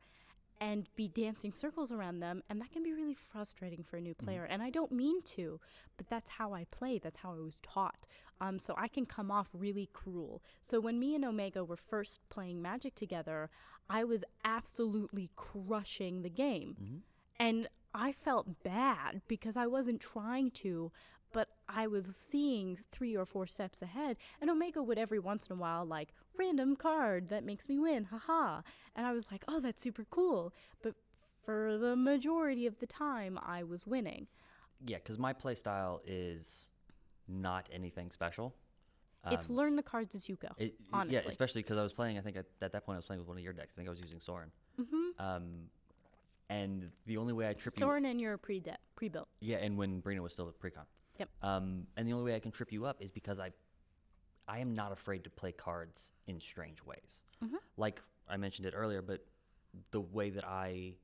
and 0.60 0.88
be 0.96 1.08
dancing 1.08 1.54
circles 1.54 1.92
around 1.92 2.20
them 2.20 2.44
and 2.50 2.62
that 2.62 2.72
can 2.72 2.84
be 2.84 2.94
really 2.94 3.16
frustrating 3.16 3.84
for 3.84 3.98
a 3.98 4.02
new 4.02 4.14
Mm-hmm. 4.14 4.26
player. 4.26 4.44
And 4.44 4.62
i 4.62 4.70
don't 4.70 4.92
mean 4.92 5.22
to 5.24 5.60
but 5.98 6.08
that's 6.08 6.30
how 6.32 6.54
i 6.54 6.66
play. 6.70 7.00
That's 7.00 7.18
how 7.20 7.32
i 7.34 7.39
was 7.39 7.58
taught. 7.64 8.06
Um, 8.39 8.60
so 8.60 8.76
i 8.78 8.88
can 8.88 9.06
come 9.06 9.32
off 9.32 9.50
really 9.54 9.89
cruel. 9.94 10.44
So 10.62 10.80
when 10.80 11.00
me 11.00 11.16
and 11.16 11.26
omega 11.26 11.64
were 11.64 11.78
first 11.78 12.20
playing 12.30 12.62
magic 12.62 12.94
together 12.96 13.50
i 13.89 14.04
was 14.04 14.24
absolutely 14.46 15.30
crushing 15.36 16.22
the 16.22 16.30
game. 16.30 16.76
Mm-hmm. 16.82 16.98
and 17.39 17.68
i 17.94 18.12
felt 18.12 18.64
bad 18.64 19.22
because 19.28 19.58
i 19.58 19.66
wasn't 19.68 20.00
trying 20.00 20.52
to 20.52 20.92
I 21.74 21.88
was 21.88 22.15
seeing 22.30 22.78
three 22.91 23.15
or 23.15 23.26
four 23.26 23.47
steps 23.47 23.82
ahead, 23.82 24.17
and 24.39 24.49
Omega 24.49 24.82
would 24.84 24.97
every 24.97 25.19
once 25.19 25.47
in 25.49 25.55
a 25.55 25.59
while 25.59 25.86
like 25.86 26.13
random 26.38 26.76
card 26.76 27.30
that 27.30 27.43
makes 27.43 27.69
me 27.69 27.80
win, 27.80 28.05
haha. 28.05 28.61
And 28.95 29.05
I 29.05 29.13
was 29.13 29.32
like, 29.32 29.43
oh, 29.47 29.59
that's 29.59 29.82
super 29.82 30.05
cool. 30.09 30.53
But 30.82 30.95
for 31.45 31.78
the 31.78 31.95
majority 31.95 32.67
of 32.67 32.80
the 32.80 32.88
time, 32.88 33.39
I 33.41 33.63
was 33.63 33.88
winning. 33.88 34.28
Yeah, 34.86 34.97
because 34.97 35.17
my 35.17 35.34
play 35.34 35.55
style 35.55 36.01
is 36.05 36.67
not 37.28 37.69
anything 37.72 38.11
special. 38.11 38.55
it's 39.30 39.49
Um, 39.49 39.55
learn 39.55 39.76
the 39.76 39.84
cards 39.84 40.15
as 40.15 40.28
you 40.28 40.36
go. 40.36 40.49
It, 40.57 40.76
honestly. 40.91 41.22
Yeah, 41.22 41.30
especially 41.30 41.61
because 41.61 41.78
I 41.78 41.84
was 41.84 41.93
playing. 41.93 42.17
I 42.17 42.22
think 42.22 42.38
at, 42.38 42.45
at 42.61 42.72
that 42.72 42.86
point 42.86 42.95
I 42.95 42.99
was 42.99 43.05
playing 43.05 43.19
with 43.22 43.28
one 43.28 43.38
of 43.38 43.43
your 43.43 43.53
decks. 43.53 43.74
I 43.74 43.78
think 43.78 43.88
I 43.88 43.91
was 43.91 43.99
using 43.99 44.19
Sorin. 44.19 44.51
mm-hmm. 44.80 45.24
Um, 45.24 45.69
and 46.49 46.91
the 47.05 47.15
only 47.17 47.32
way 47.32 47.47
I 47.47 47.53
trip 47.53 47.76
you, 47.78 47.80
Sorin 47.80 48.05
and 48.05 48.19
your 48.19 48.38
pre 48.38 48.61
pre 48.95 49.07
built. 49.07 49.30
yeah, 49.39 49.57
and 49.57 49.78
when 49.78 50.01
Breena 50.01 50.19
was 50.19 50.34
still 50.34 50.49
at 50.49 50.59
precon. 50.59 50.86
Yep. 51.22 51.30
Um, 51.43 51.86
and 51.97 52.07
the 52.07 52.13
only 52.13 52.26
way 52.32 52.36
I 52.36 52.39
can 52.39 52.51
trip 52.51 52.72
you 52.72 52.86
up 52.86 52.99
is 52.99 53.11
because 53.11 53.39
I, 53.39 53.51
I 54.47 54.57
am 54.59 54.74
not 54.74 54.91
afraid 54.91 55.24
to 55.26 55.30
play 55.30 55.51
cards 55.51 56.11
in 56.28 56.39
strange 56.41 56.84
ways. 56.84 57.22
Mhm. 57.43 57.57
Like 57.78 58.01
I 58.28 58.38
mentioned 58.38 58.65
it 58.65 58.74
earlier, 58.76 59.01
but 59.03 59.24
the 59.91 60.01
way 60.01 60.32
that 60.32 60.45
I 60.47 60.95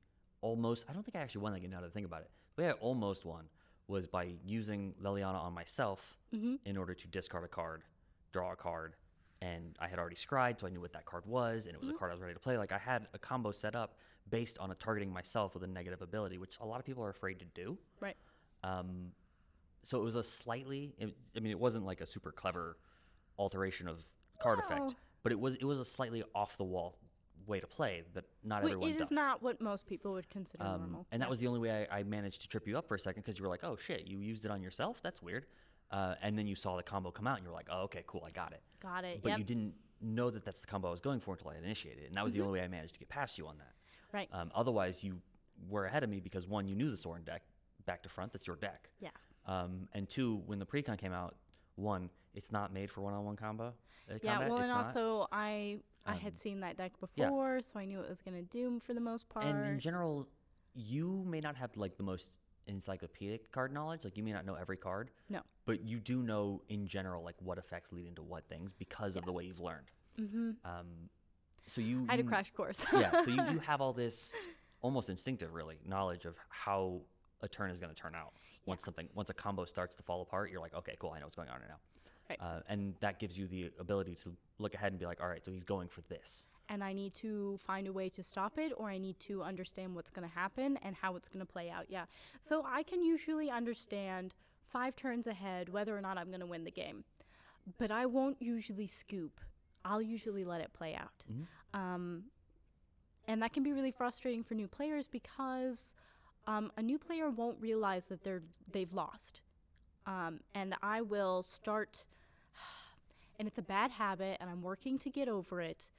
almost, 0.42 0.86
I 0.90 0.94
don't 0.94 1.04
think 1.04 1.16
I 1.16 1.20
actually 1.20 1.42
won 1.42 1.54
that 1.54 1.60
game 1.60 1.70
now 1.70 1.82
that 1.82 1.88
I 1.88 1.90
think 1.92 2.06
about 2.08 2.22
it. 2.22 2.32
The 2.56 2.64
way 2.64 2.70
I 2.70 2.74
almost 2.74 3.26
won 3.26 3.46
was 3.88 4.08
by 4.08 4.34
using 4.44 4.94
Liliana 5.02 5.36
on 5.48 5.54
myself 5.54 6.18
Mm-hmm. 6.36 6.56
in 6.66 6.76
order 6.78 6.94
to 6.94 7.08
discard 7.08 7.46
a 7.46 7.48
card, 7.48 7.84
draw 8.34 8.52
a 8.52 8.56
card, 8.58 8.96
and 9.42 9.78
I 9.80 9.88
had 9.88 9.98
already 10.00 10.18
scryed, 10.18 10.60
so 10.60 10.68
I 10.68 10.72
knew 10.72 10.82
what 10.82 10.92
that 10.94 11.06
card 11.06 11.26
was, 11.26 11.68
and 11.68 11.74
it 11.76 11.80
was 11.80 11.90
a 11.90 11.94
card 11.94 12.12
I 12.12 12.16
was 12.16 12.22
ready 12.22 12.34
to 12.34 12.40
play. 12.40 12.58
Like 12.58 12.74
I 12.74 12.78
had 12.78 13.08
a 13.14 13.20
combo 13.20 13.52
set 13.52 13.76
up 13.76 13.96
based 14.30 14.58
on 14.58 14.72
a 14.72 14.76
targeting 14.76 15.10
myself 15.14 15.54
with 15.54 15.64
a 15.64 15.68
negative 15.68 16.02
ability, 16.02 16.38
which 16.38 16.58
a 16.60 16.66
lot 16.66 16.80
of 16.82 16.86
people 16.86 17.02
are 17.04 17.10
afraid 17.10 17.40
to 17.40 17.46
do. 17.46 17.78
Right. 18.02 18.18
Um, 18.64 19.12
so 19.88 19.98
it 20.00 20.04
was 20.04 20.16
a 20.16 20.24
slightly, 20.24 20.94
it, 21.00 21.16
I 21.36 21.40
mean, 21.40 21.52
it 21.52 21.60
wasn't 21.60 21.86
like 21.86 22.02
a 22.02 22.06
super 22.06 22.32
clever 22.32 22.78
alteration 23.40 23.88
of 23.88 24.04
card 24.40 24.60
No. 24.60 24.66
effect, 24.66 24.96
but 25.24 25.32
it 25.32 25.40
was 25.40 25.56
it 25.56 25.64
was 25.64 25.80
a 25.80 25.86
slightly 25.86 26.24
off 26.36 26.58
the 26.58 26.64
wall 26.64 26.98
way 27.48 27.60
to 27.62 27.68
play 27.68 28.04
that 28.14 28.26
not 28.44 28.62
Wait, 28.64 28.72
everyone 28.72 28.90
it 28.90 28.98
does. 28.98 29.08
is 29.08 29.12
not 29.12 29.42
what 29.42 29.62
most 29.62 29.88
people 29.88 30.12
would 30.14 30.30
consider 30.30 30.62
Um, 30.64 30.82
normal. 30.82 31.08
and 31.14 31.22
that 31.22 31.30
was 31.30 31.40
the 31.40 31.48
only 31.48 31.62
way 31.62 31.88
I, 31.90 32.00
I 32.00 32.04
managed 32.04 32.42
to 32.42 32.48
trip 32.50 32.68
you 32.68 32.78
up 32.78 32.86
for 32.90 32.96
a 32.96 33.00
second 33.00 33.22
because 33.24 33.38
you 33.40 33.44
were 33.44 33.50
like, 33.50 33.64
"Oh 33.64 33.78
shit, 33.78 34.06
you 34.06 34.20
used 34.20 34.44
it 34.44 34.52
on 34.52 34.62
yourself? 34.62 35.00
That's 35.02 35.22
weird." 35.22 35.46
Uh, 35.90 36.16
and 36.22 36.38
then 36.38 36.46
you 36.48 36.56
saw 36.56 36.76
the 36.76 36.84
combo 36.84 37.10
come 37.12 37.26
out, 37.28 37.38
and 37.38 37.46
you 37.46 37.50
were 37.50 37.56
like, 37.56 37.70
"Oh, 37.72 37.84
okay, 37.84 38.04
cool, 38.08 38.24
I 38.28 38.32
got 38.32 38.52
it." 38.52 38.62
got 38.82 39.06
it. 39.06 39.22
But 39.24 39.30
yep. 39.30 39.38
you 39.40 39.46
didn't 39.46 39.74
know 40.02 40.30
that 40.30 40.44
that's 40.44 40.60
the 40.60 40.68
combo 40.68 40.90
I 40.90 40.92
was 40.92 41.00
going 41.00 41.22
for 41.22 41.32
until 41.36 41.50
I 41.52 41.56
had 41.56 41.64
initiated 41.64 42.04
it, 42.04 42.08
and 42.08 42.18
that 42.18 42.24
was 42.26 42.34
the 42.34 42.42
only 42.42 42.60
way 42.60 42.66
I 42.66 42.68
managed 42.68 42.94
to 42.96 43.00
get 43.00 43.08
past 43.08 43.38
you 43.38 43.48
on 43.48 43.58
that. 43.60 43.74
right. 44.12 44.28
Um, 44.34 44.52
otherwise, 44.54 45.02
you 45.04 45.22
were 45.70 45.86
ahead 45.86 46.04
of 46.04 46.10
me 46.10 46.20
because 46.20 46.46
one, 46.46 46.68
you 46.68 46.76
knew 46.76 46.92
the 46.92 46.98
Sorin 46.98 47.24
deck 47.24 47.44
back 47.86 48.04
to 48.04 48.10
front. 48.10 48.34
That's 48.34 48.46
your 48.46 48.58
deck. 48.58 48.90
yeah. 49.00 49.10
Um, 49.48 49.88
and 49.94 50.08
two, 50.10 50.42
when 50.46 50.60
the 50.60 50.66
precon 50.66 50.98
came 50.98 51.14
out, 51.14 51.36
one, 51.76 52.10
it's 52.36 52.52
not 52.52 52.74
made 52.74 52.92
for 52.92 53.02
one-on-one 53.02 53.36
combo. 53.38 53.74
uh, 54.10 54.16
Yeah, 54.22 54.34
combat. 54.34 54.50
well, 54.50 54.60
It's 54.60 54.70
and 54.70 54.72
not. 54.78 54.86
also 54.88 55.28
I 55.32 55.80
I 56.06 56.14
Um, 56.14 56.20
had 56.20 56.38
seen 56.38 56.60
that 56.62 56.78
deck 56.78 56.94
yeah. 57.16 57.26
before, 57.26 57.62
so 57.62 57.80
I 57.80 57.86
knew 57.86 58.00
it 58.02 58.10
was 58.10 58.22
gonna 58.22 58.42
doom 58.44 58.80
for 58.80 58.94
the 58.94 59.00
most 59.02 59.28
part. 59.30 59.46
And 59.46 59.66
in 59.66 59.80
general, 59.80 60.28
you 60.74 61.24
may 61.28 61.40
not 61.42 61.56
have 61.56 61.76
like 61.76 61.98
the 61.98 62.04
most 62.04 62.38
encyclopedic 62.68 63.52
card 63.52 63.72
knowledge. 63.74 64.04
Like 64.04 64.16
you 64.18 64.24
may 64.24 64.32
not 64.34 64.46
know 64.46 64.56
every 64.56 64.78
card. 64.78 65.12
No. 65.30 65.42
But 65.66 65.82
you 65.82 66.00
do 66.00 66.22
know 66.22 66.62
in 66.70 66.88
general 66.88 67.24
like 67.24 67.36
what 67.42 67.58
effects 67.58 67.92
lead 67.92 68.08
into 68.08 68.22
what 68.22 68.48
things 68.48 68.72
because 68.74 69.16
of 69.16 69.26
the 69.26 69.32
way 69.32 69.46
you've 69.46 69.60
learned. 69.62 69.90
mm-hmm. 70.20 70.52
Um, 70.66 71.10
so 71.66 71.82
you 71.82 72.06
I 72.08 72.14
had 72.14 72.20
a 72.22 72.24
crash 72.24 72.52
course. 72.52 72.86
yeah. 72.94 73.12
So 73.24 73.30
you, 73.32 73.44
you 73.52 73.60
have 73.66 73.82
all 73.82 73.94
this 73.94 74.32
almost 74.82 75.10
instinctive 75.10 75.54
really 75.54 75.78
knowledge 75.86 76.26
of 76.26 76.36
how 76.50 77.02
a 77.42 77.48
turn 77.48 77.72
is 77.72 77.80
going 77.80 77.94
to 77.94 78.00
turn 78.02 78.16
out. 78.16 78.34
Once 78.68 78.82
Yeah. 78.82 78.86
something 78.86 79.10
once 79.16 79.30
a 79.30 79.34
combo 79.34 79.66
starts 79.66 79.96
to 79.96 80.04
fall 80.04 80.22
apart, 80.22 80.52
you're 80.52 80.62
like, 80.62 80.76
okay, 80.76 80.96
cool, 81.00 81.12
I 81.12 81.20
know 81.20 81.26
what's 81.26 81.36
going 81.36 81.50
on 81.50 81.60
right 81.62 81.70
now. 81.70 81.80
Right. 82.30 82.40
Uh, 82.42 82.60
and 82.68 82.94
that 83.00 83.20
gives 83.20 83.38
you 83.38 83.48
the 83.48 83.72
ability 83.80 84.16
to 84.24 84.36
look 84.60 84.74
ahead 84.76 84.92
and 84.92 85.00
be 85.00 85.06
like, 85.06 85.22
all 85.22 85.30
right, 85.30 85.44
so 85.44 85.52
he's 85.52 85.64
going 85.64 85.88
for 85.88 86.02
this. 86.10 86.50
and 86.70 86.84
I 86.84 86.92
need 86.92 87.14
to 87.14 87.58
find 87.60 87.88
a 87.88 87.94
way 87.94 88.10
to 88.10 88.22
stop 88.22 88.58
it, 88.58 88.74
or 88.76 88.90
I 88.90 88.98
need 88.98 89.18
to 89.22 89.42
understand 89.42 89.96
what's 89.96 90.12
going 90.12 90.28
to 90.28 90.36
happen 90.36 90.76
and 90.84 90.98
how 90.98 91.16
it's 91.16 91.30
going 91.30 91.40
to 91.40 91.46
play 91.46 91.70
out. 91.70 91.86
Yeah. 91.88 92.06
So 92.42 92.66
I 92.68 92.84
can 92.84 93.02
usually 93.02 93.50
understand 93.50 94.36
five 94.68 94.94
turns 94.98 95.28
ahead 95.28 95.70
whether 95.70 95.98
or 95.98 96.02
not 96.02 96.18
I'm 96.18 96.28
going 96.28 96.42
to 96.42 96.46
win 96.46 96.66
the 96.66 96.72
game, 96.72 97.06
but 97.78 97.90
I 97.90 98.06
won't 98.06 98.36
usually 98.42 98.86
scoop. 98.88 99.40
I'll 99.86 100.02
usually 100.02 100.44
let 100.44 100.60
it 100.60 100.74
play 100.74 100.94
out. 100.94 101.24
Um, 101.74 102.24
and 103.30 103.42
that 103.42 103.54
can 103.54 103.64
be 103.64 103.72
really 103.72 103.92
frustrating 103.92 104.44
for 104.44 104.54
new 104.56 104.68
players 104.68 105.08
because 105.08 105.94
um, 106.48 106.72
a 106.78 106.82
new 106.82 106.98
player 106.98 107.30
won't 107.30 107.58
realize 107.62 108.06
that 108.06 108.24
they're 108.24 108.42
they've 108.72 108.94
lost, 108.94 109.42
um, 110.06 110.40
and 110.56 110.74
I 110.82 111.02
will 111.02 111.44
start. 111.44 112.06
And 113.40 113.48
it's 113.48 113.60
a 113.60 113.62
bad 113.62 113.92
habit, 113.92 114.38
and 114.40 114.50
I'm 114.50 114.64
working 114.64 114.98
to 114.98 115.12
get 115.12 115.30
over 115.30 115.62
it. 115.62 115.92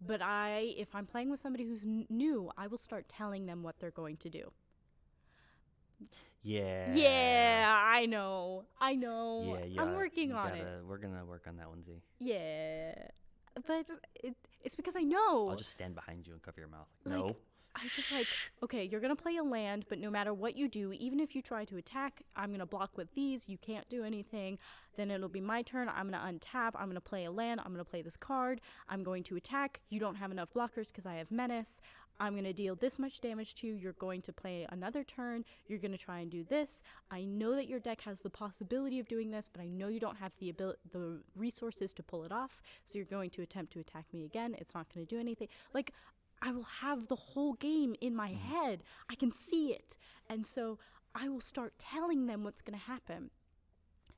But 0.00 0.22
I, 0.22 0.72
if 0.78 0.94
I'm 0.94 1.04
playing 1.04 1.28
with 1.30 1.38
somebody 1.38 1.64
who's 1.66 1.82
n- 1.82 2.06
new, 2.08 2.50
I 2.56 2.66
will 2.66 2.78
start 2.78 3.10
telling 3.10 3.44
them 3.44 3.62
what 3.62 3.78
they're 3.78 3.90
going 3.90 4.16
to 4.18 4.30
do. 4.30 4.50
Yeah. 6.42 6.94
Yeah, 6.94 7.78
I 7.94 8.06
know, 8.06 8.64
I 8.80 8.94
know. 8.94 9.58
Yeah, 9.58 9.64
you 9.66 9.80
I'm 9.82 9.94
working 9.96 10.30
you 10.30 10.34
on 10.36 10.48
gotta- 10.48 10.60
it. 10.78 10.84
We're 10.86 10.96
gonna 10.98 11.26
work 11.26 11.44
on 11.46 11.56
that 11.56 11.68
one, 11.68 11.82
Z. 11.82 11.92
Yeah, 12.20 12.94
but 13.66 13.90
it, 14.22 14.34
it's 14.62 14.76
because 14.76 14.94
I 14.96 15.02
know. 15.02 15.48
I'll 15.50 15.56
just 15.56 15.72
stand 15.72 15.94
behind 15.94 16.26
you 16.26 16.32
and 16.32 16.40
cover 16.42 16.60
your 16.60 16.68
mouth. 16.70 16.88
Like, 17.04 17.18
no. 17.18 17.36
I 17.78 17.84
was 17.84 17.92
just 17.92 18.10
like, 18.12 18.26
okay, 18.62 18.84
you're 18.90 19.00
gonna 19.00 19.14
play 19.14 19.36
a 19.36 19.42
land, 19.42 19.84
but 19.88 19.98
no 19.98 20.10
matter 20.10 20.34
what 20.34 20.56
you 20.56 20.68
do, 20.68 20.92
even 20.92 21.20
if 21.20 21.36
you 21.36 21.42
try 21.42 21.64
to 21.66 21.76
attack, 21.76 22.22
I'm 22.34 22.50
gonna 22.50 22.66
block 22.66 22.96
with 22.96 23.12
these. 23.14 23.48
You 23.48 23.56
can't 23.58 23.88
do 23.88 24.02
anything. 24.02 24.58
Then 24.96 25.10
it'll 25.12 25.28
be 25.28 25.40
my 25.40 25.62
turn. 25.62 25.88
I'm 25.88 26.10
gonna 26.10 26.32
untap. 26.32 26.72
I'm 26.74 26.88
gonna 26.88 27.00
play 27.00 27.24
a 27.24 27.30
land. 27.30 27.60
I'm 27.64 27.70
gonna 27.72 27.84
play 27.84 28.02
this 28.02 28.16
card. 28.16 28.60
I'm 28.88 29.04
going 29.04 29.22
to 29.24 29.36
attack. 29.36 29.80
You 29.90 30.00
don't 30.00 30.16
have 30.16 30.32
enough 30.32 30.52
blockers 30.52 30.88
because 30.88 31.06
I 31.06 31.14
have 31.14 31.30
menace. 31.30 31.80
I'm 32.20 32.34
gonna 32.34 32.52
deal 32.52 32.74
this 32.74 32.98
much 32.98 33.20
damage 33.20 33.54
to 33.56 33.68
you. 33.68 33.74
You're 33.74 33.92
going 33.92 34.22
to 34.22 34.32
play 34.32 34.66
another 34.70 35.04
turn. 35.04 35.44
You're 35.68 35.78
gonna 35.78 35.96
try 35.96 36.18
and 36.18 36.30
do 36.30 36.42
this. 36.42 36.82
I 37.12 37.24
know 37.24 37.54
that 37.54 37.68
your 37.68 37.78
deck 37.78 38.00
has 38.00 38.20
the 38.20 38.30
possibility 38.30 38.98
of 38.98 39.06
doing 39.06 39.30
this, 39.30 39.48
but 39.52 39.62
I 39.62 39.68
know 39.68 39.86
you 39.86 40.00
don't 40.00 40.16
have 40.16 40.32
the 40.40 40.50
ability, 40.50 40.80
the 40.90 41.20
resources 41.36 41.92
to 41.92 42.02
pull 42.02 42.24
it 42.24 42.32
off. 42.32 42.60
So 42.86 42.98
you're 42.98 43.04
going 43.04 43.30
to 43.30 43.42
attempt 43.42 43.72
to 43.74 43.80
attack 43.80 44.06
me 44.12 44.24
again. 44.24 44.56
It's 44.58 44.74
not 44.74 44.92
gonna 44.92 45.06
do 45.06 45.20
anything. 45.20 45.46
Like 45.72 45.92
I 46.40 46.52
will 46.52 46.66
have 46.80 47.08
the 47.08 47.16
whole 47.16 47.54
game 47.54 47.94
in 48.00 48.14
my 48.14 48.30
mm. 48.30 48.40
head. 48.40 48.82
I 49.10 49.14
can 49.14 49.32
see 49.32 49.72
it. 49.72 49.96
And 50.28 50.46
so 50.46 50.78
I 51.14 51.28
will 51.28 51.40
start 51.40 51.74
telling 51.78 52.26
them 52.26 52.44
what's 52.44 52.62
going 52.62 52.78
to 52.78 52.84
happen. 52.84 53.30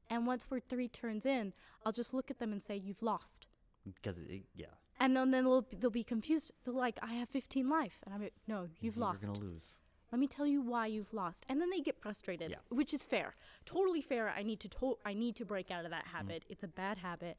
And 0.08 0.26
once 0.26 0.46
we're 0.50 0.60
three 0.60 0.88
turns 0.88 1.24
in, 1.24 1.52
I'll 1.84 1.92
just 1.92 2.12
look 2.12 2.30
at 2.30 2.38
them 2.38 2.52
and 2.52 2.62
say, 2.62 2.76
You've 2.76 3.02
lost. 3.02 3.46
Because 3.84 4.16
yeah, 4.54 4.66
And 4.98 5.16
then, 5.16 5.30
then 5.30 5.44
they'll, 5.44 5.66
they'll 5.78 5.90
be 5.90 6.04
confused. 6.04 6.50
They're 6.64 6.74
like, 6.74 6.98
I 7.00 7.14
have 7.14 7.28
15 7.28 7.68
life. 7.68 8.00
And 8.04 8.14
I'm 8.14 8.22
like, 8.22 8.34
No, 8.46 8.68
you've 8.80 8.98
lost. 8.98 9.22
you're 9.22 9.32
gonna 9.32 9.44
lose. 9.44 9.78
Let 10.12 10.18
me 10.18 10.26
tell 10.26 10.46
you 10.46 10.60
why 10.60 10.86
you've 10.86 11.14
lost. 11.14 11.46
And 11.48 11.60
then 11.60 11.70
they 11.70 11.80
get 11.80 12.00
frustrated, 12.00 12.50
Yeah. 12.50 12.56
which 12.68 12.92
is 12.92 13.04
fair. 13.04 13.36
Totally 13.64 14.02
fair. 14.02 14.28
I 14.28 14.42
need 14.42 14.58
to 14.60 14.68
to- 14.68 14.98
I 15.04 15.14
need 15.14 15.36
to 15.36 15.44
break 15.44 15.70
out 15.70 15.84
of 15.84 15.92
that 15.92 16.06
mm. 16.06 16.10
habit. 16.10 16.44
It's 16.48 16.64
a 16.64 16.68
bad 16.68 16.98
habit, 16.98 17.36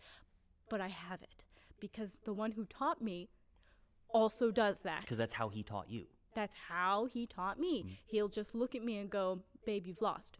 but 0.69 0.79
I 0.79 0.87
have 0.87 1.21
it 1.21 1.43
because 1.81 2.17
the 2.23 2.33
one 2.33 2.53
who 2.53 2.63
taught 2.65 3.01
me 3.01 3.27
also 4.13 4.51
does 4.51 4.79
that. 4.79 5.01
Because 5.01 5.17
that's 5.17 5.33
how 5.33 5.49
he 5.49 5.63
taught 5.63 5.89
you. 5.89 6.05
That's 6.33 6.55
how 6.69 7.05
he 7.05 7.27
taught 7.27 7.59
me. 7.59 7.81
Mm-hmm. 7.81 7.93
He'll 8.05 8.29
just 8.29 8.55
look 8.55 8.75
at 8.75 8.83
me 8.83 8.97
and 8.97 9.09
go, 9.09 9.41
"Babe, 9.65 9.85
you've 9.85 10.01
lost. 10.01 10.37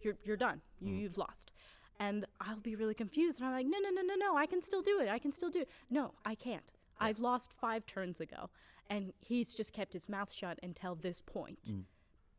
You're 0.00 0.16
you're 0.24 0.36
done. 0.36 0.60
You 0.80 0.88
mm-hmm. 0.88 1.02
you've 1.02 1.18
lost." 1.18 1.52
And 1.98 2.26
I'll 2.40 2.60
be 2.60 2.74
really 2.74 2.94
confused 2.94 3.38
and 3.38 3.48
I'm 3.48 3.54
like, 3.54 3.66
"No, 3.66 3.78
no, 3.78 3.90
no, 3.90 4.02
no, 4.02 4.14
no. 4.14 4.36
I 4.36 4.46
can 4.46 4.62
still 4.62 4.82
do 4.82 5.00
it. 5.00 5.08
I 5.08 5.18
can 5.18 5.32
still 5.32 5.50
do 5.50 5.60
it." 5.62 5.68
No, 5.90 6.14
I 6.24 6.34
can't. 6.34 6.72
I've 7.00 7.18
lost 7.18 7.52
5 7.60 7.84
turns 7.86 8.20
ago. 8.20 8.50
And 8.88 9.12
he's 9.20 9.54
just 9.54 9.72
kept 9.72 9.92
his 9.92 10.08
mouth 10.08 10.32
shut 10.32 10.58
until 10.62 10.94
this 10.94 11.20
point. 11.20 11.70
Mm. 11.70 11.84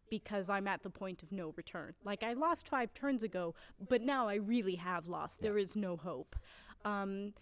Because 0.10 0.50
I'm 0.50 0.68
at 0.68 0.84
the 0.84 0.90
point 0.90 1.24
of 1.24 1.32
no 1.32 1.54
return. 1.58 1.94
Like 2.04 2.24
I 2.24 2.34
lost 2.34 2.70
5 2.70 2.94
turns 2.94 3.24
ago, 3.24 3.56
but 3.90 4.02
now 4.02 4.28
I 4.28 4.36
really 4.36 4.76
have 4.76 5.08
lost. 5.08 5.42
There 5.42 5.58
is 5.58 5.76
no 5.76 5.98
hope. 5.98 6.36
Um 6.86 7.34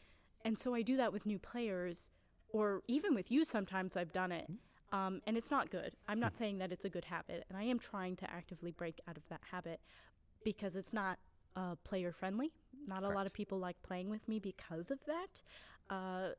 and 0.44 0.58
so 0.58 0.74
I 0.74 0.82
do 0.82 0.98
that 0.98 1.14
with 1.14 1.26
new 1.26 1.38
players 1.38 2.10
or 2.52 2.82
even 2.88 3.16
with 3.16 3.32
you 3.32 3.44
sometimes 3.44 3.96
I've 3.98 4.12
done 4.12 4.32
it. 4.32 4.50
Um, 4.94 5.22
and 5.26 5.38
it's 5.38 5.50
not 5.50 5.70
good. 5.70 5.96
I'm 6.10 6.20
not 6.20 6.36
saying 6.36 6.58
that 6.58 6.72
it's 6.74 6.84
a 6.84 6.90
good 6.90 7.06
habit, 7.06 7.46
and 7.48 7.58
I 7.58 7.64
am 7.64 7.80
trying 7.80 8.18
to 8.18 8.30
actively 8.30 8.72
break 8.72 9.00
out 9.08 9.16
of 9.16 9.24
that 9.30 9.40
habit 9.50 9.80
because 10.44 10.76
it's 10.76 10.92
not 10.92 11.18
uh, 11.56 11.76
player 11.84 12.12
friendly. 12.12 12.52
Not 12.88 13.04
a 13.04 13.10
lot 13.10 13.26
of 13.26 13.32
people 13.32 13.58
like 13.58 13.82
playing 13.84 14.10
with 14.10 14.28
me 14.28 14.40
because 14.40 14.92
of 14.92 15.00
that. 15.06 15.42
Uh, 15.90 16.30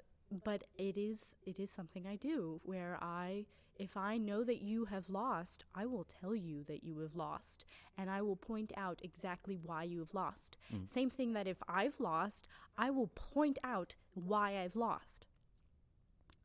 but 0.45 0.65
it 0.79 0.97
is 0.97 1.37
it 1.47 1.61
is 1.61 1.71
something 1.71 2.07
I 2.07 2.17
do 2.17 2.61
where 2.65 2.99
I 3.03 3.47
if 3.79 3.97
I 3.97 4.19
know 4.19 4.45
that 4.45 4.61
you 4.63 4.85
have 4.85 5.09
lost, 5.09 5.65
I 5.75 5.87
will 5.87 6.05
tell 6.05 6.35
you 6.35 6.63
that 6.65 6.85
you 6.85 6.99
have 7.01 7.17
lost, 7.17 7.65
and 7.97 8.11
I 8.11 8.21
will 8.21 8.37
point 8.37 8.73
out 8.77 9.01
exactly 9.03 9.57
why 9.57 9.85
you 9.85 10.01
have 10.01 10.15
lost. 10.15 10.59
Same 10.87 11.11
thing 11.11 11.33
that 11.33 11.49
if 11.49 11.57
I've 11.69 11.99
lost, 11.99 12.47
I 12.77 12.91
will 12.91 13.09
point 13.09 13.59
out 13.65 13.95
why 14.15 14.63
I've 14.63 14.77
lost. 14.77 15.27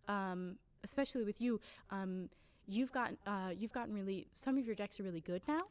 Um, 0.07 0.57
especially 0.83 1.23
with 1.23 1.41
you, 1.41 1.59
um, 1.89 2.29
you've 2.67 2.91
gotten 2.91 3.17
uh, 3.25 3.49
you've 3.57 3.73
gotten 3.73 3.93
really 3.93 4.27
some 4.33 4.57
of 4.57 4.65
your 4.65 4.75
decks 4.75 4.99
are 4.99 5.03
really 5.03 5.21
good 5.21 5.41
now. 5.47 5.63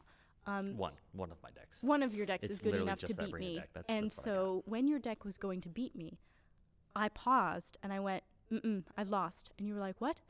Um, 0.45 0.77
One, 0.77 0.93
one 1.11 1.31
of 1.31 1.37
my 1.43 1.49
decks. 1.51 1.83
one 1.83 2.01
of 2.03 2.13
your 2.13 2.25
decks 2.25 2.43
It's 2.45 2.53
is 2.53 2.59
good 2.59 2.75
enough 2.75 2.99
to 2.99 3.13
beat 3.13 3.33
me. 3.33 3.55
That's- 3.73 3.85
and 3.89 4.05
that's 4.05 4.19
I 4.19 4.23
so 4.23 4.63
when 4.65 4.87
your 4.87 4.99
deck 4.99 5.25
was 5.25 5.37
going 5.37 5.59
to 5.61 5.69
beat 5.69 5.95
me, 5.95 6.19
I 6.95 7.09
paused 7.09 7.77
and 7.83 7.91
I 7.91 7.99
went, 7.99 8.23
"Mm-mm, 8.51 8.83
I've 8.95 9.09
lost." 9.09 9.51
And 9.57 9.67
you 9.67 9.73
were 9.73 9.81
like, 9.81 9.99
"What?" 9.99 10.21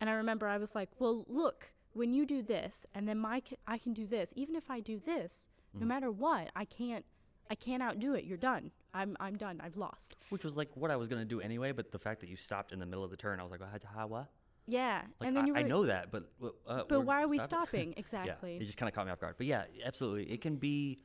And 0.00 0.08
I 0.08 0.14
remember 0.14 0.46
I 0.48 0.56
was 0.58 0.74
like, 0.74 0.88
"Well, 0.98 1.24
look, 1.28 1.72
when 1.92 2.12
you 2.14 2.24
do 2.26 2.42
this, 2.42 2.86
and 2.94 3.06
then 3.08 3.18
my 3.18 3.40
ca- 3.40 3.56
I 3.66 3.76
can 3.78 3.92
do 3.92 4.06
this. 4.06 4.32
Even 4.36 4.56
if 4.56 4.70
I 4.70 4.80
do 4.80 4.98
this, 4.98 5.48
Mm. 5.74 5.80
no 5.80 5.86
matter 5.86 6.10
what, 6.10 6.50
I 6.56 6.64
can't 6.64 7.04
I 7.50 7.54
can't 7.54 7.82
outdo 7.82 8.14
it. 8.14 8.24
You're 8.24 8.38
done. 8.38 8.72
I'm 8.94 9.16
I'm 9.20 9.36
done. 9.36 9.60
I've 9.62 9.76
lost." 9.76 10.16
Which 10.30 10.44
was 10.44 10.56
like 10.56 10.70
what 10.76 10.90
I 10.90 10.96
was 10.96 11.08
gonna 11.08 11.24
do 11.24 11.40
anyway, 11.40 11.72
but 11.72 11.92
the 11.92 11.98
fact 11.98 12.20
that 12.20 12.28
you 12.28 12.36
stopped 12.36 12.72
in 12.72 12.78
the 12.78 12.86
middle 12.86 13.04
of 13.04 13.10
the 13.10 13.16
turn, 13.16 13.40
I 13.40 13.42
was 13.42 13.52
like, 13.52 13.60
"How- 13.60 13.88
how 13.94 14.06
what? 14.06 14.30
Yeah. 14.68 15.02
Like, 15.20 15.28
and 15.28 15.36
then 15.36 15.44
I, 15.44 15.46
you 15.46 15.52
were 15.52 15.58
I 15.60 15.62
know 15.62 15.86
that, 15.86 16.10
but 16.10 16.28
uh, 16.66 16.82
But 16.88 17.02
why 17.02 17.22
are 17.22 17.28
we 17.28 17.38
stopping?" 17.38 17.48
stopping? 17.56 17.88
yeah, 17.92 17.98
Exactly. 17.98 18.56
it 18.56 18.64
just 18.64 18.78
kind 18.78 18.88
of 18.88 18.94
caught 18.94 19.06
me 19.06 19.12
off 19.12 19.20
guard. 19.20 19.36
But 19.38 19.46
yeah, 19.46 19.64
absolutely, 19.84 20.30
it 20.32 20.40
can 20.40 20.56
be. 20.56 20.98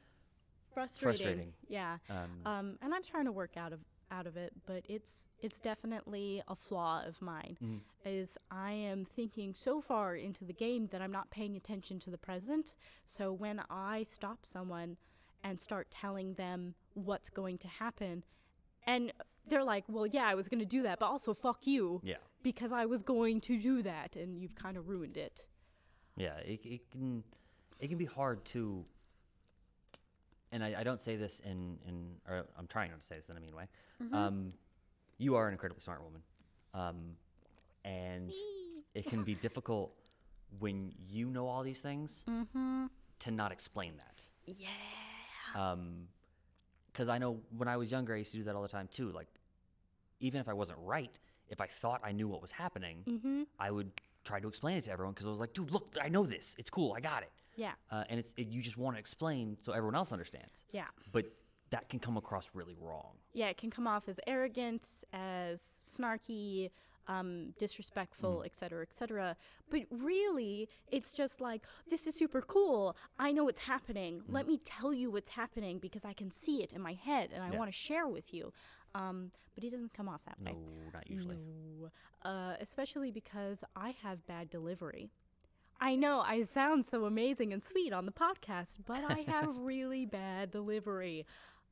frustrating. 0.74 1.20
frustrating. 1.20 1.54
Yeah. 1.68 1.98
Um, 2.10 2.32
Um, 2.46 2.78
and 2.82 2.94
I'm 2.94 3.04
trying 3.04 3.26
to 3.26 3.32
work 3.32 3.58
out 3.58 3.74
of 3.74 3.80
out 4.10 4.28
of 4.28 4.36
it, 4.36 4.52
but 4.66 4.84
it's 4.90 5.24
it's 5.42 5.60
definitely 5.62 6.42
a 6.48 6.56
flaw 6.56 7.04
of 7.06 7.22
mine. 7.22 7.58
Mhm. 7.62 7.80
Is 8.06 8.38
I 8.50 8.72
am 8.72 9.06
thinking 9.06 9.54
so 9.54 9.80
far 9.80 10.16
into 10.16 10.44
the 10.44 10.54
game 10.54 10.88
that 10.88 11.02
I'm 11.02 11.12
not 11.12 11.30
paying 11.30 11.56
attention 11.56 12.00
to 12.02 12.10
the 12.10 12.18
present. 12.18 12.76
So 13.08 13.32
when 13.32 13.62
I 13.70 14.04
stop 14.04 14.46
someone 14.46 14.98
and 15.44 15.62
start 15.62 15.90
telling 15.92 16.34
them 16.36 16.76
what's 16.94 17.30
going 17.30 17.58
to 17.60 17.68
happen, 17.68 18.24
and 18.86 19.12
they're 19.48 19.64
like, 19.64 19.84
"Well, 19.88 20.06
yeah, 20.06 20.26
I 20.26 20.36
was 20.36 20.48
going 20.48 20.60
to 20.60 20.66
do 20.66 20.84
that, 20.84 21.00
but 21.00 21.08
also 21.08 21.34
fuck 21.34 21.66
you 21.68 22.02
yeah, 22.04 22.16
because 22.44 22.72
I 22.72 22.86
was 22.86 23.04
going 23.04 23.42
to 23.42 23.58
do 23.58 23.82
that, 23.84 24.16
and 24.16 24.38
you've 24.38 24.56
kind 24.56 24.78
of 24.78 24.88
ruined 24.90 25.18
it." 25.18 25.46
yeah, 26.18 26.38
it, 26.46 26.60
it 26.66 26.92
can 26.92 27.24
it 27.80 27.88
can 27.90 27.98
be 27.98 28.06
hard 28.06 28.44
to. 28.46 28.84
And 30.54 30.64
I, 30.64 30.76
I 30.80 30.84
don't 30.84 31.00
say 31.00 31.16
this 31.16 31.40
in 31.46 31.78
in 31.88 32.16
or 32.28 32.46
I'm 32.58 32.68
trying 32.68 32.92
not 32.92 33.00
to 33.02 33.08
say 33.08 33.16
this 33.16 33.30
in 33.30 33.38
a 33.38 33.40
mean 33.40 33.56
way. 33.56 33.68
Mm-hmm. 34.04 34.14
Um, 34.14 34.54
you 35.18 35.36
are 35.36 35.48
an 35.48 35.54
incredibly 35.54 35.82
smart 35.82 36.04
woman, 36.04 36.22
um, 36.74 37.16
and 37.86 38.32
it 38.94 39.08
can 39.08 39.24
be 39.24 39.36
difficult 39.48 39.94
when 40.60 40.92
you 41.10 41.28
know 41.28 41.48
all 41.48 41.64
these 41.64 41.80
things 41.80 42.26
Mm-hmm. 42.30 42.88
to 43.20 43.32
not 43.32 43.52
explain 43.54 43.94
that. 43.98 44.20
Yeah. 44.46 44.68
Um 45.56 46.08
because 46.92 47.10
I 47.10 47.18
know 47.18 47.40
when 47.58 47.68
I 47.68 47.78
was 47.78 47.92
younger, 47.92 48.14
I 48.16 48.18
used 48.18 48.32
to 48.32 48.38
do 48.38 48.44
that 48.46 48.56
all 48.56 48.62
the 48.62 48.68
time 48.68 48.90
too. 48.92 49.12
Like, 49.12 49.28
even 50.20 50.40
if 50.42 50.48
I 50.48 50.54
wasn't 50.54 50.80
right, 50.82 51.18
if 51.50 51.60
I 51.62 51.68
thought 51.68 52.02
I 52.04 52.12
knew 52.12 52.28
what 52.28 52.42
was 52.42 52.52
happening, 52.52 53.04
Mm-hmm. 53.08 53.44
I 53.60 53.72
would 53.72 53.92
try 54.24 54.40
to 54.40 54.48
explain 54.48 54.78
it 54.78 54.84
to 54.86 54.92
everyone 54.92 55.14
because 55.14 55.26
I 55.26 55.30
was 55.30 55.40
like, 55.40 55.54
dude, 55.54 55.72
look, 55.72 55.96
I 56.02 56.10
know 56.10 56.24
this. 56.26 56.56
It's 56.58 56.70
cool. 56.70 56.94
I 56.94 57.00
got 57.00 57.24
it. 57.24 57.32
Yeah. 57.56 57.72
Uh, 57.92 58.04
and 58.10 58.20
it's 58.20 58.34
it, 58.38 58.48
you 58.48 58.62
just 58.62 58.78
want 58.78 58.96
to 58.96 59.00
explain 59.00 59.58
so 59.62 59.72
everyone 59.74 59.96
else 59.96 60.12
understands. 60.12 60.64
Yeah. 60.72 60.86
But 61.12 61.26
that 61.72 61.90
can 61.90 62.00
come 62.00 62.18
across 62.18 62.50
really 62.54 62.76
wrong. 62.80 63.14
yeah, 63.34 63.48
it 63.48 63.58
can 63.58 63.72
come 63.72 63.88
off 63.88 64.10
as 64.10 64.20
arrogant, 64.28 64.86
as 65.14 65.62
snarky, 65.98 66.70
um, 67.08 67.54
disrespectful, 67.58 68.44
et 68.46 68.56
cetera, 68.56 68.82
et 68.82 68.94
cetera. 68.94 69.36
But 69.70 69.82
really, 69.90 70.70
it's 70.92 71.12
just 71.14 71.42
like, 71.42 71.62
this 71.90 72.08
is 72.08 72.16
super 72.16 72.42
cool. 72.42 72.96
I 73.20 73.32
know 73.32 73.44
what's 73.46 73.62
happening. 73.62 74.22
Let 74.28 74.48
me 74.48 74.58
tell 74.58 74.94
you 74.94 75.12
what's 75.12 75.32
happening 75.32 75.80
because 75.80 76.06
I 76.06 76.14
can 76.14 76.32
see 76.32 76.64
it 76.64 76.74
in 76.74 76.82
my 76.82 76.94
head 76.94 77.32
and 77.34 77.44
I 77.44 77.52
Yeah. 77.52 77.58
want 77.58 77.70
to 77.72 77.78
share 77.78 78.08
with 78.08 78.34
you. 78.34 78.54
Um, 78.94 79.32
but 79.56 79.64
he 79.64 79.70
doesn't 79.70 79.94
come 79.94 80.08
off 80.08 80.24
that 80.26 80.40
No, 80.40 80.52
way. 80.52 80.58
not 80.94 81.10
usually. 81.10 81.38
No. 81.38 81.90
Uh, 82.24 82.56
especially 82.62 83.12
because 83.12 83.64
I 83.76 83.96
have 84.04 84.26
bad 84.28 84.50
delivery. 84.50 85.10
I 85.80 85.96
know 85.96 86.20
I 86.22 86.44
sound 86.44 86.86
so 86.86 87.06
amazing 87.06 87.52
and 87.52 87.64
sweet 87.64 87.92
on 87.92 88.06
the 88.06 88.12
podcast, 88.12 88.78
but 88.86 89.04
I 89.04 89.20
have 89.28 89.58
really 89.58 90.06
bad 90.06 90.52
delivery. 90.52 91.26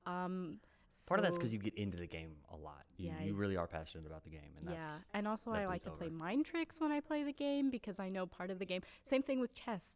Um, 0.05 0.59
Part 1.07 1.19
of 1.19 1.23
that's 1.25 1.37
because 1.37 1.51
you 1.53 1.59
get 1.59 1.73
into 1.75 1.97
the 1.97 2.07
game 2.07 2.31
a 2.51 2.55
lot. 2.57 2.83
You, 2.97 3.07
Yeah, 3.09 3.23
you 3.23 3.33
really 3.33 3.55
are 3.57 3.67
passionate 3.67 4.05
about 4.05 4.23
the 4.23 4.29
game, 4.29 4.51
and 4.57 4.67
that's 4.67 4.77
yeah, 4.87 4.95
and 5.13 5.27
also 5.27 5.51
I 5.51 5.65
like 5.65 5.83
to 5.83 5.91
play 5.91 6.09
mind 6.09 6.45
tricks 6.45 6.79
when 6.79 6.91
I 6.91 6.99
play 6.99 7.23
the 7.23 7.33
game 7.33 7.69
because 7.69 7.99
I 7.99 8.09
know 8.09 8.25
part 8.25 8.51
of 8.51 8.59
the 8.59 8.65
game. 8.65 8.81
Same 9.03 9.23
thing 9.23 9.39
with 9.39 9.53
chess. 9.53 9.95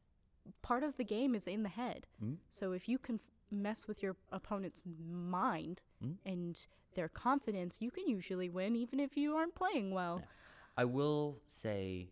Part 0.61 0.84
of 0.84 0.95
the 0.97 1.03
game 1.03 1.35
is 1.35 1.47
in 1.47 1.63
the 1.63 1.69
head. 1.69 2.07
Mm. 2.23 2.38
So 2.49 2.71
if 2.73 2.88
you 2.89 2.97
can 2.97 3.15
f- 3.15 3.21
mess 3.51 3.88
with 3.88 4.01
your 4.03 4.15
opponent's 4.31 4.81
mind 4.85 5.81
Mm. 6.03 6.15
and 6.25 6.67
their 6.95 7.07
confidence, 7.09 7.77
you 7.81 7.91
can 7.91 8.07
usually 8.07 8.49
win 8.49 8.75
even 8.75 8.99
if 8.99 9.15
you 9.17 9.35
aren't 9.35 9.55
playing 9.55 9.91
well. 9.91 10.17
Yeah. 10.19 10.25
I 10.77 10.85
will 10.85 11.39
say 11.45 12.09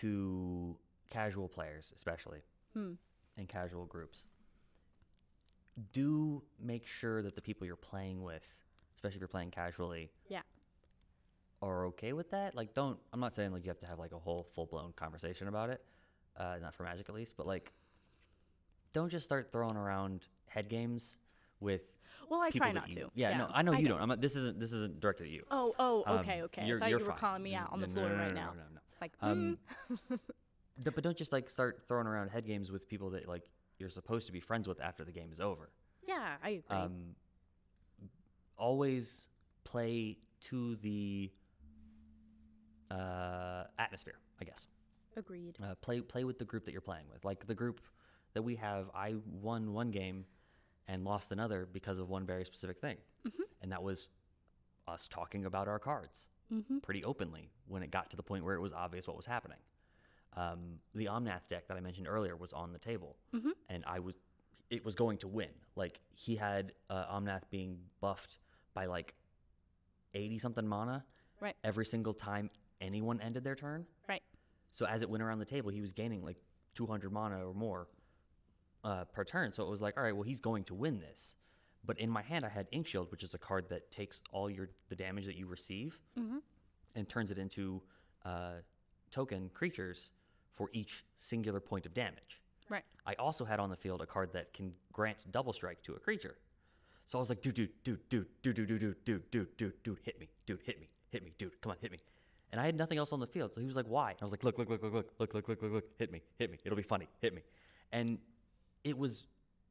to 0.00 0.76
casual 1.10 1.48
players, 1.48 1.92
especially, 1.94 2.40
Hmm. 2.74 2.94
and 3.36 3.48
casual 3.48 3.84
groups, 3.86 4.24
do 5.92 6.42
make 6.60 6.86
sure 6.86 7.22
that 7.22 7.34
the 7.34 7.42
people 7.42 7.66
you're 7.66 7.76
playing 7.76 8.22
with, 8.22 8.42
especially 8.94 9.16
if 9.16 9.20
you're 9.20 9.28
playing 9.28 9.50
casually, 9.50 10.10
Yeah. 10.28 10.42
are 11.62 11.86
okay 11.86 12.12
with 12.12 12.30
that. 12.30 12.54
Like, 12.54 12.74
don't. 12.74 12.98
I'm 13.12 13.20
not 13.20 13.34
saying 13.34 13.52
like 13.52 13.64
you 13.64 13.70
have 13.70 13.78
to 13.80 13.86
have 13.86 13.98
like 13.98 14.12
a 14.12 14.18
whole 14.18 14.46
full 14.54 14.66
blown 14.66 14.92
conversation 14.94 15.48
about 15.48 15.70
it. 15.70 15.82
Uh, 16.36 16.56
not 16.60 16.74
for 16.74 16.82
Magic 16.84 17.08
at 17.08 17.14
least, 17.14 17.34
but 17.36 17.46
like, 17.46 17.72
don't 18.92 19.10
just 19.10 19.24
start 19.24 19.50
throwing 19.52 19.76
around 19.76 20.22
head 20.46 20.68
games 20.68 21.18
with 21.60 21.82
Well, 22.28 22.40
I 22.40 22.50
try 22.50 22.72
not 22.72 22.88
you- 22.88 22.96
to. 23.04 23.10
Yeah, 23.14 23.36
no, 23.38 23.48
I 23.52 23.62
know 23.62 23.72
you 23.72 23.78
don't. 23.84 23.94
don't. 23.94 24.02
I'm 24.02 24.08
not, 24.08 24.20
this 24.20 24.36
isn't 24.36 24.58
this 24.58 24.72
isn't 24.72 25.00
directed 25.00 25.24
at 25.24 25.30
you. 25.30 25.44
Oh, 25.50 25.74
oh, 25.78 26.02
Um, 26.06 26.18
okay, 26.20 26.42
okay. 26.42 26.66
you're- 26.66 26.78
I 26.78 26.84
thought 26.84 26.90
you're 26.90 26.98
you 27.00 27.04
were 27.06 27.10
fine. 27.12 27.20
calling 27.20 27.42
me 27.42 27.50
This 27.50 27.60
out 27.60 27.66
is- 27.68 27.72
on 27.72 27.80
the 27.80 27.86
no, 27.86 27.92
floor 27.92 28.08
no, 28.08 28.14
no, 28.16 28.22
right 28.22 28.34
no, 28.34 28.40
now. 28.40 28.50
no, 28.52 28.62
no. 28.74 28.80
It's 28.90 29.00
like, 29.00 29.12
Um, 29.20 29.58
mm. 29.90 30.18
But 30.84 31.04
don't 31.04 31.16
just 31.16 31.32
like 31.32 31.50
start 31.50 31.84
throwing 31.86 32.06
around 32.06 32.30
head 32.30 32.46
games 32.46 32.72
with 32.72 32.88
people 32.88 33.10
that 33.10 33.28
like 33.28 33.48
you're 33.82 33.90
supposed 33.90 34.26
to 34.26 34.32
be 34.32 34.40
friends 34.40 34.66
with 34.68 34.80
after 34.80 35.04
the 35.04 35.12
game 35.12 35.30
is 35.32 35.40
over. 35.40 35.70
yeah, 36.06 36.36
I 36.42 36.50
agree. 36.50 36.76
Um, 36.76 37.16
always 38.56 39.28
play 39.64 40.18
to 40.48 40.76
the 40.76 41.30
uh, 42.90 43.64
atmosphere, 43.78 44.18
I 44.40 44.44
guess. 44.44 44.66
Agreed. 45.16 45.56
Uh, 45.62 45.74
play 45.80 46.00
play 46.00 46.24
with 46.24 46.38
the 46.38 46.44
group 46.44 46.64
that 46.64 46.72
you're 46.72 46.80
playing 46.80 47.04
with. 47.12 47.24
Like 47.24 47.46
the 47.46 47.54
group 47.54 47.80
that 48.34 48.42
we 48.42 48.56
have, 48.56 48.86
I 48.94 49.14
won 49.26 49.72
one 49.72 49.90
game 49.90 50.24
and 50.88 51.04
lost 51.04 51.32
another 51.32 51.68
because 51.72 51.98
of 51.98 52.08
one 52.08 52.24
very 52.26 52.44
specific 52.44 52.80
thing, 52.80 52.96
Mm-hmm. 53.26 53.42
and 53.62 53.72
that 53.72 53.82
was 53.82 54.08
us 54.88 55.08
talking 55.08 55.44
about 55.44 55.68
our 55.68 55.78
cards 55.78 56.28
Mm-hmm. 56.52 56.78
pretty 56.78 57.02
openly 57.04 57.50
when 57.66 57.82
it 57.82 57.90
got 57.90 58.10
to 58.10 58.16
the 58.16 58.22
point 58.22 58.44
where 58.44 58.54
it 58.54 58.60
was 58.60 58.72
obvious 58.74 59.06
what 59.06 59.16
was 59.16 59.24
happening. 59.24 59.56
Um, 60.36 60.78
the 60.94 61.06
Omnath 61.06 61.46
deck 61.48 61.68
that 61.68 61.76
I 61.76 61.80
mentioned 61.80 62.08
earlier 62.08 62.36
was 62.36 62.52
on 62.52 62.72
the 62.72 62.78
table, 62.78 63.16
Mhm. 63.34 63.52
and 63.68 63.84
I 63.86 63.98
was, 63.98 64.14
it 64.70 64.82
was 64.84 64.94
going 64.94 65.18
to 65.18 65.28
win. 65.28 65.50
Like 65.76 66.00
he 66.14 66.36
had 66.36 66.72
uh, 66.88 67.04
Omnath 67.14 67.42
being 67.50 67.78
buffed 68.00 68.38
by 68.74 68.86
like 68.86 69.14
eighty 70.14 70.38
something 70.38 70.66
mana 70.66 71.04
Right. 71.40 71.56
every 71.64 71.84
single 71.84 72.14
time 72.14 72.48
anyone 72.80 73.20
ended 73.20 73.44
their 73.44 73.56
turn. 73.56 73.86
Right. 74.08 74.22
So 74.72 74.86
as 74.86 75.02
it 75.02 75.10
went 75.10 75.22
around 75.22 75.38
the 75.40 75.44
table, 75.44 75.70
he 75.70 75.80
was 75.80 75.92
gaining 75.92 76.22
like 76.24 76.38
two 76.74 76.86
hundred 76.86 77.12
mana 77.12 77.46
or 77.46 77.52
more 77.54 77.88
uh, 78.84 79.04
per 79.04 79.24
turn. 79.24 79.52
So 79.52 79.62
it 79.64 79.68
was 79.68 79.80
like, 79.82 79.96
all 79.96 80.02
right, 80.02 80.12
well 80.14 80.22
he's 80.22 80.40
going 80.40 80.64
to 80.64 80.74
win 80.74 80.98
this. 80.98 81.34
But 81.84 81.98
in 81.98 82.08
my 82.08 82.22
hand, 82.22 82.44
I 82.44 82.48
had 82.48 82.68
Ink 82.70 82.86
Shield, 82.86 83.10
which 83.10 83.22
is 83.24 83.34
a 83.34 83.38
card 83.38 83.68
that 83.68 83.90
takes 83.90 84.22
all 84.32 84.48
your 84.48 84.70
the 84.88 84.96
damage 84.96 85.26
that 85.26 85.36
you 85.36 85.46
receive 85.46 85.98
Mm-hmm. 86.18 86.38
and 86.94 87.08
turns 87.08 87.30
it 87.30 87.38
into 87.38 87.82
uh, 88.24 88.54
token 89.10 89.50
creatures 89.52 90.10
for 90.54 90.70
each 90.72 91.04
singular 91.18 91.60
point 91.60 91.86
of 91.86 91.94
damage. 91.94 92.40
Right. 92.68 92.84
I 93.06 93.14
also 93.14 93.44
had 93.44 93.60
on 93.60 93.70
the 93.70 93.76
field 93.76 94.00
a 94.00 94.06
card 94.06 94.32
that 94.32 94.52
can 94.54 94.72
grant 94.92 95.30
double 95.30 95.52
strike 95.52 95.82
to 95.82 95.94
a 95.94 95.98
creature. 95.98 96.36
So 97.06 97.18
I 97.18 97.20
was 97.20 97.28
like, 97.28 97.42
dude, 97.42 97.54
dude, 97.54 97.70
dude, 97.84 98.08
dude, 98.08 98.26
dude, 98.42 98.56
dude, 98.56 98.68
dude, 98.68 98.78
dude, 99.04 99.04
dude, 99.04 99.30
dude, 99.30 99.56
dude, 99.58 99.82
dude, 99.82 99.98
hit 100.02 100.18
me, 100.20 100.28
dude, 100.46 100.60
hit 100.64 100.80
me, 100.80 100.88
hit 101.10 101.24
me, 101.24 101.32
dude, 101.36 101.60
come 101.60 101.72
on, 101.72 101.78
hit 101.80 101.92
me. 101.92 101.98
And 102.52 102.60
I 102.60 102.64
had 102.64 102.76
nothing 102.76 102.98
else 102.98 103.12
on 103.12 103.20
the 103.20 103.26
field. 103.26 103.52
So 103.54 103.60
he 103.60 103.66
was 103.66 103.76
like, 103.76 103.86
why? 103.86 104.10
And 104.10 104.18
I 104.20 104.24
was 104.24 104.30
like, 104.30 104.44
look, 104.44 104.58
look, 104.58 104.68
look, 104.68 104.82
look, 104.82 104.92
look, 104.92 105.10
look, 105.18 105.34
look, 105.34 105.48
look, 105.48 105.62
look, 105.62 105.72
look, 105.72 105.84
hit 105.98 106.12
me, 106.12 106.22
hit 106.38 106.50
me. 106.50 106.58
It'll 106.64 106.76
be 106.76 106.82
funny, 106.82 107.08
hit 107.20 107.34
me. 107.34 107.42
And 107.92 108.18
it 108.84 108.96
was 108.96 109.24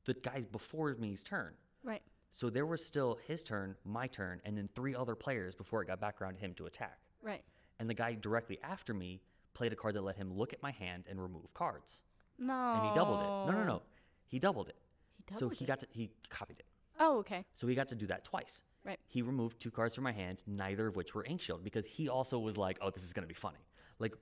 the 0.05 0.13
guys 0.15 0.45
before 0.45 0.95
me's 0.99 1.23
turn. 1.23 1.53
Right. 1.83 2.01
So 2.33 2.49
there 2.49 2.65
was 2.65 2.83
still 2.83 3.19
his 3.27 3.43
turn, 3.43 3.75
my 3.85 4.07
turn, 4.07 4.41
and 4.45 4.57
then 4.57 4.69
three 4.75 4.95
other 4.95 5.15
players 5.15 5.55
before 5.55 5.81
it 5.81 5.87
got 5.87 5.99
back 5.99 6.21
around 6.21 6.35
to 6.35 6.39
him 6.39 6.53
to 6.55 6.65
attack. 6.65 6.97
Right. 7.21 7.43
And 7.79 7.89
the 7.89 7.93
guy 7.93 8.15
directly 8.15 8.59
after 8.63 8.93
me 8.93 9.21
played 9.53 9.73
a 9.73 9.75
card 9.75 9.95
that 9.95 10.01
let 10.03 10.15
him 10.15 10.33
look 10.33 10.53
at 10.53 10.61
my 10.61 10.71
hand 10.71 11.05
and 11.09 11.21
remove 11.21 11.53
cards. 11.53 12.03
No. 12.37 12.53
And 12.53 12.89
he 12.89 12.95
doubled 12.95 13.19
it. 13.21 13.51
No, 13.51 13.57
no, 13.59 13.63
no. 13.65 13.81
He 14.27 14.39
doubled 14.39 14.69
it. 14.69 14.75
He 15.17 15.23
doubled 15.33 15.39
so 15.39 15.49
he 15.57 15.65
it. 15.65 15.67
got 15.67 15.79
to 15.81 15.87
he 15.91 16.11
copied 16.29 16.59
it. 16.59 16.65
Oh, 16.99 17.17
okay. 17.19 17.45
So 17.55 17.67
he 17.67 17.75
got 17.75 17.87
to 17.89 17.95
do 17.95 18.07
that 18.07 18.23
twice. 18.23 18.61
Right. 18.83 18.99
He 19.07 19.21
removed 19.21 19.59
two 19.59 19.69
cards 19.71 19.93
from 19.93 20.03
my 20.05 20.11
hand, 20.11 20.41
neither 20.47 20.87
of 20.87 20.95
which 20.95 21.13
were 21.13 21.23
ink 21.25 21.41
shield, 21.41 21.63
because 21.63 21.85
he 21.85 22.09
also 22.09 22.39
was 22.39 22.57
like, 22.57 22.79
"Oh, 22.81 22.89
this 22.89 23.03
is 23.03 23.13
gonna 23.13 23.27
be 23.27 23.35
funny." 23.35 23.59
Like, 23.99 24.15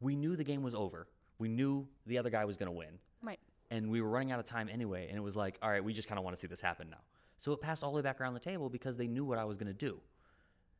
we 0.00 0.16
knew 0.16 0.34
the 0.34 0.42
game 0.42 0.62
was 0.64 0.74
over. 0.74 1.06
We 1.38 1.48
knew 1.48 1.86
the 2.06 2.18
other 2.18 2.30
guy 2.30 2.44
was 2.44 2.56
gonna 2.56 2.72
win, 2.72 2.98
Right. 3.22 3.38
and 3.70 3.88
we 3.88 4.00
were 4.02 4.08
running 4.08 4.32
out 4.32 4.40
of 4.40 4.46
time 4.46 4.68
anyway. 4.68 5.06
And 5.08 5.16
it 5.16 5.20
was 5.20 5.36
like, 5.36 5.58
"All 5.62 5.70
right, 5.70 5.82
we 5.84 5.92
just 5.92 6.08
kind 6.08 6.18
of 6.18 6.24
want 6.24 6.36
to 6.36 6.40
see 6.40 6.48
this 6.48 6.60
happen 6.60 6.90
now." 6.90 7.02
So 7.38 7.52
it 7.52 7.60
passed 7.60 7.84
all 7.84 7.92
the 7.92 7.96
way 7.96 8.02
back 8.02 8.20
around 8.20 8.34
the 8.34 8.40
table 8.40 8.68
because 8.68 8.96
they 8.96 9.06
knew 9.06 9.24
what 9.24 9.38
I 9.38 9.44
was 9.44 9.56
gonna 9.56 9.72
do. 9.72 10.00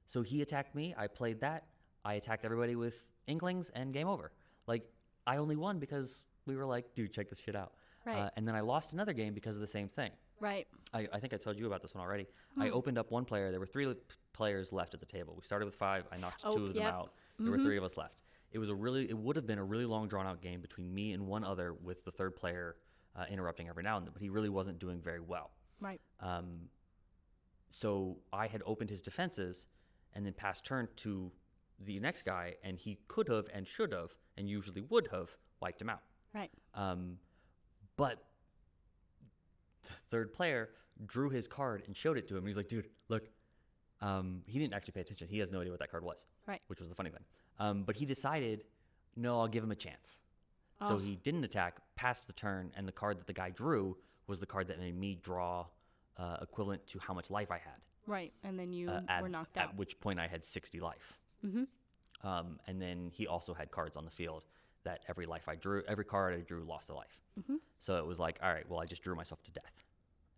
So 0.06 0.22
he 0.22 0.42
attacked 0.42 0.74
me. 0.74 0.92
I 0.98 1.06
played 1.06 1.40
that. 1.40 1.68
I 2.04 2.14
attacked 2.14 2.44
everybody 2.44 2.76
with 2.76 3.04
inklings, 3.26 3.70
and 3.74 3.92
game 3.92 4.08
over. 4.08 4.32
Like 4.66 4.84
I 5.26 5.36
only 5.36 5.56
won 5.56 5.78
because 5.78 6.22
we 6.46 6.56
were 6.56 6.66
like, 6.66 6.94
"Dude, 6.94 7.12
check 7.12 7.28
this 7.28 7.38
shit 7.38 7.56
out." 7.56 7.72
Right. 8.04 8.16
Uh, 8.16 8.30
and 8.36 8.46
then 8.48 8.54
I 8.54 8.60
lost 8.60 8.92
another 8.92 9.12
game 9.12 9.34
because 9.34 9.56
of 9.56 9.60
the 9.60 9.66
same 9.68 9.88
thing. 9.88 10.10
Right. 10.40 10.66
I, 10.94 11.06
I 11.12 11.20
think 11.20 11.34
I 11.34 11.36
told 11.36 11.58
you 11.58 11.66
about 11.66 11.82
this 11.82 11.94
one 11.94 12.02
already. 12.02 12.26
I 12.58 12.70
opened 12.70 12.96
up 12.98 13.10
one 13.10 13.24
player. 13.26 13.50
There 13.50 13.60
were 13.60 13.66
three 13.66 13.94
players 14.32 14.72
left 14.72 14.94
at 14.94 15.00
the 15.00 15.06
table. 15.06 15.34
We 15.36 15.44
started 15.44 15.66
with 15.66 15.74
five. 15.74 16.04
I 16.10 16.16
knocked 16.16 16.40
Oh, 16.44 16.56
two 16.56 16.66
of 16.66 16.74
them 16.74 16.82
out. 16.84 17.12
There 17.38 17.50
were 17.50 17.58
three 17.58 17.76
of 17.76 17.84
us 17.84 17.96
left. 17.96 18.20
It 18.52 18.58
was 18.58 18.68
a 18.70 18.74
really, 18.74 19.08
it 19.08 19.16
would 19.16 19.36
have 19.36 19.46
been 19.46 19.58
a 19.58 19.64
really 19.64 19.84
long, 19.84 20.08
drawn 20.08 20.26
out 20.26 20.40
game 20.40 20.60
between 20.60 20.92
me 20.92 21.12
and 21.12 21.26
one 21.26 21.44
other, 21.44 21.74
with 21.74 22.04
the 22.04 22.10
third 22.10 22.34
player 22.34 22.76
uh, 23.14 23.24
interrupting 23.30 23.68
every 23.68 23.82
now 23.82 23.96
and 23.98 24.06
then. 24.06 24.12
But 24.12 24.22
he 24.22 24.28
really 24.30 24.48
wasn't 24.48 24.78
doing 24.78 25.00
very 25.00 25.20
well. 25.20 25.50
Right. 25.78 26.00
Um, 26.20 26.62
so 27.68 28.16
I 28.32 28.46
had 28.46 28.62
opened 28.66 28.90
his 28.90 29.02
defenses 29.02 29.66
and 30.14 30.26
then 30.26 30.32
passed 30.32 30.64
turn 30.64 30.88
to 30.96 31.30
the 31.80 31.98
next 32.00 32.22
guy, 32.24 32.54
and 32.62 32.78
he 32.78 32.98
could 33.08 33.28
have 33.28 33.46
and 33.52 33.66
should 33.66 33.92
have 33.92 34.10
and 34.36 34.48
usually 34.48 34.82
would 34.82 35.08
have 35.12 35.30
wiped 35.60 35.80
him 35.80 35.88
out. 35.90 36.02
Right. 36.34 36.50
Um, 36.74 37.18
but 37.96 38.22
the 39.82 39.88
third 40.10 40.32
player 40.32 40.70
drew 41.06 41.30
his 41.30 41.46
card 41.48 41.82
and 41.86 41.96
showed 41.96 42.18
it 42.18 42.28
to 42.28 42.36
him. 42.36 42.46
He's 42.46 42.56
like, 42.56 42.68
dude, 42.68 42.88
look. 43.08 43.24
Um, 44.02 44.40
he 44.46 44.58
didn't 44.58 44.72
actually 44.72 44.92
pay 44.92 45.02
attention. 45.02 45.28
He 45.28 45.38
has 45.40 45.52
no 45.52 45.60
idea 45.60 45.72
what 45.72 45.80
that 45.80 45.90
card 45.90 46.02
was, 46.04 46.24
Right. 46.46 46.62
which 46.68 46.78
was 46.80 46.88
the 46.88 46.94
funny 46.94 47.10
thing. 47.10 47.22
Um, 47.58 47.82
but 47.82 47.96
he 47.96 48.06
decided, 48.06 48.64
no, 49.14 49.38
I'll 49.40 49.48
give 49.48 49.62
him 49.62 49.70
a 49.72 49.76
chance. 49.76 50.20
Oh. 50.80 50.88
So 50.88 50.98
he 50.98 51.16
didn't 51.16 51.44
attack, 51.44 51.76
passed 51.96 52.26
the 52.26 52.32
turn, 52.32 52.72
and 52.76 52.88
the 52.88 52.92
card 52.92 53.18
that 53.18 53.26
the 53.26 53.34
guy 53.34 53.50
drew 53.50 53.98
was 54.26 54.40
the 54.40 54.46
card 54.46 54.68
that 54.68 54.78
made 54.78 54.96
me 54.98 55.18
draw 55.22 55.66
uh, 56.16 56.38
equivalent 56.40 56.86
to 56.86 56.98
how 56.98 57.12
much 57.12 57.28
life 57.28 57.50
I 57.50 57.58
had. 57.58 57.74
Right. 58.06 58.32
And 58.42 58.58
then 58.58 58.72
you 58.72 58.88
Uh, 58.88 59.02
at, 59.06 59.20
were 59.20 59.28
knocked 59.28 59.58
out. 59.58 59.68
at 59.70 59.76
which 59.76 60.00
point 60.00 60.18
I 60.18 60.26
had 60.26 60.46
60 60.46 60.80
life. 60.80 61.18
Mhm. 61.44 61.66
Um, 62.22 62.60
and 62.66 62.80
then 62.80 63.10
he 63.12 63.26
also 63.26 63.54
had 63.54 63.70
cards 63.70 63.96
on 63.96 64.04
the 64.04 64.10
field 64.10 64.44
that 64.84 65.00
every 65.08 65.26
life 65.26 65.48
I 65.48 65.54
drew, 65.56 65.82
every 65.86 66.04
card 66.04 66.34
I 66.34 66.40
drew 66.40 66.64
lost 66.64 66.90
a 66.90 66.94
life. 66.94 67.18
Mm-hmm. 67.38 67.56
So 67.78 67.96
it 67.98 68.06
was 68.06 68.18
like, 68.18 68.38
all 68.42 68.52
right, 68.52 68.68
well, 68.68 68.80
I 68.80 68.86
just 68.86 69.02
drew 69.02 69.14
myself 69.14 69.42
to 69.44 69.52
death. 69.52 69.84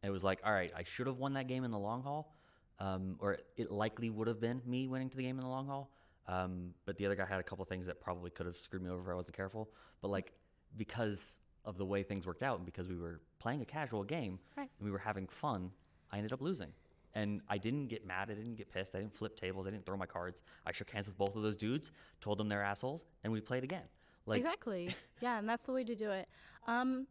And 0.03 0.09
it 0.09 0.13
was 0.13 0.23
like, 0.25 0.41
all 0.45 0.53
right, 0.53 0.73
I 0.77 0.83
should 0.85 1.07
have 1.07 1.19
won 1.19 1.33
that 1.35 1.47
game 1.49 1.65
in 1.65 1.71
the 1.71 1.79
long 1.79 2.03
haul, 2.03 2.35
um, 2.79 3.17
or 3.21 3.39
it 3.57 3.71
likely 3.71 4.11
would 4.11 4.27
have 4.29 4.41
been 4.41 4.61
me 4.67 4.89
winning 4.89 5.09
to 5.11 5.17
the 5.17 5.23
game 5.23 5.39
in 5.39 5.43
the 5.45 5.49
long 5.51 5.67
haul. 5.67 5.91
Um, 6.29 6.75
but 6.87 6.97
the 6.97 7.07
other 7.07 7.17
guy 7.17 7.25
had 7.25 7.41
a 7.41 7.43
couple 7.43 7.65
things 7.65 7.87
that 7.87 8.01
probably 8.01 8.31
could 8.31 8.47
have 8.47 8.57
screwed 8.57 8.83
me 8.83 8.91
over 8.91 9.03
if 9.03 9.09
I 9.09 9.15
wasn't 9.15 9.37
careful. 9.37 9.69
But 10.01 10.09
like, 10.09 10.33
because 10.77 11.41
of 11.65 11.79
the 11.79 11.85
way 11.85 12.03
things 12.03 12.27
worked 12.27 12.43
out 12.43 12.57
and 12.59 12.67
because 12.67 12.89
we 12.89 12.97
were 12.97 13.21
playing 13.39 13.61
a 13.61 13.65
casual 13.65 14.03
game 14.05 14.39
Right. 14.57 14.71
and 14.79 14.85
we 14.85 14.91
were 14.91 14.99
having 14.99 15.27
fun, 15.29 15.71
I 16.13 16.17
ended 16.19 16.33
up 16.33 16.41
losing. 16.41 16.73
And 17.15 17.43
I 17.49 17.59
didn't 17.59 17.89
get 17.89 18.07
mad. 18.07 18.31
I 18.31 18.35
didn't 18.35 18.55
get 18.55 18.71
pissed. 18.73 18.95
I 18.95 18.99
didn't 19.01 19.15
flip 19.15 19.37
tables. 19.37 19.67
I 19.67 19.71
didn't 19.71 19.85
throw 19.85 19.97
my 19.97 20.07
cards. 20.07 20.43
I 20.67 20.73
shook 20.73 20.91
hands 20.91 21.07
with 21.07 21.19
both 21.19 21.37
of 21.37 21.43
those 21.43 21.57
dudes, 21.57 21.91
told 22.23 22.39
them 22.39 22.49
they're 22.49 22.63
assholes, 22.63 23.05
and 23.23 23.33
we 23.33 23.41
played 23.41 23.65
again. 23.65 23.83
Like, 24.25 24.39
exactly. 24.39 24.95
yeah, 25.21 25.39
and 25.39 25.49
that's 25.49 25.65
the 25.67 25.73
way 25.73 25.85
to 25.85 25.95
do 25.95 26.11
it. 26.11 26.27
Um, 26.67 27.07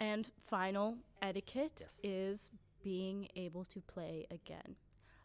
and 0.00 0.28
final 0.46 0.96
etiquette 1.20 1.72
Yes. 1.80 1.98
is 2.04 2.50
being 2.84 3.28
able 3.34 3.64
to 3.64 3.80
play 3.80 4.26
again. 4.30 4.76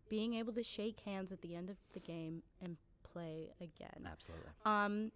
Being 0.09 0.33
able 0.35 0.53
to 0.53 0.63
shake 0.63 0.99
hands 1.01 1.31
at 1.31 1.41
the 1.41 1.55
end 1.55 1.69
of 1.69 1.77
the 1.93 1.99
game 1.99 2.41
and 2.63 2.77
play 3.03 3.51
again. 3.61 4.07
absolutely. 4.11 4.49
Um, 4.65 5.11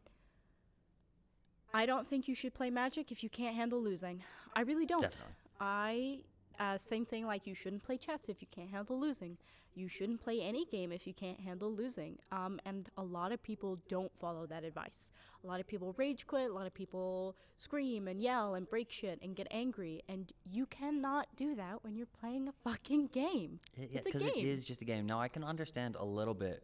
I 1.74 1.86
don't 1.86 2.08
think 2.08 2.28
you 2.28 2.36
should 2.36 2.54
play 2.54 2.70
Magic 2.70 3.12
if 3.12 3.24
you 3.24 3.30
can't 3.30 3.56
handle 3.56 3.82
losing. 3.82 4.24
I 4.56 4.62
really 4.62 4.86
don't. 4.86 5.02
Definitely. 5.02 5.34
I 5.60 6.20
uh, 6.60 6.78
same 6.78 7.06
thing 7.06 7.26
like 7.26 7.46
you 7.48 7.54
shouldn't 7.54 7.84
play 7.84 7.98
chess 7.98 8.22
if 8.28 8.42
you 8.42 8.48
can't 8.52 8.70
handle 8.70 9.00
losing. 9.00 9.38
You 9.76 9.88
shouldn't 9.88 10.22
play 10.22 10.42
any 10.42 10.66
game 10.66 10.92
if 10.92 11.06
you 11.06 11.14
can't 11.14 11.40
handle 11.40 11.72
losing. 11.72 12.18
Um, 12.32 12.60
and 12.66 12.90
a 12.98 13.04
lot 13.04 13.32
of 13.32 13.44
people 13.44 13.78
don't 13.88 14.12
follow 14.20 14.48
that 14.48 14.64
advice. 14.64 15.12
A 15.44 15.48
lot 15.48 15.60
of 15.60 15.68
people 15.68 15.94
rage 15.98 16.26
quit. 16.26 16.50
A 16.50 16.54
lot 16.54 16.66
of 16.66 16.74
people 16.74 17.36
scream 17.58 18.08
and 18.08 18.20
yell 18.20 18.56
and 18.56 18.68
break 18.68 18.90
shit 18.90 19.20
and 19.22 19.36
get 19.36 19.48
angry. 19.52 20.02
And 20.10 20.32
you 20.52 20.66
cannot 20.66 21.28
do 21.36 21.54
that 21.56 21.84
when 21.84 21.96
you're 21.96 22.08
playing 22.20 22.48
a 22.48 22.54
fucking 22.68 23.08
game. 23.14 23.60
It- 23.76 23.92
yeah, 23.92 23.98
it's 24.00 24.08
a 24.08 24.10
because 24.10 24.22
game. 24.34 24.46
it 24.46 24.50
is 24.50 24.64
just 24.64 24.82
a 24.82 24.86
game. 24.86 25.06
Now 25.06 25.22
I 25.22 25.28
can 25.28 25.44
understand 25.44 25.96
a 26.00 26.06
little 26.06 26.34
bit 26.34 26.64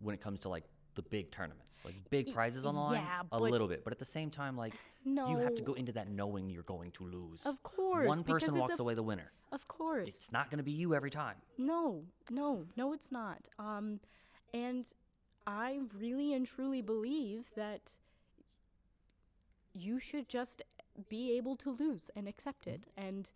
when 0.00 0.14
it 0.14 0.20
comes 0.20 0.40
to 0.40 0.50
like 0.50 0.64
the 0.94 1.02
big 1.02 1.30
tournaments, 1.30 1.80
like 1.84 1.94
big 2.10 2.32
prizes 2.32 2.64
on 2.64 2.74
the 2.74 2.80
line, 2.80 3.02
yeah, 3.02 3.22
a 3.32 3.38
little 3.38 3.68
bit. 3.68 3.84
But 3.84 3.92
at 3.92 3.98
the 3.98 4.04
same 4.04 4.30
time, 4.30 4.56
like 4.56 4.74
you 5.04 5.38
have 5.38 5.54
to 5.56 5.62
go 5.62 5.74
into 5.74 5.92
that 5.92 6.08
knowing 6.08 6.48
you're 6.48 6.62
going 6.62 6.90
to 6.92 7.04
lose. 7.04 7.44
Of 7.44 7.62
course, 7.62 8.08
one 8.08 8.24
person 8.24 8.56
walks 8.56 8.78
a- 8.78 8.82
away 8.82 8.94
the 8.94 9.02
winner. 9.02 9.30
Of 9.52 9.68
course. 9.68 10.08
It's 10.08 10.32
not 10.32 10.50
going 10.50 10.58
to 10.58 10.64
be 10.64 10.72
you 10.72 10.94
every 10.94 11.10
time. 11.10 11.36
No, 11.58 12.02
no, 12.30 12.64
no, 12.76 12.92
it's 12.92 13.12
not. 13.12 13.48
Um, 13.58 14.00
and 14.52 14.90
I 15.46 15.80
really 15.96 16.32
and 16.32 16.46
truly 16.46 16.82
believe 16.82 17.50
that 17.56 17.92
you 19.74 19.98
should 19.98 20.28
just 20.28 20.62
be 21.08 21.36
able 21.36 21.56
to 21.56 21.70
lose 21.70 22.10
and 22.16 22.28
accept 22.28 22.66
it 22.66 22.86
and 22.96 23.30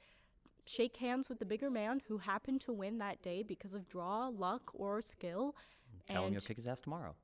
shake 0.64 0.98
hands 0.98 1.28
with 1.28 1.38
the 1.38 1.44
bigger 1.44 1.70
man 1.70 2.00
who 2.08 2.18
happened 2.18 2.60
to 2.60 2.72
win 2.72 2.98
that 2.98 3.20
day 3.22 3.42
because 3.42 3.74
of 3.74 3.88
draw, 3.88 4.28
luck, 4.28 4.70
or 4.74 5.02
skill. 5.02 5.56
Tell 6.08 6.22
him 6.22 6.26
and 6.26 6.32
you'll 6.34 6.42
kick 6.42 6.56
his 6.56 6.66
ass 6.66 6.80
tomorrow. 6.80 7.14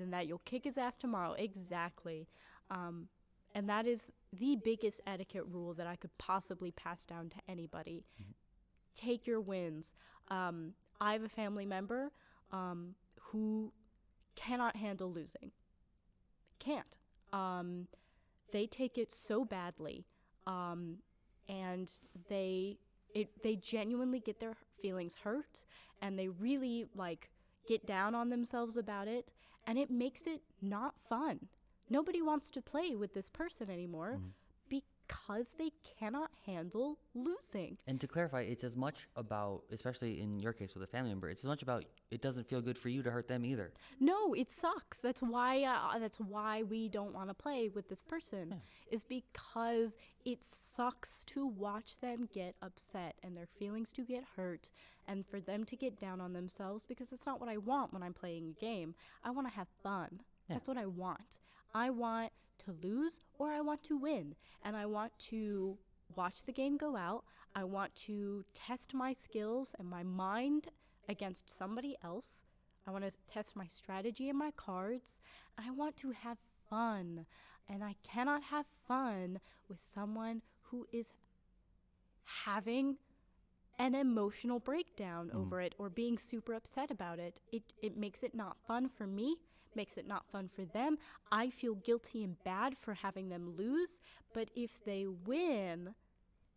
And 0.00 0.12
that 0.12 0.26
you'll 0.26 0.42
kick 0.44 0.64
his 0.64 0.78
ass 0.78 0.96
tomorrow. 0.96 1.32
Exactly. 1.32 2.28
Um, 2.70 3.08
and 3.54 3.68
that 3.68 3.86
is 3.86 4.10
the 4.32 4.56
biggest 4.56 5.00
etiquette 5.06 5.44
rule 5.46 5.74
that 5.74 5.86
I 5.86 5.96
could 5.96 6.16
possibly 6.18 6.70
pass 6.70 7.04
down 7.04 7.28
to 7.30 7.36
anybody. 7.48 8.04
Take 8.94 9.26
your 9.26 9.40
wins. 9.40 9.94
Um, 10.28 10.72
I 11.00 11.12
have 11.12 11.22
a 11.22 11.28
family 11.28 11.66
member 11.66 12.12
um, 12.50 12.94
who 13.20 13.72
cannot 14.36 14.76
handle 14.76 15.12
losing. 15.12 15.50
Can't. 16.58 16.96
Um, 17.32 17.88
they 18.52 18.66
take 18.66 18.98
it 18.98 19.10
so 19.10 19.44
badly, 19.44 20.04
um, 20.46 20.98
and 21.48 21.90
they 22.28 22.78
it 23.14 23.42
they 23.42 23.56
genuinely 23.56 24.20
get 24.20 24.40
their 24.40 24.54
feelings 24.80 25.16
hurt, 25.24 25.64
and 26.00 26.18
they 26.18 26.28
really 26.28 26.86
like 26.94 27.30
get 27.66 27.86
down 27.86 28.14
on 28.14 28.30
themselves 28.30 28.76
about 28.76 29.08
it, 29.08 29.30
and 29.66 29.78
it 29.78 29.90
makes 29.90 30.26
it 30.26 30.42
not 30.60 30.94
fun. 31.08 31.48
Nobody 31.90 32.22
wants 32.22 32.50
to 32.52 32.62
play 32.62 32.94
with 32.94 33.14
this 33.14 33.28
person 33.28 33.70
anymore 33.70 34.14
mm-hmm. 34.18 34.28
Because 35.06 35.48
they 35.58 35.70
cannot 35.98 36.30
handle 36.46 36.98
losing. 37.14 37.78
And 37.86 38.00
to 38.00 38.06
clarify, 38.06 38.42
it's 38.42 38.64
as 38.64 38.76
much 38.76 39.08
about, 39.16 39.62
especially 39.70 40.20
in 40.20 40.38
your 40.40 40.52
case 40.52 40.74
with 40.74 40.82
a 40.82 40.86
family 40.86 41.10
member, 41.10 41.28
it's 41.28 41.40
as 41.40 41.46
much 41.46 41.62
about 41.62 41.84
it 42.10 42.20
doesn't 42.20 42.48
feel 42.48 42.60
good 42.60 42.78
for 42.78 42.88
you 42.88 43.02
to 43.02 43.10
hurt 43.10 43.28
them 43.28 43.44
either. 43.44 43.72
No, 44.00 44.34
it 44.34 44.50
sucks. 44.50 44.98
That's 44.98 45.22
why 45.22 45.64
uh, 45.64 45.98
that's 45.98 46.18
why 46.18 46.62
we 46.62 46.88
don't 46.88 47.14
want 47.14 47.28
to 47.28 47.34
play 47.34 47.68
with 47.68 47.88
this 47.88 48.02
person. 48.02 48.60
Is 48.90 49.04
because 49.04 49.96
it 50.24 50.42
sucks 50.42 51.24
to 51.24 51.46
watch 51.46 51.98
them 52.00 52.28
get 52.32 52.54
upset 52.62 53.14
and 53.22 53.34
their 53.34 53.48
feelings 53.58 53.92
to 53.94 54.02
get 54.02 54.24
hurt 54.36 54.70
and 55.08 55.26
for 55.26 55.40
them 55.40 55.64
to 55.64 55.76
get 55.76 55.98
down 55.98 56.20
on 56.20 56.32
themselves 56.32 56.84
because 56.86 57.12
it's 57.12 57.26
not 57.26 57.40
what 57.40 57.48
I 57.48 57.56
want 57.56 57.92
when 57.92 58.02
I'm 58.02 58.12
playing 58.12 58.54
a 58.56 58.60
game. 58.60 58.94
I 59.24 59.30
want 59.30 59.48
to 59.48 59.54
have 59.54 59.68
fun. 59.82 60.20
That's 60.48 60.68
what 60.68 60.76
I 60.76 60.86
want. 60.86 61.38
I 61.74 61.90
want 61.90 62.32
to 62.64 62.76
lose 62.82 63.20
or 63.38 63.50
I 63.50 63.60
want 63.60 63.82
to 63.84 63.96
win. 63.96 64.34
And 64.64 64.76
I 64.76 64.86
want 64.86 65.12
to 65.30 65.76
watch 66.14 66.44
the 66.44 66.52
game 66.52 66.76
go 66.76 66.96
out. 66.96 67.24
I 67.54 67.64
want 67.64 67.94
to 68.06 68.44
test 68.54 68.94
my 68.94 69.12
skills 69.12 69.74
and 69.78 69.88
my 69.88 70.02
mind 70.02 70.68
against 71.08 71.56
somebody 71.56 71.96
else. 72.02 72.44
I 72.86 72.90
want 72.90 73.04
to 73.04 73.12
test 73.30 73.54
my 73.54 73.66
strategy 73.66 74.28
and 74.28 74.38
my 74.38 74.50
cards. 74.52 75.20
I 75.58 75.70
want 75.70 75.96
to 75.98 76.10
have 76.10 76.38
fun. 76.68 77.26
And 77.68 77.84
I 77.84 77.96
cannot 78.02 78.44
have 78.44 78.66
fun 78.86 79.40
with 79.68 79.78
someone 79.78 80.42
who 80.62 80.86
is 80.92 81.12
having 82.44 82.96
an 83.78 83.94
emotional 83.94 84.58
breakdown 84.58 85.30
mm. 85.32 85.40
over 85.40 85.60
it 85.60 85.74
or 85.78 85.88
being 85.88 86.18
super 86.18 86.54
upset 86.54 86.90
about 86.90 87.18
it. 87.18 87.40
It 87.50 87.62
it 87.80 87.96
makes 87.96 88.22
it 88.22 88.34
not 88.34 88.56
fun 88.66 88.88
for 88.88 89.06
me, 89.06 89.36
makes 89.76 89.96
it 89.96 90.06
not 90.06 90.26
fun 90.30 90.48
for 90.48 90.64
them. 90.64 90.98
I 91.30 91.50
feel 91.50 91.74
guilty 91.74 92.22
and 92.24 92.42
bad 92.44 92.76
for 92.78 92.94
having 92.94 93.28
them 93.28 93.54
lose, 93.56 94.00
but 94.32 94.50
if 94.54 94.82
they 94.84 95.06
win, 95.06 95.94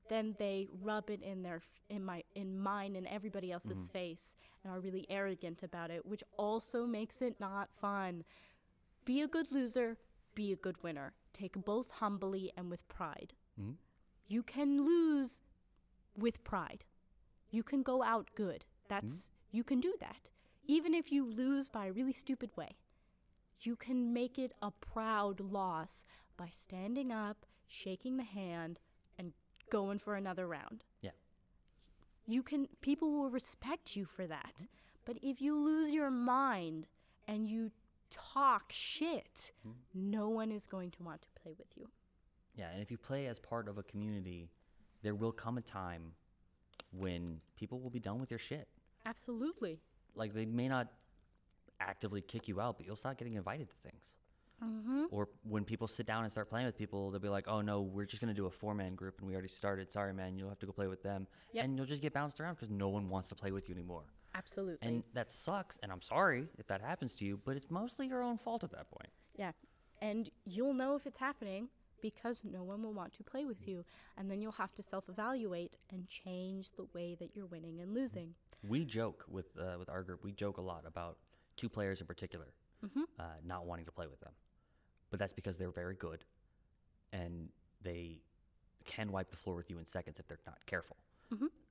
then 0.07 0.35
they 0.37 0.67
rub 0.81 1.09
it 1.09 1.21
in 1.21 1.43
their 1.43 1.61
in 1.89 2.03
my 2.03 2.23
in 2.35 2.59
mine 2.59 2.95
and 2.95 3.07
everybody 3.07 3.51
else's 3.51 3.87
face 3.93 4.33
and 4.63 4.71
are 4.73 4.79
really 4.79 5.05
arrogant 5.09 5.63
about 5.63 5.91
it, 5.91 6.05
which 6.05 6.23
also 6.37 6.85
makes 6.85 7.21
it 7.21 7.39
not 7.39 7.69
fun. 7.79 8.23
Be 9.05 9.21
a 9.21 9.27
good 9.27 9.51
loser, 9.51 9.97
be 10.33 10.51
a 10.51 10.55
good 10.55 10.81
winner. 10.83 11.13
Take 11.33 11.53
both 11.65 11.89
humbly 11.91 12.51
and 12.57 12.69
with 12.69 12.87
pride. 12.87 13.33
Mhm. 13.59 13.77
You 14.27 14.41
can 14.43 14.83
lose 14.83 15.41
with 16.17 16.43
pride. 16.43 16.85
you 17.51 17.63
can 17.63 17.83
go 17.83 18.03
out 18.03 18.29
good. 18.35 18.65
That's 18.89 19.27
you 19.51 19.63
can 19.63 19.79
do 19.79 19.95
that. 19.99 20.29
Even 20.67 20.93
if 20.93 21.09
you 21.11 21.23
lose 21.25 21.69
by 21.69 21.85
a 21.85 21.93
really 21.93 22.11
stupid 22.11 22.51
way. 22.57 22.75
You 23.61 23.76
can 23.76 24.14
make 24.14 24.38
it 24.38 24.53
a 24.61 24.72
proud 24.72 25.40
loss 25.40 26.06
by 26.38 26.49
standing 26.52 27.11
up, 27.11 27.45
shaking 27.68 28.18
the 28.18 28.23
hand, 28.23 28.80
and 29.18 29.34
going 29.69 29.99
for 29.99 30.15
another 30.15 30.48
round. 30.48 30.84
Yeah. 31.02 31.11
You 32.27 32.44
can 32.44 32.68
people 32.82 33.11
will 33.11 33.30
respect 33.30 33.95
you 33.95 34.06
for 34.06 34.27
that. 34.27 34.68
But 35.06 35.18
if 35.22 35.41
you 35.41 35.56
lose 35.56 35.91
your 35.91 36.10
mind 36.10 36.88
and 37.27 37.48
you 37.48 37.72
talk 38.10 38.72
shit, 38.72 39.52
hmm. 39.64 39.72
no 39.94 40.30
one 40.30 40.52
is 40.52 40.65
going 40.65 40.91
to 40.91 41.03
want 41.03 41.22
to 41.22 41.27
play 41.41 41.53
with 41.57 41.68
you. 41.76 41.90
Yeah, 42.56 42.69
and 42.72 42.82
if 42.82 42.90
you 42.90 42.98
play 42.98 43.27
as 43.27 43.38
part 43.38 43.68
of 43.68 43.77
a 43.77 43.84
community, 43.84 44.49
there 45.03 45.14
will 45.14 45.32
come 45.32 45.57
a 45.57 45.61
time 45.61 46.14
when 46.91 47.40
people 47.56 47.80
will 47.80 47.90
be 47.90 47.99
done 47.99 48.19
with 48.19 48.32
your 48.32 48.40
shit. 48.40 48.68
Absolutely. 49.06 49.80
Like 50.15 50.34
they 50.34 50.45
may 50.45 50.68
not 50.68 50.88
actively 51.86 52.22
kick 52.22 52.48
you 52.48 52.60
out, 52.60 52.78
but 52.78 52.86
you'll 52.86 52.95
start 52.95 53.18
getting 53.18 53.36
invited 53.36 53.70
to 53.70 53.76
things. 53.84 54.02
Mm-hmm. 54.64 55.06
Or 55.12 55.28
when 55.44 55.66
people 55.66 55.88
sit 55.88 56.06
down 56.06 56.24
and 56.24 56.32
start 56.32 56.49
playing 56.49 56.66
with 56.66 56.78
people, 56.78 57.12
they'll 57.12 57.20
be 57.20 57.30
like, 57.30 57.48
"Oh 57.48 57.62
no, 57.62 57.82
we're 57.82 58.06
just 58.06 58.22
gonna 58.22 58.34
do 58.34 58.45
a 58.45 58.52
four-man 58.52 58.95
group, 58.95 59.20
and 59.20 59.28
we 59.28 59.34
already 59.34 59.49
started. 59.49 59.91
Sorry, 59.91 60.14
man, 60.14 60.38
you'll 60.38 60.49
have 60.49 60.60
to 60.60 60.66
go 60.66 60.72
play 60.72 60.88
with 60.88 61.03
them." 61.03 61.28
Yep. 61.52 61.64
And 61.64 61.78
you'll 61.78 61.86
just 61.86 62.02
get 62.02 62.14
bounced 62.14 62.40
around 62.40 62.56
because 62.56 62.70
no 62.70 62.88
one 62.88 63.10
wants 63.10 63.30
to 63.30 63.36
play 63.36 63.52
with 63.52 63.68
you 63.68 63.76
anymore. 63.76 64.03
Absolutely. 64.34 64.88
And 64.88 65.03
that 65.14 65.32
sucks. 65.32 65.78
And 65.84 65.91
I'm 65.91 66.02
sorry 66.02 66.48
if 66.57 66.68
that 66.68 66.82
happens 66.82 67.16
to 67.16 67.26
you, 67.26 67.40
but 67.44 67.56
it's 67.56 67.70
mostly 67.70 68.07
your 68.07 68.22
own 68.22 68.38
fault 68.38 68.64
at 68.64 68.72
that 68.72 68.90
point. 68.90 69.10
Yeah. 69.36 69.52
And 70.02 70.30
you'll 70.45 70.74
know 70.74 70.95
if 70.95 71.06
it's 71.06 71.18
happening 71.18 71.70
because 72.02 72.41
no 72.44 72.64
one 72.64 72.84
will 72.84 72.94
want 72.94 73.14
to 73.14 73.24
play 73.24 73.45
with 73.45 73.68
you. 73.68 73.86
And 74.18 74.30
then 74.30 74.41
you'll 74.41 74.52
have 74.53 74.74
to 74.76 74.84
self 74.84 75.10
evaluate 75.10 75.78
and 75.91 76.07
change 76.07 76.72
the 76.78 76.86
way 76.94 77.16
that 77.20 77.36
you're 77.36 77.45
winning 77.45 77.80
and 77.82 77.94
losing. 77.94 78.36
We 78.68 78.84
joke 78.86 79.26
with 79.30 79.48
uh, 79.60 79.78
with 79.80 79.90
our 79.90 80.03
group. 80.03 80.24
We 80.24 80.32
joke 80.32 80.57
a 80.57 80.62
lot 80.62 80.84
about 80.86 81.18
two 81.57 81.69
players 81.69 82.02
in 82.02 82.07
particular 82.07 82.48
uh, 83.19 83.23
not 83.44 83.65
wanting 83.65 83.86
to 83.86 83.91
play 83.91 84.06
with 84.07 84.19
them, 84.19 84.32
but 85.10 85.19
that's 85.19 85.34
because 85.34 85.57
they're 85.57 85.72
very 85.72 85.95
good, 85.95 86.23
and 87.14 87.49
they 87.82 88.19
can 88.86 89.11
wipe 89.11 89.32
the 89.32 89.38
floor 89.38 89.56
with 89.56 89.69
you 89.72 89.80
in 89.80 89.86
seconds 89.88 90.19
if 90.19 90.27
they're 90.27 90.38
not 90.45 90.64
careful. 90.68 90.98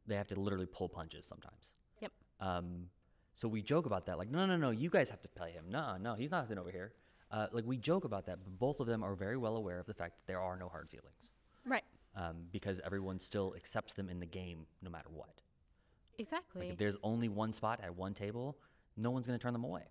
They 0.06 0.16
have 0.16 0.26
to 0.28 0.40
literally 0.40 0.66
pull 0.66 0.88
punches 0.88 1.24
sometimes. 1.24 1.70
Yep. 2.00 2.12
Um, 2.40 2.86
so 3.36 3.46
we 3.48 3.62
joke 3.62 3.86
about 3.86 4.06
that, 4.06 4.18
like, 4.18 4.28
no, 4.30 4.44
no, 4.44 4.56
no, 4.56 4.70
you 4.70 4.90
guys 4.90 5.08
have 5.10 5.22
to 5.22 5.28
play 5.28 5.52
him. 5.52 5.64
No, 5.70 5.96
no, 5.96 6.14
he's 6.14 6.30
not 6.30 6.44
sitting 6.48 6.58
over 6.58 6.70
here. 6.70 6.92
Uh, 7.30 7.46
like 7.52 7.64
we 7.64 7.76
joke 7.76 8.04
about 8.04 8.26
that, 8.26 8.38
but 8.44 8.58
both 8.58 8.80
of 8.80 8.86
them 8.86 9.02
are 9.02 9.14
very 9.14 9.36
well 9.36 9.56
aware 9.56 9.78
of 9.78 9.86
the 9.86 9.94
fact 9.94 10.16
that 10.16 10.26
there 10.26 10.40
are 10.40 10.56
no 10.56 10.68
hard 10.68 10.88
feelings, 10.90 11.30
Right. 11.64 11.84
um, 12.16 12.36
because 12.52 12.80
everyone 12.84 13.18
still 13.18 13.54
accepts 13.56 13.94
them 13.94 14.08
in 14.08 14.18
the 14.20 14.26
game 14.26 14.66
no 14.82 14.90
matter 14.90 15.08
what. 15.12 15.40
Exactly. 16.18 16.62
Like 16.62 16.72
if 16.72 16.78
there's 16.78 16.96
only 17.02 17.28
one 17.28 17.52
spot 17.52 17.80
at 17.82 17.94
one 17.96 18.14
table, 18.14 18.56
no 18.96 19.10
one's 19.10 19.26
going 19.26 19.38
to 19.38 19.42
turn 19.42 19.52
them 19.52 19.64
away. 19.64 19.82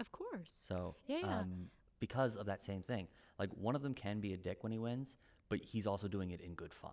of 0.00 0.10
course. 0.12 0.52
So, 0.68 0.94
Yeah, 1.06 1.18
yeah. 1.22 1.38
Um, 1.40 1.70
because 2.00 2.36
of 2.36 2.46
that 2.46 2.62
same 2.62 2.82
thing, 2.82 3.08
like 3.38 3.50
one 3.54 3.74
of 3.74 3.82
them 3.82 3.94
can 3.94 4.20
be 4.20 4.34
a 4.34 4.36
dick 4.36 4.62
when 4.62 4.70
he 4.72 4.78
wins, 4.78 5.16
but 5.48 5.58
he's 5.60 5.86
also 5.86 6.08
doing 6.08 6.30
it 6.32 6.40
in 6.40 6.54
good 6.54 6.74
fun. 6.74 6.92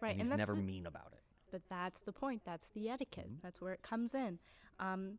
right. 0.00 0.10
And 0.10 0.20
And, 0.20 0.20
he's 0.22 0.28
that's 0.30 0.38
never 0.38 0.54
the, 0.54 0.62
mean 0.62 0.86
about 0.86 1.10
it. 1.12 1.20
But 1.50 1.62
that's 1.68 2.00
the 2.02 2.12
point. 2.12 2.42
That's 2.44 2.66
the 2.74 2.88
etiquette. 2.90 3.26
Mm-hmm. 3.26 3.40
That's 3.42 3.60
where 3.60 3.72
it 3.72 3.82
comes 3.82 4.14
in. 4.14 4.38
Um, 4.78 5.18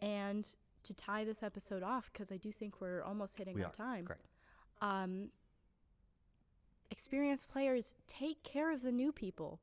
and 0.00 0.48
to 0.84 0.94
tie 0.94 1.24
this 1.24 1.42
episode 1.42 1.82
off, 1.82 2.10
because 2.12 2.32
I 2.32 2.38
do 2.38 2.50
think 2.52 2.80
we're 2.80 3.02
almost 3.02 3.36
hitting 3.36 3.54
We 3.54 3.62
our 3.62 3.68
are. 3.68 3.72
time. 3.72 4.06
Correct. 4.06 4.26
Um, 4.80 5.28
experienced 6.90 7.48
players 7.48 7.94
take 8.06 8.42
care 8.42 8.72
of 8.72 8.82
the 8.82 8.92
new 8.92 9.12
people. 9.12 9.60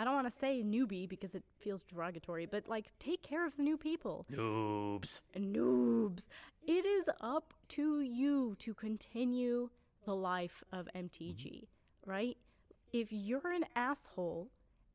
I 0.00 0.04
don't 0.04 0.14
want 0.14 0.32
to 0.32 0.38
say 0.38 0.62
newbie 0.62 1.06
because 1.06 1.34
it 1.34 1.42
feels 1.58 1.82
derogatory, 1.82 2.46
but 2.46 2.66
like 2.66 2.90
take 2.98 3.22
care 3.22 3.46
of 3.46 3.54
the 3.58 3.62
new 3.62 3.76
people. 3.76 4.24
Noobs. 4.32 5.20
Noobs. 5.36 6.26
It 6.66 6.86
is 6.86 7.10
up 7.20 7.52
to 7.70 8.00
you 8.00 8.56
to 8.60 8.72
continue 8.72 9.68
the 10.06 10.16
life 10.16 10.64
of 10.72 10.88
MTG, 10.96 11.36
mm-hmm. 11.36 12.10
right? 12.10 12.38
If 12.94 13.08
you're 13.10 13.52
an 13.52 13.66
asshole 13.76 14.48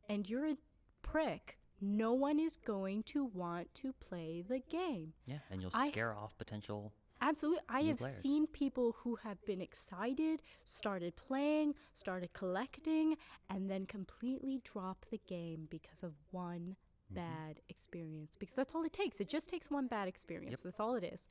and 0.10 0.28
you're 0.28 0.48
a 0.48 0.58
prick, 1.04 1.60
no 1.80 2.14
one 2.14 2.40
is 2.40 2.56
going 2.56 3.04
to 3.04 3.26
want 3.26 3.72
to 3.76 3.94
play 3.94 4.44
the 4.48 4.58
game. 4.72 5.14
Yeah, 5.28 5.38
and 5.52 5.62
you'll 5.62 5.70
I- 5.76 5.90
scare 5.90 6.16
off 6.16 6.36
potential. 6.40 6.94
Absolutely. 7.22 7.62
I 7.70 7.82
have 7.84 7.98
players. 7.98 8.16
seen 8.22 8.46
people 8.48 8.96
who 9.00 9.16
have 9.16 9.44
been 9.46 9.62
excited, 9.62 10.42
started 10.66 11.16
playing, 11.16 11.74
started 11.94 12.34
collecting, 12.34 13.16
and 13.50 13.70
then 13.70 13.86
completely 13.86 14.62
drop 14.64 15.06
the 15.10 15.20
game 15.28 15.68
because 15.70 16.04
of 16.04 16.14
one 16.32 16.76
Mm-hmm. 17.14 17.16
bad 17.16 17.60
experience. 17.70 18.36
Because 18.36 18.56
that's 18.56 18.74
all 18.74 18.84
it 18.84 18.94
takes. 18.94 19.20
It 19.20 19.30
just 19.30 19.50
takes 19.50 19.70
one 19.70 19.88
bad 19.88 20.08
experience. 20.08 20.62
That's 20.62 20.80
all 20.80 20.96
it 20.96 21.04
is. 21.04 21.28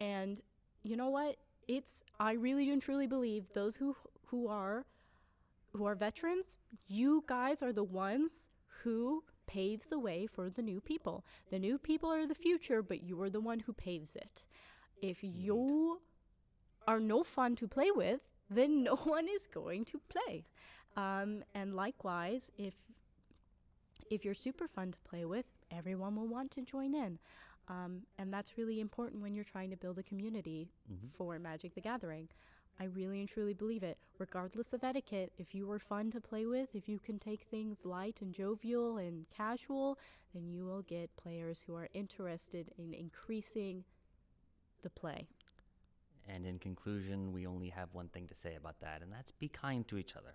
And 0.00 0.40
you 0.82 0.96
know 0.96 1.10
what? 1.10 1.36
It's 1.68 2.02
I 2.18 2.32
really 2.32 2.70
and 2.70 2.80
truly 2.80 3.06
believe 3.06 3.52
those 3.52 3.76
who 3.76 3.94
who 4.26 4.48
are 4.48 4.86
who 5.72 5.84
are 5.84 5.94
veterans, 5.94 6.56
you 6.88 7.24
guys 7.26 7.62
are 7.62 7.72
the 7.72 7.84
ones 7.84 8.48
who 8.82 9.22
pave 9.46 9.88
the 9.90 9.98
way 9.98 10.26
for 10.26 10.50
the 10.50 10.62
new 10.62 10.80
people. 10.80 11.24
The 11.50 11.58
new 11.58 11.78
people 11.78 12.10
are 12.10 12.26
the 12.26 12.34
future, 12.34 12.82
but 12.82 13.02
you 13.02 13.20
are 13.22 13.30
the 13.30 13.40
one 13.40 13.60
who 13.60 13.72
paves 13.72 14.16
it. 14.16 14.46
If 15.00 15.18
you 15.22 16.00
are 16.86 17.00
no 17.00 17.22
fun 17.22 17.56
to 17.56 17.68
play 17.68 17.90
with, 17.90 18.20
then 18.50 18.82
no 18.90 18.96
one 18.96 19.28
is 19.28 19.46
going 19.46 19.84
to 19.86 20.00
play. 20.08 20.44
Um, 20.96 21.44
and 21.54 21.74
likewise, 21.74 22.50
if 22.58 22.74
if 24.10 24.24
you're 24.24 24.34
super 24.34 24.66
fun 24.66 24.90
to 24.92 24.98
play 25.00 25.26
with, 25.26 25.44
everyone 25.70 26.16
will 26.16 26.26
want 26.26 26.50
to 26.52 26.62
join 26.62 26.94
in. 26.94 27.18
Um, 27.68 28.02
and 28.18 28.32
that's 28.32 28.56
really 28.56 28.80
important 28.80 29.20
when 29.20 29.34
you're 29.34 29.44
trying 29.44 29.68
to 29.70 29.76
build 29.76 29.98
a 29.98 30.02
community 30.02 30.70
for 31.16 31.38
Magic 31.38 31.74
the 31.74 31.82
Gathering. 31.82 32.28
I 32.80 32.84
really 32.84 33.20
and 33.20 33.28
truly 33.28 33.54
believe 33.54 33.82
it. 33.82 33.98
Regardless 34.18 34.72
of 34.72 34.84
etiquette, 34.84 35.32
if 35.36 35.54
you 35.54 35.70
are 35.70 35.78
fun 35.78 36.10
to 36.12 36.20
play 36.20 36.46
with, 36.46 36.74
if 36.74 36.88
you 36.88 36.98
can 36.98 37.18
take 37.18 37.42
things 37.42 37.84
light 37.84 38.18
and 38.22 38.32
jovial 38.32 38.98
and 38.98 39.26
casual, 39.36 39.98
then 40.32 40.48
you 40.48 40.64
will 40.64 40.82
get 40.82 41.14
players 41.16 41.62
who 41.66 41.74
are 41.74 41.88
interested 41.92 42.70
in 42.78 42.94
increasing 42.94 43.84
the 44.82 44.90
play. 44.90 45.26
And 46.28 46.44
in 46.46 46.58
conclusion, 46.58 47.32
we 47.32 47.46
only 47.46 47.70
have 47.70 47.88
one 47.94 48.08
thing 48.08 48.26
to 48.28 48.34
say 48.34 48.54
about 48.56 48.80
that, 48.80 49.00
and 49.02 49.10
that's 49.12 49.30
be 49.30 49.48
kind 49.48 49.86
to 49.88 49.96
each 49.96 50.14
other. 50.14 50.34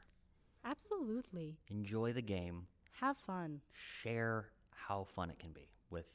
Absolutely. 0.66 1.58
Enjoy 1.70 2.14
the 2.14 2.22
game. 2.22 2.68
Have 3.00 3.18
fun. 3.18 3.62
Share 4.02 4.48
how 4.72 5.06
fun 5.16 5.30
it 5.30 5.38
can 5.40 5.52
be 5.52 5.68
with 5.90 6.06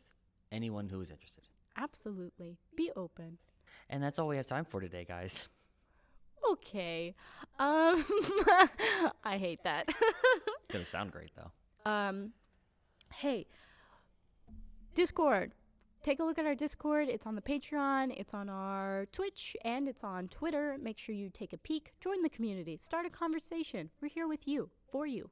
anyone 0.51 0.89
who 0.89 1.01
is 1.01 1.11
interested. 1.11 1.45
Absolutely. 1.77 2.57
Be 2.77 2.91
open. 2.97 3.39
And 3.91 4.03
that's 4.03 4.19
all 4.19 4.27
we 4.27 4.37
have 4.37 4.47
time 4.47 4.65
for 4.65 4.81
today, 4.81 5.05
guys. 5.07 5.47
Okay. 6.51 7.15
Um 7.59 8.05
I 9.25 9.37
hate 9.39 9.63
that. 9.65 9.87
It's 9.89 10.73
gonna 10.73 10.87
sound 10.87 11.13
great 11.13 11.31
though. 11.37 11.91
um 11.91 12.33
hey 13.15 13.47
discord 14.95 15.53
take 16.03 16.21
a 16.21 16.25
look 16.25 16.39
at 16.39 16.47
our 16.47 16.55
discord. 16.55 17.09
It's 17.09 17.27
on 17.27 17.35
the 17.35 17.43
patreon 17.43 18.15
it's 18.17 18.35
on 18.35 18.49
our 18.49 19.07
twitch 19.13 19.57
and 19.65 19.89
it's 19.89 20.05
on 20.05 20.29
twitter. 20.29 20.77
Make 20.81 20.99
sure 20.99 21.15
you 21.15 21.31
take 21.31 21.53
a 21.53 21.59
peek. 21.59 21.93
Join 22.01 22.21
the 22.23 22.29
community. 22.29 22.77
Start 22.77 23.07
a 23.07 23.11
conversation. 23.11 23.91
We're 24.01 24.09
here 24.09 24.29
with 24.29 24.47
you 24.47 24.71
for 24.91 25.07
you. 25.07 25.31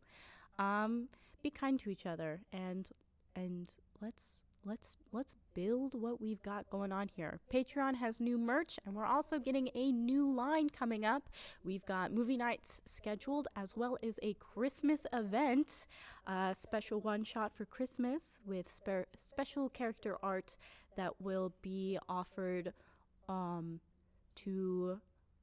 Um 0.58 1.08
be 1.42 1.50
kind 1.50 1.78
to 1.80 1.90
each 1.90 2.06
other 2.06 2.40
and 2.52 2.88
and 3.34 3.72
let's 4.00 4.38
let's 4.66 4.96
let's 5.12 5.36
build 5.54 5.94
what 6.00 6.20
we've 6.20 6.42
got 6.42 6.68
going 6.70 6.92
on 6.92 7.08
here. 7.14 7.40
Patreon 7.52 7.94
has 7.94 8.20
new 8.20 8.36
merch 8.36 8.78
and 8.84 8.94
we're 8.94 9.06
also 9.06 9.38
getting 9.38 9.70
a 9.74 9.92
new 9.92 10.30
line 10.30 10.68
coming 10.68 11.04
up. 11.04 11.30
We've 11.64 11.86
got 11.86 12.12
movie 12.12 12.36
nights 12.36 12.82
scheduled 12.84 13.48
as 13.56 13.76
well 13.76 13.96
as 14.02 14.18
a 14.22 14.34
christmas 14.34 15.06
event 15.12 15.86
a 16.26 16.54
special 16.54 17.00
one 17.00 17.22
shot 17.22 17.52
for 17.54 17.64
christmas 17.64 18.38
with 18.44 18.68
spe- 18.68 19.08
special 19.16 19.68
character 19.68 20.16
art 20.22 20.56
that 20.96 21.20
will 21.20 21.52
be 21.62 21.98
offered 22.08 22.72
um, 23.28 23.80
to 24.34 24.98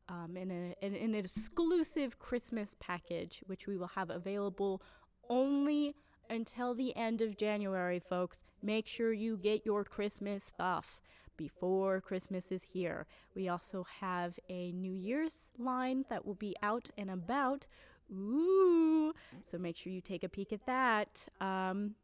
um, 0.10 0.36
in, 0.36 0.52
a, 0.52 0.86
in 0.86 0.95
an 0.95 1.16
exclusive 1.16 2.20
Christmas 2.20 2.76
package, 2.80 3.41
which 3.48 3.68
we 3.68 3.78
will 3.78 3.88
have 3.88 4.10
available 4.10 4.82
only 5.30 5.95
until 6.30 6.74
the 6.74 6.95
end 6.95 7.22
of 7.22 7.38
January, 7.38 8.00
folks. 8.00 8.44
Make 8.62 8.88
sure 8.88 9.14
you 9.14 9.38
get 9.38 9.66
your 9.66 9.84
Christmas 9.84 10.44
stuff 10.44 11.02
before 11.38 12.02
Christmas 12.02 12.52
is 12.52 12.64
here. 12.64 13.08
We 13.36 13.50
also 13.50 13.86
have 14.00 14.40
a 14.50 14.72
New 14.72 14.94
Year's 14.94 15.50
line 15.58 16.06
that 16.10 16.26
will 16.26 16.36
be 16.36 16.56
out 16.62 16.90
and 16.98 17.10
about. 17.10 17.68
Ooh! 18.12 19.14
So 19.44 19.58
make 19.58 19.78
sure 19.78 19.91
you 19.91 20.02
take 20.02 20.24
a 20.24 20.30
peek 20.30 20.54
at 20.54 20.66
that. 20.66 21.28
Um, 21.41 21.95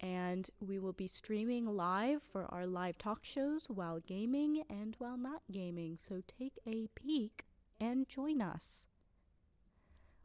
and 0.00 0.50
we 0.60 0.78
will 0.78 0.92
be 0.92 1.08
streaming 1.08 1.66
live 1.66 2.22
for 2.22 2.46
our 2.46 2.66
live 2.66 2.98
talk 2.98 3.24
shows 3.24 3.66
while 3.68 4.00
gaming 4.00 4.62
and 4.68 4.94
while 4.98 5.16
not 5.16 5.42
gaming. 5.50 5.96
So 5.96 6.22
take 6.38 6.58
a 6.66 6.88
peek 6.94 7.46
and 7.80 8.08
join 8.08 8.42
us. 8.42 8.86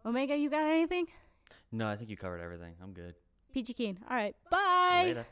Omega, 0.06 0.36
you 0.36 0.50
got 0.50 0.70
anything? 0.70 1.08
No, 1.72 1.88
I 1.88 1.96
think 1.96 2.10
you 2.10 2.18
covered 2.18 2.40
everything. 2.42 2.74
I'm 2.82 2.94
good. 2.94 3.16
Peachy 3.54 3.74
Keen. 3.74 4.00
All 4.10 4.16
right. 4.16 4.36
Bye. 4.50 5.04
Later. 5.06 5.26